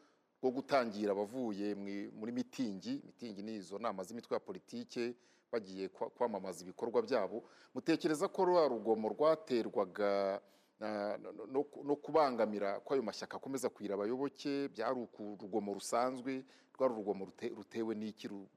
rwo 0.43 0.51
gutangira 0.51 1.13
abavuye 1.13 1.75
muri 2.19 2.33
mitingi. 2.33 3.01
Mitingi 3.05 3.43
ni 3.43 3.55
izo 3.61 3.79
nama 3.79 4.03
z'imitwe 4.05 4.35
ya 4.35 4.41
politike 4.41 5.15
bagiye 5.53 5.89
kwa- 5.89 6.11
kwamamaza 6.11 6.63
ibikorwa 6.65 7.03
byabo. 7.03 7.45
Mutekereza 7.75 8.29
ko 8.29 8.45
ruriya 8.45 8.69
rugomo 8.69 9.09
rwaterwaga 9.13 10.41
no- 10.81 11.19
no- 11.33 11.47
no 11.47 11.61
ku- 11.65 11.85
no 11.85 11.97
kubangamira 11.97 12.81
ko 12.81 12.95
ayo 12.95 13.03
mashyaka 13.03 13.37
akomeza 13.37 13.69
kugira 13.69 13.95
abayoboke 14.01 14.69
byari 14.73 14.97
urugomo 15.19 15.75
rusanzwe 15.77 16.41
rwari 16.75 16.93
urugomo 16.95 17.25
rute- 17.29 17.53
rutewe 17.55 17.93
n'iki 17.95 18.29
ru- 18.29 18.49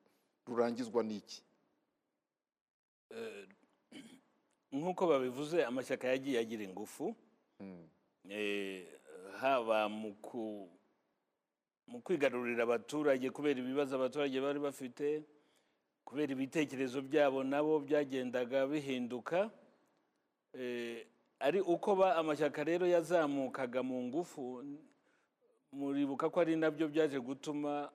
rurangizwa 0.47 1.03
n'iki? 1.03 1.43
Nk'uko 4.71 5.07
babivuze 5.07 5.65
amashyaka 5.65 6.07
yagiye 6.07 6.39
agira 6.39 6.63
ingufu. 6.63 7.15
Eh, 8.29 8.87
haba 9.39 9.89
mu 9.89 10.15
ku- 10.21 10.69
mu 11.87 12.01
kwigarurira 12.01 12.63
abaturage 12.63 13.29
kubera 13.29 13.59
ibibazo 13.59 13.95
abaturage 13.95 14.37
bari 14.41 14.59
bafite 14.59 15.23
kubera 16.05 16.31
ibitekerezo 16.33 17.01
byabo 17.01 17.43
nabo 17.43 17.79
byagendaga 17.79 18.67
bihinduka 18.67 19.49
Eh, 20.53 21.01
ari 21.39 21.57
uko 21.65 21.95
ba 21.97 22.13
amashyaka 22.15 22.61
rero 22.63 22.85
yazamukaga 22.85 23.81
mu 23.81 24.05
ngufu 24.05 24.61
muribuka 25.73 26.29
ko 26.29 26.45
ari 26.45 26.53
na 26.53 26.69
byo 26.69 26.85
byaje 26.85 27.17
gutuma 27.17 27.89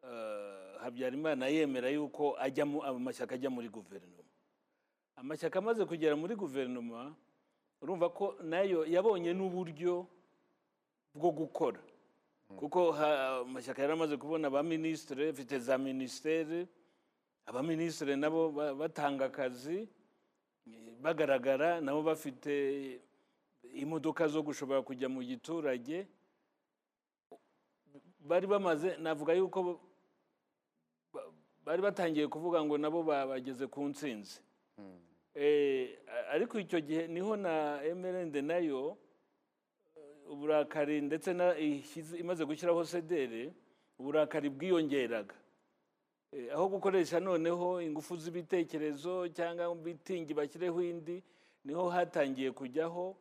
eh, 0.00 0.72
habyarimana 0.80 1.52
yemera 1.52 1.92
yuko 1.92 2.32
amashyaka 2.40 3.34
ajya 3.36 3.52
muri 3.52 3.68
guverinoma. 3.68 4.24
Amashyaka 5.20 5.58
amaze 5.60 5.84
kugera 5.84 6.16
muri 6.16 6.32
guverinoma 6.32 7.12
urumva 7.84 8.08
ko 8.08 8.40
na 8.40 8.64
yo 8.64 8.88
yabonye 8.88 9.36
n'uburyo 9.36 10.08
bwo 11.12 11.28
gukora. 11.28 11.76
Kuko 12.56 12.92
ha- 12.92 13.40
amashyaka 13.40 13.82
yari 13.82 13.92
amaze 13.92 14.16
kubona 14.16 14.46
abaminisitiri 14.48 15.26
bafite 15.32 15.58
za 15.58 15.78
minisiteri 15.78 16.66
abaminisitiri 17.46 18.16
nabo 18.16 18.50
ba- 18.52 18.74
batanga 18.74 19.24
akazi 19.24 19.88
eh, 20.66 20.94
bagaragara 21.00 21.80
nabo 21.80 22.02
bafite 22.02 23.00
imodoka 23.74 24.28
zo 24.28 24.42
gushobora 24.42 24.82
kujya 24.82 25.08
mu 25.08 25.22
giturage. 25.22 26.06
Bari 28.20 28.46
bamaze 28.46 28.96
navuga 29.02 29.32
yuko 29.34 29.80
ba- 31.12 31.30
bari 31.64 31.82
batangiye 31.82 32.28
kuvuga 32.28 32.62
ngo 32.64 32.78
nabo 32.78 33.02
ba- 33.02 33.26
bageze 33.26 33.66
ku 33.66 33.88
ntsinzi. 33.90 34.40
Eh, 35.34 35.98
a- 36.06 36.36
ariko 36.36 36.58
icyo 36.60 36.80
gihe 36.80 37.08
ni 37.08 37.20
ho 37.20 37.36
na 37.36 37.80
emerende 37.82 38.42
na 38.42 38.58
yo 38.60 38.80
eh, 38.92 39.00
uburakari 40.32 41.00
ndetse 41.00 41.30
imaze 42.18 42.44
gushyiraho 42.44 42.84
sedere 42.84 43.52
uburakari 43.98 44.48
bwiyongeraga. 44.50 45.34
Eh, 46.32 46.48
aho 46.54 46.68
gukoresha 46.68 47.20
noneho 47.20 47.80
ingufu 47.84 48.16
z'ibitekerezo 48.16 49.28
cyangwa 49.28 49.74
bitingi 49.76 50.32
bashyireho 50.34 50.80
indi 50.82 51.22
ni 51.64 51.72
ho 51.74 51.88
hatangiye 51.92 52.50
kujyaho 52.52 53.16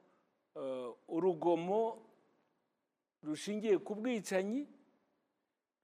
eh, 0.55 0.89
urugomo 1.07 1.99
rushingiye 3.23 3.77
ku 3.83 3.95
bwicanyi 3.95 4.63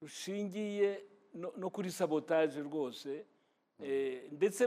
rushingiye 0.02 1.04
no- 1.34 1.70
kuri 1.70 1.90
sabotaje 1.90 2.60
rwose 2.62 3.24
Eh, 3.84 4.26
ndetse 4.32 4.66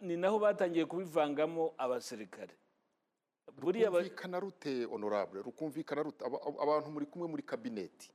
ni 0.00 0.14
naho 0.16 0.38
batangiye 0.38 0.86
kubivangamo 0.86 1.74
abasirikare. 1.78 2.54
Rukumvikana 3.48 4.40
rute 4.40 4.84
honorable? 4.84 5.42
Rukumvikana 5.42 6.02
rute? 6.02 6.24
Aba- 6.24 6.40
aba- 6.46 6.62
abantu 6.62 6.90
muri 6.90 7.06
kumwe 7.06 7.28
muri 7.28 7.42
kabineti 7.42 8.10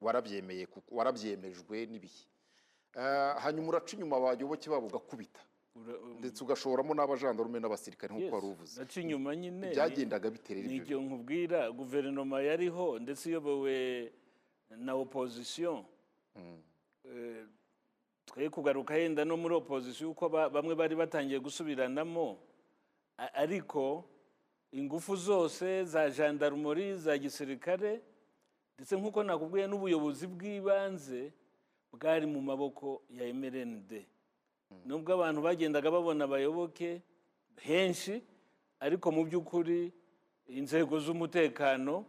warabyemeye 0.00 0.66
warabyemejwe 0.90 1.86
n'ibihe. 1.86 2.24
Eh, 2.96 3.34
hanyuma 3.42 3.68
uraca 3.68 3.92
inyuma 3.96 4.16
abayoboke 4.16 4.70
babo 4.70 4.86
ugakubita. 4.86 5.40
Ura- 5.74 5.98
ndetse 6.22 6.38
ugashoramo 6.44 6.94
n'abajandarume 6.94 7.58
n'abasirikare 7.60 8.14
nk'uko 8.14 8.34
wari 8.34 8.46
uvuze. 8.46 8.78
naca 8.80 9.00
inyuma 9.00 9.34
nyine 9.36 9.70
byagendaga 9.74 10.30
biterera 10.30 10.66
ibyo. 10.70 10.76
ibyo 10.78 10.96
nkubwira 11.02 11.70
guverinoma 11.74 12.38
yariho 12.46 12.98
ndetse 13.02 13.26
iyobowe 13.30 14.12
na 14.78 14.94
opozisiyo 14.94 15.84
Eh, 17.04 17.46
twe 18.26 18.48
kugaruka 18.50 18.94
yenda 18.96 19.24
no 19.24 19.36
muri 19.36 19.54
opozisiyo 19.54 20.10
uko 20.14 20.28
ba- 20.28 20.48
bamwe 20.50 20.74
bari 20.74 20.94
batangiye 20.96 21.38
gusubiranamo 21.42 22.38
ariko 23.34 24.04
ingufu 24.74 25.16
zose 25.16 25.84
za 25.84 26.10
jandarumori 26.10 26.94
za 26.98 27.14
gisirikare 27.18 28.02
ndetse 28.74 28.96
nk'uko 28.98 29.22
nakubwiye 29.22 29.66
n'ubuyobozi 29.70 30.26
bw'ibanze 30.26 31.30
bwari 31.94 32.26
mu 32.26 32.42
maboko 32.42 33.02
ya 33.10 33.24
emerenide 33.30 34.06
nubwo 34.86 35.14
abantu 35.14 35.40
bagendaga 35.46 35.90
babona 35.94 36.24
abayoboke 36.26 37.02
henshi 37.62 38.18
ariko 38.82 39.06
mu 39.14 39.22
by'ukuri 39.24 39.92
inzego 40.50 40.98
z'umutekano 40.98 42.02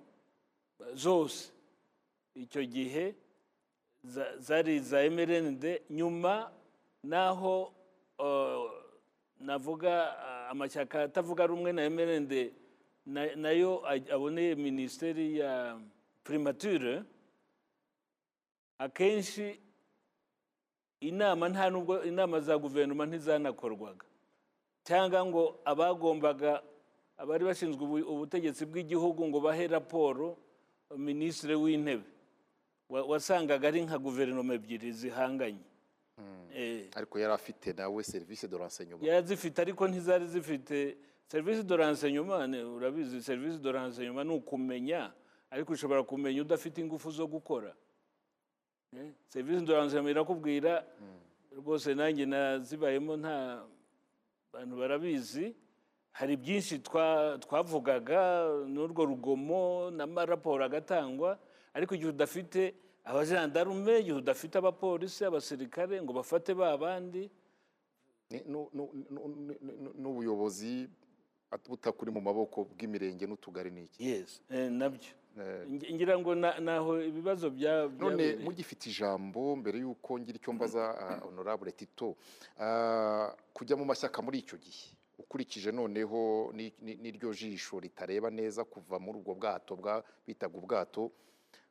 zose 0.98 1.54
icyo 2.34 2.66
gihe 2.66 3.14
za- 4.04 4.34
zari 4.42 4.76
iza 4.82 5.06
emerenide 5.06 5.86
nyuma 5.90 6.50
naho 7.06 7.70
uh, 8.20 8.66
navuga 9.40 9.94
amashyaka 10.50 11.04
atavuga 11.04 11.48
rumwe 11.48 11.72
na 11.74 11.84
emerenide 11.86 12.54
na- 13.06 13.36
na 13.36 13.50
yo 13.52 13.82
aboneye 13.88 14.56
minisiteri 14.56 15.38
ya 15.40 15.80
primature 16.24 17.04
akenshi 18.78 19.60
inama 21.00 21.50
nta 21.50 21.70
nubwo 21.70 22.04
inama 22.04 22.40
za 22.40 22.58
guverinoma 22.58 23.06
ntizanakorwaga. 23.06 24.06
Cyangwa 24.84 25.26
ngo 25.26 25.44
abagombaga 25.66 26.62
abari 27.18 27.46
bashinzwe 27.46 27.82
ubu- 27.84 28.06
ubutegetsi 28.14 28.66
bw'igihugu 28.66 29.22
ngo 29.28 29.40
bahe 29.42 29.68
raporo 29.68 30.38
minisitiri 30.98 31.56
w'intebe 31.56 32.04
Wa- 32.90 33.02
wasangaga 33.06 33.68
ari 33.68 33.82
nka 33.82 33.98
guverinoma 33.98 34.54
ebyiri 34.54 34.92
zihanganye. 34.94 35.64
Ariko 36.96 37.20
yari 37.20 37.34
afite 37.34 37.74
nawe 37.74 38.04
serivisi 38.04 38.48
de 38.48 38.58
renseignement. 38.58 39.04
Yari 39.04 39.28
zifite 39.28 39.60
ariko 39.62 39.88
ntizari 39.88 40.28
zifite 40.28 40.98
serivisi 41.28 41.64
renseignement. 41.78 42.48
Ni- 42.50 42.64
urabizi 42.64 43.22
serivisi 43.24 43.60
de 43.60 43.72
renseignement 43.72 44.28
ni 44.30 44.36
ukumenya 44.36 45.12
ariko 45.52 45.74
ushobora 45.74 46.04
kumenya 46.04 46.42
udafite 46.42 46.78
ingufu 46.82 47.12
zo 47.12 47.28
gukora. 47.28 47.76
Eh, 48.94 49.12
serivisi 49.30 49.66
de 49.66 49.74
renseignement 49.74 50.16
irakubwira 50.16 50.86
rwose 51.58 51.94
nanjye 51.96 52.26
nazibayemo 52.26 53.18
nta 53.18 53.64
bantu 54.54 54.76
barabizi. 54.78 55.56
Hari 56.12 56.38
byinshi 56.38 56.80
twa- 56.80 57.38
twavugaga 57.44 58.48
n'urwo 58.68 59.04
rugomo 59.06 59.92
n'amaraporo 59.92 60.64
agatangwa 60.64 61.38
ariko 61.74 61.96
igihe 61.96 62.10
udafite 62.16 62.74
abajandarume 63.06 64.00
igihe 64.02 64.18
udafite 64.18 64.56
abapolisi 64.58 65.22
abasirikare 65.26 66.02
ngo 66.02 66.12
bafate 66.14 66.54
ba 66.58 66.78
bandi. 66.78 67.30
N'ubuyobozi 70.02 70.90
butakuri 71.70 72.12
mu 72.12 72.22
maboko 72.22 72.66
bw'imirenge 72.68 73.24
n'utugari 73.28 73.72
n'iki 73.72 73.98
eh, 74.50 74.70
na 74.72 74.90
byo. 74.90 75.12
Eh, 75.40 75.64
Ngi- 75.72 75.94
ngira 75.94 76.16
ngo 76.20 76.36
na- 76.36 76.60
naho 76.60 77.00
ibibazo 77.04 77.50
bya 77.50 77.88
none 78.00 78.36
mugifite 78.44 78.90
ijambo 78.92 79.56
mbere 79.56 79.80
y'uko 79.84 80.20
ngira 80.20 80.36
icyo 80.40 80.52
mbaza 80.54 80.84
ah, 81.00 81.20
honorable 81.24 81.72
tito. 81.72 82.16
Ah, 82.60 83.32
kujya 83.54 83.76
mu 83.80 83.86
mashyaka 83.86 84.20
muri 84.22 84.40
icyo 84.44 84.58
gihe. 84.58 84.92
Ukurikije 85.20 85.72
noneho 85.72 86.52
ni- 86.54 86.74
ni- 86.82 86.96
n'iryo 87.00 87.32
jisho 87.34 87.80
ritareba 87.80 88.28
neza 88.32 88.64
kuva 88.68 89.00
muri 89.00 89.20
ubwo 89.24 89.34
bwato 89.36 89.76
bwa 89.80 90.04
bitaga 90.28 90.58
ubwato. 90.60 91.12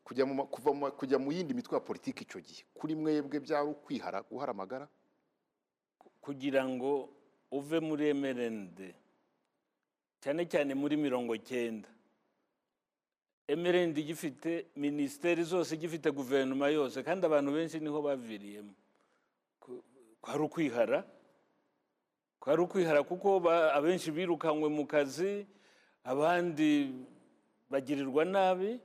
Kujya 0.04 1.18
mu 1.18 1.32
yindi 1.32 1.54
mitwe 1.54 1.74
ya 1.74 1.80
politiki 1.80 2.22
icyo 2.24 2.40
gihe. 2.40 2.62
Kuri 2.74 2.94
mwebwe 2.94 3.40
byari 3.40 3.68
ukwihara 3.68 4.22
guhara 4.22 4.50
amagara 4.52 4.86
kugira 6.20 6.64
ngo 6.68 7.08
uve 7.50 7.80
muri 7.80 8.08
emerenide 8.08 8.94
cyane 10.20 10.44
cyane 10.48 10.74
muri 10.74 10.96
mirongo 10.96 11.36
cyenda. 11.36 11.88
Emerendi 13.48 14.00
igifite 14.00 14.66
minisiteri 14.76 15.44
zose 15.44 15.74
igifite 15.76 16.08
guverinoma 16.10 16.68
yose 16.68 17.02
kandi 17.04 17.26
abantu 17.26 17.52
benshi 17.52 17.80
ni 17.80 17.88
ho 17.92 18.00
baviriyemo. 18.02 18.72
Kwari 20.20 20.42
ukwihara? 20.42 21.04
Kwari 22.40 22.60
ukwihara 22.62 23.02
kuko 23.04 23.40
abenshi 23.76 24.08
birukanywe 24.12 24.68
mu 24.68 24.86
kazi 24.88 25.44
abandi 26.04 26.92
bagirirwa 27.70 28.24
nabi. 28.24 28.80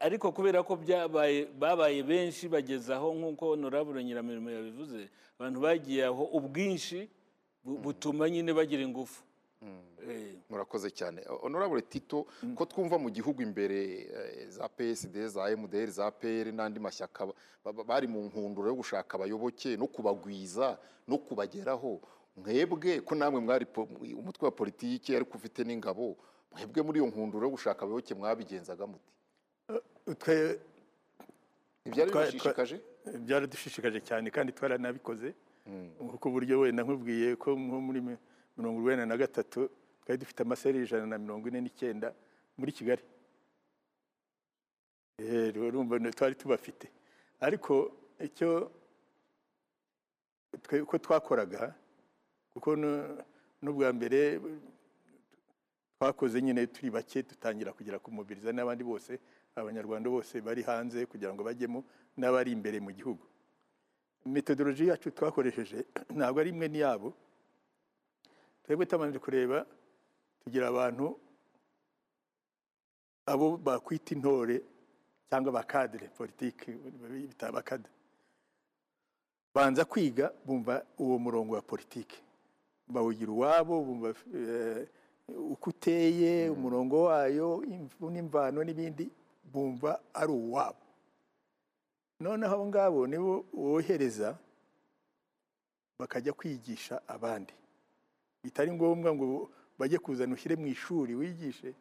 Ariko 0.00 0.32
kubera 0.32 0.62
ko 0.62 0.76
byabaye 0.76 1.46
babaye 1.58 2.02
benshi 2.02 2.48
bageze 2.48 2.94
aho 2.94 3.14
nk'uko 3.14 3.44
honorable 3.56 4.04
nyiramirimo 4.04 4.50
yabivuze 4.50 5.08
abantu 5.38 5.58
bagiye 5.60 6.04
aho 6.06 6.24
ubwinshi 6.38 7.08
bu- 7.64 7.78
butuma 7.78 8.28
nyine 8.30 8.52
bagira 8.52 8.82
ingufu. 8.82 9.22
Eh, 10.08 10.38
murakoze 10.50 10.88
cyane. 10.90 11.20
Honorable 11.42 11.82
tito 11.82 12.26
ko 12.54 12.64
twumva 12.64 12.96
mu 12.98 13.10
gihugu 13.10 13.42
imbere 13.42 13.78
eh, 14.08 14.48
za 14.48 14.68
psd 14.68 15.26
za 15.26 15.42
mdr 15.56 15.90
za 15.90 16.06
pr 16.10 16.46
n'andi 16.54 16.78
mashyaka 16.80 17.26
ba- 17.26 17.72
ba- 17.72 17.84
bari 17.84 18.06
mu 18.06 18.24
nkunduro 18.30 18.68
yo 18.70 18.76
gushaka 18.78 19.18
abayoboke 19.18 19.76
no 19.76 19.86
kubagwiza 19.90 20.78
no 21.08 21.18
kubageraho 21.18 22.00
mwebwe 22.38 23.00
ko 23.02 23.14
namwe 23.18 23.40
mwari 23.42 23.66
umutwe 24.16 24.44
wa 24.46 24.52
politiki 24.54 25.16
ariko 25.16 25.34
ufite 25.36 25.60
n'ingabo 25.66 26.16
mwebwe 26.54 26.80
muri 26.86 26.96
iyo 27.02 27.06
nkunduro 27.10 27.44
yo 27.44 27.50
gushaka 27.58 27.82
abayoboke 27.82 28.14
mwabigenzaga 28.14 28.86
muti? 28.86 29.12
Twe 30.14 30.60
ntibyari 31.84 32.10
twa- 32.10 32.20
bibashishikaje 32.24 32.76
byaradushishikaje 33.26 34.00
cyane 34.08 34.30
kandi 34.30 34.52
twaranabikoze 34.52 35.34
kuko 35.98 36.28
uburyo 36.28 36.60
wenda 36.64 36.82
nkubwiye 36.82 37.36
ko 37.36 37.56
muri 37.56 38.00
mi- 38.00 38.18
mirongo 38.56 38.80
urwenda 38.80 39.04
na 39.06 39.16
gatatu 39.16 39.68
twari 40.02 40.18
dufite 40.20 40.40
amaseri 40.42 40.78
ijana 40.84 41.06
na 41.06 41.18
mirongo 41.18 41.48
ine 41.48 41.60
n'icyenda 41.60 42.08
muri 42.58 42.72
kigali. 42.72 43.02
Eh, 45.18 45.52
twari 46.16 46.34
tubafite. 46.34 46.86
Ariko 47.40 47.92
icyo 48.20 48.70
uko 50.82 50.98
twakoraga 50.98 51.74
kuko 52.52 52.76
nu- 52.76 53.18
n'ubwa 53.62 53.92
mbere 53.92 54.40
twakoze 55.98 56.40
nyine 56.42 56.66
turi 56.66 56.90
bake 56.90 57.22
dutangira 57.22 57.72
kugera 57.72 57.98
kumubiriza 57.98 58.52
n'abandi 58.52 58.84
bose 58.84 59.18
abanyarwanda 59.60 60.10
bose 60.10 60.40
bari 60.40 60.62
hanze 60.62 61.06
kugira 61.06 61.34
ngo 61.34 61.42
bajyemo 61.44 61.84
n'abari 62.16 62.50
imbere 62.52 62.80
mu 62.80 62.90
gihugu. 62.92 63.24
Metodoloji 64.26 64.88
yacu 64.88 65.10
twakoresheje 65.10 65.84
ntabwo 66.16 66.38
ari 66.40 66.50
imwe 66.50 66.66
n'iyabo. 66.68 67.08
Twebwe 68.62 68.84
tutabanje 68.84 69.18
kureba 69.18 69.66
tugira 70.44 70.68
abantu 70.68 71.06
abo 73.26 73.56
bakwita 73.56 74.14
intore 74.14 74.56
cyangwa 75.28 75.48
abakadire 75.52 76.06
politiki 76.08 76.70
bita 77.12 77.48
abakadire 77.48 77.98
banza 79.54 79.84
kwiga 79.84 80.32
bumva 80.46 80.84
uwo 80.98 81.18
murongo 81.18 81.54
wa 81.54 81.62
politiki. 81.62 82.18
Bawugira 82.88 83.32
uwabo 83.32 83.74
bumva 83.84 84.14
eh, 84.34 84.86
uko 85.52 85.70
uteye 85.70 86.50
umurongo 86.50 87.02
wayo 87.04 87.64
n'imvano 88.00 88.64
n'ibindi. 88.64 89.10
Bumva 89.52 90.00
ari 90.14 90.32
uwabo. 90.32 90.82
Noneho 92.20 92.54
abo 92.54 92.66
ngabo 92.66 93.00
nibo 93.06 93.44
wohereza 93.52 94.38
bakajya 95.98 96.32
kwigisha 96.32 97.00
abandi. 97.08 97.52
Bitari 98.42 98.72
ngombwa 98.72 99.14
ngo 99.14 99.50
bajye 99.78 99.98
kuzana 99.98 100.34
ushyire 100.34 100.56
mu 100.56 100.66
ishuri 100.66 101.14
wigishe 101.14 101.74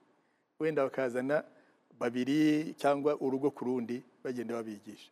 wenda 0.59 0.83
bakazana 0.83 1.43
babiri 1.99 2.73
cyangwa 2.77 3.17
urugo 3.21 3.51
ku 3.51 3.65
rundi 3.65 4.03
bagenda 4.23 4.53
babigisha. 4.55 5.11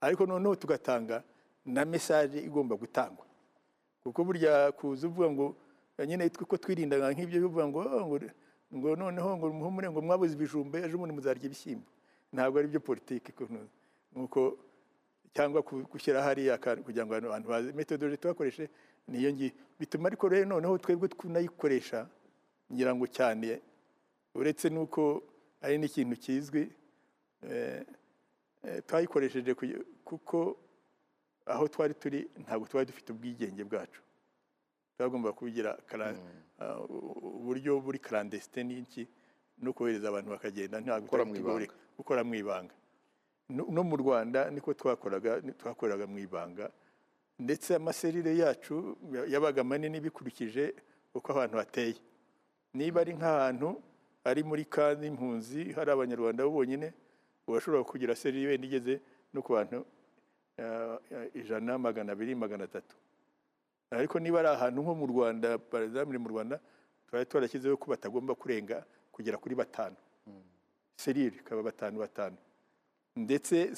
Ariko 0.00 0.26
noneho 0.26 0.54
tugatanga 0.56 1.22
na 1.66 1.84
mesaje 1.84 2.38
igomba 2.42 2.76
gutangwa. 2.76 3.26
Kuko 4.02 4.24
burya 4.24 4.72
kuza 4.72 5.06
uvuga 5.06 5.30
ngo 5.30 5.46
nyine 6.06 6.26
ko 6.30 6.56
nk'ibyo 7.14 7.38
bivuga 7.46 7.66
ngo 7.70 7.78
"Oh, 7.78 8.06
ngo 8.74 8.96
noneho 8.96 9.36
ngo 9.36 9.46
muhumure 9.52 9.90
ngo 9.90 10.00
mwabuze 10.02 10.34
ibijumba 10.34 10.78
ejo 10.80 10.98
bundi 10.98 11.14
muzarya 11.14 11.44
ibishyimbo. 11.46 11.86
Ntabwo 12.32 12.58
ari 12.58 12.68
byo 12.68 12.80
politiki 12.80 13.32
nuko 14.16 14.56
cyangwa 15.34 15.60
gushyira 15.62 16.22
hariya 16.22 16.58
kugira 16.58 17.04
ngo 17.06 17.12
abantu 17.16 17.48
baze 17.48 17.72
metodoloji 17.72 18.16
twakoreshe 18.20 18.68
niyo 19.08 19.32
ngiyo. 19.32 19.52
Bituma 19.78 20.06
ariko 20.08 20.28
rero 20.28 20.44
noneho 20.48 20.78
twebwe 20.78 21.08
tunayikoresha 21.08 22.08
ngira 22.72 22.94
ngo 22.94 23.06
cyane 23.06 23.60
uretse 24.34 24.68
n'uko 24.72 25.22
ari 25.60 25.76
n'ikintu 25.78 26.16
kizwi 26.16 26.72
eh, 27.44 27.84
eh, 28.64 28.80
twayikoresheje 28.86 29.52
kuko 30.04 30.56
aho 31.46 31.68
twari 31.68 31.94
turi 31.94 32.20
ntabwo 32.44 32.64
twari 32.68 32.86
dufite 32.86 33.12
ubwigenge 33.12 33.64
bwacu. 33.64 34.00
Twagomba 34.96 35.32
kugira 35.32 35.76
kara- 35.88 36.14
ah, 36.14 36.51
uburyo 37.38 37.80
buri 37.80 37.98
karandesite 37.98 38.60
n'iki 38.64 39.02
no 39.62 39.72
kohereza 39.72 40.08
abantu 40.08 40.30
bakagenda 40.34 40.76
ntabwo 40.80 41.06
Gukora 41.96 42.22
mu 42.24 42.34
ibanga. 42.34 42.74
no 43.52 43.82
mu 43.84 43.96
rwanda 44.02 44.50
niko 44.50 44.74
twakoraga 44.74 45.40
twakoraga 45.60 46.06
mu 46.06 46.18
ibanga. 46.18 46.70
Ndetse 47.38 47.74
amaserire 47.74 48.32
yacu 48.38 48.96
ya- 49.12 49.26
yabaga 49.32 49.64
manini 49.64 50.00
bikurikije 50.00 50.74
uko 51.14 51.28
abantu 51.32 51.56
hateye 51.58 51.96
niba 52.74 53.00
ari 53.00 53.12
nk'ahantu 53.18 53.68
ari 54.24 54.42
muri 54.42 54.64
kandi 54.64 55.06
impunzi 55.10 55.72
hari 55.76 55.90
abanyarwanda 55.90 56.44
bo 56.46 56.50
bonyine 56.62 56.92
urashobora 57.48 57.84
kugira 57.84 58.14
serire 58.16 58.48
wenda 58.56 58.66
igeze 58.66 58.94
no 59.34 59.42
ku 59.42 59.52
bantu 59.52 59.84
ah, 60.58 60.96
ah, 61.16 61.26
ijana 61.34 61.78
magana 61.78 62.12
abiri 62.12 62.34
magana 62.34 62.64
atatu. 62.64 62.94
Ariko 63.92 64.18
niba 64.20 64.38
ari 64.40 64.48
ahantu 64.48 64.82
nko 64.82 64.92
mu 64.94 65.06
rwanda 65.06 65.58
parizamure 65.58 66.18
mu 66.18 66.28
rwanda 66.28 66.60
twari 67.06 67.24
twarashyizeho 67.26 67.76
ko 67.76 67.86
batagomba 67.90 68.34
kurenga 68.34 68.84
kugera 69.12 69.36
kuri 69.36 69.54
batanu. 69.54 69.96
Serire 70.96 71.36
ikaba 71.36 71.62
batanu 71.62 71.98
batanu. 71.98 72.36
Ndetse 73.16 73.72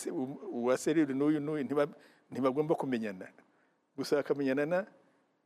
uwa 0.53 0.78
serire 0.78 1.15
n'uyu 1.15 1.41
n'uyu 1.41 1.65
ntiba- 1.65 1.91
ntibagomba 2.31 2.74
kumenyana. 2.74 3.27
Gusa 3.97 4.16
bakamenyana 4.23 4.66
na- 4.66 4.86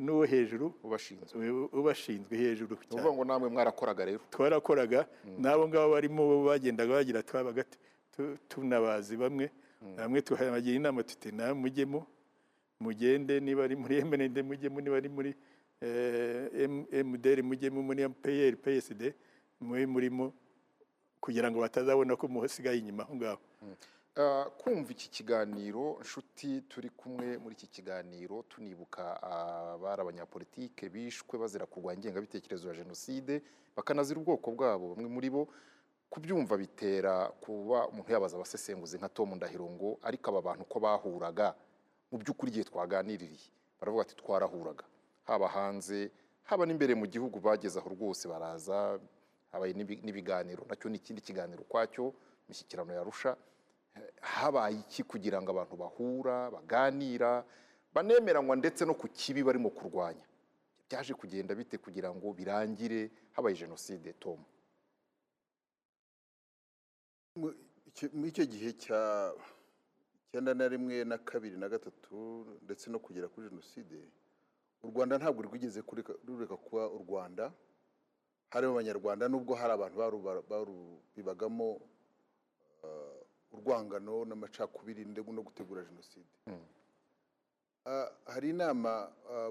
n'uwo 0.00 0.24
hejuru. 0.28 0.74
Ubashinzwe. 0.84 1.32
Ubashinzwe 1.72 2.36
hejuru 2.36 2.76
ni 2.76 2.84
ukuvuga 2.86 3.12
ngo 3.14 3.24
namwe 3.24 3.48
mwarakoraga 3.48 4.04
rero. 4.04 4.20
Twarakoraga. 4.30 5.06
N'abo 5.38 5.68
ngabo 5.68 5.92
barimo 5.96 6.22
bagendaga 6.44 6.92
bagira 7.00 7.22
twabaga 7.22 7.64
tu- 7.64 7.78
tu- 8.12 8.36
tunabazi 8.48 9.16
bamwe. 9.16 9.48
Bamwe 9.96 10.20
tuhabagira 10.22 10.76
inama 10.76 11.00
tuti 11.02 11.32
nawe 11.32 11.54
mujyemo 11.54 12.04
mugende 12.80 13.40
niba 13.40 13.64
ari 13.64 13.76
muri 13.76 13.98
emenende 13.98 14.42
mujyemo 14.42 14.80
niba 14.80 14.96
ari 14.96 15.08
muri 15.08 15.34
emuderi 16.92 17.42
mujyemo 17.42 17.82
muri 17.82 18.08
peyeri 18.08 18.56
peyeside 18.56 19.14
mube 19.60 19.86
murimo 19.86 20.32
kugira 21.20 21.50
ngo 21.50 21.60
batazabona 21.60 22.16
ko 22.16 22.28
musigaye 22.28 22.78
inyuma 22.78 23.02
aho 23.02 23.14
ngaho. 23.16 23.40
Ah, 24.18 24.44
kumva 24.58 24.90
iki 24.90 25.10
kiganiro 25.10 25.98
nshuti 26.00 26.60
turi 26.70 26.90
kumwe 26.90 27.38
muri 27.38 27.54
iki 27.54 27.66
kiganiro 27.66 28.42
tunibuka 28.48 29.22
abari 29.22 30.00
abanyapolitike 30.02 30.88
bishwe 30.88 31.38
bazira 31.38 31.66
kurwanya 31.66 31.98
ingengabitekerezo 32.00 32.68
ya 32.68 32.74
jenoside 32.74 33.42
bakanazira 33.76 34.20
ubwoko 34.20 34.50
bwabo. 34.50 34.94
Bamwe 34.94 35.08
muri 35.10 35.30
bo 35.30 35.48
kubyumva 36.10 36.56
bitera 36.56 37.26
kuba 37.42 37.88
umuntu 37.88 38.12
yabaza 38.12 38.36
abasesenguzi 38.36 38.98
nka 38.98 39.08
Tom 39.08 39.34
Ndahiro 39.34 39.66
ngo 39.70 39.98
ariko 40.02 40.30
aba 40.30 40.42
bantu 40.42 40.64
ko 40.64 40.80
bahuraga? 40.80 41.54
Mu 42.10 42.16
by'ukuri 42.18 42.48
igihe 42.52 42.64
twaganiririye 42.70 43.48
baravuga 43.80 44.02
ati 44.02 44.14
twarahuraga. 44.16 44.84
Haba 45.28 45.48
hanze 45.48 46.10
haba 46.48 46.64
n'imbere 46.66 46.94
mu 46.96 47.06
gihugu 47.06 47.36
bageze 47.40 47.78
aho 47.78 47.88
rwose 47.92 48.24
baraza 48.28 48.98
habaye 49.52 49.72
n'ibi- 49.76 50.00
n'ibiganiro. 50.04 50.64
Nacyo 50.68 50.88
ni 50.90 50.96
ikindi 50.96 51.20
kiganiro 51.22 51.62
ukwacyo 51.62 52.14
imishyikirano 52.48 52.92
yarusha 52.96 53.36
habaye 54.20 54.78
iki 54.80 55.02
kugira 55.04 55.36
ngo 55.42 55.50
abantu 55.52 55.74
bahura 55.76 56.50
baganira 56.50 57.44
banemeranywa 57.94 58.56
ndetse 58.56 58.84
no 58.88 58.94
ku 58.94 59.06
kibi 59.08 59.42
barimo 59.44 59.70
kurwanya? 59.70 60.24
Byaje 60.88 61.12
kugenda 61.14 61.52
bite 61.54 61.76
kugira 61.78 62.08
ngo 62.14 62.32
birangire 62.32 63.10
habaye 63.36 63.56
jenoside 63.56 64.12
tom? 64.20 64.40
Muri 67.36 68.28
icyo 68.32 68.44
gihe 68.48 68.72
cya 68.72 69.32
icyenda 70.28 70.54
na 70.54 70.68
rimwe 70.68 71.04
na 71.04 71.18
kabiri 71.18 71.56
na 71.56 71.68
gatatu 71.68 72.44
ndetse 72.62 72.90
no 72.90 72.98
kugera 72.98 73.28
kuri 73.28 73.48
jenoside 73.48 73.96
u 74.82 74.86
rwanda 74.92 75.18
ntabwo 75.18 75.42
rwigeze 75.42 75.80
rureka 76.26 76.56
kuba 76.56 76.84
u 76.90 76.98
rwanda. 77.00 77.52
Harimo 78.52 78.72
abanyarwanda 78.76 79.28
nubwo 79.28 79.54
hari 79.56 79.72
abantu 79.72 79.96
barubibagamo 80.48 81.80
eh, 82.84 83.16
urwangano 83.52 84.24
n'amacakubiri 84.28 85.04
ndetse 85.04 85.32
no 85.32 85.42
gutegura 85.42 85.82
jenoside. 85.84 86.28
Ah, 87.86 88.08
hari 88.26 88.50
inama 88.50 89.08
ah, 89.32 89.50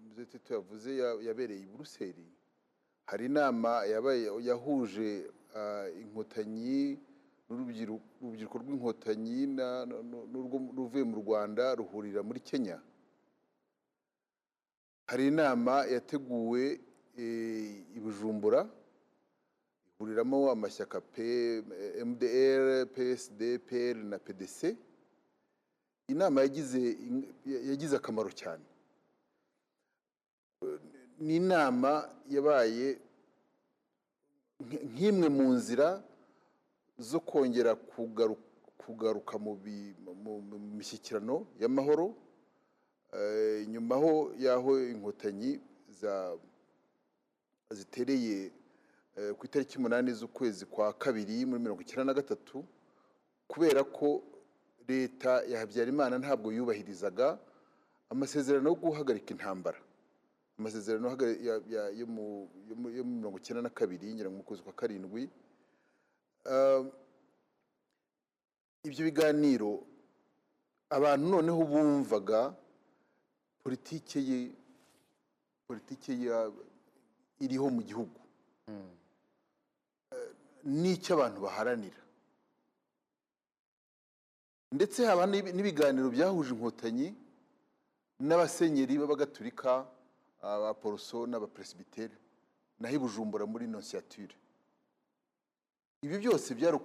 Mzee 0.00 0.24
Tito 0.26 0.54
yavuze 0.54 0.96
ya- 0.96 1.18
yabereye 1.24 1.60
i 1.62 1.66
buruseli. 1.66 2.26
Hari 3.06 3.26
inama 3.26 3.84
yabaye 3.88 4.28
yahuje 4.44 5.30
ah, 5.56 5.88
inkotanyi 5.88 6.98
urubyiruko 7.50 8.54
rw'inkotanyi 8.62 9.38
ruvuye 10.76 11.04
mu 11.10 11.16
rwanda 11.22 11.74
ruhurira 11.78 12.22
muri 12.22 12.40
kenya. 12.40 12.78
Hari 15.10 15.26
inama 15.32 15.74
yateguwe 15.94 16.80
eh, 17.18 17.96
i 17.96 17.98
bujumbura 18.00 18.60
ihuriramo 19.98 20.50
amashyaka 20.50 21.02
mdr 22.10 22.86
psd 22.94 23.40
pl 23.66 23.96
na 24.10 24.18
pdc 24.18 24.76
inama 26.08 26.40
yagize 27.46 27.96
akamaro 27.96 28.30
cyane. 28.30 28.64
Ni 31.18 31.36
inama 31.36 31.92
yabaye 32.30 32.98
nk- 34.62 34.84
nk'imwe 34.90 35.28
mu 35.28 35.46
nzira 35.58 35.88
zo 37.00 37.20
kongera 37.20 37.72
kugaru- 37.74 38.36
kugaruka 38.78 39.38
mu 39.38 39.56
mishyikirano 40.78 41.46
y'amahoro 41.60 42.14
Eh, 43.12 43.66
nyuma 43.68 43.96
ho 43.98 44.30
y'aho 44.38 44.78
inkotanyi 44.92 45.58
zitereye 47.70 48.52
eh, 49.16 49.34
ku 49.34 49.46
itariki 49.46 49.78
umunani 49.78 50.12
z'ukwezi 50.12 50.66
kwa 50.66 50.92
kabiri 50.92 51.42
muri 51.46 51.58
mirongo 51.62 51.82
icyenda 51.82 52.04
na 52.04 52.14
gatatu 52.14 52.64
kubera 53.48 53.82
ko 53.84 54.22
leta 54.88 55.42
ya 55.42 55.58
habyarimana 55.58 56.18
ntabwo 56.18 56.52
yubahirizaga 56.52 57.38
amasezerano 58.10 58.68
yo 58.70 58.74
guhagarika 58.78 59.30
intambara. 59.34 59.78
Amasezerano 60.58 61.10
yo 61.98 62.06
mu 62.06 62.48
mirongo 63.18 63.38
icyenda 63.42 63.62
na 63.62 63.70
kabiri 63.74 64.14
ngira 64.14 64.30
ngo 64.30 64.36
mu 64.38 64.42
kwezi 64.46 64.62
kwa 64.62 64.72
karindwi 64.72 65.26
ibyo 68.86 69.02
biganiro 69.08 69.70
abantu 70.90 71.24
noneho 71.30 71.62
bumvaga 71.70 72.54
politike 73.62 74.18
ye 74.28 74.38
politike 75.68 76.10
ya 76.26 76.50
iriho 77.40 77.66
mu 77.70 77.82
gihugu. 77.82 78.20
Eh, 78.68 80.30
n'icyo 80.64 81.10
abantu 81.14 81.38
baharanira. 81.46 82.00
Ndetse 84.72 85.06
haba 85.06 85.26
n'ibi- 85.26 85.52
n'ibiganiro 85.54 86.08
byahuje 86.10 86.50
inkotanyi 86.54 87.08
n'abasenyeri 88.26 88.98
b'abagatulika 88.98 89.86
abaporoso 90.42 91.26
n'abaperesibiteri 91.30 92.16
naho 92.80 92.94
i 92.96 92.98
bujumbura 93.02 93.44
muri 93.46 93.66
nonsiyatire 93.66 94.34
ibi 96.02 96.16
byose 96.18 96.54
byari 96.58 96.78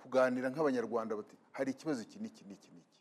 kuganira 0.00 0.46
nk'abanyarwanda 0.50 1.16
bati 1.18 1.34
hari 1.56 1.70
ikibazo 1.74 2.00
iki 2.06 2.18
n'iki 2.22 2.42
n'iki 2.48 2.70
n'iki? 2.74 2.96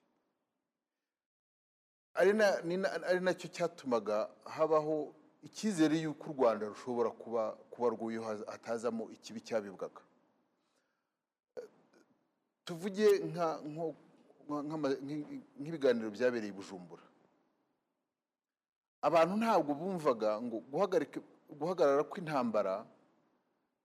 Ari 3.10 3.20
na 3.26 3.34
cyo 3.40 3.48
cyatumaga 3.56 4.30
habaho 4.46 5.14
icyizere 5.48 5.96
y'uko 6.04 6.24
u 6.30 6.34
rwanda 6.36 6.66
rushobora 6.74 7.10
kuba 7.22 7.44
kuba 7.72 7.88
rw'uyu 7.94 8.22
hatazamo 8.52 9.04
ikibi 9.16 9.40
cyabibwaga. 9.48 10.02
Tuvuge 12.66 13.08
nk'ibiganiro 15.62 16.10
byabereye 16.16 16.52
i 16.54 16.58
bujumbura. 16.58 17.04
Abantu 19.08 19.34
ntabwo 19.42 19.72
bumvaga 19.80 20.30
ngo 20.42 20.58
guhagarara 21.60 22.04
kw'intambara 22.10 22.74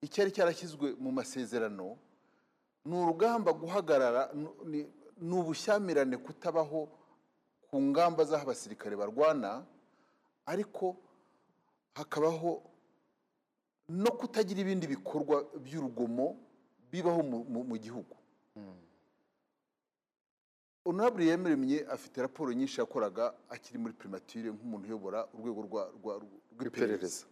icyari 0.02 0.31
cyarashyizwe 0.32 0.94
mu 1.01 1.10
masezerano 1.12 1.98
ni 2.85 2.94
urugamba 2.97 3.52
guhagarara 3.52 4.31
ni- 4.64 4.86
ubushyamirane 5.40 6.16
kutabaho 6.16 6.89
ku 7.70 7.77
ngamba 7.82 8.24
z'aho 8.24 8.43
abasirikare 8.47 8.94
barwana 8.97 9.64
ariko 10.47 10.97
hakabaho 11.94 12.62
no 13.89 14.10
kutagira 14.18 14.60
ibindi 14.60 14.86
bikorwa 14.86 15.36
by'urugomo 15.64 16.36
bibaho 16.90 17.23
mu- 17.23 17.44
gihugu. 17.78 18.14
Honorable 20.85 21.27
yemeremye 21.27 21.86
afite 21.90 22.23
raporo 22.23 22.52
nyinshi 22.52 22.81
yakoraga 22.81 23.35
akiri 23.51 23.78
muri 23.78 23.94
primature 23.94 24.51
nk'umuntu 24.55 24.86
uyobora 24.86 25.27
urwego 25.35 25.60
rw'iperereza. 26.55 27.27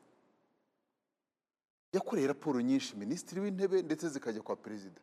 Yakoreye 1.95 2.27
raporo 2.29 2.61
nyinshi 2.61 2.97
minisitiri 2.97 3.41
w'intebe 3.41 3.83
ndetse 3.83 4.09
zikajya 4.09 4.43
kwa 4.43 4.57
perezida. 4.57 5.01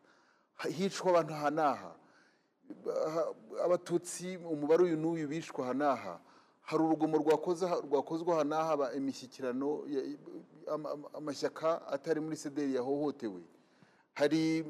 Hicwa 0.78 1.10
abantu 1.12 1.34
aha 1.34 1.50
n'aha 1.52 1.92
Ha- 3.14 3.34
abatutsi 3.66 4.38
umubare 4.38 4.84
uyu 4.88 4.96
n'uyu 4.98 5.28
bishwe 5.28 5.60
aha 5.64 5.74
n'aha 5.74 6.14
hari 6.62 6.82
urugomo 6.84 7.18
rwakozwe 7.20 8.32
aha 8.34 8.44
n'aha 8.48 8.64
haba 8.72 8.86
imishyikirano 8.96 9.84
ya- 9.92 10.08
ama- 10.74 10.92
ama- 10.96 11.10
amashyaka 11.20 11.88
atari 11.92 12.20
muri 12.24 12.38
sederi 12.40 12.76
yahohotewe. 12.76 13.42
Hari 14.16 14.64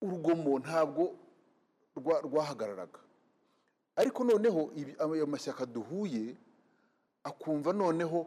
urugomo 0.00 0.58
ntabwo 0.58 1.12
rwa- 1.96 2.20
rwahagararaga. 2.24 3.00
Ariko 3.96 4.24
noneho 4.24 4.72
ayo 4.98 5.26
mashyaka 5.26 5.66
duhuye 5.66 6.36
akumva 7.24 7.72
noneho 7.72 8.26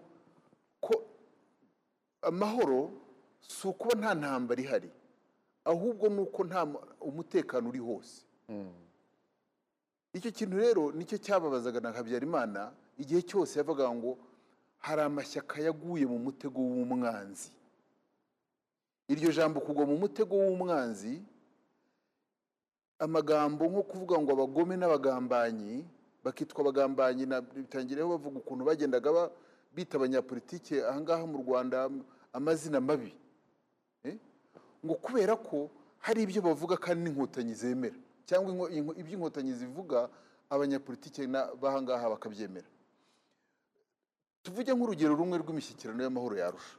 amahoro 2.24 2.91
si 3.44 3.68
ukuba 3.68 3.95
nta 4.00 4.12
ntambara 4.16 4.62
ihari 4.62 4.91
ahubwo 5.66 6.10
ni 6.10 6.20
uko 6.22 6.44
nta 6.44 6.66
mu- 6.66 6.82
umutekano 7.02 7.70
uri 7.70 7.80
hose. 7.80 8.24
Icyo 10.14 10.32
kintu 10.32 10.58
rero 10.58 10.91
ni 10.91 11.06
cyo 11.06 11.18
cyababazaga 11.18 11.80
na 11.80 11.91
habyarimana 11.91 12.72
igihe 12.98 13.22
cyose 13.26 13.58
yavuga 13.60 13.90
ngo 13.90 14.18
hari 14.80 15.02
amashyaka 15.02 15.62
yaguye 15.62 16.06
mu 16.06 16.20
mutego 16.20 16.60
w'umwanzi. 16.62 17.50
Iryo 19.10 19.32
jambo 19.32 19.60
kugwa 19.60 19.86
mu 19.90 19.98
mutego 19.98 20.36
w'umwanzi 20.38 21.22
amagambo 23.00 23.66
nko 23.68 23.82
kuvuga 23.84 24.16
ngo 24.22 24.32
abagome 24.32 24.76
n'abagambanyi 24.78 25.84
bakitwa 26.24 26.62
abagambanyi 26.62 27.26
na 27.26 27.41
bitangireho 27.41 28.10
bavuga 28.16 28.38
ukuntu 28.40 28.64
bagendaga 28.66 29.10
ba- 29.12 29.32
bita 29.74 29.98
abanyapolitike 29.98 30.86
ahangaha 30.86 31.26
mu 31.28 31.38
rwanda 31.44 31.90
amazina 32.34 32.80
mabi 32.82 33.14
Eh? 34.04 34.18
ngo 34.86 34.95
kubera 35.00 35.36
ko 35.36 35.70
hari 36.00 36.24
ibyo 36.28 36.41
bavuga 36.41 36.76
kandi 36.78 37.00
n'inkotanyi 37.10 37.54
zemera 37.56 37.95
cyangwa 38.28 38.68
ibyo 38.72 39.14
inkotanyi 39.16 39.54
zivuga 39.56 40.10
abanyapolitike 40.50 41.28
b'ahangaha 41.62 42.10
bakabyemera. 42.14 42.68
Tuvuge 44.44 44.72
nk'urugero 44.76 45.16
rumwe 45.16 45.38
rw'imishyikirano 45.40 46.04
y'amahoro 46.04 46.36
yarusha. 46.38 46.76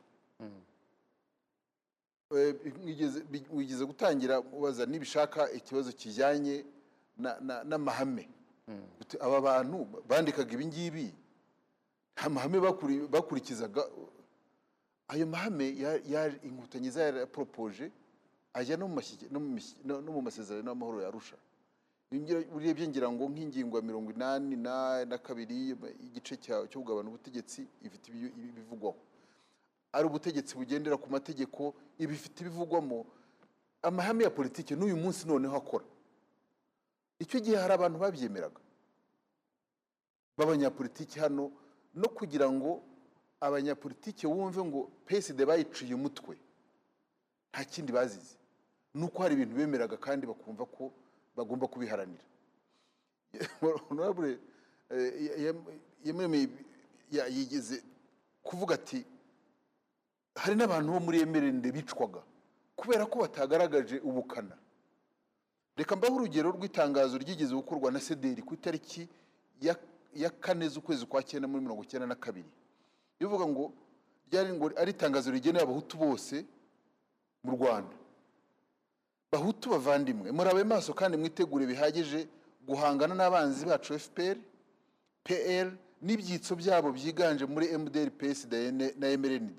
Eh, 2.34 2.54
mwigeze 2.82 3.20
bi- 3.30 3.46
wigeze 3.52 3.84
gutangira 3.84 4.40
ubaza 4.40 4.86
nibishaka 4.86 5.50
ikibazo 5.52 5.92
kijyanye 5.92 6.64
na- 7.16 7.38
na- 7.40 7.64
n'amahame. 7.64 8.28
Uti, 9.00 9.16
aba 9.20 9.40
bantu 9.40 9.86
bandikaga 10.08 10.52
ibi 10.52 10.66
ngibi? 10.66 11.06
Nta 12.14 12.28
mahame 12.28 12.58
bakuri- 12.60 13.06
bakurikizaga 13.08 13.82
ayo 15.08 15.26
mahame 15.26 15.68
inkotanyi 16.46 16.90
zaraporopoje 16.90 17.90
ajya 18.54 18.76
no 18.76 18.86
mu 18.88 20.22
masezerano 20.22 20.70
y'amahoro 20.70 21.02
yarusha 21.02 21.36
urebye 22.54 22.86
ngira 22.88 23.10
ngo 23.10 23.26
nk'ingingo 23.28 23.76
ya 23.76 23.82
mirongo 23.82 24.10
inani 24.14 24.54
na 24.56 25.18
kabiri 25.18 25.74
igice 26.06 26.36
cyo 26.38 26.66
kugabana 26.70 27.08
ubutegetsi 27.10 27.66
ifite 27.82 28.06
ibi- 28.14 28.30
ibi- 28.38 28.48
ibivugwaho 28.54 28.96
ari 29.92 30.04
ubutegetsi 30.06 30.54
bugendera 30.56 30.96
ku 30.96 31.06
mategeko 31.10 31.74
ibifite 31.98 32.40
ibivugwamo. 32.42 33.06
Amahame 33.82 34.24
ya 34.24 34.30
politiki 34.30 34.74
n'uyu 34.74 34.96
munsi 34.96 35.22
noneho 35.26 35.54
akora. 35.56 35.84
Icyo 37.22 37.38
gihe 37.40 37.54
hari 37.56 37.72
abantu 37.78 37.98
babyemeraga. 38.02 38.58
B'abanyapolitiki 40.36 41.18
hano 41.22 41.52
no 41.94 42.08
kugira 42.08 42.50
ngo 42.50 42.82
abanyapolitiki 43.40 44.26
wumve 44.26 44.60
ngo 44.64 44.80
peside 45.06 45.44
bayiciye 45.46 45.94
umutwe. 45.94 46.36
Nta 47.50 47.64
kindi 47.64 47.92
bazize. 47.92 48.36
Ni 48.94 49.04
uko 49.04 49.22
hari 49.22 49.34
ibintu 49.34 49.54
bemeraga 49.56 49.96
kandi 49.96 50.26
bakumva 50.26 50.64
ko 50.66 50.92
bagomba 51.36 51.66
kubiharanira. 51.66 52.24
Eh, 54.90 55.12
yigeze 57.10 57.82
kuvuga 58.42 58.74
ati 58.74 59.04
hari 60.34 60.54
n'abantu 60.56 60.92
bo 60.92 61.00
muri 61.00 61.18
emerende 61.24 61.72
bicwaga 61.72 62.20
kubera 62.76 63.06
ko 63.06 63.18
batagaragaje 63.24 63.96
ubukana. 64.04 64.56
Reka 65.76 65.96
mbaho 65.96 66.14
urugero 66.14 66.48
rw'itangazo 66.50 67.18
ryigeze 67.18 67.54
gukorwa 67.54 67.90
na 67.90 68.00
sederi 68.00 68.42
ku 68.42 68.54
itariki 68.54 69.08
ya, 69.60 69.74
ya 70.16 70.30
kane 70.30 70.68
z'ukwezi 70.68 71.06
kwa 71.06 71.22
cyenda 71.22 71.48
muri 71.48 71.62
mirongo 71.62 71.82
icyenda 71.84 72.06
na 72.06 72.14
kabiri. 72.14 72.48
Ivuga 73.20 73.46
ngo 73.46 73.72
ryari 74.30 74.52
ngo 74.52 74.70
ari 74.76 74.90
itangazo 74.90 75.30
rigenewe 75.30 75.62
abahutu 75.64 75.96
bose 75.96 76.44
mu 77.44 77.52
rwanda. 77.56 77.96
Bahutu 79.32 79.70
bavandimwe. 79.70 80.32
Murabe 80.32 80.64
maso 80.64 80.94
kandi 80.94 81.16
mwitegure 81.16 81.66
bihagije 81.66 82.28
guhangana 82.66 83.14
n'abanzi 83.14 83.66
bacu 83.66 83.98
fpr 83.98 84.36
pl 85.24 85.68
n'ibyitso 86.02 86.54
byabo 86.56 86.92
byiganje 86.92 87.44
muri 87.46 87.66
mdr 87.78 88.10
ps 88.10 88.46
na 88.98 89.08
mrnd 89.18 89.58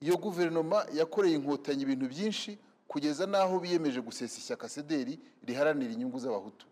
iyo 0.00 0.16
guverinoma 0.16 0.86
yakoreye 0.92 1.34
inkotanyi 1.36 1.82
ibintu 1.82 2.06
byinshi 2.08 2.58
kugeza 2.88 3.26
n'aho 3.26 3.58
biyemeje 3.60 4.00
gusesa 4.00 4.38
ishyaka 4.38 4.68
sederi 4.68 5.18
riharanira 5.46 5.92
inyungu 5.92 6.18
z'abahutu. 6.18 6.66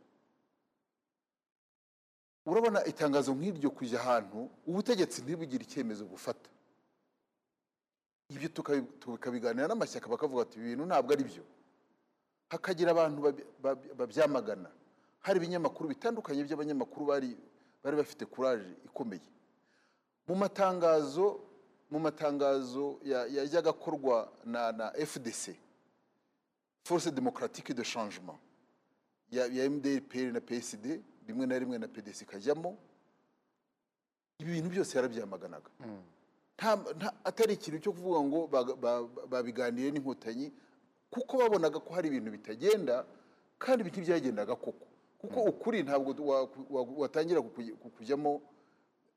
Urabona 2.46 2.84
itangazo 2.84 3.32
nk'iryo 3.34 3.70
kujya 3.70 3.98
ahantu 4.00 4.50
ubutegetsi 4.68 5.22
ntibugire 5.22 5.62
icyemezo 5.64 6.04
bufata. 6.04 6.50
Ibyo 8.28 8.48
tukabi- 8.48 8.88
tukabiganira 9.00 9.68
n'amashyaka 9.68 10.08
bakavuga 10.08 10.42
ati 10.44 10.56
ibi 10.58 10.68
bintu 10.76 10.84
ntabwo 10.88 11.10
ari 11.12 11.24
byo 11.24 11.44
hakagira 12.52 12.90
abantu 12.92 13.18
babyamagana. 13.98 14.70
Hari 15.24 15.36
ibinyamakuru 15.40 15.88
bitandukanye 15.92 16.44
by'abanyamakuru 16.44 17.02
bari 17.06 17.30
bari 17.82 17.96
bafite 17.96 18.24
kuraje 18.28 18.70
ikomeye. 18.88 19.24
Mu 20.28 20.34
matangazo 20.36 21.40
mu 21.90 21.98
matangazo 22.00 22.98
ya- 23.04 23.26
yajyaga 23.28 23.70
akorwa 23.70 24.28
na 24.44 24.72
na 24.72 24.86
fdc 24.92 25.52
force 26.84 27.08
démocratique 27.10 27.72
de 27.74 27.84
changement 27.84 28.38
ya, 29.30 29.48
mdr 29.70 30.32
na 30.32 30.40
psd 30.40 31.00
rimwe 31.26 31.46
na 31.46 31.58
rimwe 31.58 31.78
na 31.78 31.88
pdc 31.88 32.22
ikajyamo 32.22 32.76
ibi 34.38 34.52
bintu 34.52 34.68
byose 34.70 34.96
yarabyamaganaga. 34.98 35.70
Nta, 36.58 37.10
atari 37.24 37.54
ikintu 37.54 37.78
cyo 37.82 37.92
kuvuga 37.92 38.20
ngo 38.22 38.40
baga- 38.46 38.76
ba- 38.78 39.02
ba- 39.02 39.26
babiganiriye 39.26 39.90
n'inkotanyi 39.90 40.52
kuko 41.10 41.38
babonaga 41.38 41.78
ko 41.82 41.94
hari 41.94 42.08
ibintu 42.14 42.30
bitagenda 42.30 43.02
kandi 43.58 43.84
ntibyagendaga 43.90 44.54
koko. 44.56 44.86
Kuko 45.18 45.40
ukuri 45.50 45.82
ntabwo 45.82 46.10
wa- 46.26 46.48
wa- 46.70 46.94
watangira 47.06 47.42
kukujyamo 47.82 48.42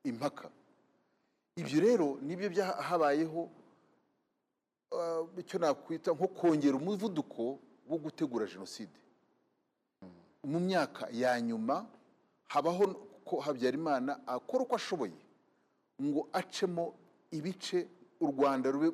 impaka. 0.04 0.50
Ibyo 1.56 1.78
rero 1.80 2.18
ni 2.22 2.34
byo 2.36 2.48
byahabayeho 2.50 3.50
ah, 4.98 5.22
icyo 5.38 5.58
nakwita 5.58 6.12
nko 6.14 6.28
kongera 6.32 6.76
umuvuduko 6.76 7.58
wo 7.88 7.96
gutegura 7.98 8.46
jenoside. 8.46 8.94
Mu 10.44 10.58
myaka 10.60 11.08
ya 11.12 11.38
nyuma 11.40 11.86
habaho 12.48 12.84
ko 13.24 13.40
habyarimana 13.40 14.20
akora 14.26 14.64
uko 14.64 14.74
ashoboye 14.76 15.12
ngo 16.02 16.28
acemo 16.32 16.94
ibice 17.30 17.86
u 18.20 18.26
rwanda 18.32 18.70
rube 18.70 18.90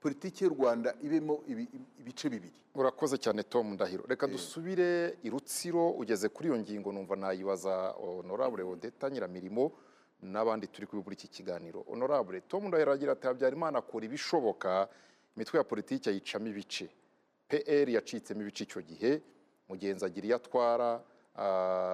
politiki 0.00 0.44
y'u 0.44 0.50
rwanda 0.54 0.94
ibemo 1.02 1.42
ibi- 1.48 1.68
ibice 2.00 2.28
bibiri. 2.28 2.54
Urakoze 2.74 3.16
cyane 3.18 3.42
tom 3.42 3.72
ndahiro. 3.74 4.04
Reka 4.08 4.26
dusubire 4.26 5.16
i 5.22 5.30
rutsiro 5.30 5.90
ugeze 5.90 6.28
kuri 6.28 6.48
iyo 6.48 6.58
ngingo 6.58 6.92
numva 6.92 7.16
nayibaza 7.16 7.94
honorable 7.96 8.62
odeta 8.62 9.10
nyiramirimo 9.10 9.72
n'abandi 10.22 10.66
turi 10.68 10.86
kuri 10.86 11.14
iki 11.16 11.28
kiganiro. 11.28 11.84
Honorable 11.88 12.40
tom 12.40 12.68
ndahiro 12.68 12.92
agira 12.92 13.12
ati 13.12 13.26
habyarimana 13.26 13.78
akora 13.78 14.04
ibishoboka 14.06 14.88
imitwe 15.36 15.58
ya 15.58 15.64
politiki 15.64 16.08
ayicamo 16.10 16.46
ibice. 16.48 16.88
Pr 17.48 17.88
yacitsemo 17.90 18.42
ibice 18.42 18.64
icyo 18.64 18.80
gihe 18.82 19.22
mugenzi 19.68 20.04
agira 20.04 20.26
iyo 20.26 20.36
atwara 20.36 21.00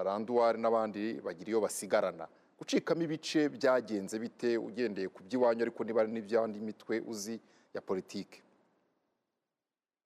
randuwari 0.07 0.59
n'abandi 0.61 1.21
bagira 1.25 1.49
iyo 1.51 1.61
basigarana. 1.61 2.27
Gucikamo 2.59 3.03
ibice 3.03 3.49
byagenze 3.49 4.15
bite 4.21 4.51
ugendeye 4.61 5.09
ku 5.09 5.21
by'iwanyu 5.25 5.63
ariko 5.65 5.81
niba 5.85 6.01
ari 6.05 6.13
n'iby'andi 6.13 6.59
mitwe 6.61 6.95
uzi 7.13 7.41
ya 7.75 7.81
politiki? 7.81 8.39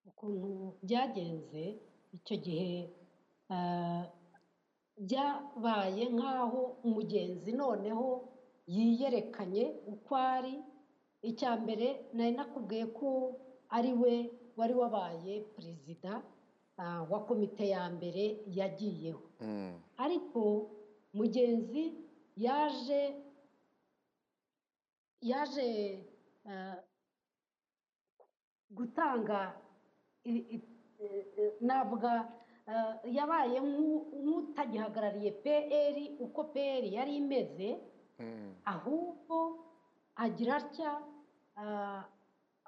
Ukuntu 0.07 0.49
byagenze 0.83 1.63
icyo 2.15 2.35
gihe 2.45 2.71
ah, 3.51 4.03
byabaye 4.97 6.03
nk'aho 6.15 6.61
umugenzi 6.87 7.51
noneho 7.51 8.07
yiyerekanye 8.75 9.63
uko 9.93 10.11
ari. 10.15 10.55
Icya 11.29 11.51
mbere 11.63 11.87
nari 12.15 12.31
nakubwiye 12.37 12.85
ko 12.97 13.09
ari 13.77 13.91
we 14.01 14.13
wari 14.57 14.73
wabaye 14.81 15.33
perezida 15.55 16.11
ah, 16.21 16.23
wa 17.11 17.19
komite 17.27 17.67
ya 17.69 17.89
mbere 17.89 18.23
yagiyeho 18.47 19.21
Mm. 19.41 19.79
ariko 19.97 20.41
mugenzi 21.13 21.83
yaje 22.35 23.01
yaje 25.21 25.67
gutanga 28.71 29.53
navuga 31.61 32.13
yabaye 33.17 33.57
nk'u- 33.59 34.05
nk'utagihagarariye 34.23 35.31
pr 35.43 35.95
uko 36.25 36.43
pr 36.53 36.83
yari 36.97 37.15
imeze 37.21 37.69
Mm. 38.19 38.55
ahubwo 38.65 39.37
agira 40.15 40.55
atya 40.55 40.91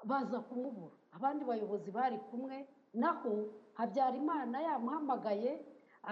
baza 0.04 0.38
kumubura 0.48 0.96
abandi 1.16 1.44
bayobozi 1.44 1.90
bari 1.90 2.18
kumwe 2.28 2.68
naho 2.94 3.32
habyarimana 3.78 4.56
yamuhamagaye 4.68 5.52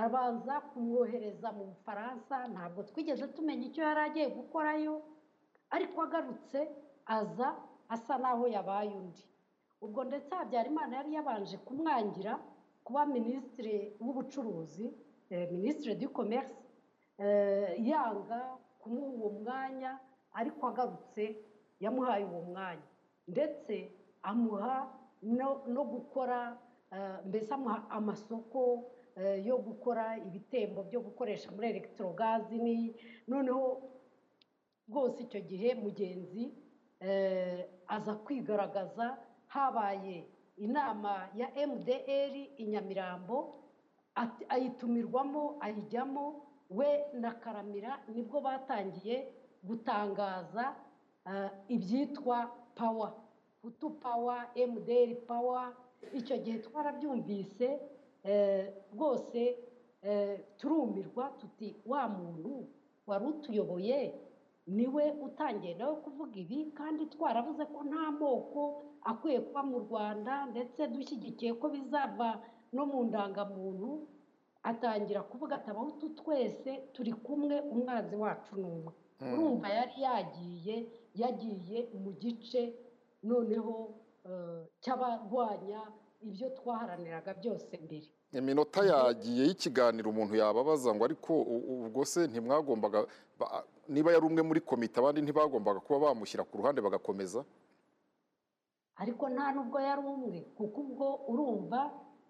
abanza 0.03 0.55
kumwohereza 0.71 1.49
mu 1.57 1.65
bufaransa. 1.71 2.37
Ntabwo 2.53 2.81
twigeze 2.89 3.25
tumenya 3.35 3.65
icyo 3.69 3.83
yari 3.89 4.01
agiye 4.07 4.29
gukorayo 4.39 4.95
ariko 5.75 5.97
agarutse 6.07 6.61
aza 7.17 7.49
asa 7.95 8.15
naho 8.23 8.45
yabaye 8.57 8.93
undi. 9.01 9.25
Ubwo 9.85 10.01
ndetse 10.09 10.31
habyarimana 10.35 10.93
yari 10.97 11.11
yabanje 11.17 11.57
kumwangira 11.67 12.33
kuba 12.85 13.07
minisitiri 13.07 13.97
w'ubucuruzi 14.01 14.87
eh, 15.31 15.51
minisitiri 15.53 15.95
du 16.01 16.09
commerce 16.11 16.55
eh, 17.19 17.75
yanga 17.89 18.41
kumuha 18.81 19.09
uwo 19.17 19.29
mwanya 19.43 19.99
ariko 20.39 20.63
agarutse 20.71 21.25
yamuhaye 21.81 22.25
uwo 22.31 22.43
mwanya. 22.43 22.87
Ndetse 23.29 23.75
amuha 24.23 24.77
no, 25.23 25.83
gukora 25.85 26.39
mbese 27.27 27.55
amuha 27.55 27.91
amasoko 27.91 28.91
eh, 29.17 29.47
yo 29.47 29.59
gukora 29.59 30.17
ibitembo 30.19 30.83
byo 30.83 31.01
gukoresha 31.01 31.51
muri 31.51 31.67
elegitorogazi 31.69 32.59
ni 32.59 32.95
noneho 33.29 33.83
rwose 34.89 35.23
icyo 35.23 35.41
gihe 35.41 35.75
mugenzi 35.75 36.55
eh, 37.01 37.65
aza 37.87 38.15
kwigaragaza 38.15 39.19
habaye 39.47 40.25
inama 40.57 41.29
ya 41.35 41.49
mdr 41.67 42.35
i 42.57 42.65
nyamirambo 42.67 43.63
ayitumirwamo 44.49 45.57
ayijyamo 45.61 46.43
we 46.71 47.05
na 47.13 47.31
karamira 47.35 48.01
ni 48.09 48.23
bwo 48.23 48.41
batangiye 48.41 49.29
gutangaza 49.63 50.77
eh, 51.27 51.51
ibyitwa 51.69 52.51
pawa 52.75 53.13
hutu 53.63 53.91
pawa 53.91 54.47
mdr 54.69 55.15
pawa 55.27 55.77
icyo 56.15 56.37
gihe 56.39 56.59
twarabyumvise 56.59 57.81
eh, 58.25 58.73
rwose 58.95 59.59
eh, 60.03 60.41
turumirwa 60.57 61.25
tuti 61.39 61.77
wa 61.87 62.09
muntu 62.09 62.67
wari 63.07 63.25
utuyoboye 63.27 63.99
ni 64.67 64.87
we 64.87 65.11
utangiye 65.27 65.75
nawe 65.75 65.97
kuvuga 66.03 66.35
ibi 66.41 66.65
kandi 66.75 67.07
twaravuze 67.07 67.65
ko 67.71 67.85
nta 67.85 68.11
moko 68.11 68.63
akwiye 69.05 69.41
kuba 69.41 69.63
mu 69.63 69.79
rwanda 69.87 70.47
ndetse 70.51 70.87
dushyigikiye 70.91 71.53
ko 71.55 71.69
bizava 71.71 72.43
no 72.73 72.83
mu 72.87 73.05
ndangamuntu 73.07 74.09
atangira 74.63 75.23
kuvuga 75.23 75.57
ati 75.63 75.71
abahutu 75.71 76.09
twese 76.19 76.71
turi 76.93 77.13
kumwe 77.13 77.61
umwanzi 77.61 78.17
wacu 78.17 78.57
ni 78.59 78.65
umwe. 78.67 78.93
Urumva 79.33 79.69
yari 79.69 79.95
yagiye 80.03 80.77
yagiye 81.15 81.79
mu 82.03 82.11
gice 82.19 82.75
noneho 83.23 83.75
eh, 83.77 84.06
cy'abarwanya 84.83 85.81
ibyo 86.23 86.49
twaharaniraga 86.59 87.35
byose 87.41 87.73
mbere. 87.85 88.09
Iminota 88.33 88.81
yagiye 88.85 89.43
y'ikiganiro 89.49 90.11
umuntu 90.11 90.35
yababaza 90.37 90.91
ngo 90.95 91.03
ariko 91.05 91.33
ubwo 91.87 92.05
se 92.05 92.27
ntimwagombaga 92.27 93.07
ba- 93.39 93.65
niba 93.89 94.13
yari 94.13 94.25
umwe 94.27 94.43
muri 94.43 94.61
komite 94.61 94.97
abandi 94.99 95.21
ntibagombaga 95.23 95.81
kuba 95.81 96.11
bamushyira 96.11 96.45
ku 96.45 96.59
ruhande 96.59 96.81
bagakomeza? 96.83 97.45
Ariko 98.97 99.25
nta 99.29 99.53
nubwo 99.55 99.79
yari 99.81 100.03
umwe 100.15 100.39
kuko 100.57 100.79
ubwo 100.81 101.07
urumva 101.31 101.81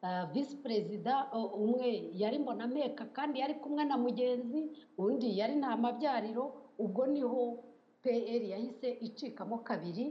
ah, 0.03 0.27
visi 0.33 0.57
perezida 0.59 1.31
umwe 1.33 2.11
yari 2.23 2.39
mbonameka 2.43 3.05
kandi 3.17 3.41
yari 3.41 3.55
kumwe 3.63 3.85
na 3.87 3.97
mugenzi 3.97 4.61
undi 4.99 5.29
yari 5.39 5.55
nta 5.57 5.77
mabyariro 5.77 6.45
ubwo 6.79 7.07
ni 7.07 7.23
ho 7.23 7.43
pr 8.03 8.43
yahise 8.53 8.89
icikamo 9.07 9.59
kabiri 9.65 10.07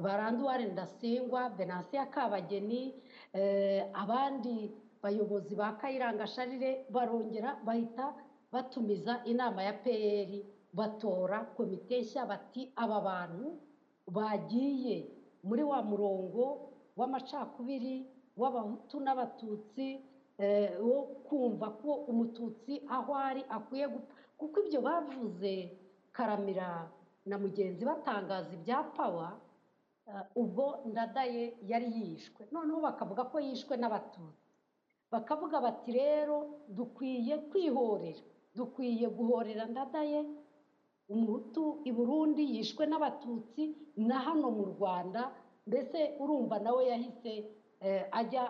baranduware 0.00 0.64
ndasingwa 0.66 1.48
venansiya 1.48 2.06
kabageni 2.06 2.94
eh, 3.32 3.86
abandi 3.92 4.72
bayobozi 5.02 5.54
ba 5.54 5.72
kayiranga 5.78 6.26
sharire 6.26 6.86
barongera 6.90 7.56
bahita 7.64 8.14
batumiza 8.52 9.20
inama 9.24 9.62
ya 9.62 9.72
pr 9.72 10.30
batora 10.72 11.44
komite 11.56 12.00
nshya 12.00 12.26
bati 12.26 12.72
aba 12.76 13.00
bantu 13.00 13.58
bagiye 14.06 14.96
muri 15.44 15.62
wa 15.62 15.82
murongo 15.82 16.70
w'amacakubiri 16.96 18.06
w'abahutu 18.36 19.00
n'abatutsi 19.00 20.00
eh, 20.38 20.70
wo 20.82 21.02
kumva 21.26 21.70
ko 21.70 21.94
umututsi 22.10 22.82
aho 22.90 23.14
ari 23.14 23.42
akwiye 23.48 23.86
gupfa. 23.88 24.14
Kuko 24.38 24.60
ibyo 24.66 24.80
bavuze 24.82 25.78
karamira 26.12 26.90
na 27.26 27.38
mugenzi 27.38 27.84
batangaza 27.86 28.50
ibya 28.54 28.82
pawa 28.82 29.38
ubwo 30.36 30.64
ndadaye 30.84 31.56
yari 31.70 31.88
yishwe. 31.98 32.46
Noneho 32.52 32.80
bakavuga 32.80 33.24
ko 33.30 33.36
yishwe 33.40 33.74
n'abatutsi. 33.76 34.44
Bakavuga 35.12 35.60
bati 35.60 35.90
rero 35.92 36.36
dukwiye 36.68 37.34
kwihorera. 37.50 38.22
Dukwiye 38.54 39.06
guhorera 39.08 39.64
ndadaye 39.66 40.20
umuhutu 41.08 41.80
i 41.84 41.92
burundi 41.92 42.42
yishwe 42.56 42.86
n'abatutsi 42.86 43.62
na 43.96 44.18
hano 44.26 44.50
mu 44.50 44.64
rwanda 44.72 45.22
mbese 45.66 46.16
urumva 46.22 46.58
nawe 46.64 46.82
yahise 46.92 47.32
eh, 47.80 48.02
ajya 48.12 48.44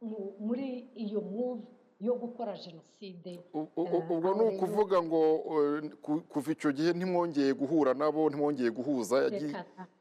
mu- 0.00 0.32
muri 0.46 0.68
iyo 1.04 1.20
muvu 1.20 1.66
yo 2.00 2.14
gukora 2.14 2.52
jenoside 2.56 3.40
Eh, 3.54 3.66
ubwo 4.10 4.34
ni 4.34 4.42
ukuvuga 4.56 5.02
ngo 5.02 5.20
eh, 5.54 5.90
ku- 6.04 6.20
kuva 6.28 6.52
icyo 6.52 6.72
gihe 6.72 6.92
ntimwongeye 6.92 7.52
guhura 7.54 7.94
nabo 7.94 8.28
ntimwongeye 8.28 8.70
guhuza. 8.70 9.16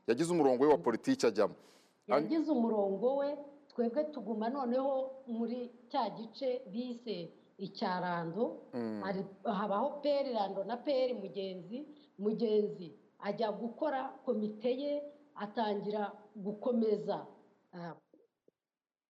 Yagize 0.07 0.29
umurongo 0.33 0.63
we 0.63 0.69
wa 0.69 0.77
politiki 0.77 1.25
ajyamo. 1.27 1.55
Yagize 2.07 2.51
umurongo 2.51 3.15
we 3.17 3.29
twebwe 3.71 4.03
tuguma 4.11 4.49
noneho 4.49 5.11
muri 5.27 5.71
cya 5.91 6.09
gice 6.09 6.61
bise 6.71 7.31
icyarando. 7.57 8.43
Hari- 9.03 9.25
habaho 9.43 9.89
peri 10.03 10.33
rando 10.33 10.63
na 10.63 10.77
peri 10.77 11.13
mugenzi. 11.13 11.87
Mugenzi 12.19 12.91
ajya 13.19 13.51
gukora 13.51 14.01
komite 14.25 14.71
ye 14.81 14.93
atangira 15.35 16.11
gukomeza 16.35 17.25
ah, 17.73 17.95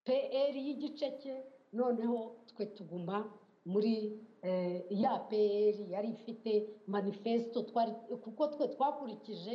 pr 0.05 0.53
y'igice 0.55 1.17
cye. 1.21 1.43
Noneho 1.73 2.35
twe 2.55 2.65
tuguma 2.77 3.17
muri 3.65 3.93
eh, 4.41 4.85
ya 4.89 5.19
pr 5.29 5.75
yari 5.93 6.09
ifite 6.17 6.51
manifesto 6.87 7.61
twari 7.69 7.91
kuko 8.23 8.47
twe 8.47 8.67
twakurikije 8.67 9.53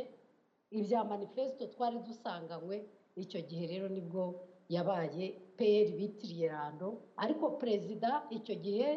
ibya 0.71 1.03
manifesto 1.03 1.67
twari 1.73 1.97
dusanganywe 2.07 2.77
icyo 3.15 3.39
gihe 3.49 3.67
rero 3.67 3.87
ni 3.89 4.01
bwo 4.01 4.23
yabaye 4.69 5.25
pr 5.57 5.87
bitiriye 5.97 6.47
rando 6.47 6.87
ariko 7.17 7.45
perezida 7.61 8.23
icyo 8.29 8.55
gihe 8.55 8.89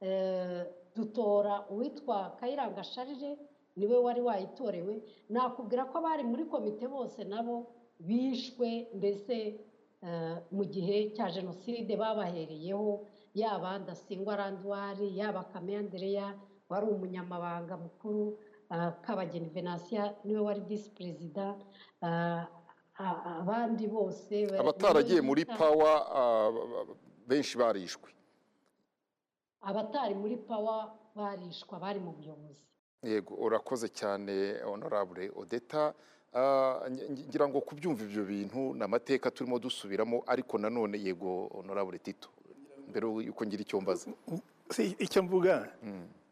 eh, 0.00 0.62
dutora 0.96 1.66
uwitwa 1.70 2.36
kayiranga 2.40 2.82
sharire 2.84 3.38
ni 3.76 3.86
we 3.86 3.96
wari 3.98 4.20
wayitorewe. 4.20 4.94
Nakubwira 5.30 5.84
ko 5.86 5.98
abari 5.98 6.24
muri 6.26 6.44
komite 6.44 6.86
bose 6.90 7.24
nabo 7.24 7.66
bishwe 8.00 8.88
mbese 8.98 9.36
eh, 10.02 10.36
mu 10.50 10.64
gihe 10.64 11.10
cya 11.14 11.30
jenoside 11.30 11.96
babahereyeho 11.96 13.06
yaba 13.34 13.78
ndasingwa 13.78 14.36
randwari 14.36 15.18
yaba 15.18 15.44
kame 15.44 15.76
andereya 15.76 16.34
wari 16.68 16.86
umunyamabanga 16.86 17.76
mukuru 17.76 18.38
ah, 18.70 18.90
kabageni 19.02 19.48
venansiya 19.48 20.14
ni 20.24 20.34
we 20.34 20.40
wari 20.40 20.60
visi 20.60 20.90
perezida 20.90 21.54
ah, 22.02 22.46
a- 22.98 23.22
abandi 23.40 23.86
bose 23.88 24.46
ba- 24.46 24.58
abataragiye 24.60 25.20
muri 25.20 25.44
pawa 25.44 25.92
ah, 26.14 26.50
benshi 27.26 27.58
barishwe. 27.58 28.10
Abatari 29.62 30.14
muri 30.14 30.36
pawa 30.36 30.94
barishwa 31.14 31.78
bari 31.80 32.00
mu 32.00 32.12
buyobozi. 32.12 32.64
Yego 33.02 33.34
urakoze 33.34 33.88
cyane 33.88 34.60
honorable 34.64 35.30
odeta 35.36 35.94
Ah, 36.32 36.86
ngi- 36.90 37.10
ngi- 37.10 37.26
ngira 37.26 37.48
ngo 37.50 37.58
kubyumva 37.60 38.04
ibyo 38.06 38.22
bintu 38.24 38.74
ni 38.78 38.82
amateka 38.86 39.30
turimo 39.34 39.58
dusubiramo 39.58 40.22
ariko 40.26 40.58
nanone 40.62 40.94
yego 41.02 41.50
honorable 41.50 41.98
tito. 41.98 42.28
Mbere 42.90 43.06
yuko 43.26 43.40
ngira 43.46 43.62
icyo 43.62 43.80
mbaza. 43.80 44.10
Icyo 44.98 45.22
mvuga. 45.22 45.70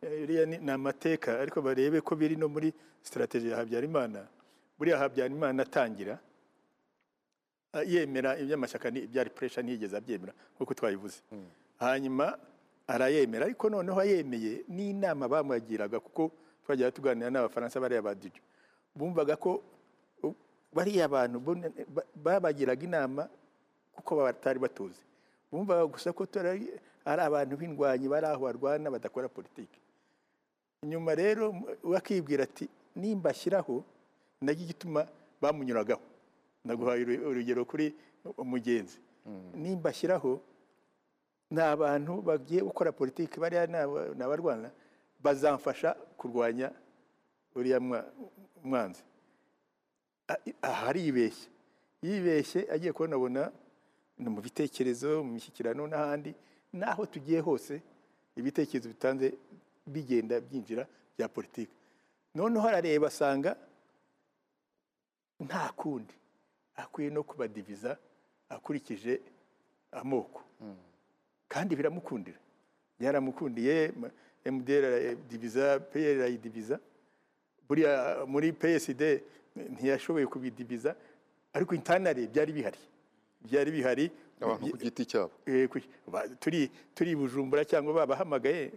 Eh, 0.03 0.23
iriya 0.23 0.47
ni 0.47 0.71
amateka 0.71 1.41
ariko 1.43 1.59
barebe 1.63 2.01
ko 2.03 2.15
biri 2.15 2.37
no 2.37 2.47
muri 2.49 2.71
sitarateji 3.03 3.49
ya 3.51 3.57
habyarimana. 3.63 4.27
Buriya 4.79 4.99
habyarimana 4.99 5.63
atangira 5.63 6.19
yemera 7.87 8.39
iby'amashyaka 8.39 8.91
ni- 8.91 9.05
ibyari 9.07 9.31
puresha 9.31 9.63
ntiyigeze 9.63 9.95
abyemera 9.97 10.33
nk'uko 10.57 10.75
twabivuze 10.75 11.19
hanyuma 11.79 12.39
arayemera 12.87 13.45
ariko 13.47 13.71
noneho 13.71 13.99
ayemeye 14.01 14.65
n'inama 14.69 15.29
bamwagiraga 15.29 16.01
kuko 16.01 16.33
twajyaga 16.65 16.91
tuganira 16.97 17.31
n'abafaransa 17.31 17.79
bariya 17.81 18.03
ba 18.03 18.15
dijo 18.15 18.41
bumvaga 18.97 19.37
ko 19.37 19.63
bariya 20.75 21.07
bantu 21.09 21.39
babagiraga 22.17 22.83
inama 22.87 23.29
kuko 23.95 24.11
batari 24.27 24.59
batuzi. 24.59 25.03
Bumvaga 25.53 25.87
gusa 25.87 26.13
ko 26.13 26.27
turi 26.27 26.69
ari 27.05 27.21
abantu 27.23 27.57
b'indwanyi 27.57 28.07
bari 28.09 28.27
aho 28.27 28.45
barwana 28.45 28.91
badakora 28.91 29.29
politiki. 29.29 29.81
Nyuma 30.87 31.15
rero 31.15 31.55
we 31.83 31.97
akibwira 31.97 32.45
ati 32.45 32.69
nimba 32.97 33.31
ashyiraho 33.31 33.85
na 34.41 34.55
cyo 34.55 34.65
gituma 34.67 35.09
bamunyuragaho. 35.41 36.03
Naguhaye 36.65 37.03
uru- 37.05 37.25
urugero 37.31 37.65
kuri 37.65 37.95
umugenzi 38.37 38.99
nimba 39.55 39.91
ashyiraho 39.91 40.41
ni 41.51 41.61
abantu 41.61 42.23
bagiye 42.23 42.61
gukora 42.63 42.93
politiki 42.93 43.41
bariya 43.41 43.67
ni 43.67 43.77
aba- 43.77 44.13
ni 44.15 44.23
abarwana 44.23 44.69
bazamfasha 45.21 45.95
kurwanya 46.21 46.71
uriya 47.57 47.81
mwa- 47.81 48.05
mwanzi. 48.65 49.03
Aha 50.63 50.87
aribeshye 50.93 51.49
yibeshye. 52.03 52.69
Agiye 52.71 52.93
kubona 52.93 53.17
ni 54.19 54.29
mu 54.29 54.41
bitekerezo 54.41 55.23
mu 55.25 55.33
mishyikirano 55.39 55.87
n'ahandi 55.87 56.35
n'aho 56.73 57.07
tugiye 57.07 57.41
hose 57.41 57.83
ibitekerezo 58.37 58.89
bitanze 58.89 59.27
bigenda 59.87 60.41
byinjira 60.41 60.87
bya 61.17 61.29
politiki. 61.29 61.73
Noneho 62.35 62.69
arareba 62.69 63.07
asanga 63.09 63.57
nta 65.41 65.73
kundi 65.77 66.15
akwiye 66.77 67.11
no 67.11 67.23
kubadiviza 67.23 67.99
akurikije 68.49 69.21
amoko. 69.93 70.43
Kandi 71.49 71.77
biramukundira. 71.77 72.39
Byaramukundiye 72.99 73.93
MDR 74.45 74.85
aradiviza 74.85 75.81
PL 75.81 76.19
arayidiviza 76.21 76.81
buriya 77.69 78.25
muri 78.27 78.53
PSD 78.53 79.03
ntiyashoboye 79.57 80.27
kubidiviza 80.27 80.95
ariko 81.53 81.75
intanare 81.75 82.27
byari 82.27 82.53
bihari. 82.53 82.79
Byari 83.45 83.71
bihari. 83.71 84.11
Abantu 84.41 84.71
ku 84.71 84.79
giti 84.79 85.03
cyabo. 85.07 85.31
Eh, 85.47 85.67
turi 86.95 87.17
bujumbura 87.17 87.65
cyangwa 87.67 87.93
babahamagaye 88.07 88.71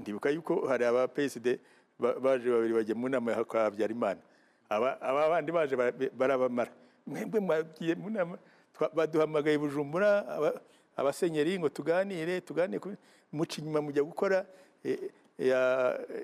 ndibuka 0.00 0.30
yuko 0.32 0.64
hari 0.68 0.84
aba 0.88 1.04
PSD 1.08 1.60
ba- 2.00 2.16
baje 2.20 2.48
babiri 2.48 2.72
bajya 2.74 2.94
mu 2.96 3.08
nama 3.08 3.32
ya 3.32 3.44
kwa 3.44 3.60
Habyarimana. 3.68 4.20
Aba 4.72 5.28
bandi 5.28 5.52
baje 5.52 5.76
bara- 5.76 5.92
barabamara. 6.16 6.72
Mwebwe 7.06 7.40
mwagiye 7.40 7.94
mu 7.94 8.08
nama 8.10 8.38
baduhamagaye 8.94 9.58
bujumbura 9.60 10.24
aba- 10.28 10.60
abasenyeri 10.96 11.58
ngo 11.60 11.68
tuganire 11.68 12.40
tuganire 12.40 12.80
ku- 12.80 12.96
muca 13.32 13.60
inyuma 13.60 13.80
mujya 13.84 14.02
gukora 14.02 14.46
eh, 14.84 15.12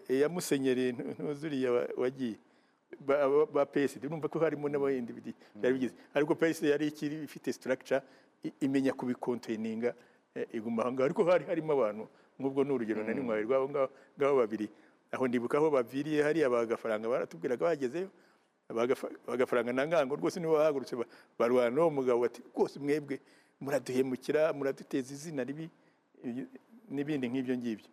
ya 0.08 0.28
musenyeri 0.32 0.92
ntu- 0.96 1.12
ntuzuriya 1.18 1.72
wa- 1.72 1.88
wagiye. 2.08 2.36
Ba- 3.00 3.66
PSD 3.66 4.04
urumva 4.06 4.28
ko 4.28 4.38
harimo 4.38 4.68
n'abandi 4.68 5.12
bidi- 5.12 5.34
byari 5.54 5.74
bigize. 5.74 5.94
Ariko 6.14 6.34
PSD 6.34 6.64
yari 6.72 6.86
ikiri 6.88 7.24
ifite 7.24 7.52
structure 7.52 8.02
imenya 8.60 8.92
kubikonteninga 8.92 9.94
eh, 10.34 10.46
iguma 10.52 10.82
aho 10.82 10.92
ngaho 10.92 11.04
ariko 11.04 11.24
hari 11.24 11.44
harimo 11.44 11.72
abantu 11.72 12.08
nk'ubwo 12.38 12.64
ni 12.64 12.72
urugero 12.72 13.02
nari 13.04 13.20
mwawe 13.20 13.42
rwabo 13.42 13.66
ngaho 13.68 13.88
ngaho 14.18 14.34
babiri. 14.40 14.68
Aho 15.12 15.24
ndibuka 15.28 15.58
aho 15.58 15.70
baviriye 15.70 16.22
hariya 16.22 16.48
bagafaranga 16.50 17.08
baratubwiraga 17.08 17.64
bagezeyo. 17.64 18.10
Bagafa- 18.68 19.08
bagafaranga 19.26 19.72
na 19.72 19.86
ngango 19.88 20.16
rwose 20.16 20.36
nibo 20.40 20.52
bahagurutse. 20.60 20.96
Ba- 20.96 21.08
barwana 21.38 21.70
n'uwo 21.72 21.90
mugabo 21.90 22.20
bati 22.28 22.40
rwose 22.52 22.76
mwebwe 22.78 23.16
muraduhemukira 23.60 24.52
muraduteza 24.52 25.10
izina 25.14 25.44
ribi 25.44 25.68
ibi- 26.24 26.46
n'ibindi 26.92 27.26
nk'ibyo 27.28 27.54
ngibyo. 27.56 27.88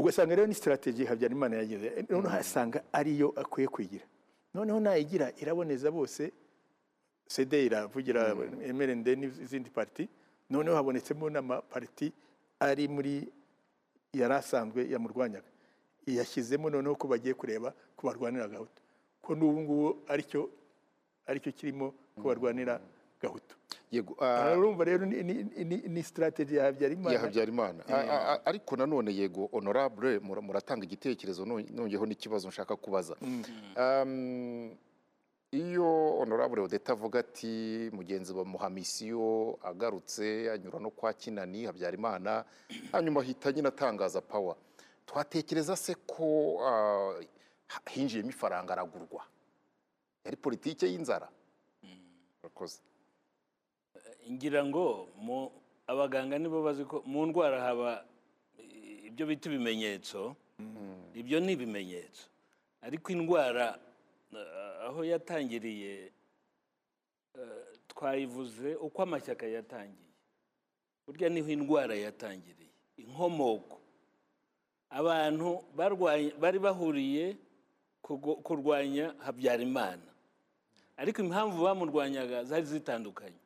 Ugasanga 0.00 0.34
rero 0.34 0.46
ni 0.46 0.54
sitarateji 0.54 1.04
habyarimana 1.04 1.56
yagize. 1.56 2.04
Noneho 2.08 2.34
asanga 2.34 2.82
ariyo 2.92 3.28
akwiye 3.36 3.68
kwigira. 3.68 4.04
Noneho 4.54 4.80
nayigira 4.80 5.32
iraboneza 5.36 5.90
bose 5.90 6.32
sede 7.26 7.66
iravugira 7.66 8.34
mrnd 8.74 9.06
n'izindi 9.08 9.70
pariti 9.70 10.08
noneho 10.50 10.76
habonetsemo 10.76 11.30
n'amapariti 11.30 12.12
ari 12.58 12.88
muri 12.88 13.28
yari 14.12 14.34
asanzwe 14.34 14.88
yamurwanyaga. 14.90 15.46
Yashyizemo 16.06 16.70
noneho 16.70 16.96
ko 16.96 17.06
bagiye 17.08 17.34
kureba 17.34 17.70
ko 17.96 18.06
barwanira 18.08 18.48
gahutu. 18.48 18.80
Ko 19.22 19.34
n'ubu 19.36 19.60
ngubu 19.60 19.88
ari 20.08 20.22
cyo 20.24 20.48
ari 21.28 21.38
cyo 21.40 21.52
kirimo 21.52 21.94
ko 22.16 22.24
barwanira 22.28 22.80
gahutu. 23.22 23.54
Yego 23.90 24.14
urumva 24.58 24.84
rero 24.84 25.06
ni- 25.06 25.22
ni- 25.22 25.64
ni- 25.64 25.82
ni 25.88 26.02
sitarateji 26.02 26.56
ya 26.56 26.64
habyarimana. 26.64 27.12
Ya 27.14 27.20
habyarimana. 27.20 27.84
A- 27.88 28.46
ariko 28.46 28.76
nanone 28.76 29.10
yego 29.14 29.46
honorable 29.52 30.18
mura- 30.18 30.40
muratanga 30.42 30.84
igitekerezo 30.84 31.44
no- 31.44 31.60
nongeyeho 31.60 32.06
n'ikibazo 32.06 32.48
nshaka 32.48 32.76
kubaza. 32.76 33.16
Um, 33.76 34.76
iyo 35.52 35.84
honorable 36.22 36.62
odeta 36.62 36.92
avuga 36.92 37.18
ati 37.20 37.90
mugenzi 37.92 38.32
bamuha 38.34 38.70
misiyo 38.70 39.58
agarutse 39.62 40.50
anyura 40.52 40.78
no 40.78 40.90
kwa 40.90 41.12
kinani 41.12 41.64
habyarimana 41.66 42.44
hanyuma 42.92 43.20
ahita 43.20 43.52
nyine 43.52 43.68
atangaza 43.68 44.20
pawa 44.20 44.56
twatekereza 45.06 45.74
se 45.76 45.94
ko 46.06 46.58
ha- 46.62 47.90
hinjiyemo 47.90 48.30
ifaranga 48.30 48.72
aragurwa? 48.72 49.26
Yari 50.24 50.36
politike 50.36 50.86
y'inzara? 50.86 51.28
Murakoze. 52.42 52.78
Ngira 54.30 54.64
ngo 54.64 55.10
abaganga 55.86 56.38
nibo 56.38 56.62
bazi 56.62 56.84
ko 56.84 57.02
mu 57.06 57.26
ndwara 57.26 57.58
haba 57.60 58.04
eh, 58.58 59.08
ibyo 59.10 59.26
bita 59.26 59.48
ibimenyetso. 59.50 60.36
Ibyo 61.14 61.40
ni 61.40 61.52
ibimenyetso. 61.58 62.28
Ariko 62.82 63.12
indwara 63.12 63.78
eh, 64.32 64.86
aho 64.86 65.04
yatangiriye 65.04 66.12
eh, 67.34 67.64
twayivuze 67.88 68.74
uko 68.78 69.02
amashyaka 69.02 69.46
yatangiye. 69.46 70.10
Burya 71.06 71.28
ni 71.28 71.40
ho 71.40 71.48
indwara 71.50 71.94
yatangiriye. 71.94 72.70
Inkomoko. 73.02 73.80
Abantu 74.90 75.64
bari 76.40 76.58
bahuriye 76.58 77.36
kurwanya 78.46 79.14
habyarimana. 79.24 80.06
Ariko 80.96 81.22
impamvu 81.22 81.64
bamurwanyaga 81.64 82.44
zari 82.44 82.66
zitandukanye. 82.66 83.39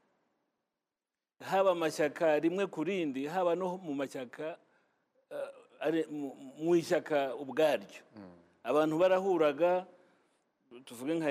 Haba 1.50 1.70
amashyaka 1.76 2.38
rimwe 2.40 2.66
ku 2.66 2.84
rindi 2.84 3.26
haba 3.26 3.54
no 3.54 3.76
mu 3.78 3.92
mashyaka 3.94 4.56
eh, 5.84 6.06
mu- 6.10 6.76
ishyaka 6.76 7.34
ubwaryo. 7.36 8.00
Abantu 8.64 8.94
barahuraga 8.98 9.86
tuvuge 10.84 11.14
nka 11.20 11.28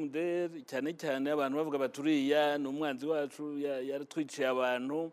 MDR 0.00 0.50
cyane 0.68 0.92
cyane 0.94 1.30
abantu 1.32 1.56
bavuga 1.58 1.78
bati 1.78 2.00
uriya 2.00 2.58
ni 2.58 2.68
umwanzi 2.68 3.06
wacu 3.06 3.58
ya- 3.58 3.80
yaratwiciye 3.80 4.46
abantu 4.48 5.10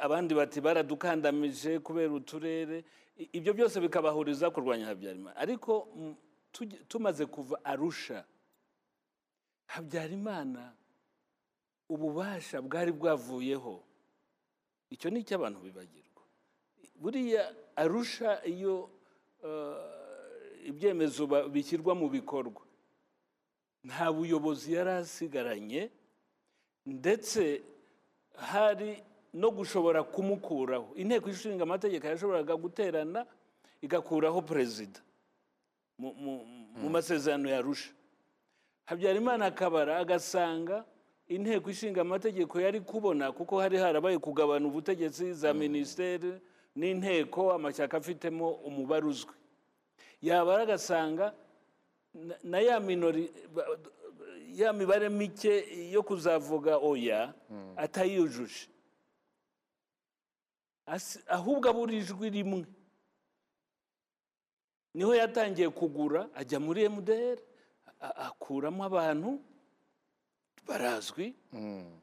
abandi 0.00 0.32
bati 0.34 0.58
baradukandamije 0.60 1.78
kubera 1.84 2.12
uturere. 2.12 2.84
Ibyo 3.32 3.52
byose 3.54 3.76
bikabahuriza 3.80 4.50
kurwanya 4.50 4.86
habyarimana. 4.90 5.36
Ariko 5.36 5.86
tumaze 6.88 7.26
kuva 7.26 7.60
arusha 7.64 8.24
habyarimana 9.66 10.72
ububasha 11.88 12.62
bwari 12.62 12.92
bwavuyeho. 12.92 13.82
Icyo 14.90 15.10
ni 15.10 15.20
icyo 15.20 15.36
abantu 15.36 15.60
bibagirwa. 15.60 16.22
Buriya 16.96 17.54
arusha 17.76 18.44
iyo 18.46 18.90
eh, 19.44 20.68
ibyemezo 20.70 21.26
bishyirwa 21.50 21.94
mu 21.94 22.08
bikorwa. 22.08 22.62
Nta 23.84 24.12
buyobozi 24.12 24.72
yari 24.72 24.90
asigaranye 25.04 25.90
ndetse 26.86 27.62
hari 28.36 29.02
no 29.34 29.50
gushobora 29.50 30.02
kumukuraho. 30.02 30.94
Inteko 30.96 31.28
ishinga 31.30 31.62
amategeko 31.68 32.06
yashoboraga 32.06 32.56
guterana 32.56 33.26
igakuraho 33.82 34.40
perezida. 34.42 35.00
Mu- 35.98 36.14
mu 36.80 36.88
masezerano 36.90 37.48
yarusha 37.50 37.92
habyarimana 38.84 39.46
akabara 39.46 39.98
agasanga 39.98 40.84
inteko 41.28 41.70
ishinga 41.70 42.00
amategeko 42.00 42.60
yari 42.60 42.80
kubona 42.80 43.32
kuko 43.32 43.60
hari 43.60 43.76
harabaye 43.78 44.18
kugabana 44.18 44.66
ubutegetsi 44.68 45.32
za 45.34 45.54
minisiteri 45.54 46.32
n'inteko 46.76 47.52
amashyaka 47.52 47.96
afitemo 47.96 48.50
umubare 48.66 49.06
uzwi. 49.06 49.32
Yabara 50.22 50.62
agasanga 50.62 51.34
na- 52.44 52.60
ya 52.60 52.80
minori 52.80 53.32
ya 54.54 54.72
mibare 54.72 55.08
mike 55.08 55.64
yo 55.92 56.02
kuzavuga 56.02 56.76
oya 56.78 57.34
atayujuje 57.76 58.68
Asi- 60.86 61.24
ahubwo 61.28 61.68
abura 61.70 61.92
ijwi 61.96 62.30
rimwe. 62.30 62.66
Niho 64.94 65.14
yatangiye 65.14 65.68
kugura 65.72 66.28
ajya 66.36 66.60
muri 66.60 66.84
a- 68.00 68.16
akuramo 68.28 68.84
abantu 68.84 69.40
barazwi 70.66 71.34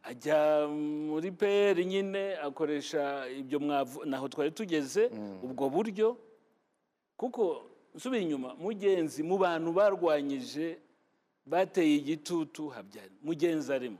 ajya 0.03 0.67
muri 1.07 1.31
PR 1.31 1.75
nyine 1.85 2.35
akoresha 2.37 3.29
ibyo 3.29 3.59
mwavu 3.59 4.05
naho 4.05 4.27
twari 4.29 4.51
tugeze 4.51 5.09
ubwo 5.43 5.69
buryo. 5.69 6.17
Kuko 7.17 7.63
nsubiye 7.95 8.23
inyuma 8.23 8.55
mugenzi 8.55 9.23
mu 9.23 9.37
bantu 9.37 9.73
barwanyije 9.73 10.77
bateye 11.45 11.95
igitutu 11.97 12.69
habyari 12.69 13.11
mugenzi 13.23 13.73
arimo. 13.73 13.97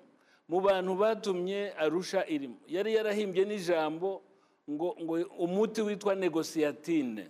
Mu 0.50 0.62
bantu 0.62 0.96
batumye 0.96 1.74
arusha 1.78 2.26
irimo. 2.28 2.58
Yari 2.68 2.94
yarahimbye 2.96 3.46
n'ijambo 3.46 4.22
ngo 4.70 4.96
ngo 5.02 5.14
umuti 5.40 5.82
witwa 5.82 6.16
negosiyatine. 6.16 7.28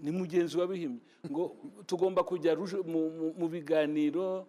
Ni 0.00 0.10
mugenzi 0.10 0.58
wabihimbye. 0.58 1.00
Ngo 1.30 1.56
tugomba 1.86 2.22
kujya 2.24 2.56
mu- 2.56 3.48
biganiro 3.48 4.46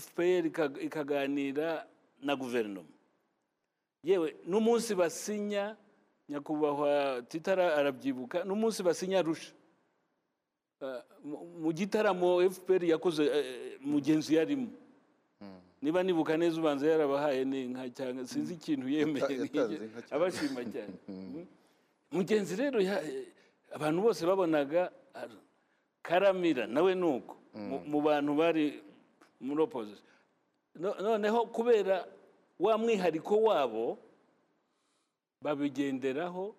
fpr 0.00 0.46
ika- 0.46 0.80
ikaganira 0.80 1.86
na 2.22 2.36
guverinoma. 2.36 2.88
Yewe 4.04 4.36
n'umunsi 4.46 4.94
basinya 4.94 5.76
nyakubahwa 6.28 7.22
titara 7.28 7.74
arabyibuka 7.76 8.44
n'umunsi 8.44 8.82
basinya 8.82 9.18
arusha. 9.18 9.52
Eh, 10.80 11.02
mu- 11.24 11.72
gitaramo 11.72 12.38
fpr 12.50 12.84
yakoze 12.84 13.24
eh, 13.26 13.78
mugenzi 13.80 14.34
yarimo. 14.34 14.68
Niba 15.82 16.02
nibuka 16.02 16.36
neza 16.36 16.58
ubanza 16.58 16.86
yarabahaye 16.90 17.44
n'inka 17.46 17.86
cyangwa 17.94 18.26
sinzi 18.26 18.54
ikintu 18.58 18.88
yemeye 18.90 19.30
inka 19.46 19.46
cyane. 19.46 19.90
abashima 20.10 20.62
cyane. 20.66 20.94
Mugenzi 22.14 22.56
rero 22.56 22.80
ya- 22.80 23.02
abantu 23.74 23.98
bose 24.02 24.26
babonaga 24.26 24.90
ar- 25.14 25.38
karamira 26.02 26.66
nawe 26.66 26.94
ni 26.94 27.06
uko. 27.06 27.34
Mu 27.90 27.98
bantu 28.02 28.32
bari 28.38 28.64
muri 29.40 29.62
opposition 29.62 30.04
No- 30.74 30.94
noneho 31.00 31.46
kubera 31.50 32.06
wa 32.58 32.78
mwihariko 32.78 33.34
wabo 33.42 33.98
babigenderaho 35.42 36.54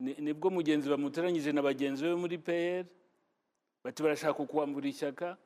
ni- 0.00 0.16
ni 0.18 0.32
bwo 0.32 0.50
mugenzi 0.50 0.88
bamuteranyije 0.88 1.52
na 1.52 1.62
bagenzi 1.62 2.02
be 2.04 2.14
muri 2.14 2.38
pr 2.38 2.84
bati 3.84 4.02
barashaka 4.02 4.34
kukwambura 4.34 4.88
ishyaka 4.88 5.36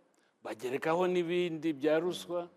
bagerekaho 0.43 1.06
n'ibindi 1.06 1.73
bya 1.73 1.98
ruswa 1.98 2.48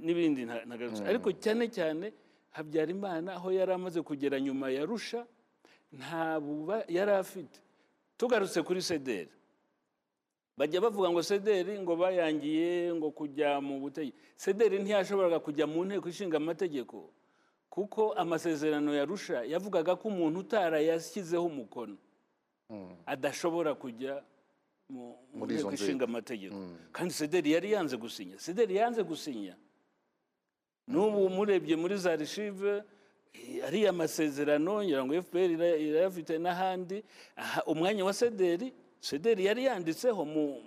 n'ibindi 0.00 0.44
nta- 0.48 0.64
ntagarutse 0.66 1.04
ariko 1.04 1.28
cyane 1.36 1.68
cyane 1.68 2.06
habyarimana 2.50 3.34
aho 3.36 3.52
yari 3.52 3.72
amaze 3.72 4.00
kugera 4.02 4.40
nyuma 4.40 4.70
ya 4.72 4.84
rusha 4.88 5.26
nta 5.92 6.40
buba 6.40 6.84
yari 6.88 7.12
afite. 7.12 7.60
Tugarutse 8.16 8.62
kuri 8.64 8.80
sederi 8.82 9.30
bajya 10.62 10.78
bavuga 10.78 11.10
ngo 11.10 11.22
sederi 11.26 11.74
ngo 11.82 11.96
bayangiye 11.98 12.94
ngo 12.94 13.10
kujya 13.10 13.58
mu 13.58 13.82
butegetsi 13.82 14.14
sederi 14.38 14.78
ntiyashoboraga 14.78 15.42
kujya 15.42 15.66
mu 15.66 15.82
nteko 15.84 16.06
ishinga 16.08 16.36
amategeko 16.38 17.10
kuko 17.66 18.12
amasezerano 18.14 18.94
ya 18.94 19.02
rusha 19.04 19.42
yavugaga 19.42 19.98
ko 19.98 20.06
umuntu 20.14 20.38
utarayashyizeho 20.46 21.42
umukono 21.50 21.98
adashobora 23.06 23.74
kujya 23.74 24.22
mu 24.88 25.16
nteko 25.48 25.72
ishinga 25.74 26.04
amategeko. 26.04 26.56
Kandi 26.92 27.12
sederi 27.16 27.48
yari 27.56 27.72
yanze 27.72 27.96
gusinya. 27.96 28.36
Sederi 28.38 28.76
yanze 28.76 29.00
gusinya. 29.02 29.56
N'ubu 30.88 31.28
murebye 31.32 31.76
muri 31.76 31.96
za 31.96 32.12
rishive 32.16 32.84
ariya 33.66 33.92
masezerano 33.92 34.84
ngira 34.84 35.00
ngo 35.04 35.12
fpr 35.24 35.48
ira- 35.56 35.80
irayafite 35.80 36.36
n'ahandi. 36.38 37.00
Aha, 37.36 37.60
umwanya 37.72 38.04
wa 38.04 38.12
sederi 38.12 38.68
sederi 39.02 39.44
yari 39.50 39.64
yanditseho 39.66 40.22
mu 40.24 40.62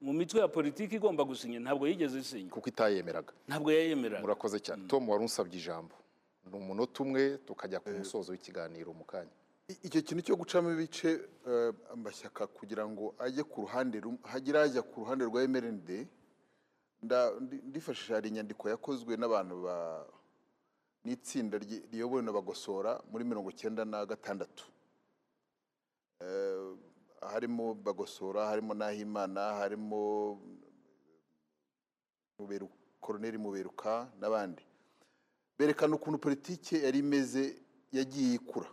mu 0.00 0.12
mitwe 0.12 0.40
ya 0.40 0.48
politiki 0.48 0.96
igomba 0.96 1.24
gusinya. 1.24 1.60
Ntabwo 1.60 1.84
yigeze 1.88 2.18
isinya. 2.20 2.50
Kuko 2.52 2.68
itayemeraga. 2.68 3.32
Ntabwo 3.48 3.68
yayemeraga. 3.72 4.20
Murakoze 4.24 4.58
cyane. 4.60 4.88
Tom 4.88 5.08
wari 5.08 5.22
unsabye 5.24 5.56
ijambo. 5.60 5.94
Ni 6.48 6.52
umunota 6.56 7.02
umwe 7.02 7.38
tukajya 7.48 7.80
ku 7.80 7.90
musozo 7.90 8.32
w'ikiganiro 8.32 8.92
mu 8.92 9.04
kanya. 9.04 9.32
Icyo 9.82 9.98
kintu 10.04 10.22
cyo 10.22 10.36
gucamo 10.36 10.70
ibice 10.72 11.10
eh, 11.48 11.72
amashyaka 11.92 12.46
kugira 12.46 12.84
ngo 12.86 13.14
ajye 13.18 13.42
ku 13.42 13.60
ruhande 13.66 13.98
rum- 14.00 14.22
hagire 14.22 14.58
ajya 14.62 14.82
ku 14.84 15.00
ruhande 15.02 15.24
rwa 15.26 15.42
MRND 15.48 15.90
ndifashisha 17.66 18.14
hari 18.14 18.28
inyandiko 18.30 18.68
yakozwe 18.68 19.16
n'abantu 19.16 19.62
ba 19.66 20.06
n'itsinda 21.04 21.58
riyobowe 21.92 22.22
na 22.22 22.32
bagosora 22.32 23.00
muri 23.10 23.24
mirongo 23.24 23.50
icyenda 23.50 23.82
na 23.84 24.06
gatandatu. 24.06 24.64
Eh, 26.22 26.72
harimo 27.20 27.74
bagosora 27.74 28.46
harimo 28.46 28.74
nahimana 28.74 29.40
harimo 29.60 30.38
koroneri 33.00 33.38
muberuka 33.38 34.08
n'abandi. 34.20 34.62
Berekana 35.58 35.94
ukuntu 35.96 36.18
politiki 36.18 36.74
yari 36.84 36.98
imeze 36.98 37.56
yagiye 37.92 38.34
ikura. 38.34 38.68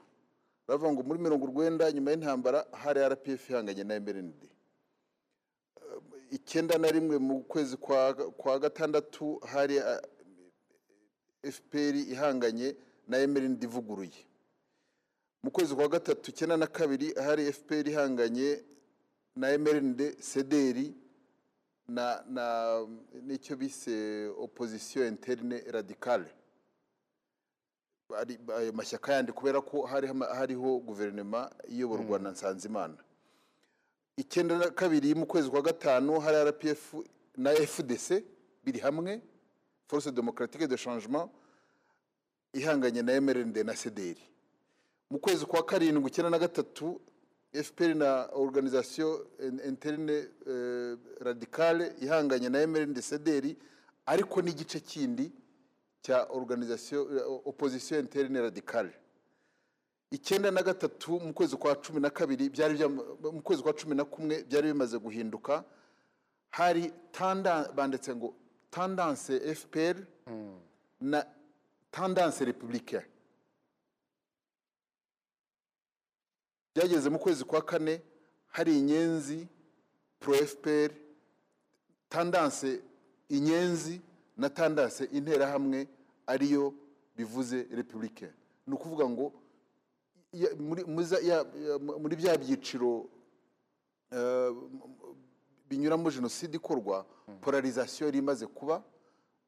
Bavuga 0.68 0.92
ngo 0.94 1.04
muri 1.04 1.20
mirongo 1.20 1.44
urwenda 1.46 1.92
nyuma 1.92 2.12
y'intambara 2.12 2.66
hari 2.72 3.00
rpf 3.08 3.50
ihanganye 3.50 3.84
na 3.84 4.00
mrnd 4.00 4.40
icyenda 6.32 6.78
na 6.78 6.90
rimwe 6.92 7.18
mu 7.18 7.44
kwezi 7.44 7.78
kwa, 7.78 8.60
gatandatu 8.60 9.40
hari 9.46 9.80
ah, 9.80 10.02
fpr 11.52 11.96
ihanganye 11.96 12.76
na 13.08 13.18
emerindi 13.18 13.66
ivuguruye. 13.66 14.26
Mu 15.44 15.52
kwezi 15.52 15.76
kwa 15.76 15.88
gatatu 15.88 16.32
icyenda 16.32 16.58
na 16.58 16.68
kabiri 16.68 17.14
hari 17.14 17.54
fpr 17.54 17.88
ihanganye 17.90 18.64
na 19.36 19.50
emerinde 19.52 20.16
sederi 20.22 20.94
na 21.88 22.24
na 22.30 22.46
n'icyo 23.24 23.56
bise 23.56 24.28
opposition 24.38 25.08
interne 25.08 25.60
radicale. 25.72 26.30
Ari 28.18 28.40
ayo 28.58 28.72
mashyaka 28.74 29.14
yandi 29.14 29.32
kubera 29.32 29.62
ko 29.62 29.82
hari 29.86 30.08
hariho 30.08 30.80
guverinoma 30.80 31.52
iyoborwa 31.68 32.20
na 32.20 32.32
nsanzimana. 32.32 32.98
Icyenda 34.18 34.58
na 34.58 34.70
kabiri 34.70 35.16
mu 35.16 35.26
kwezi 35.26 35.50
kwa 35.50 35.62
gatanu 35.62 36.20
hari 36.20 36.50
rpf 36.50 36.94
na 37.38 37.52
fdc 37.56 38.24
biri 38.64 38.80
hamwe 38.80 39.22
force 39.88 40.12
democratique 40.12 40.68
de 40.68 40.78
changement 40.78 41.30
ihanganye 42.54 43.02
na 43.02 43.22
mrnd 43.22 43.58
na 43.58 43.76
sederi 43.76 44.22
mu 45.14 45.20
kwezi 45.20 45.46
kwa 45.46 45.64
karindwi 45.66 46.08
icyenda 46.10 46.30
na 46.30 46.40
gatatu 46.40 47.02
fpr 47.64 47.96
na 47.96 48.26
organisation 48.34 49.20
interne 49.68 50.14
eh, 50.48 50.98
radicale 51.20 51.94
ihanganye 52.02 52.50
na 52.50 52.68
mrnd 52.68 53.02
sederi 53.02 53.58
ariko 54.06 54.42
n'igice 54.42 54.80
kindi 54.80 55.32
cya 56.02 56.24
organisation 56.30 57.18
eh, 57.18 57.24
opposition 57.46 58.00
interne 58.00 58.42
radicale. 58.42 58.94
Icyenda 60.12 60.52
na 60.52 60.64
gatatu 60.64 61.20
mu 61.20 61.34
kwezi 61.34 61.56
kwa 61.58 61.76
cumi 61.76 62.00
na 62.02 62.10
kabiri 62.10 62.50
byari 62.50 62.88
mu 63.34 63.42
kwezi 63.42 63.64
kwa 63.64 63.74
cumi 63.74 63.96
na 63.96 64.06
kumwe 64.06 64.44
byari 64.44 64.68
bimaze 64.74 64.98
guhinduka. 64.98 65.64
Hari 66.50 66.92
banditse 67.76 68.16
ngo 68.16 68.34
tendance 68.72 69.40
fpr 69.56 69.96
na 71.02 71.26
tendance 71.92 72.46
républicain. 72.46 73.13
Byageze 76.76 77.10
mu 77.10 77.20
kwezi 77.20 77.44
kwa 77.46 77.62
kane 77.62 78.02
hari 78.48 78.78
inyenzi 78.80 79.48
pro 80.20 80.34
fpr 80.34 80.92
tendance 82.10 82.82
inyenzi 83.30 84.02
na 84.38 84.50
tendance 84.50 85.04
interahamwe 85.06 85.88
ariyo 86.28 86.74
bivuze 87.16 87.64
républicain 87.72 88.32
ni 88.68 88.74
ukuvuga 88.74 89.10
ngo 89.10 89.34
muri- 90.60 90.86
bya 92.16 92.38
byiciro 92.38 93.10
eh, 94.12 94.52
binyuramo 95.70 96.12
jenoside 96.12 96.56
ikorwa 96.58 97.06
polarisation 97.42 98.08
yari 98.08 98.18
imaze 98.20 98.48
kuba 98.48 98.84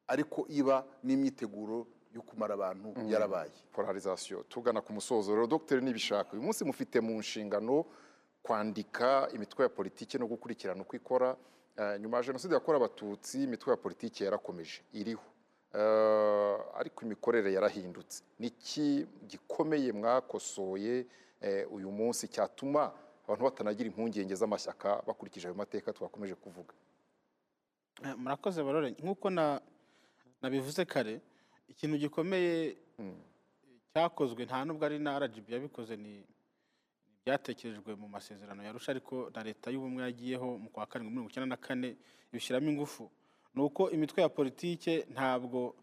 ariko 0.07 0.45
iba 0.49 0.85
n'imyiteguro 1.03 1.87
yo 2.15 2.21
kumara 2.21 2.53
abantu 2.53 2.93
yarabaye. 3.11 3.51
Polarisation 3.73 4.43
tugana 4.49 4.81
ku 4.81 4.93
musozo. 4.93 5.35
Rero 5.35 5.47
dr 5.47 5.81
nibishaka 5.81 6.33
uyu 6.33 6.41
munsi 6.41 6.63
mufite 6.63 7.01
mu 7.01 7.19
nshingano 7.19 7.85
kwandika 8.43 9.27
imitwe 9.35 9.63
ya 9.63 9.69
politiki 9.69 10.17
no 10.17 10.27
gukurikirana 10.27 10.81
uko 10.81 10.95
ikora. 10.95 11.35
Eh, 11.77 11.99
nyuma 11.99 12.17
ya 12.17 12.23
jenoside 12.23 12.53
yakorewe 12.53 12.85
abatutsi 12.85 13.43
imitwe 13.43 13.71
ya 13.71 13.77
politiki 13.77 14.23
yarakomeje. 14.23 14.81
Iriho. 14.93 15.23
Eh, 15.73 16.57
ariko 16.79 17.05
imikorere 17.05 17.53
yarahindutse. 17.53 18.23
Niki 18.39 19.05
gikomeye 19.27 19.91
mwakosoye 19.91 21.05
eh, 21.41 21.67
uyu 21.73 21.91
munsi 21.91 22.27
cyatuma 22.27 22.91
abantu 23.27 23.43
batanagira 23.43 23.89
impungenge 23.89 24.35
z'amashyaka 24.35 25.01
bakurikije 25.07 25.47
ayo 25.47 25.55
mateka 25.55 25.93
twakomeje 25.93 26.35
kuvuga? 26.35 26.73
Murakoze 28.17 28.63
barore. 28.63 28.91
Nk'uko 29.03 29.29
na 29.29 29.61
nabivuze 30.41 30.85
kare 30.85 31.21
ikintu 31.67 31.97
gikomeye 31.97 32.77
cyakozwe 33.93 34.45
nta 34.45 34.65
nubwo 34.65 34.85
ari 34.85 34.99
na 34.99 35.19
rgb 35.19 35.49
yabikoze 35.49 35.95
ni 35.97 36.23
byatekerejwe 37.25 37.95
mu 37.95 38.07
masezerano 38.07 38.63
yarusha 38.63 38.91
ariko 38.91 39.29
na 39.35 39.43
leta 39.43 39.71
y'ubumwe 39.71 40.03
yagiyeho 40.03 40.57
mu 40.61 40.69
kwa 40.69 40.85
karindwi 40.85 41.11
mirongo 41.13 41.29
icyenda 41.31 41.49
na 41.49 41.57
kane 41.57 41.95
ibishyiramo 42.31 42.69
ingufu. 42.69 43.09
Ni 43.55 43.61
uko 43.63 43.89
imitwe 43.91 44.21
ya 44.23 44.29
politike 44.29 45.05
ntabwo 45.13 45.75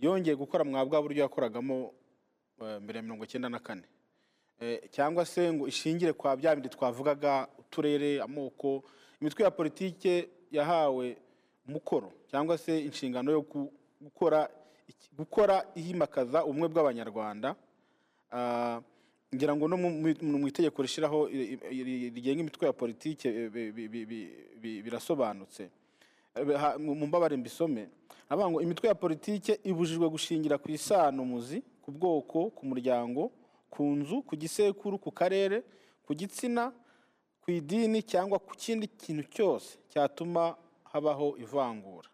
yongeye 0.00 0.36
gukora 0.36 0.64
mwa 0.64 0.84
bwa 0.86 1.02
buryo 1.02 1.22
yakoragamo 1.22 1.92
eh, 2.62 2.80
mbere 2.80 2.96
ya 2.96 3.02
mirongo 3.02 3.24
icyenda 3.24 3.48
na 3.48 3.58
kane. 3.58 3.84
Eh, 4.60 4.80
cyangwa 4.90 5.26
se 5.26 5.52
ngo 5.52 5.68
ishingire 5.68 6.12
kwa 6.12 6.36
bya 6.36 6.54
bindi 6.56 6.68
twavugaga 6.68 7.48
uturere 7.58 8.20
amoko. 8.22 8.84
Imitwe 9.20 9.44
ya 9.44 9.50
politike 9.50 10.28
yahawe 10.50 11.16
umukoro 11.68 12.12
cyangwa 12.30 12.58
se 12.58 12.80
inshingano 12.80 13.32
yo 13.32 13.40
gu- 13.42 13.72
gukora 14.00 14.48
gukora 15.16 15.64
ihimakaza 15.74 16.44
ubumwe 16.44 16.68
bw'abanyarwanda 16.68 17.56
Ah, 18.32 18.80
ngira 19.34 19.54
ngo 19.56 19.68
no 19.68 19.76
mu- 19.76 20.48
itegeko 20.48 20.82
rishyiraho 20.82 21.28
rigenga 21.30 22.40
imitwe 22.42 22.66
ya 22.66 22.72
politike 22.72 23.28
eh, 23.28 23.50
bi- 23.50 23.72
bi- 23.72 23.88
bi- 23.88 24.06
bi- 24.06 24.30
bi- 24.60 24.82
birasobanutse. 24.82 25.70
Eh, 26.34 26.78
mu 26.78 27.06
mbabare 27.06 27.36
mbisome 27.38 27.88
avuga 28.28 28.50
ngo 28.50 28.58
imitwe 28.60 28.88
ya 28.88 28.94
politike 28.98 29.60
ibujijwe 29.64 30.08
gushingira 30.10 30.58
ku 30.58 30.68
isano 30.74 31.22
muzi 31.24 31.62
ku 31.82 31.90
bwoko 31.94 32.50
ku 32.50 32.66
muryango 32.66 33.30
ku 33.70 33.82
nzu 33.94 34.22
ku 34.26 34.34
gisekuru 34.36 34.98
ku 34.98 35.10
karere 35.14 35.62
ku 36.02 36.10
gitsina 36.14 36.72
ku 37.40 37.50
idini 37.54 38.02
cyangwa 38.02 38.38
ku 38.42 38.52
kindi 38.58 38.86
kintu 38.90 39.22
cyose 39.30 39.78
cyatuma 39.88 40.58
habaho 40.92 41.38
ivangura. 41.38 42.10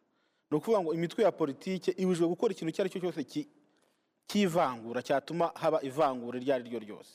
Ni 0.52 0.56
ukuvuga 0.60 0.80
ngo 0.84 0.92
imitwe 0.94 1.24
ya 1.24 1.32
politike 1.32 1.90
ibujijwe 1.96 2.28
gukora 2.28 2.52
ikintu 2.52 2.70
icyo 2.70 2.82
ari 2.84 2.90
cyo 2.92 3.00
cyose 3.00 3.24
cy'ivangura 4.28 5.00
cyatuma 5.02 5.52
haba 5.54 5.80
ivangura 5.82 6.36
iryo 6.38 6.54
ari 6.54 6.64
ryo 6.68 6.78
ryose. 6.78 7.14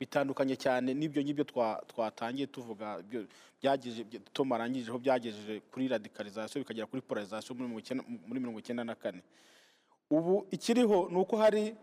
Bitandukanye 0.00 0.56
cyane 0.56 0.94
n'ibyo 0.96 1.20
ngibyo 1.22 1.44
twa- 1.44 1.80
twatangiye 1.86 2.46
tuvuga 2.48 3.02
tom 4.32 4.52
arangijeho 4.52 4.96
byagejeje 4.98 5.60
kuri 5.70 5.88
radikalizasiyo 5.88 6.64
bikagera 6.64 6.86
kuri 6.88 7.02
polarizasiyo 7.04 7.52
muri 7.54 8.40
mirongo 8.40 8.58
icyenda- 8.64 8.84
na 8.84 8.94
kane. 8.96 9.20
Ubu 10.10 10.46
ikiriho 10.50 11.08
ni 11.12 11.16
uko 11.20 11.36
hari 11.36 11.76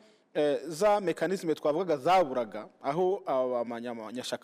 za 0.68 1.00
mekanisme 1.02 1.56
twavugaga 1.56 1.98
zaburaga 1.98 2.68
aho 2.82 3.24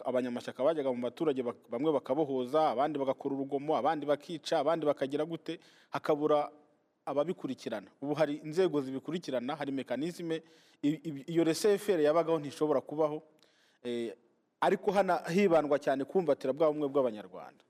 abanyamashyaka 0.05 0.63
bajyaga 0.63 0.89
mu 0.93 1.01
baturage 1.01 1.43
bamwe 1.69 1.91
bakabohoza 1.93 2.69
abandi 2.73 2.99
bagakora 2.99 3.35
urugomo 3.35 3.77
abandi 3.77 4.05
bakica 4.05 4.53
abandi 4.59 4.85
bakagira 4.85 5.25
gute 5.25 5.59
hakabura 5.89 6.49
ababikurikirana. 7.05 7.87
Ubu 8.01 8.13
hari 8.13 8.33
inzego 8.43 8.81
zibikurikirana 8.81 9.55
hari 9.55 9.71
i- 11.03 11.25
iyo 11.27 11.43
resefere 11.43 12.03
yabagaho 12.03 12.39
ntishobora 12.39 12.81
kubaho 12.81 13.21
eh, 13.83 14.15
ariko 14.61 14.91
hana 14.91 15.17
hibandwa 15.29 15.79
cyane 15.79 16.05
kumvatira 16.05 16.53
bwa 16.53 16.71
bumwe 16.71 16.87
bw'abanyarwanda. 16.87 17.63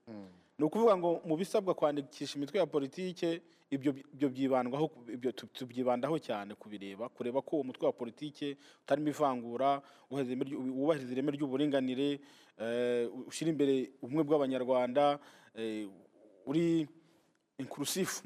Ni 0.58 0.66
ukuvuga 0.66 0.98
ngo 0.98 1.22
mu 1.26 1.36
bisabwa 1.38 1.74
kwandikisha 1.74 2.38
imitwe 2.38 2.60
ya 2.60 2.66
politike 2.66 3.42
ibyo 3.74 4.30
byibandwaho 4.30 4.86
ibyo 5.10 5.32
tu- 5.34 5.48
tubyibandaho 5.50 6.20
cyane 6.22 6.54
kubireba 6.56 7.10
kureba 7.10 7.42
ko 7.42 7.56
uwo 7.58 7.64
mutwe 7.74 7.86
wa 7.86 7.94
politike 7.94 8.58
utarimo 8.86 9.10
ivangura 9.10 9.82
wubahiriza 10.14 11.12
ireme 11.12 11.32
ry'uburinganire 11.34 12.20
eh, 12.62 13.10
ushyira 13.28 13.50
imbere 13.52 13.92
ubumwe 14.02 14.24
bw'abanyarwanda 14.24 15.18
eh, 15.58 15.90
uri 16.46 16.86
inclusive 17.58 18.22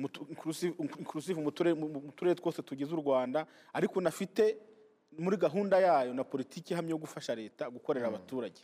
mu 1.42 1.52
turere 1.52 1.74
mu- 1.80 1.88
mu 1.90 2.12
turere 2.12 2.36
twose 2.36 2.62
tugize 2.62 2.92
u 2.94 3.00
Rwanda 3.02 3.48
ariko 3.74 4.00
unafite 4.00 4.58
muri 5.20 5.38
gahunda 5.38 5.80
yayo 5.80 6.14
na 6.14 6.24
politiki 6.24 6.74
ihamye 6.74 6.92
yo 6.92 6.98
gufasha 6.98 7.36
leta 7.36 7.70
gukorera 7.70 8.08
abaturage. 8.08 8.62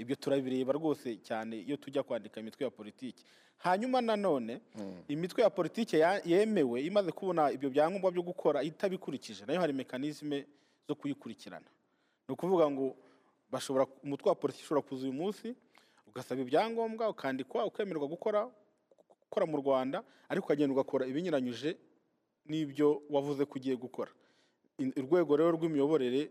Ibyo 0.00 0.16
turabireba 0.16 0.72
rwose 0.72 1.16
cyane 1.20 1.60
iyo 1.60 1.76
tujya 1.76 2.02
kwandika 2.02 2.40
imitwe 2.40 2.64
ya 2.64 2.70
politiki. 2.70 3.24
Hanyuma 3.60 4.00
nanone 4.00 4.60
imitwe 5.08 5.42
ya 5.44 5.50
politiki 5.50 5.96
yemewe 6.24 6.80
imaze 6.82 7.12
kubona 7.12 7.52
ibyo 7.52 7.68
byangombwa 7.70 8.10
byo 8.10 8.22
gukora 8.24 8.62
itabikurikije 8.64 9.44
na 9.46 9.52
yo 9.52 9.60
hari 9.60 9.72
mekanisme 9.72 10.46
zo 10.88 10.94
kuyikurikirana. 10.94 11.66
Ni 12.28 12.32
ukuvuga 12.34 12.70
ngo 12.70 12.96
bashobora 13.52 13.86
umutwe 14.04 14.28
wa 14.28 14.34
politiki 14.34 14.64
ushobora 14.64 14.86
kuza 14.88 15.02
uyu 15.04 15.12
munsi 15.12 15.54
ugasaba 16.08 16.40
ibyangombwa 16.40 17.08
ukandikwa 17.08 17.66
ukemererwa 17.66 18.08
gukora 18.08 18.48
gukora 19.28 19.44
mu 19.46 19.56
rwanda 19.60 20.02
ariko 20.28 20.44
ukagenda 20.46 20.72
ugakora 20.74 21.06
ibinyuranyije 21.06 21.76
n'ibyo 22.48 23.02
wavuze 23.10 23.44
ko 23.44 23.54
ugiye 23.60 23.76
gukora. 23.76 24.10
Urwego 24.96 25.36
rero 25.36 25.50
rw'imiyoborere 25.52 26.30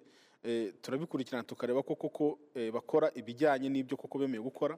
turabikurikirana 0.82 1.44
tukareba 1.44 1.84
ko 1.84 1.95
koko 1.95 2.40
eh, 2.56 2.72
bakora 2.74 3.11
ibijyanye 3.16 3.70
n'ibyo 3.70 3.98
koko 3.98 4.18
bemeye 4.20 4.41
gukora. 4.44 4.78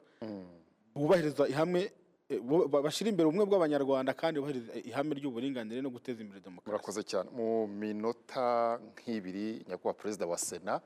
Bubahiriza 0.96 1.48
ihame 1.48 1.92
eh, 2.30 2.40
bashyira 2.84 3.10
imbere 3.10 3.28
ubumwe 3.30 3.46
bw'abanyarwanda 3.46 4.14
kandi 4.14 4.40
bubahiriza 4.40 4.74
ihame 4.90 5.16
ry'uburinganire 5.16 5.82
no 5.82 5.90
guteza 5.90 6.22
imbere 6.22 6.42
demokarasi. 6.42 6.70
Murakoze 6.72 7.02
cyane. 7.04 7.30
Mu 7.30 7.68
minota 7.68 8.80
nk'ibiri 8.92 9.66
nyakubahwa 9.70 9.94
perezida 10.02 10.26
wa 10.28 10.38
sena 10.38 10.82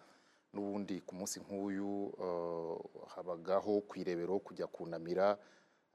n'ubundi 0.54 1.02
ku 1.08 1.16
munsi 1.16 1.40
nk'uyu 1.40 2.12
eh, 2.24 2.76
habagaho 3.16 3.82
ku 3.88 4.00
irebero 4.00 4.40
kujya 4.40 4.68
kunamira 4.68 5.38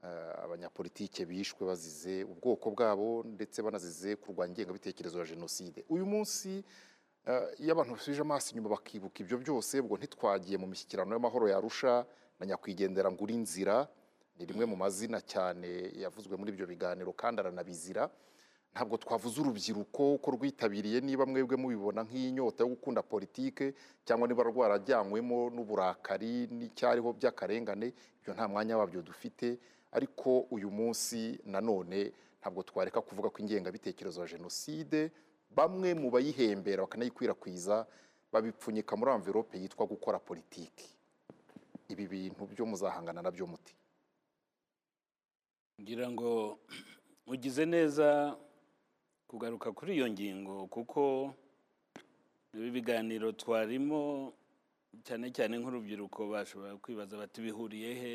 eh, 0.03 0.43
abanyapolitike 0.43 1.25
bishwe 1.25 1.65
bazize 1.65 2.23
ubwoko 2.23 2.71
bwabo 2.73 3.23
ndetse 3.25 3.61
banazize 3.61 4.15
kurwanya 4.17 4.51
ingengabitekerezo 4.53 5.19
ya 5.19 5.25
jenoside. 5.25 5.85
Uyu 5.89 6.05
munsi 6.05 6.49
eh, 6.57 6.63
iyo 7.61 7.71
abantu 7.73 7.93
basubije 7.93 8.21
amaso 8.25 8.49
inyuma 8.51 8.69
bakibuka 8.75 9.17
ibyo 9.21 9.37
byose 9.37 9.77
ubwo 9.79 9.95
ntitwagiye 9.97 10.57
mu 10.57 10.67
mishyikirano 10.67 11.13
y'amahoro 11.13 11.45
yarusha 11.53 12.05
na 12.39 12.43
nyakwigendera 12.49 13.11
ngura 13.13 13.33
inzira 13.33 13.75
ni 14.37 14.45
rimwe 14.49 14.65
mu 14.65 14.75
mazina 14.75 15.21
cyane 15.21 15.69
yavuzwe 16.01 16.33
muri 16.37 16.49
ibyo 16.51 16.65
biganiro 16.65 17.13
kandi 17.13 17.37
aranabizira. 17.45 18.09
Ntabwo 18.73 18.95
twavuze 18.97 19.35
urubyiruko 19.41 20.17
ko 20.23 20.27
rwitabiriye 20.35 20.97
niba 21.03 21.25
mwebwe 21.29 21.55
mubibona 21.61 22.01
nk'inyota 22.07 22.63
yo 22.63 22.69
gukunda 22.73 23.03
politike 23.03 23.75
cyangwa 24.07 24.25
niba 24.27 24.41
rwarajyanywemo 24.47 25.51
n'uburakari 25.53 26.47
n'icyariho 26.49 27.09
by'akarengane 27.13 27.87
ibyo 28.23 28.31
nta 28.33 28.47
mwanya 28.47 28.77
wabyo 28.81 29.01
dufite. 29.05 29.59
Ariko 29.91 30.47
uyu 30.55 30.71
munsi 30.71 31.37
nanone 31.45 32.15
ntabwo 32.41 32.63
twareka 32.63 33.01
kuvuga 33.03 33.29
ko 33.29 33.37
ingengabitekerezo 33.43 34.21
ya 34.23 34.27
jenoside. 34.33 35.11
Bamwe 35.55 35.93
mu 35.93 36.07
bayihembera 36.11 36.83
bakanayikwirakwiza 36.87 37.87
babipfunyika 38.31 38.95
muri 38.95 39.11
amverope 39.11 39.57
yitwa 39.59 39.85
gukora 39.85 40.19
politiki. 40.19 40.87
Ibi 41.91 42.07
bintu 42.07 42.47
byo 42.47 42.63
muzahangana 42.65 43.21
na 43.21 43.31
byo 43.31 43.47
muti? 43.47 43.75
Ngira 45.81 46.07
ngo 46.11 46.59
ugize 47.27 47.65
neza 47.65 48.37
kugaruka 49.27 49.71
kuri 49.71 49.95
iyo 49.99 50.07
ngingo 50.09 50.67
kuko 50.67 51.33
ibi 52.53 52.69
biganiro 52.71 53.31
twarimo 53.31 54.33
cyane 55.03 55.31
cyane 55.35 55.57
nk'urubyiruko 55.59 56.27
bashobora 56.31 56.77
kwibaza 56.79 57.17
bati 57.17 57.41
bihuriye 57.41 57.89
he? 58.01 58.13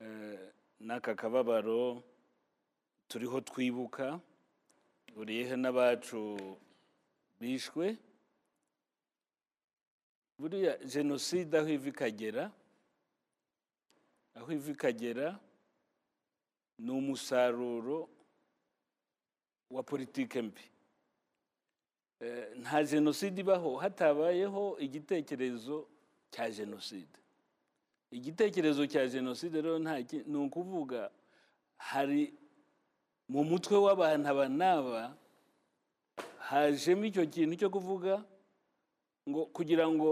Eh, 0.00 0.40
n'aka 0.80 1.14
kababaro 1.14 2.02
turiho 3.08 3.40
twibuka. 3.40 4.20
Bihuriye 5.10 5.44
he 5.48 5.56
n'abacu 5.56 6.38
bishwe? 7.40 7.96
Buriya 10.38 10.78
jenoside 10.84 11.58
aho 11.58 11.68
iva 11.68 11.88
ikagera 11.88 12.50
aho 14.34 14.52
iva 14.52 14.70
ikagera 14.72 15.38
ni 16.78 16.90
umusaruro 16.90 18.08
wa 19.70 19.82
politike 19.82 20.42
mbi. 20.42 20.60
Eh, 22.20 22.56
nta 22.60 22.84
jenoside 22.84 23.40
ibaho 23.40 23.76
hatabayeho 23.76 24.78
igitekerezo 24.78 25.88
cya 26.30 26.50
jenoside. 26.50 27.18
Igitekerezo 28.10 28.86
cya 28.86 29.06
jenoside 29.08 29.62
rero 29.62 29.78
ni 30.26 30.36
ukuvuga 30.36 31.10
hari 31.76 32.34
mu 33.30 33.40
mutwe 33.50 33.76
w'abantu 33.84 34.26
aba 34.32 34.44
n'aba 34.58 35.02
hajemo 36.50 37.04
icyo 37.08 37.22
kintu 37.32 37.54
cyo 37.60 37.68
kuvuga 37.70 38.24
ngo 39.28 39.46
kugira 39.54 39.84
ngo 39.88 40.10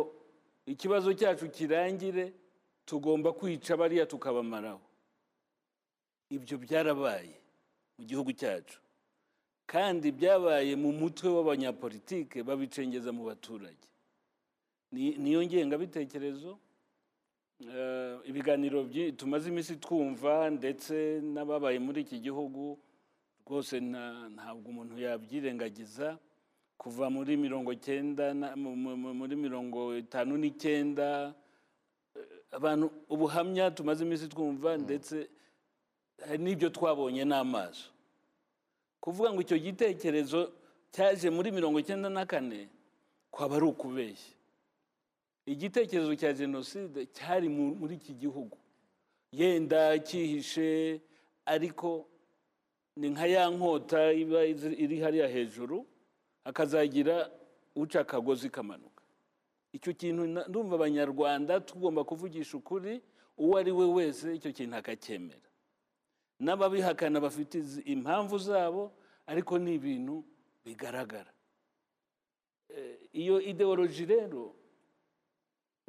ikibazo 0.66 1.10
cyacu 1.18 1.50
kirangire 1.50 2.32
tugomba 2.86 3.32
kwica 3.32 3.76
bariya 3.76 4.06
tukabamaraho. 4.06 4.80
Ibyo 6.30 6.56
byarabaye 6.62 7.34
mu 7.98 8.02
gihugu 8.06 8.30
cyacu. 8.32 8.78
Kandi 9.66 10.12
byabaye 10.12 10.76
mu 10.76 10.92
mutwe 10.92 11.28
w'abanyapolitike 11.28 12.42
babicengeza 12.46 13.10
mu 13.12 13.24
baturage. 13.28 13.84
Ni- 14.92 15.16
niyo 15.18 15.42
ngengabitekerezo 15.44 16.58
Eh, 17.58 18.14
ibiganiro 18.30 18.86
tumaze 19.18 19.50
iminsi 19.50 19.76
twumva 19.82 20.46
ndetse 20.50 21.18
n'ababaye 21.34 21.78
muri 21.82 22.06
iki 22.06 22.22
gihugu 22.22 22.78
rwose 23.48 23.80
nta- 23.80 24.28
ntabwo 24.34 24.68
umuntu 24.70 24.94
yabyirengagiza 25.00 26.18
kuva 26.78 27.10
muri 27.10 27.36
mirongo 27.36 27.72
cyenda 27.74 28.34
na- 28.34 28.52
mu- 28.56 28.76
mu- 28.76 28.96
mu- 28.96 29.14
muri 29.14 29.34
mirongo 29.36 29.96
itanu 29.96 30.36
n'icyenda. 30.36 31.34
Abantu 32.52 32.90
ubuhamya 33.08 33.70
tumaze 33.72 34.04
iminsi 34.04 34.28
twumva 34.28 34.76
ndetse 34.76 35.28
hari 36.26 36.38
n'ibyo 36.44 36.68
twabonye 36.70 37.24
n'amaso. 37.24 37.88
Kuvuga 39.00 39.32
ngo 39.32 39.40
icyo 39.42 39.58
gitekerezo 39.58 40.52
cyaje 40.92 41.30
muri 41.32 41.48
mirongo 41.50 41.78
icyenda 41.80 42.08
na 42.12 42.26
kane 42.28 42.68
kwaba 43.32 43.56
ari 43.56 43.64
ukubeshya. 43.66 44.34
Igitekerezo 45.48 46.12
cya 46.20 46.32
jenoside 46.36 47.06
cyari 47.16 47.48
mu- 47.48 47.74
muri 47.80 47.94
iki 47.96 48.12
gihugu. 48.14 48.56
Yenda 49.32 49.96
cyihishe 49.98 51.00
ariko 51.48 52.06
ni 52.98 53.08
nka 53.10 53.26
ya 53.26 53.50
nkota 53.50 54.12
iba 54.12 54.40
iri 54.84 54.96
hariya 55.00 55.28
hejuru 55.28 55.86
hakazagira 56.44 57.30
uca 57.74 57.96
akagozi 58.00 58.50
kamanuka. 58.50 59.02
Icyo 59.72 59.92
kintu 59.94 60.26
ndumva 60.26 60.74
abanyarwanda 60.74 61.60
tugomba 61.60 62.04
kuvugisha 62.04 62.56
ukuri 62.56 63.00
uwo 63.38 63.54
ari 63.58 63.72
we 63.72 63.86
wese 63.86 64.34
icyo 64.34 64.50
kintu 64.52 64.76
akacyemera 64.76 65.46
n'ababihakana 66.40 67.20
bafite 67.20 67.62
impamvu 67.84 68.38
zabo 68.38 68.92
ariko 69.26 69.58
ni 69.58 69.74
ibintu 69.74 70.24
bigaragara. 70.64 71.32
Eh, 72.68 72.98
iyo 73.12 73.40
ideoloji 73.40 74.06
rero 74.06 74.54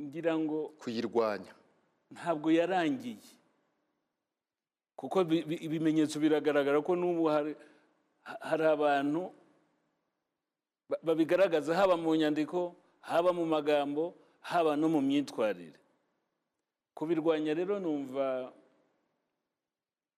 ngira 0.01 0.37
ngo 0.37 0.73
kuyirwanya. 0.81 1.53
ntabwo 2.11 2.51
yarangiye. 2.51 3.38
Kuko 4.99 5.23
bi- 5.23 5.43
bi- 5.47 5.61
ibimenyetso 5.63 6.19
biragaragara 6.19 6.81
ko 6.83 6.91
n'ubu 6.95 7.23
hari 7.31 7.55
ha- 8.27 8.39
hari 8.51 8.65
abantu 8.67 9.31
ba- 10.91 10.99
babigaragaza 11.03 11.71
haba 11.75 11.95
mu 11.97 12.11
nyandiko 12.19 12.75
haba 12.99 13.31
mu 13.31 13.45
magambo 13.47 14.11
haba 14.43 14.75
no 14.75 14.89
mu 14.91 14.99
myitwarire. 15.01 15.79
Kubirwanya 16.93 17.53
rero 17.55 17.79
numva 17.79 18.51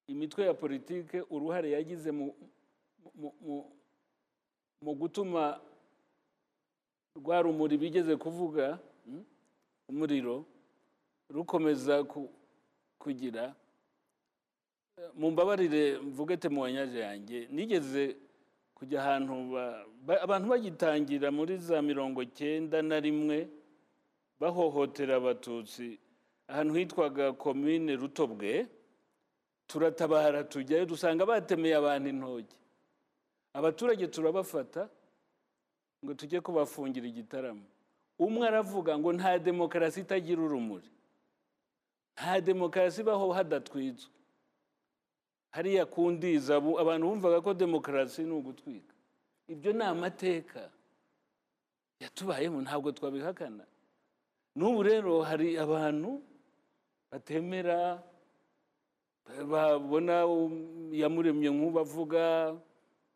imitwe 0.10 0.46
ya 0.50 0.54
politike 0.58 1.22
uruhare 1.30 1.70
yagize 1.78 2.10
mu, 2.12 2.34
gutuma 4.98 5.62
rwa 7.16 7.42
rumuri 7.42 7.78
bigeze 7.78 8.16
kuvuga 8.18 8.80
mm, 9.06 9.24
umuriro 9.90 10.46
rukomeza 11.30 12.02
ku- 12.04 12.32
kugira 12.98 13.54
mumbabarire 15.14 15.98
mvuge 16.00 16.38
temuwanyaje 16.38 17.00
yanjye. 17.00 17.48
Nigeze 17.52 18.16
kujya 18.76 19.02
ahantu 19.04 19.52
ba- 19.54 19.86
ba- 20.06 20.22
abantu 20.22 20.48
bagitangira 20.50 21.32
muri 21.32 21.58
za 21.58 21.82
mirongo 21.82 22.26
cyenda 22.26 22.82
na 22.82 23.00
rimwe 23.00 23.50
bahohotera 24.40 25.16
abatutsi 25.22 26.00
ahantu 26.48 26.74
hitwaga 26.74 27.34
komine 27.34 27.96
rutobwe. 27.96 28.68
Turatabara 29.68 30.44
tujyayo 30.44 30.86
dusanga 30.86 31.26
batemeye 31.26 31.76
abantu 31.76 32.10
intoki. 32.10 32.56
Abaturage 33.54 34.08
turabafata 34.08 34.90
ngo 36.04 36.14
tujye 36.14 36.42
kubafungira 36.42 37.08
igitaramo. 37.08 37.64
Umwe 38.20 38.48
aravuga 38.48 38.98
ngo 39.00 39.14
nta 39.14 39.40
demokarasi 39.40 40.02
itagira 40.04 40.42
urumuri. 40.42 40.90
Nta 42.16 42.42
demokarasi 42.42 43.02
ibaho 43.02 43.32
hadatwitswe 43.32 44.12
hariya 45.52 45.86
ku 45.86 46.12
ndiza 46.12 46.56
abantu 46.58 47.04
bumvaga 47.08 47.42
ko 47.44 47.52
demokarasi 47.54 48.24
ni 48.24 48.32
ugutwika. 48.34 48.94
Ibyo 49.48 49.72
ni 49.74 49.84
amateka 49.84 50.70
yatubayemo 52.00 52.62
ntabwo 52.62 52.92
twabihakana. 52.92 53.64
N'ubu 54.56 54.84
rero 54.84 55.22
hari 55.22 55.56
abantu 55.60 56.22
batemera 57.12 58.00
babona 59.48 60.26
yamuremye 60.92 61.50
nk'ubavuga 61.52 62.56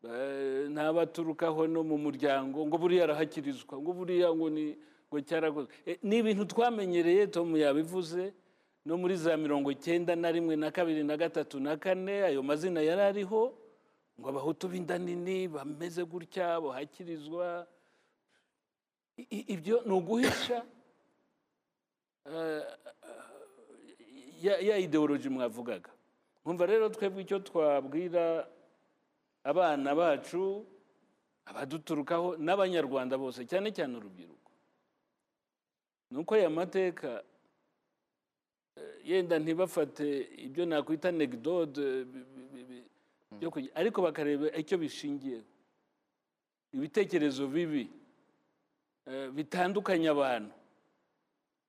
ba- 0.02 0.68
n'abaturukaho 0.72 1.66
no 1.68 1.82
mu 1.84 1.96
muryango 1.98 2.64
ngo 2.66 2.76
buriya 2.78 3.04
arahakirizwa 3.04 3.74
ngo 3.80 3.90
buriya 3.92 4.28
ngo 4.32 4.46
ni 4.48 4.76
ngo 5.08 5.16
cyarakoze 5.28 5.68
Eh, 5.86 5.98
ni 6.02 6.18
ibintu 6.20 6.44
twamenyereye 6.48 7.26
tom 7.28 7.52
yabivuze. 7.56 8.32
No 8.86 8.94
muri 8.96 9.16
za 9.18 9.34
mirongo 9.36 9.70
icyenda 9.74 10.14
na 10.16 10.30
rimwe 10.30 10.54
na 10.56 10.70
kabiri 10.70 11.02
na 11.02 11.16
gatatu 11.18 11.58
na 11.60 11.74
kane 11.76 12.22
ayo 12.22 12.42
mazina 12.42 12.80
yari 12.80 13.02
ariho 13.02 13.50
ngo 14.20 14.26
abahutu 14.30 14.68
b'inda 14.70 14.94
nini 14.98 15.48
bameze 15.50 16.04
gutya 16.06 16.60
i- 19.18 19.46
ibyo 19.58 19.82
ni 19.86 19.92
uguhisha 19.92 20.62
eh, 22.30 22.62
ya, 24.42 24.60
ideoloji 24.78 25.28
mwavugaga. 25.28 25.90
Nkumva 26.42 26.66
rero 26.66 26.88
twebwe 26.88 27.22
icyo 27.22 27.38
twabwira 27.38 28.46
abana 29.44 29.94
bacu 29.94 30.66
abaduturukaho 31.44 32.36
n'abanyarwanda 32.36 33.18
bose 33.18 33.46
cyane 33.46 33.72
cyane 33.72 33.96
urubyiruko. 33.96 34.50
Ni 36.10 36.18
uko 36.18 36.34
aya 36.34 36.50
mateka 36.50 37.22
yenda 39.04 39.38
ntibafate 39.38 40.28
ibyo 40.46 40.66
nakwita 40.66 41.12
bi- 42.68 42.86
byo 43.38 43.48
kugira- 43.50 43.74
ariko 43.74 44.02
bakareba 44.02 44.46
icyo 44.56 44.76
bishingiyeho 44.78 45.44
ibitekerezo 46.74 47.46
bibi 47.48 47.88
eh, 49.06 49.30
bitandukanya 49.30 50.10
abantu. 50.10 50.52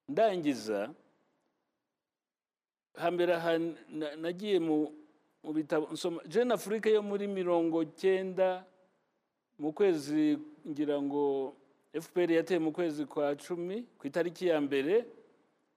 Ndangiza 0.09 0.89
hambere 2.97 3.33
aha 3.35 3.57
na- 3.89 4.15
nagiye 4.15 4.59
mu 5.43 5.53
bitabo 5.53 5.87
nsoma 5.93 6.21
jeune 6.27 6.53
afurika 6.53 6.89
yo 6.89 7.01
muri 7.01 7.27
mirongo 7.27 7.85
cyenda 7.95 8.65
mu 9.59 9.71
kwezi 9.73 10.37
ngira 10.67 10.97
ngo 11.01 11.53
fpr 11.93 12.31
yateye 12.31 12.59
mu 12.59 12.71
kwezi 12.71 13.05
kwa 13.05 13.35
cumi 13.35 13.85
ku 13.99 14.07
itariki 14.07 14.47
ya 14.47 14.57
mbere 14.61 15.05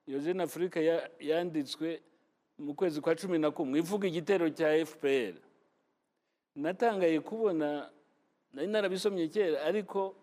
iyo 0.07 0.19
jeune 0.19 0.43
afurika 0.43 0.79
ya- 0.79 1.09
yanditswe 1.19 2.01
mu 2.59 2.73
kwezi 2.75 3.01
kwa 3.01 3.15
cumi 3.15 3.37
na 3.39 3.51
kumwe. 3.51 3.79
Ivuga 3.79 4.07
igitero 4.07 4.49
cya 4.49 4.85
fpr 4.85 5.33
natangaye 6.55 7.19
kubona 7.19 7.89
nari 8.53 8.67
narabisomye 8.67 9.27
kera 9.27 9.61
ariko 9.63 10.15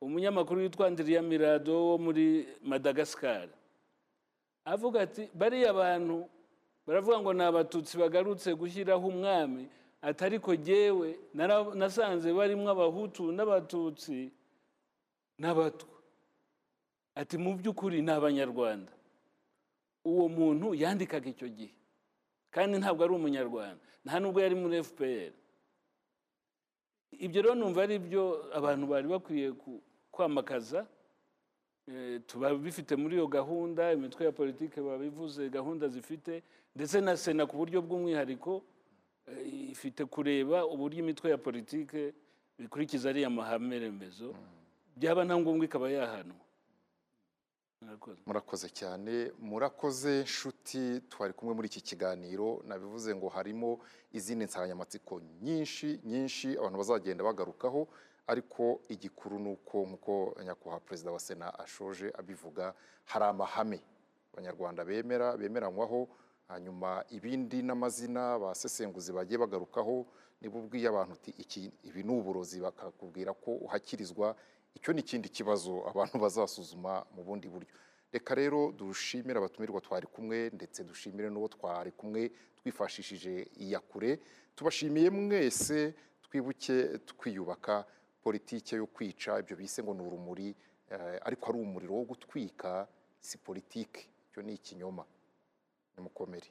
umunyamakuru 0.00 0.60
witwa 0.60 0.86
Andrea 0.86 1.22
Mirado 1.22 1.72
wo 1.88 1.98
muri 1.98 2.48
Madagascar 2.62 3.48
avuga 4.64 5.00
ati 5.06 5.28
bariya 5.34 5.72
bantu 5.72 6.28
baravuga 6.86 7.18
ngo 7.20 7.32
ni 7.32 7.42
abatutsi 7.44 7.96
bagarutse 7.98 8.54
gushyiraho 8.54 9.06
umwami 9.08 9.68
ati 10.02 10.24
ariko 10.24 10.56
jyewe 10.56 11.18
nasanze 11.74 12.32
barimo 12.32 12.68
abahutu 12.70 13.32
n'abatutsi 13.32 14.30
n'abatwa. 15.38 15.92
Ati 17.14 17.36
mu 17.38 17.56
by'ukuri 17.56 18.02
ni 18.02 18.10
abanyarwanda. 18.12 18.92
Uwo 20.06 20.28
muntu 20.30 20.66
yandikaga 20.74 21.28
icyo 21.34 21.48
gihe. 21.50 21.74
Kandi 22.54 22.78
ntabwo 22.78 23.00
ari 23.04 23.12
umunyarwanda. 23.18 23.82
Nta 24.06 24.16
nubwo 24.22 24.38
yari 24.40 24.54
muri 24.54 24.78
fpr 24.86 25.32
ibyo 27.26 27.42
rero 27.42 27.54
numva 27.54 27.82
ari 27.82 27.98
byo 27.98 28.22
abantu 28.58 28.84
bari 28.86 29.06
bakwiye 29.08 29.48
kwamakaza 30.14 30.86
Eh, 31.86 32.18
tuba 32.26 32.50
bifite 32.54 32.98
muri 32.98 33.14
iyo 33.14 33.26
gahunda 33.30 33.92
imitwe 33.94 34.26
ya 34.26 34.32
politiki 34.34 34.80
babivuze 34.82 35.46
gahunda 35.48 35.86
zifite 35.88 36.42
ndetse 36.74 36.98
na 37.00 37.14
sena 37.16 37.46
ku 37.46 37.54
buryo 37.56 37.78
bw'umwihariko 37.78 38.58
eh, 39.30 39.70
ifite 39.70 40.02
kureba 40.04 40.66
uburyo 40.66 40.98
imitwe 41.06 41.30
ya 41.30 41.38
politiki 41.38 42.10
bikurikiza 42.58 43.06
ariya 43.14 43.30
mahame 43.30 43.78
remezo 43.78 44.34
byaba 44.98 45.22
na 45.24 45.38
ngombwa 45.38 45.62
ikaba 45.64 45.86
yahanwa. 45.90 46.42
Murakoze. 47.80 48.68
cyane. 48.68 49.32
Murakoze 49.38 50.22
nshuti. 50.22 51.00
Twari 51.10 51.32
kumwe 51.32 51.54
muri 51.54 51.66
iki 51.68 51.80
kiganiro. 51.80 52.62
Nabivuze 52.64 53.14
ngo 53.14 53.28
harimo 53.28 53.78
izindi 54.12 54.44
nsanganyamatsiko 54.44 55.20
nyinshi 55.42 56.00
nyinshi 56.04 56.56
abantu 56.58 56.78
bazagenda 56.78 57.24
bagarukaho. 57.24 57.88
Ariko 58.26 58.80
igikuru 58.88 59.38
ni 59.38 59.50
uko 59.52 59.76
nk'uko 59.86 60.34
nyakubahwa 60.44 60.80
perezida 60.80 61.12
wa 61.12 61.20
sena 61.20 61.58
ashoje 61.58 62.10
abivuga 62.18 62.74
hari 63.04 63.24
amahame 63.24 63.78
abanyarwanda 64.32 64.84
bemera 64.84 65.36
bemeranywaho 65.36 66.08
hanyuma 66.48 67.04
ibindi 67.10 67.62
n'amazina 67.62 68.38
basesenguzi 68.38 69.12
bagiye 69.12 69.38
bagarukaho 69.38 70.06
niba 70.40 70.58
ubwiye 70.58 70.88
abantu 70.88 71.12
uti 71.38 71.70
ibi 71.86 72.02
ni 72.02 72.10
uburozi. 72.18 72.58
Bakakubwira 72.60 73.30
ko 73.36 73.50
uhakirizwa 73.62 74.34
icyo 74.76 74.92
ni 74.92 75.00
ikindi 75.00 75.28
kibazo 75.28 75.72
abantu 75.90 76.16
bazasuzuma 76.24 76.92
mu 77.14 77.22
bundi 77.26 77.48
buryo. 77.48 77.74
Reka 78.12 78.32
rero 78.34 78.72
dushimire 78.78 79.36
abatumirwa 79.38 79.80
twari 79.80 80.06
kumwe 80.06 80.38
ndetse 80.56 80.84
dushimire 80.84 81.28
n'uwo 81.30 81.48
twari 81.56 81.90
kumwe 81.98 82.30
twifashishije 82.58 83.32
iyakure. 83.64 84.10
Tubashimiye 84.56 85.08
mwese 85.10 85.78
twibuke 86.24 86.76
twiyubaka 87.10 87.84
politike 88.24 88.76
yo 88.76 88.86
kwica. 88.86 89.30
Ibyo 89.42 89.54
bise 89.56 89.82
ngo 89.82 89.92
ni 89.94 90.02
urumuri 90.06 90.48
eh, 90.92 91.18
ariko 91.26 91.44
ari 91.50 91.58
umuriro 91.58 91.92
wo 91.98 92.04
gutwika 92.10 92.88
si 93.20 93.36
politike 93.38 94.00
icyo 94.28 94.40
ni 94.42 94.54
ikinyoma. 94.54 95.04
Nimukomere. 95.94 96.48